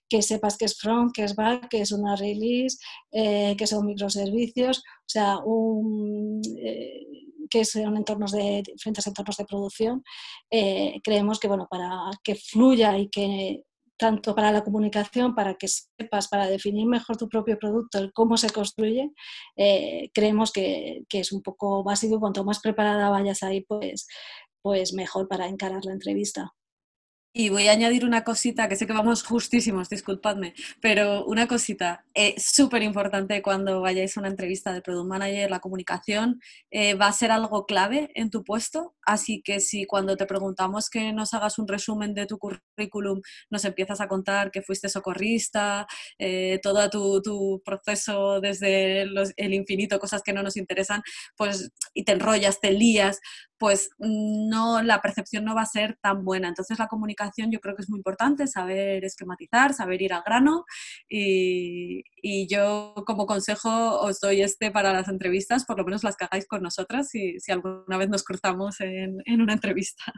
que 0.08 0.20
sepas 0.20 0.58
qué 0.58 0.66
es 0.66 0.78
front, 0.78 1.12
qué 1.14 1.24
es 1.24 1.34
back, 1.34 1.68
qué 1.70 1.80
es 1.80 1.90
una 1.90 2.16
release, 2.16 2.76
eh, 3.10 3.56
qué 3.56 3.66
son 3.66 3.86
microservicios, 3.86 4.78
o 4.78 5.08
sea, 5.08 5.38
un, 5.38 6.42
eh, 6.58 7.64
son 7.64 7.96
entornos 7.96 8.32
de 8.32 8.62
diferentes 8.64 9.06
entornos 9.06 9.36
de 9.36 9.44
producción. 9.44 10.02
Eh, 10.50 11.00
creemos 11.02 11.38
que, 11.38 11.48
bueno, 11.48 11.66
para 11.70 12.10
que 12.22 12.34
fluya 12.34 12.96
y 12.98 13.08
que 13.08 13.64
tanto 13.98 14.34
para 14.34 14.52
la 14.52 14.64
comunicación, 14.64 15.34
para 15.34 15.54
que 15.54 15.68
sepas, 15.68 16.28
para 16.28 16.48
definir 16.48 16.86
mejor 16.86 17.16
tu 17.16 17.28
propio 17.28 17.58
producto, 17.58 17.98
el 17.98 18.12
cómo 18.12 18.36
se 18.36 18.50
construye, 18.50 19.10
creemos 20.14 20.52
que, 20.52 21.02
que, 21.08 21.20
es 21.20 21.32
un 21.32 21.42
poco 21.42 21.84
básico. 21.84 22.18
Cuanto 22.20 22.44
más 22.44 22.60
preparada 22.60 23.10
vayas 23.10 23.42
ahí, 23.42 23.62
pues 23.62 24.06
pues 24.62 24.92
mejor 24.94 25.28
para 25.28 25.48
encarar 25.48 25.84
la 25.84 25.92
entrevista. 25.92 26.52
Y 27.34 27.48
voy 27.48 27.68
a 27.68 27.72
añadir 27.72 28.04
una 28.04 28.24
cosita, 28.24 28.68
que 28.68 28.76
sé 28.76 28.86
que 28.86 28.92
vamos 28.92 29.22
justísimos, 29.22 29.88
disculpadme, 29.88 30.52
pero 30.82 31.24
una 31.24 31.48
cosita, 31.48 32.04
es 32.12 32.34
eh, 32.36 32.40
súper 32.40 32.82
importante 32.82 33.40
cuando 33.40 33.80
vayáis 33.80 34.14
a 34.16 34.20
una 34.20 34.28
entrevista 34.28 34.70
de 34.70 34.82
Product 34.82 35.08
Manager, 35.08 35.50
la 35.50 35.60
comunicación 35.60 36.42
eh, 36.70 36.92
va 36.92 37.06
a 37.06 37.12
ser 37.12 37.30
algo 37.30 37.64
clave 37.64 38.10
en 38.16 38.28
tu 38.28 38.44
puesto, 38.44 38.94
así 39.00 39.40
que 39.40 39.60
si 39.60 39.86
cuando 39.86 40.18
te 40.18 40.26
preguntamos 40.26 40.90
que 40.90 41.14
nos 41.14 41.32
hagas 41.32 41.58
un 41.58 41.68
resumen 41.68 42.12
de 42.12 42.26
tu 42.26 42.36
currículum, 42.38 43.22
nos 43.48 43.64
empiezas 43.64 44.02
a 44.02 44.08
contar 44.08 44.50
que 44.50 44.60
fuiste 44.60 44.90
socorrista, 44.90 45.86
eh, 46.18 46.60
todo 46.62 46.90
tu, 46.90 47.22
tu, 47.22 47.62
proceso 47.64 48.42
desde 48.42 49.02
el 49.36 49.54
infinito, 49.54 49.98
cosas 49.98 50.22
que 50.22 50.34
no 50.34 50.42
nos 50.42 50.58
interesan, 50.58 51.02
pues 51.36 51.72
y 51.94 52.04
te 52.04 52.12
enrollas, 52.12 52.60
te 52.60 52.72
lías, 52.72 53.20
pues 53.62 53.90
no, 53.98 54.82
la 54.82 55.00
percepción 55.00 55.44
no 55.44 55.54
va 55.54 55.62
a 55.62 55.66
ser 55.66 55.96
tan 56.02 56.24
buena. 56.24 56.48
Entonces 56.48 56.80
la 56.80 56.88
comunicación 56.88 57.52
yo 57.52 57.60
creo 57.60 57.76
que 57.76 57.82
es 57.82 57.88
muy 57.88 58.00
importante, 58.00 58.48
saber 58.48 59.04
esquematizar, 59.04 59.72
saber 59.72 60.02
ir 60.02 60.12
al 60.12 60.24
grano 60.26 60.64
y, 61.08 62.02
yo 62.48 62.92
como 63.06 63.24
consejo 63.24 64.00
os 64.00 64.18
doy 64.18 64.42
este 64.42 64.72
para 64.72 64.92
las 64.92 65.06
entrevistas, 65.08 65.64
por 65.64 65.78
lo 65.78 65.84
menos 65.84 66.02
las 66.02 66.16
que 66.16 66.24
hagáis 66.24 66.48
con 66.48 66.60
nosotras 66.60 67.08
si, 67.08 67.38
si 67.38 67.52
alguna 67.52 67.98
vez 67.98 68.08
nos 68.08 68.24
cruzamos 68.24 68.80
en, 68.80 69.22
en 69.24 69.40
una 69.40 69.52
entrevista. 69.52 70.12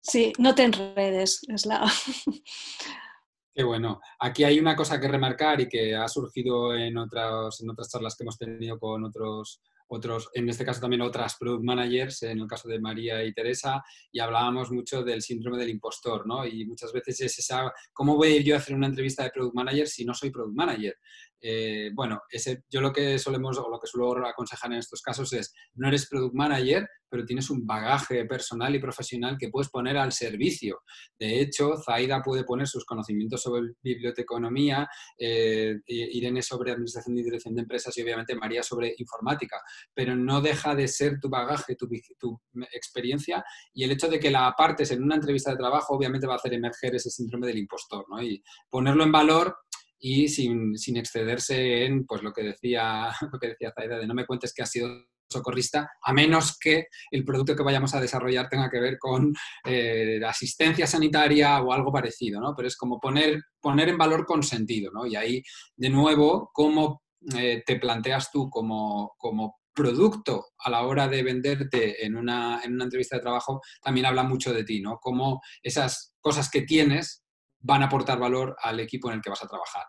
Sí, 0.00 0.32
no 0.38 0.56
te 0.56 0.64
enredes, 0.64 1.42
es 1.46 1.66
la... 1.66 1.88
Qué 3.54 3.62
bueno. 3.62 4.00
Aquí 4.18 4.42
hay 4.42 4.58
una 4.58 4.74
cosa 4.74 4.98
que 4.98 5.06
remarcar 5.06 5.60
y 5.60 5.68
que 5.68 5.94
ha 5.94 6.08
surgido 6.08 6.74
en 6.74 6.98
otras, 6.98 7.60
en 7.60 7.70
otras 7.70 7.88
charlas 7.88 8.16
que 8.16 8.24
hemos 8.24 8.36
tenido 8.36 8.80
con 8.80 9.04
otros, 9.04 9.60
otros, 9.92 10.30
en 10.34 10.48
este 10.48 10.64
caso 10.64 10.80
también 10.80 11.02
otras 11.02 11.36
product 11.36 11.64
managers, 11.64 12.22
en 12.22 12.38
el 12.38 12.46
caso 12.46 12.68
de 12.68 12.80
María 12.80 13.24
y 13.24 13.32
Teresa, 13.32 13.82
y 14.12 14.20
hablábamos 14.20 14.70
mucho 14.70 15.02
del 15.02 15.20
síndrome 15.20 15.58
del 15.58 15.70
impostor, 15.70 16.26
¿no? 16.26 16.46
Y 16.46 16.64
muchas 16.64 16.92
veces 16.92 17.20
es 17.20 17.38
esa, 17.40 17.72
¿cómo 17.92 18.16
voy 18.16 18.42
yo 18.44 18.54
a 18.54 18.58
hacer 18.58 18.76
una 18.76 18.86
entrevista 18.86 19.24
de 19.24 19.30
product 19.30 19.54
manager 19.54 19.88
si 19.88 20.04
no 20.04 20.14
soy 20.14 20.30
product 20.30 20.54
manager? 20.54 20.96
Eh, 21.40 21.90
bueno, 21.94 22.20
ese, 22.30 22.64
yo 22.68 22.80
lo 22.80 22.92
que 22.92 23.18
solemos 23.18 23.58
o 23.58 23.68
lo 23.68 23.80
que 23.80 23.86
suelo 23.86 24.26
aconsejar 24.26 24.72
en 24.72 24.78
estos 24.78 25.02
casos 25.02 25.32
es, 25.32 25.54
no 25.74 25.88
eres 25.88 26.08
product 26.08 26.34
manager, 26.34 26.88
pero 27.08 27.24
tienes 27.24 27.50
un 27.50 27.66
bagaje 27.66 28.24
personal 28.24 28.74
y 28.74 28.78
profesional 28.78 29.36
que 29.38 29.48
puedes 29.48 29.68
poner 29.68 29.96
al 29.96 30.12
servicio. 30.12 30.82
De 31.18 31.40
hecho, 31.40 31.74
Zaida 31.84 32.22
puede 32.22 32.44
poner 32.44 32.68
sus 32.68 32.84
conocimientos 32.84 33.42
sobre 33.42 33.72
biblioteconomía, 33.82 34.88
eh, 35.18 35.76
Irene 35.86 36.42
sobre 36.42 36.72
administración 36.72 37.18
y 37.18 37.22
dirección 37.22 37.54
de 37.54 37.62
empresas 37.62 37.96
y 37.96 38.02
obviamente 38.02 38.34
María 38.34 38.62
sobre 38.62 38.94
informática, 38.98 39.60
pero 39.92 40.14
no 40.14 40.40
deja 40.40 40.74
de 40.74 40.86
ser 40.86 41.18
tu 41.20 41.28
bagaje, 41.28 41.74
tu, 41.74 41.88
tu 42.18 42.40
experiencia 42.72 43.44
y 43.72 43.84
el 43.84 43.92
hecho 43.92 44.08
de 44.08 44.20
que 44.20 44.30
la 44.30 44.46
apartes 44.46 44.90
en 44.92 45.02
una 45.02 45.16
entrevista 45.16 45.50
de 45.50 45.56
trabajo 45.56 45.94
obviamente 45.94 46.26
va 46.26 46.34
a 46.34 46.36
hacer 46.36 46.54
emerger 46.54 46.94
ese 46.94 47.10
síndrome 47.10 47.46
del 47.46 47.58
impostor, 47.58 48.04
¿no? 48.08 48.22
Y 48.22 48.42
ponerlo 48.68 49.04
en 49.04 49.12
valor 49.12 49.56
y 50.00 50.28
sin, 50.28 50.76
sin, 50.76 50.96
excederse 50.96 51.84
en 51.84 52.06
pues 52.06 52.22
lo 52.22 52.32
que 52.32 52.42
decía 52.42 53.10
lo 53.32 53.38
que 53.38 53.48
decía 53.48 53.72
Zaida 53.74 53.98
de 53.98 54.06
no 54.06 54.14
me 54.14 54.26
cuentes 54.26 54.52
que 54.52 54.62
has 54.62 54.70
sido 54.70 54.88
socorrista, 55.30 55.92
a 56.02 56.12
menos 56.12 56.58
que 56.58 56.86
el 57.10 57.24
producto 57.24 57.54
que 57.54 57.62
vayamos 57.62 57.94
a 57.94 58.00
desarrollar 58.00 58.48
tenga 58.48 58.68
que 58.68 58.80
ver 58.80 58.98
con 58.98 59.32
eh, 59.64 60.20
asistencia 60.26 60.86
sanitaria 60.86 61.62
o 61.62 61.72
algo 61.72 61.92
parecido, 61.92 62.40
¿no? 62.40 62.54
Pero 62.56 62.68
es 62.68 62.76
como 62.76 62.98
poner, 62.98 63.40
poner 63.60 63.90
en 63.90 63.98
valor 63.98 64.26
con 64.26 64.42
sentido, 64.42 64.90
¿no? 64.92 65.06
Y 65.06 65.16
ahí, 65.16 65.42
de 65.76 65.88
nuevo, 65.88 66.50
cómo 66.52 67.02
eh, 67.36 67.62
te 67.64 67.76
planteas 67.78 68.30
tú 68.32 68.50
como, 68.50 69.12
como 69.18 69.60
producto 69.72 70.46
a 70.58 70.70
la 70.70 70.82
hora 70.82 71.06
de 71.06 71.22
venderte 71.22 72.04
en 72.04 72.16
una, 72.16 72.60
en 72.64 72.74
una 72.74 72.84
entrevista 72.84 73.16
de 73.16 73.22
trabajo 73.22 73.60
también 73.80 74.06
habla 74.06 74.24
mucho 74.24 74.52
de 74.52 74.64
ti, 74.64 74.80
¿no? 74.80 74.98
Cómo 75.00 75.40
esas 75.62 76.14
cosas 76.20 76.50
que 76.50 76.62
tienes 76.62 77.24
van 77.60 77.82
a 77.82 77.86
aportar 77.86 78.18
valor 78.18 78.56
al 78.60 78.80
equipo 78.80 79.08
en 79.08 79.16
el 79.16 79.22
que 79.22 79.30
vas 79.30 79.42
a 79.42 79.48
trabajar. 79.48 79.86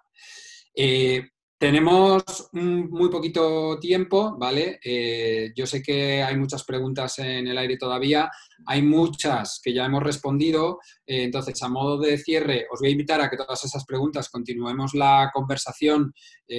Eh, 0.73 1.23
tenemos 1.57 2.49
muy 2.53 3.09
poquito 3.11 3.77
tiempo, 3.79 4.35
¿vale? 4.35 4.79
Eh, 4.83 5.51
yo 5.55 5.67
sé 5.67 5.83
que 5.83 6.23
hay 6.23 6.35
muchas 6.35 6.63
preguntas 6.63 7.19
en 7.19 7.45
el 7.45 7.55
aire 7.55 7.77
todavía, 7.77 8.31
hay 8.65 8.81
muchas 8.81 9.61
que 9.63 9.71
ya 9.71 9.85
hemos 9.85 10.01
respondido, 10.01 10.79
eh, 11.05 11.21
entonces 11.21 11.61
a 11.61 11.69
modo 11.69 11.99
de 11.99 12.17
cierre 12.17 12.65
os 12.71 12.79
voy 12.79 12.89
a 12.89 12.93
invitar 12.93 13.21
a 13.21 13.29
que 13.29 13.37
todas 13.37 13.63
esas 13.63 13.85
preguntas 13.85 14.29
continuemos 14.29 14.95
la 14.95 15.29
conversación. 15.31 16.13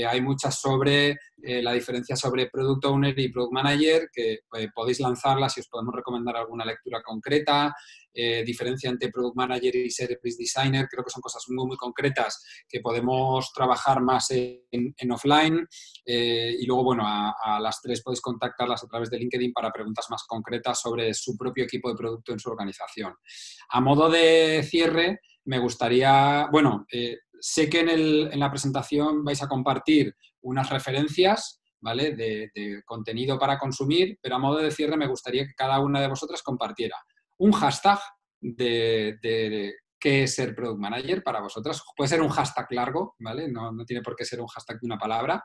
hay 0.09 0.21
muchas 0.23 0.59
sobre 0.59 1.17
la 1.37 1.73
diferencia 1.73 2.17
sobre 2.17 2.49
Product 2.49 2.85
Owner 2.87 3.19
y 3.19 3.29
Product 3.29 3.53
Manager, 3.53 4.09
que 4.11 4.39
podéis 4.73 5.01
lanzarlas 5.01 5.57
y 5.57 5.61
os 5.61 5.69
podemos 5.69 5.95
recomendar 5.95 6.37
alguna 6.37 6.65
lectura 6.65 7.03
concreta. 7.03 7.75
Eh, 8.15 8.45
diferencia 8.45 8.91
entre 8.91 9.11
Product 9.11 9.37
Manager 9.37 9.75
y 9.75 9.91
Service 9.91 10.37
Designer. 10.39 10.87
Creo 10.91 11.03
que 11.03 11.11
son 11.11 11.23
cosas 11.23 11.45
muy, 11.49 11.67
muy 11.67 11.77
concretas 11.79 12.45
que 12.69 12.81
podemos 12.81 13.51
trabajar 13.55 14.03
más 14.03 14.31
en, 14.31 15.11
offline. 15.11 15.67
Eh, 16.05 16.57
y 16.59 16.67
luego, 16.67 16.85
bueno, 16.85 17.05
a, 17.07 17.59
las 17.61 17.81
tres 17.81 18.03
podéis 18.03 18.21
contactarlas 18.21 18.85
a 18.85 18.87
través 18.87 19.09
de 19.09 19.19
LinkedIn 19.19 19.53
para 19.53 19.73
preguntas 19.73 20.07
más 20.11 20.25
concretas 20.25 20.81
sobre 20.81 21.15
su 21.15 21.37
propio 21.39 21.65
equipo 21.65 21.89
de 21.89 21.97
producto 21.97 22.33
en 22.33 22.39
su 22.39 22.51
organización. 22.51 23.15
A 23.71 23.81
modo 23.81 24.11
de 24.11 24.63
cierre, 24.63 25.21
me 25.45 25.59
gustaría, 25.59 26.49
bueno, 26.53 26.85
eh, 26.93 27.17
sé 27.41 27.71
que 27.71 27.81
en, 27.81 28.39
la 28.39 28.51
presentación 28.51 29.25
vais 29.25 29.43
a 29.43 29.49
compartir 29.49 30.15
unas 30.43 30.69
referencias 30.69 31.61
¿vale? 31.81 32.15
De, 32.15 32.51
de, 32.55 32.83
contenido 32.85 33.39
para 33.39 33.59
consumir, 33.59 34.17
pero 34.23 34.37
a 34.37 34.39
modo 34.39 34.59
de 34.59 34.71
cierre 34.71 34.97
me 34.97 35.09
gustaría 35.09 35.45
que 35.45 35.55
cada 35.55 35.81
una 35.81 36.01
de 36.01 36.09
vosotras 36.09 36.41
compartiera 36.43 36.97
un 37.43 37.53
hashtag 37.53 37.99
de, 38.41 39.75
qué 39.99 40.23
es 40.23 40.35
ser 40.35 40.55
product 40.55 40.79
manager 40.79 41.23
para 41.25 41.41
vosotras. 41.41 41.83
Puede 41.97 42.09
ser 42.09 42.23
un 42.23 42.29
hashtag 42.29 42.67
largo, 42.71 43.17
¿vale? 43.19 43.49
No, 43.49 43.73
tiene 43.85 44.03
por 44.03 44.15
qué 44.15 44.25
ser 44.25 44.41
un 44.41 44.47
hashtag 44.47 44.79
de 44.81 44.87
una 44.87 44.99
palabra. 44.99 45.45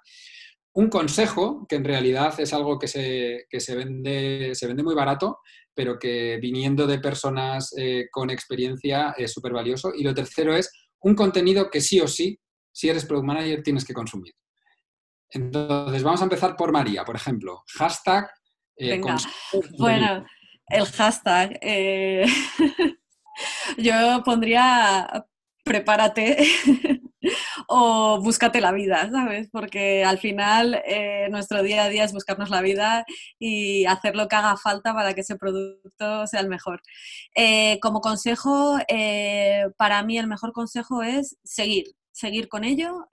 Un 0.74 0.90
consejo, 0.90 1.66
que 1.68 1.76
en 1.76 1.84
realidad 1.84 2.40
es 2.40 2.54
algo 2.54 2.78
que 2.78 2.88
se, 2.88 3.46
se, 3.50 3.76
vende, 3.76 4.52
se 4.54 4.68
vende 4.68 4.84
muy 4.84 4.94
barato, 4.94 5.40
pero 5.74 5.98
que 5.98 6.38
viniendo 6.40 6.86
de 6.86 7.00
personas 7.00 7.74
eh, 7.76 8.08
con 8.12 8.30
experiencia 8.30 9.16
es 9.18 9.34
súper 9.34 9.54
valioso. 9.54 9.92
Y 9.96 10.04
lo 10.04 10.14
tercero 10.14 10.56
es 10.56 10.72
un 11.02 11.16
contenido 11.16 11.72
que 11.72 11.82
sí 11.82 12.00
o 12.00 12.08
sí, 12.08 12.40
si 12.72 12.90
eres 12.90 13.06
product 13.06 13.26
manager, 13.26 13.64
tienes 13.64 13.86
que 13.86 13.94
consumir. 13.96 14.34
Entonces, 15.32 16.04
vamos 16.04 16.22
a 16.22 16.26
empezar 16.26 16.56
por 16.56 16.72
María, 16.72 17.04
por 17.04 17.16
ejemplo. 17.16 17.64
Hashtag. 17.76 18.30
Eh, 18.76 19.02
bueno, 19.80 20.24
el 20.70 20.86
hashtag. 20.86 21.58
Eh, 21.62 22.26
yo 23.78 24.24
pondría 24.24 25.26
prepárate 25.64 26.38
o 27.68 28.22
búscate 28.22 28.62
la 28.62 28.72
vida, 28.72 29.10
¿sabes? 29.12 29.50
Porque 29.52 30.06
al 30.06 30.18
final 30.18 30.82
eh, 30.86 31.28
nuestro 31.30 31.62
día 31.62 31.84
a 31.84 31.90
día 31.90 32.06
es 32.06 32.14
buscarnos 32.14 32.50
la 32.50 32.62
vida 32.62 33.06
y 33.38 33.86
hacer 33.86 34.16
lo 34.16 34.28
que 34.28 34.38
haga 34.38 34.56
falta 34.58 34.94
para 34.94 35.14
que 35.14 35.22
ese 35.22 35.36
producto 35.36 36.26
sea 36.28 36.40
el 36.40 36.48
mejor. 36.48 36.82
Eh, 37.36 37.80
como 37.82 38.00
consejo, 38.00 38.78
para 39.78 40.04
mí 40.04 40.18
el 40.18 40.28
mejor 40.28 40.54
consejo 40.54 41.04
es 41.04 41.38
seguir, 41.44 41.88
seguir 42.14 42.48
con 42.48 42.64
ello 42.64 43.08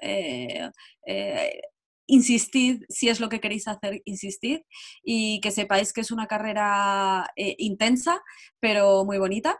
insistid 2.06 2.84
si 2.88 3.08
es 3.08 3.20
lo 3.20 3.28
que 3.28 3.40
queréis 3.40 3.66
hacer, 3.68 4.02
insistid 4.04 4.60
y 5.02 5.40
que 5.40 5.50
sepáis 5.50 5.92
que 5.92 6.02
es 6.02 6.10
una 6.10 6.26
carrera 6.26 7.26
eh, 7.36 7.54
intensa, 7.58 8.22
pero 8.60 9.04
muy 9.04 9.18
bonita, 9.18 9.58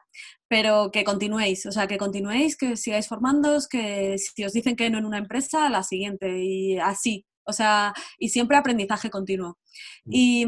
pero 0.49 0.90
que 0.92 1.05
continuéis, 1.05 1.66
o 1.66 1.72
sea, 1.72 1.86
que 1.86 1.99
continuéis, 1.99 2.57
que 2.57 2.76
sigáis 2.76 3.09
formándoos, 3.09 3.68
que 3.68 4.16
si 4.18 4.45
os 4.45 4.53
dicen 4.53 4.76
que 4.76 4.90
no 4.90 4.99
en 4.99 5.07
una 5.07 5.18
empresa, 5.18 5.68
la 5.68 5.82
siguiente 5.82 6.38
y 6.42 6.78
así, 6.78 7.26
o 7.47 7.53
sea, 7.53 7.95
y 8.18 8.30
siempre 8.30 8.57
aprendizaje 8.57 9.11
continuo. 9.11 9.59
Mm. 10.05 10.11
Y 10.12 10.47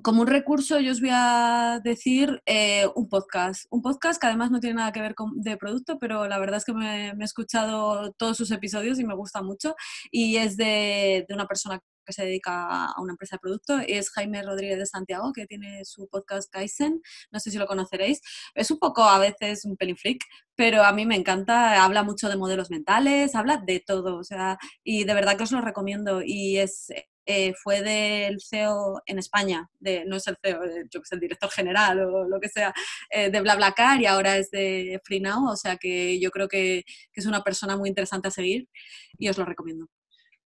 como 0.00 0.22
un 0.22 0.26
recurso, 0.26 0.80
yo 0.80 0.92
os 0.92 1.00
voy 1.00 1.10
a 1.12 1.80
decir 1.84 2.42
eh, 2.46 2.86
un 2.94 3.08
podcast. 3.08 3.66
Un 3.70 3.82
podcast 3.82 4.20
que 4.20 4.26
además 4.26 4.50
no 4.50 4.60
tiene 4.60 4.76
nada 4.76 4.92
que 4.92 5.02
ver 5.02 5.14
con 5.14 5.40
de 5.42 5.56
producto, 5.58 5.98
pero 5.98 6.26
la 6.26 6.38
verdad 6.38 6.58
es 6.58 6.64
que 6.64 6.72
me, 6.72 7.10
he 7.10 7.24
escuchado 7.24 8.12
todos 8.12 8.36
sus 8.38 8.50
episodios 8.52 8.98
y 8.98 9.04
me 9.04 9.14
gusta 9.14 9.42
mucho. 9.42 9.74
Y 10.10 10.36
es 10.36 10.56
de, 10.56 11.26
de, 11.28 11.34
una 11.34 11.46
persona 11.46 11.80
que 12.06 12.12
se 12.12 12.24
dedica 12.24 12.86
a 12.86 13.00
una 13.02 13.12
empresa 13.12 13.36
de 13.36 13.40
producto. 13.40 13.78
Es 13.86 14.10
Jaime 14.10 14.42
Rodríguez 14.42 14.78
de 14.78 14.86
Santiago, 14.86 15.32
que 15.32 15.46
tiene 15.46 15.84
su 15.84 16.08
podcast 16.08 16.50
Kaizen. 16.50 17.02
No 17.30 17.38
sé 17.38 17.50
si 17.50 17.58
lo 17.58 17.66
conoceréis. 17.66 18.22
Es 18.54 18.70
un 18.70 18.78
poco 18.78 19.04
a 19.04 19.18
veces 19.18 19.64
un 19.66 19.76
pelín 19.76 19.96
freak, 19.96 20.24
pero 20.56 20.84
a 20.84 20.92
mí 20.92 21.04
me 21.04 21.16
encanta. 21.16 21.84
Habla 21.84 22.02
mucho 22.02 22.28
de 22.30 22.36
modelos 22.36 22.70
mentales, 22.70 23.34
habla 23.34 23.58
de 23.58 23.80
todo. 23.80 24.16
O 24.16 24.24
sea, 24.24 24.58
y 24.82 25.04
de 25.04 25.14
verdad 25.14 25.36
que 25.36 25.44
os 25.44 25.52
lo 25.52 25.60
recomiendo. 25.60 26.22
Y 26.24 26.58
es 26.58 26.88
eh, 27.26 27.54
fue 27.54 27.82
del 27.82 28.40
CEO 28.40 29.02
en 29.06 29.18
España, 29.18 29.68
de, 29.80 30.04
no 30.04 30.16
es 30.16 30.26
el 30.26 30.36
CEO, 30.42 30.64
eh, 30.64 30.84
yo 30.90 31.00
que 31.00 31.06
sé, 31.06 31.14
el 31.14 31.20
director 31.20 31.50
general 31.50 32.00
o 32.00 32.24
lo 32.28 32.40
que 32.40 32.48
sea, 32.48 32.74
eh, 33.10 33.30
de 33.30 33.40
BlaBlaCar 33.40 34.00
y 34.00 34.06
ahora 34.06 34.36
es 34.38 34.50
de 34.50 35.00
FreeNow, 35.04 35.48
o 35.50 35.56
sea 35.56 35.76
que 35.76 36.20
yo 36.20 36.30
creo 36.30 36.48
que, 36.48 36.84
que 37.12 37.20
es 37.20 37.26
una 37.26 37.42
persona 37.42 37.76
muy 37.76 37.88
interesante 37.88 38.28
a 38.28 38.30
seguir 38.30 38.68
y 39.18 39.28
os 39.28 39.38
lo 39.38 39.44
recomiendo. 39.44 39.88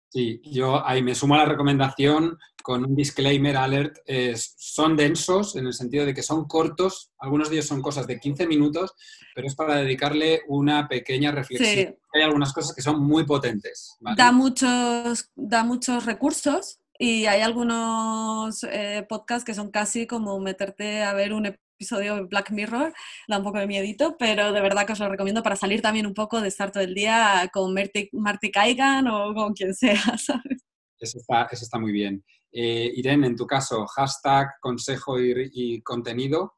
Sí, 0.09 0.41
yo 0.45 0.87
ahí 0.87 1.03
me 1.03 1.15
sumo 1.15 1.35
a 1.35 1.39
la 1.39 1.45
recomendación 1.45 2.39
con 2.67 2.85
un 2.85 2.97
disclaimer 2.97 3.57
alert. 3.57 3.99
son 4.37 4.97
densos 4.97 5.55
en 5.55 5.67
el 5.67 5.73
sentido 5.73 6.05
de 6.05 6.13
que 6.13 6.23
son 6.23 6.47
cortos, 6.47 7.13
algunos 7.19 7.49
de 7.49 7.57
ellos 7.57 7.67
son 7.67 7.81
cosas 7.81 8.09
de 8.09 8.19
15 8.19 8.47
minutos, 8.49 8.95
pero 9.37 9.47
es 9.47 9.55
para 9.55 9.77
dedicarle 9.77 10.43
una 10.49 10.89
pequeña 10.89 11.31
reflexión. 11.31 11.97
Hay 12.13 12.23
algunas 12.23 12.53
cosas 12.53 12.75
que 12.75 12.83
son 12.83 13.01
muy 13.01 13.25
potentes. 13.25 13.97
Da, 14.17 14.33
muchos, 14.33 15.31
da 15.37 15.63
muchos 15.63 16.07
recursos 16.07 16.81
y 16.99 17.27
hay 17.27 17.43
algunos 17.43 18.65
eh, 18.65 19.07
podcasts 19.09 19.45
que 19.45 19.55
son 19.55 19.71
casi 19.71 20.09
como 20.09 20.41
meterte 20.41 21.05
a 21.05 21.13
ver 21.15 21.35
un 21.35 21.47
episodio 21.77 22.16
de 22.16 22.22
Black 22.22 22.51
Mirror, 22.51 22.93
da 23.28 23.39
un 23.39 23.44
poco 23.44 23.59
de 23.59 23.66
miedito, 23.66 24.16
pero 24.19 24.53
de 24.53 24.61
verdad 24.61 24.86
que 24.86 24.94
os 24.94 24.98
lo 24.98 25.09
recomiendo 25.09 25.43
para 25.43 25.57
salir 25.57 25.82
también 25.82 26.07
un 26.07 26.15
poco 26.15 26.40
de 26.40 26.48
estar 26.48 26.73
todo 26.73 26.82
el 26.82 26.94
día 26.94 27.48
con 27.53 27.73
Marty, 27.74 28.09
Marty 28.12 28.51
Kaigan 28.51 29.07
o 29.09 29.35
con 29.35 29.53
quien 29.53 29.74
sea, 29.74 29.94
¿sabes? 30.19 30.65
Eso 30.98 31.19
está, 31.19 31.47
eso 31.51 31.65
está 31.65 31.78
muy 31.78 31.93
bien. 31.93 32.24
Eh, 32.51 32.90
Irene, 32.94 33.27
en 33.27 33.36
tu 33.36 33.47
caso, 33.47 33.86
hashtag, 33.86 34.48
consejo 34.61 35.20
y, 35.20 35.82
contenido. 35.82 36.55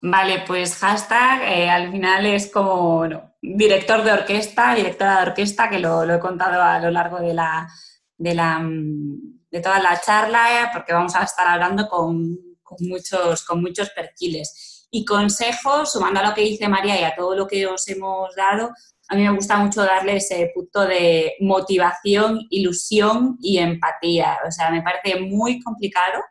Vale, 0.00 0.44
pues 0.46 0.76
hashtag 0.76 1.42
eh, 1.42 1.68
al 1.68 1.90
final 1.90 2.24
es 2.26 2.52
como 2.52 3.34
director 3.42 4.04
de 4.04 4.12
orquesta, 4.12 4.76
directora 4.76 5.16
de 5.16 5.30
orquesta, 5.30 5.68
que 5.68 5.80
lo, 5.80 6.04
he 6.04 6.20
contado 6.20 6.62
a 6.62 6.78
lo 6.78 6.92
largo 6.92 7.18
de 7.18 7.34
la, 7.34 7.68
de, 8.16 8.34
la, 8.34 8.60
de 8.62 9.60
toda 9.60 9.80
la 9.80 10.00
charla, 10.00 10.70
porque 10.72 10.92
vamos 10.92 11.16
a 11.16 11.24
estar 11.24 11.48
hablando 11.48 11.88
con, 11.88 12.47
muchos, 12.80 13.44
con 13.44 13.60
muchos 13.60 13.90
perfiles. 13.90 14.86
Y 14.90 15.04
consejos, 15.04 15.92
sumando 15.92 16.20
a 16.20 16.28
lo 16.28 16.34
que 16.34 16.42
dice 16.42 16.68
María 16.68 17.00
y 17.00 17.04
a 17.04 17.14
todo 17.14 17.34
lo 17.34 17.46
que 17.46 17.66
os 17.66 17.86
hemos 17.88 18.34
dado, 18.34 18.70
a 19.08 19.14
mí 19.14 19.22
me 19.22 19.34
gusta 19.34 19.56
mucho 19.58 19.82
darle 19.82 20.16
ese 20.16 20.50
punto 20.54 20.86
de 20.86 21.34
motivación, 21.40 22.46
ilusión 22.50 23.38
y 23.40 23.58
empatía. 23.58 24.38
O 24.46 24.50
sea, 24.50 24.70
me 24.70 24.82
parece 24.82 25.20
muy 25.20 25.60
complicado 25.60 26.22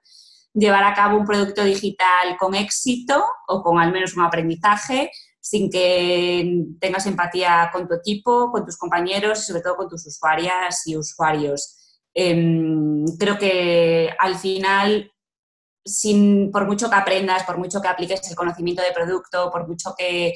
llevar 0.53 0.84
a 0.84 0.93
cabo 0.93 1.18
un 1.18 1.26
producto 1.26 1.64
digital 1.64 2.35
con 2.39 2.55
éxito 2.55 3.23
o 3.47 3.61
con 3.61 3.80
al 3.80 3.91
menos 3.91 4.15
un 4.15 4.23
aprendizaje 4.23 5.11
sin 5.39 5.69
que 5.69 6.65
tengas 6.80 7.05
empatía 7.05 7.69
con 7.72 7.88
tu 7.88 7.93
equipo, 7.93 8.51
con 8.51 8.65
tus 8.65 8.77
compañeros 8.77 9.39
y 9.39 9.43
sobre 9.43 9.61
todo 9.61 9.77
con 9.77 9.88
tus 9.88 10.05
usuarias 10.05 10.85
y 10.85 10.97
usuarios. 10.97 11.77
Em, 12.14 13.05
creo 13.18 13.38
que 13.38 14.09
al 14.19 14.35
final, 14.35 15.11
sin, 15.88 16.51
por 16.51 16.65
mucho 16.65 16.89
que 16.89 16.95
aprendas, 16.95 17.43
por 17.43 17.57
mucho 17.57 17.81
que 17.81 17.88
apliques 17.88 18.30
el 18.30 18.35
conocimiento 18.35 18.81
de 18.84 18.91
producto, 18.91 19.49
por 19.51 19.68
mucho 19.68 19.95
que 19.97 20.34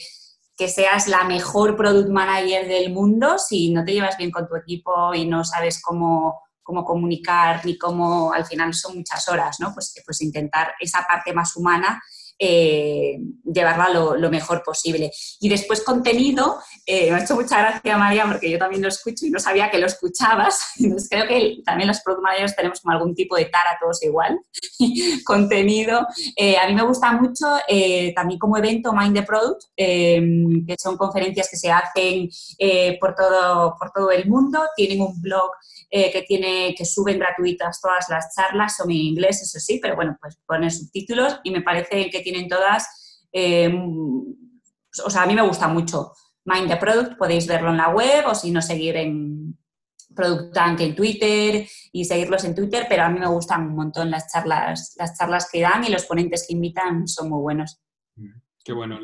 que 0.61 0.67
seas 0.67 1.07
la 1.07 1.23
mejor 1.23 1.75
product 1.75 2.09
manager 2.09 2.67
del 2.67 2.93
mundo 2.93 3.39
si 3.39 3.73
no 3.73 3.83
te 3.83 3.93
llevas 3.93 4.15
bien 4.15 4.29
con 4.29 4.47
tu 4.47 4.55
equipo 4.55 5.11
y 5.11 5.25
no 5.25 5.43
sabes 5.43 5.81
cómo, 5.81 6.43
cómo 6.61 6.85
comunicar 6.85 7.65
ni 7.65 7.79
cómo, 7.79 8.31
al 8.31 8.45
final 8.45 8.71
son 8.75 8.97
muchas 8.97 9.27
horas, 9.27 9.59
¿no? 9.59 9.73
Pues, 9.73 9.91
pues 10.05 10.21
intentar 10.21 10.73
esa 10.79 11.03
parte 11.07 11.33
más 11.33 11.55
humana 11.55 11.99
eh, 12.43 13.19
llevarla 13.45 13.89
lo, 14.17 14.31
mejor 14.31 14.63
posible. 14.63 15.11
Y 15.39 15.47
después 15.47 15.83
contenido, 15.83 16.57
eh, 16.87 17.11
me 17.11 17.17
ha 17.17 17.23
hecho 17.23 17.35
mucha 17.35 17.59
gracia 17.59 17.97
María 17.99 18.25
porque 18.25 18.49
yo 18.49 18.57
también 18.57 18.81
lo 18.81 18.87
escucho 18.87 19.27
y 19.27 19.29
no 19.29 19.39
sabía 19.39 19.69
que 19.69 19.77
lo 19.77 19.85
escuchabas, 19.85 20.59
entonces 20.79 21.07
creo 21.07 21.27
que 21.27 21.57
también 21.63 21.87
los 21.87 21.99
product 21.99 22.23
managers 22.23 22.55
tenemos 22.55 22.81
como 22.81 22.93
algún 22.93 23.13
tipo 23.13 23.35
de 23.35 23.45
tara 23.45 23.77
todos 23.79 24.01
igual. 24.01 24.39
contenido, 25.23 26.07
eh, 26.35 26.57
a 26.57 26.67
mí 26.67 26.73
me 26.73 26.81
gusta 26.81 27.11
mucho 27.11 27.45
también 28.15 28.39
como 28.39 28.57
evento 28.57 28.91
Mind 28.91 29.13
the 29.13 29.23
Product, 29.23 29.61
que 29.75 30.75
son 30.79 30.97
conferencias 30.97 31.47
que 31.47 31.57
se 31.57 31.69
hacen 31.71 32.27
por, 32.99 33.13
todo, 33.13 33.75
por 33.77 33.91
todo 33.91 34.09
el 34.09 34.27
mundo, 34.27 34.61
tienen 34.75 35.01
un 35.01 35.21
blog 35.21 35.51
que, 35.91 36.21
tiene, 36.21 36.73
que 36.75 36.85
suben 36.85 37.19
gratuitas 37.19 37.81
todas 37.81 38.07
las 38.09 38.33
charlas, 38.33 38.77
son 38.77 38.89
en 38.91 38.97
inglés, 38.97 39.41
eso 39.41 39.59
sí, 39.59 39.79
pero 39.81 39.95
bueno, 39.95 40.17
pues 40.21 40.39
ponen 40.45 40.71
subtítulos 40.71 41.39
y 41.43 41.51
me 41.51 41.61
parece 41.61 42.09
que 42.09 42.21
tienen 42.21 42.47
todas, 42.47 43.27
eh, 43.33 43.69
o 45.05 45.09
sea, 45.09 45.23
a 45.23 45.25
mí 45.25 45.35
me 45.35 45.45
gusta 45.45 45.67
mucho. 45.67 46.13
Mind 46.45 46.69
the 46.69 46.77
Product, 46.77 47.17
podéis 47.17 47.45
verlo 47.45 47.69
en 47.69 47.77
la 47.77 47.89
web 47.89 48.25
o 48.27 48.33
si 48.33 48.51
no, 48.51 48.61
seguir 48.61 48.95
en 48.95 49.57
Product 50.15 50.53
Tank 50.53 50.79
en 50.81 50.95
Twitter 50.95 51.67
y 51.91 52.05
seguirlos 52.05 52.43
en 52.45 52.55
Twitter, 52.55 52.85
pero 52.87 53.03
a 53.03 53.09
mí 53.09 53.19
me 53.19 53.27
gustan 53.27 53.67
un 53.67 53.75
montón 53.75 54.09
las 54.09 54.31
charlas, 54.31 54.95
las 54.97 55.17
charlas 55.17 55.49
que 55.51 55.61
dan 55.61 55.83
y 55.83 55.89
los 55.89 56.05
ponentes 56.05 56.45
que 56.47 56.53
invitan 56.53 57.07
son 57.07 57.29
muy 57.29 57.41
buenos. 57.41 57.81
Qué 58.63 58.73
bueno. 58.73 58.99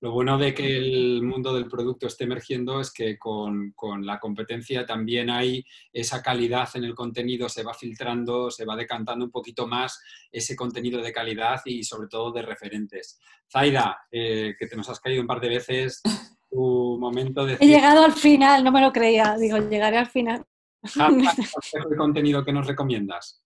Lo 0.00 0.12
bueno 0.12 0.38
de 0.38 0.54
que 0.54 0.78
el 0.78 1.22
mundo 1.22 1.52
del 1.52 1.68
producto 1.68 2.06
esté 2.06 2.24
emergiendo 2.24 2.80
es 2.80 2.90
que 2.90 3.18
con, 3.18 3.74
la 4.00 4.18
competencia 4.18 4.86
también 4.86 5.28
hay 5.28 5.64
esa 5.92 6.22
calidad 6.22 6.68
en 6.74 6.84
el 6.84 6.94
contenido, 6.94 7.50
se 7.50 7.62
va 7.62 7.74
filtrando, 7.74 8.50
se 8.50 8.64
va 8.64 8.76
decantando 8.76 9.26
un 9.26 9.30
poquito 9.30 9.66
más 9.66 10.02
ese 10.32 10.56
contenido 10.56 11.02
de 11.02 11.12
calidad 11.12 11.60
y 11.66 11.84
sobre 11.84 12.08
todo 12.08 12.32
de 12.32 12.42
referentes. 12.42 13.20
Zaida, 13.50 13.98
eh, 14.10 14.54
que 14.58 14.66
te 14.66 14.76
nos 14.76 14.88
has 14.88 15.00
caído 15.00 15.20
un 15.20 15.26
par 15.26 15.40
de 15.40 15.50
veces, 15.50 16.00
tu 16.48 16.96
momento 16.98 17.44
de... 17.44 17.58
He 17.60 17.66
llegado 17.66 18.02
al 18.02 18.12
final, 18.12 18.64
no 18.64 18.72
me 18.72 18.80
lo 18.80 18.92
creía, 18.92 19.36
digo, 19.38 19.58
llegaré 19.58 19.98
al 19.98 20.08
final. 20.08 20.46
¿El 21.90 21.96
contenido 21.98 22.42
que 22.42 22.54
nos 22.54 22.66
recomiendas? 22.66 23.42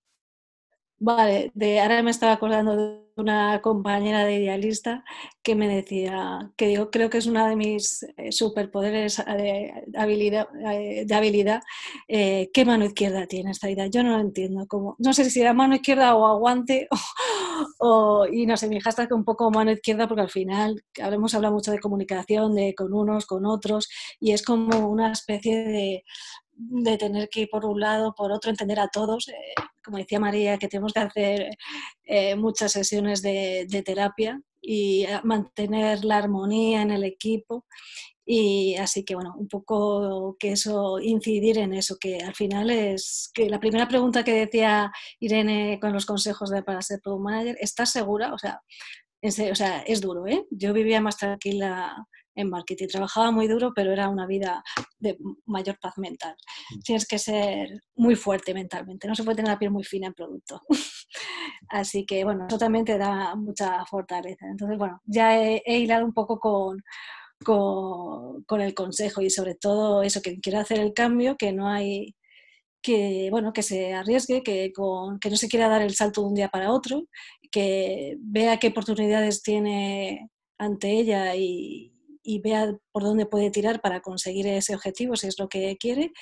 Vale, 0.99 1.51
de, 1.53 1.81
ahora 1.81 2.01
me 2.05 2.13
estaba 2.13 2.33
acordando 2.33 2.77
de 2.77 3.04
una 3.17 3.61
compañera 3.63 4.25
de 4.25 4.35
idealista 4.37 5.05
que 5.43 5.55
me 5.55 5.69
decía, 5.69 6.51
que 6.57 6.67
digo, 6.67 6.91
creo 6.91 7.11
que 7.11 7.19
es 7.19 7.27
una 7.27 7.49
de 7.49 7.57
mis 7.57 8.03
eh, 8.17 8.33
superpoderes 8.33 9.19
eh, 9.21 9.85
de 9.87 9.99
habilidad, 9.99 10.49
eh, 10.67 11.05
de 11.07 11.15
habilidad 11.15 11.63
¿qué 12.09 12.65
mano 12.67 12.85
izquierda 12.87 13.27
tiene 13.27 13.51
esta 13.51 13.71
idea? 13.71 13.87
Yo 13.87 14.03
no 14.03 14.13
lo 14.17 14.21
entiendo, 14.21 14.67
como, 14.67 14.97
no 14.99 15.13
sé 15.13 15.31
si 15.31 15.41
era 15.41 15.53
mano 15.53 15.77
izquierda 15.77 16.15
o 16.17 16.27
aguante, 16.27 16.89
o, 17.79 18.27
y 18.31 18.47
no 18.47 18.57
sé, 18.57 18.69
mi 18.69 18.81
hashtag 18.81 19.13
un 19.13 19.25
poco 19.25 19.51
mano 19.51 19.71
izquierda 19.71 20.09
porque 20.09 20.23
al 20.23 20.31
final 20.31 20.83
hemos 20.97 21.35
hablado 21.35 21.55
mucho 21.55 21.71
de 21.71 21.79
comunicación, 21.81 22.55
de 22.55 22.75
con 22.75 22.93
unos, 22.93 23.27
con 23.27 23.47
otros, 23.47 23.89
y 24.21 24.33
es 24.33 24.43
como 24.43 24.89
una 24.89 25.13
especie 25.13 25.57
de, 25.65 26.05
de 26.57 26.97
tener 26.99 27.29
que 27.29 27.43
ir 27.43 27.49
por 27.51 27.65
un 27.65 27.81
lado, 27.81 28.15
por 28.15 28.33
otro, 28.33 28.51
entender 28.51 28.81
a 28.81 28.89
todos. 28.89 29.29
Eh, 29.29 29.55
como 29.83 29.99
decía 29.99 30.21
María, 30.21 30.59
que 30.59 30.69
tenemos 30.69 30.93
que 30.93 31.01
hacer 31.01 31.51
eh, 32.05 32.37
muchas 32.37 32.73
sesiones 32.73 33.23
de, 33.23 33.83
terapia 33.85 34.41
y 34.61 35.05
eh, 35.05 35.21
mantener 35.25 36.05
la 36.05 36.19
armonía 36.19 36.83
en 36.83 36.91
el 36.91 37.05
equipo. 37.05 37.67
Y 38.27 38.77
así 38.77 39.05
que, 39.05 39.15
bueno, 39.15 39.35
un 39.37 39.49
poco 39.49 40.37
que 40.39 40.53
eso, 40.53 40.99
incidir 40.99 41.59
en 41.59 41.75
eso, 41.75 41.97
que 42.01 42.19
al 42.21 42.35
final 42.35 42.71
es 42.71 43.31
que 43.35 43.51
la 43.51 43.61
primera 43.61 43.87
pregunta 43.87 44.25
que 44.25 44.33
decía 44.33 44.91
Irene 45.21 45.79
con 45.81 45.93
los 45.93 46.07
consejos 46.07 46.49
de, 46.51 46.63
para 46.63 46.81
ser 46.81 47.01
product 47.03 47.23
manager, 47.23 47.57
¿estás 47.61 47.91
segura? 47.93 48.33
O 48.33 48.39
sea, 48.39 48.63
o 49.23 49.55
sea, 49.55 49.81
es 49.81 50.01
duro, 50.01 50.27
¿eh? 50.27 50.47
Yo 50.51 50.73
vivía 50.73 51.01
más 51.01 51.17
tranquila 51.19 52.07
en 52.35 52.51
marketing. 52.51 52.89
Trabajaba 52.89 53.31
muy 53.31 53.49
duro, 53.49 53.73
pero 53.75 53.93
era 53.93 54.09
una 54.09 54.27
vida 54.27 54.63
de 54.99 55.19
mayor 55.47 55.79
paz 55.81 55.95
mental. 55.99 56.37
Mm. 56.71 56.81
Tienes 56.81 57.07
que 57.07 57.19
ser 57.19 57.69
muy 57.97 58.17
fuerte 58.17 58.55
mentalmente, 58.55 59.09
no 59.09 59.15
se 59.15 59.25
puede 59.25 59.37
tener 59.37 59.53
la 59.53 59.59
piel 59.59 59.71
muy 59.71 59.85
fina 59.85 60.09
en 60.09 60.15
producto. 60.15 60.61
Así 61.69 62.05
que, 62.07 62.25
bueno, 62.25 62.47
eso 62.49 62.59
también 62.59 62.85
te 62.85 62.99
da 62.99 63.35
mucha 63.37 63.85
fortaleza. 63.87 64.47
Entonces, 64.47 64.79
bueno, 64.79 65.01
ya 65.05 65.39
he, 65.39 65.79
hilado 65.79 66.05
un 66.05 66.13
poco 66.13 66.39
con, 66.39 66.83
con, 67.45 68.61
el 68.61 68.75
consejo 68.75 69.23
y 69.23 69.31
sobre 69.31 69.55
todo 69.55 70.03
eso, 70.03 70.21
que 70.23 70.39
quiero 70.41 70.61
hacer 70.61 70.81
el 70.81 70.93
cambio, 70.93 71.37
que 71.37 71.53
no 71.53 71.69
hay 71.69 72.15
que 72.83 73.29
bueno 73.31 73.55
que 73.55 73.63
se 73.63 73.95
arriesgue, 73.95 74.43
que, 74.43 74.71
con, 74.71 75.19
que 75.19 75.31
no 75.31 75.37
se 75.37 75.49
quiera 75.49 75.69
dar 75.69 75.81
el 75.81 75.95
salto 75.95 76.21
de 76.21 76.27
un 76.29 76.35
día 76.35 76.49
para 76.51 76.71
otro, 76.71 77.05
que 77.51 78.17
vea 78.19 78.59
qué 78.59 78.69
oportunidades 78.69 79.43
tiene 79.43 80.29
ante 80.59 80.91
ella 80.91 81.35
y, 81.35 81.94
y 82.25 82.41
vea 82.41 82.77
por 82.91 83.03
dónde 83.03 83.27
puede 83.27 83.51
tirar 83.51 83.81
para 83.83 84.01
conseguir 84.01 84.47
ese 84.47 84.75
objetivo, 84.75 85.15
si 85.15 85.29
es 85.29 85.39
lo 85.39 85.49
que 85.49 85.77
quiere, 85.79 86.13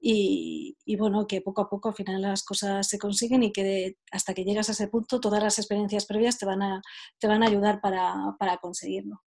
y, 0.00 0.74
bueno, 0.98 1.26
que 1.28 1.40
poco 1.40 1.62
a 1.62 1.68
poco 1.70 1.90
al 1.90 1.94
final 1.94 2.20
las 2.20 2.42
cosas 2.42 2.88
se 2.88 2.98
consiguen 2.98 3.44
y 3.44 3.52
que 3.52 3.96
hasta 4.10 4.34
que 4.34 4.44
llegas 4.44 4.68
a 4.68 4.72
ese 4.72 4.88
punto 4.88 5.20
todas 5.20 5.42
las 5.42 5.58
experiencias 5.58 6.06
previas 6.06 6.38
te 6.38 6.44
van 6.44 6.62
a, 6.62 6.82
te 7.20 7.28
van 7.28 7.44
a 7.44 7.46
ayudar 7.46 7.80
para, 7.80 8.34
para 8.38 8.58
conseguirlo. 8.58 9.22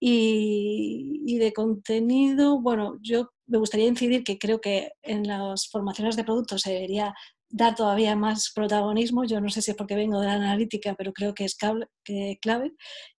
Y, 0.00 1.22
y, 1.26 1.38
de 1.38 1.52
contenido, 1.52 2.60
bueno, 2.60 2.98
yo 3.00 3.30
me 3.46 3.58
gustaría 3.58 3.86
incidir 3.86 4.24
que 4.24 4.38
creo 4.38 4.60
que 4.60 4.92
en 5.02 5.26
las 5.26 5.68
formaciones 5.68 6.16
de 6.16 6.24
productos 6.24 6.62
se 6.62 6.72
debería 6.72 7.14
dar 7.50 7.74
todavía 7.74 8.16
más 8.16 8.52
protagonismo. 8.54 9.24
Yo 9.24 9.40
no 9.40 9.48
sé 9.48 9.62
si 9.62 9.70
es 9.70 9.76
porque 9.76 9.96
vengo 9.96 10.20
de 10.20 10.26
la 10.26 10.34
analítica, 10.34 10.94
pero 10.96 11.12
creo 11.12 11.34
que 11.34 11.44
es 11.44 11.56
clave. 11.56 12.72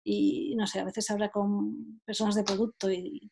Y 0.04 0.56
no 0.56 0.68
sé, 0.68 0.80
a 0.80 0.86
veces 0.86 1.10
habla 1.12 1.30
con 1.30 2.02
personas 2.06 2.36
de 2.36 2.44
producto 2.44 2.92
y, 2.92 3.32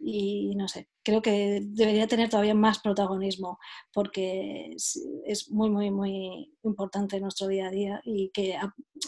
y 0.00 0.54
no 0.56 0.66
sé, 0.66 0.88
creo 1.04 1.20
que 1.20 1.60
debería 1.62 2.06
tener 2.06 2.30
todavía 2.30 2.54
más 2.54 2.80
protagonismo 2.80 3.58
porque 3.92 4.74
es, 5.26 5.50
muy, 5.50 5.68
muy, 5.68 5.90
muy 5.90 6.54
importante 6.62 7.16
en 7.16 7.22
nuestro 7.22 7.48
día 7.48 7.66
a 7.68 7.70
día 7.70 8.00
y 8.04 8.30
que 8.32 8.56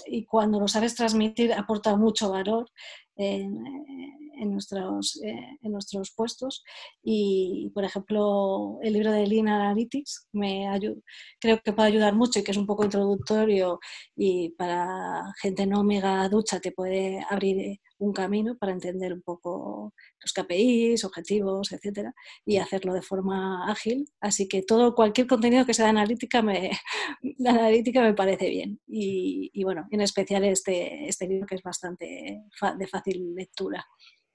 y 0.06 0.26
cuando 0.26 0.60
lo 0.60 0.68
sabes 0.68 0.94
transmitir 0.94 1.52
aporta 1.54 1.96
mucho 1.96 2.30
valor 2.30 2.70
en, 3.16 3.64
en, 4.42 4.50
nuestros, 4.50 5.20
eh, 5.24 5.58
en 5.62 5.72
nuestros 5.72 6.12
puestos. 6.14 6.62
Y, 7.02 7.70
por 7.74 7.84
ejemplo, 7.84 8.78
el 8.82 8.92
libro 8.92 9.12
de 9.12 9.26
Lean 9.26 9.48
Analytics 9.48 10.28
me 10.32 10.66
creo 11.40 11.60
que 11.64 11.72
puede 11.72 11.88
ayudar 11.88 12.14
mucho 12.14 12.40
y 12.40 12.44
que 12.44 12.50
es 12.50 12.56
un 12.56 12.66
poco 12.66 12.84
introductorio 12.84 13.78
y 14.16 14.50
para 14.50 15.22
gente 15.40 15.66
no 15.66 15.84
mega 15.84 16.28
ducha 16.28 16.60
te 16.60 16.72
puede 16.72 17.24
abrir 17.28 17.80
un 18.02 18.12
camino 18.12 18.56
para 18.58 18.72
entender 18.72 19.12
un 19.12 19.22
poco 19.22 19.94
los 20.20 20.32
KPIs, 20.32 21.04
objetivos, 21.04 21.72
etcétera, 21.72 22.12
y 22.44 22.56
hacerlo 22.56 22.94
de 22.94 23.02
forma 23.02 23.70
ágil. 23.70 24.06
Así 24.20 24.48
que 24.48 24.62
todo, 24.62 24.94
cualquier 24.94 25.26
contenido 25.26 25.64
que 25.64 25.74
sea 25.74 25.86
de 25.86 25.90
analítica 25.90 26.42
me, 26.42 26.70
de 27.22 27.48
analítica 27.48 28.02
me 28.02 28.14
parece 28.14 28.50
bien. 28.50 28.80
Y, 28.86 29.62
bueno, 29.62 29.86
en 29.90 30.00
especial 30.00 30.44
este, 30.44 31.08
este 31.08 31.28
libro 31.28 31.46
que 31.46 31.54
es 31.54 31.62
bastante 31.62 32.42
de 32.78 32.86
fácil 32.88 33.34
lectura. 33.34 33.84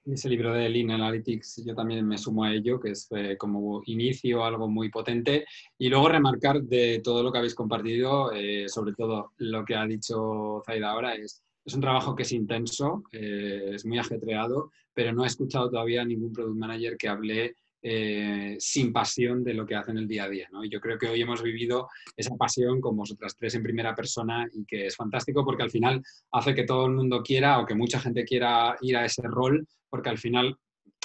Ese 0.06 0.30
libro 0.30 0.54
de 0.54 0.70
Lean 0.70 0.90
Analytics, 0.90 1.64
yo 1.66 1.74
también 1.74 2.06
me 2.08 2.16
sumo 2.16 2.44
a 2.44 2.54
ello, 2.54 2.80
que 2.80 2.92
es 2.92 3.08
eh, 3.14 3.36
como 3.36 3.82
inicio 3.84 4.42
algo 4.42 4.66
muy 4.66 4.88
potente. 4.88 5.44
Y 5.76 5.90
luego 5.90 6.08
remarcar 6.08 6.62
de 6.62 7.02
todo 7.04 7.22
lo 7.22 7.30
que 7.30 7.38
habéis 7.38 7.54
compartido, 7.54 8.32
eh, 8.32 8.66
sobre 8.70 8.94
todo 8.94 9.32
lo 9.36 9.66
que 9.66 9.74
ha 9.74 9.84
dicho 9.84 10.62
Zaida 10.64 10.92
ahora, 10.92 11.14
es, 11.14 11.42
es 11.68 11.74
un 11.74 11.82
trabajo 11.82 12.16
que 12.16 12.22
es 12.22 12.32
intenso, 12.32 13.04
eh, 13.12 13.72
es 13.74 13.84
muy 13.84 13.98
ajetreado, 13.98 14.72
pero 14.94 15.12
no 15.12 15.24
he 15.24 15.26
escuchado 15.26 15.70
todavía 15.70 16.02
ningún 16.02 16.32
product 16.32 16.56
manager 16.56 16.96
que 16.96 17.08
hable 17.08 17.56
eh, 17.82 18.56
sin 18.58 18.90
pasión 18.90 19.44
de 19.44 19.52
lo 19.52 19.66
que 19.66 19.74
hacen 19.76 19.98
el 19.98 20.08
día 20.08 20.24
a 20.24 20.30
día. 20.30 20.48
¿no? 20.50 20.64
Yo 20.64 20.80
creo 20.80 20.98
que 20.98 21.08
hoy 21.08 21.20
hemos 21.20 21.42
vivido 21.42 21.88
esa 22.16 22.34
pasión 22.36 22.80
con 22.80 22.96
vosotras 22.96 23.36
tres 23.36 23.54
en 23.54 23.62
primera 23.62 23.94
persona 23.94 24.48
y 24.50 24.64
que 24.64 24.86
es 24.86 24.96
fantástico 24.96 25.44
porque 25.44 25.62
al 25.62 25.70
final 25.70 26.02
hace 26.32 26.54
que 26.54 26.64
todo 26.64 26.86
el 26.86 26.94
mundo 26.94 27.22
quiera 27.22 27.60
o 27.60 27.66
que 27.66 27.74
mucha 27.74 28.00
gente 28.00 28.24
quiera 28.24 28.74
ir 28.80 28.96
a 28.96 29.04
ese 29.04 29.22
rol, 29.22 29.68
porque 29.90 30.08
al 30.08 30.18
final 30.18 30.56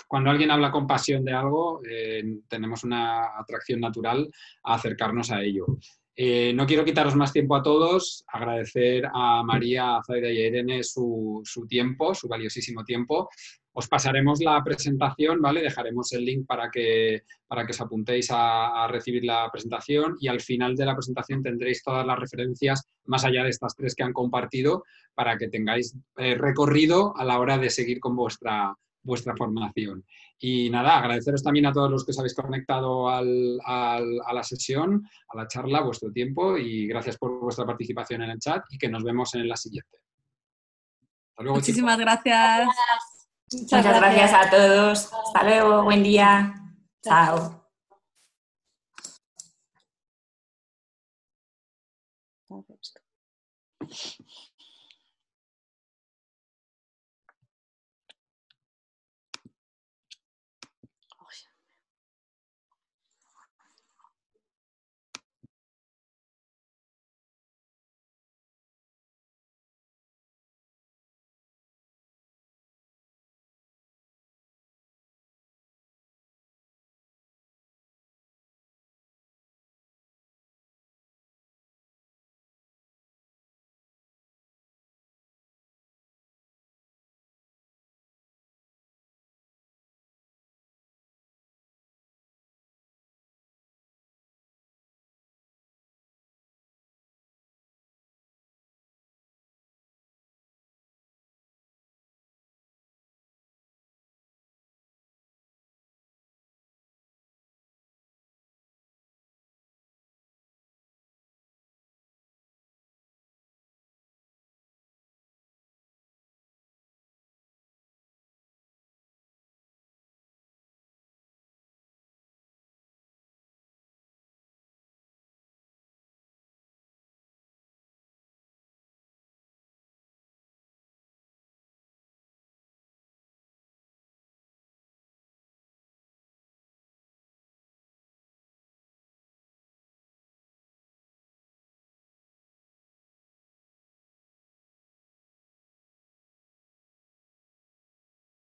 cuando 0.07 0.29
alguien 0.29 0.49
habla 0.49 0.71
con 0.71 0.87
pasión 0.87 1.25
de 1.25 1.33
algo, 1.33 1.81
eh, 1.85 2.23
tenemos 2.47 2.85
una 2.85 3.37
atracción 3.37 3.81
natural 3.81 4.31
a 4.63 4.75
acercarnos 4.75 5.29
a 5.29 5.43
ello. 5.43 5.65
Eh, 6.15 6.53
no 6.53 6.65
quiero 6.65 6.85
quitaros 6.85 7.15
más 7.15 7.33
tiempo 7.33 7.55
a 7.55 7.63
todos, 7.63 8.23
agradecer 8.27 9.07
a 9.11 9.43
María, 9.43 9.97
a 9.97 10.03
Zaida 10.03 10.31
y 10.31 10.41
a 10.41 10.47
Irene 10.47 10.83
su, 10.83 11.41
su 11.43 11.65
tiempo, 11.65 12.13
su 12.13 12.27
valiosísimo 12.27 12.83
tiempo 12.83 13.29
os 13.73 13.87
pasaremos 13.87 14.39
la 14.39 14.63
presentación, 14.63 15.41
¿vale? 15.41 15.61
Dejaremos 15.61 16.13
el 16.13 16.25
link 16.25 16.45
para 16.45 16.69
que, 16.69 17.23
para 17.47 17.65
que 17.65 17.71
os 17.71 17.81
apuntéis 17.81 18.27
a, 18.31 18.87
recibir 18.87 19.25
la 19.25 19.49
presentación 19.51 20.15
y 20.19 20.27
al 20.27 20.41
final 20.41 20.75
de 20.75 20.85
la 20.85 20.95
presentación 20.95 21.41
tendréis 21.41 21.81
todas 21.81 22.05
las 22.05 22.19
referencias, 22.19 22.87
más 23.05 23.25
allá 23.25 23.43
de 23.43 23.49
estas 23.49 23.75
tres 23.75 23.95
que 23.95 24.03
han 24.03 24.13
compartido, 24.13 24.83
para 25.15 25.37
que 25.37 25.47
tengáis 25.47 25.95
eh, 26.17 26.35
recorrido 26.35 27.17
a 27.17 27.25
la 27.25 27.39
hora 27.39 27.57
de 27.57 27.71
seguir 27.71 27.99
con 27.99 28.15
vuestra, 28.15 28.75
vuestra 29.03 29.35
formación. 29.35 30.05
Y 30.39 30.69
nada, 30.69 30.97
agradeceros 30.97 31.43
también 31.43 31.65
a 31.65 31.73
todos 31.73 31.91
los 31.91 32.05
que 32.05 32.11
os 32.11 32.19
habéis 32.19 32.33
conectado 32.33 33.09
a 33.09 33.21
la 33.21 34.43
sesión, 34.43 35.07
a 35.29 35.37
la 35.37 35.47
charla, 35.47 35.81
vuestro 35.81 36.11
tiempo 36.11 36.57
y 36.57 36.87
gracias 36.87 37.17
por 37.17 37.39
vuestra 37.39 37.65
participación 37.65 38.23
en 38.23 38.31
el 38.31 38.39
chat 38.39 38.63
y 38.69 38.77
que 38.77 38.89
nos 38.89 39.03
vemos 39.03 39.33
en 39.35 39.47
la 39.47 39.57
siguiente. 39.57 39.99
Muchísimas 41.39 41.97
gracias. 41.97 42.67
Muchas, 43.51 43.85
gracias. 43.85 44.33
a 44.33 44.49
todos. 44.49 45.11
Hasta 45.13 45.43
luego. 45.43 45.83
Buen 45.83 46.03
día. 46.03 46.53
Chao. 47.03 47.61
Chao. 52.47 52.65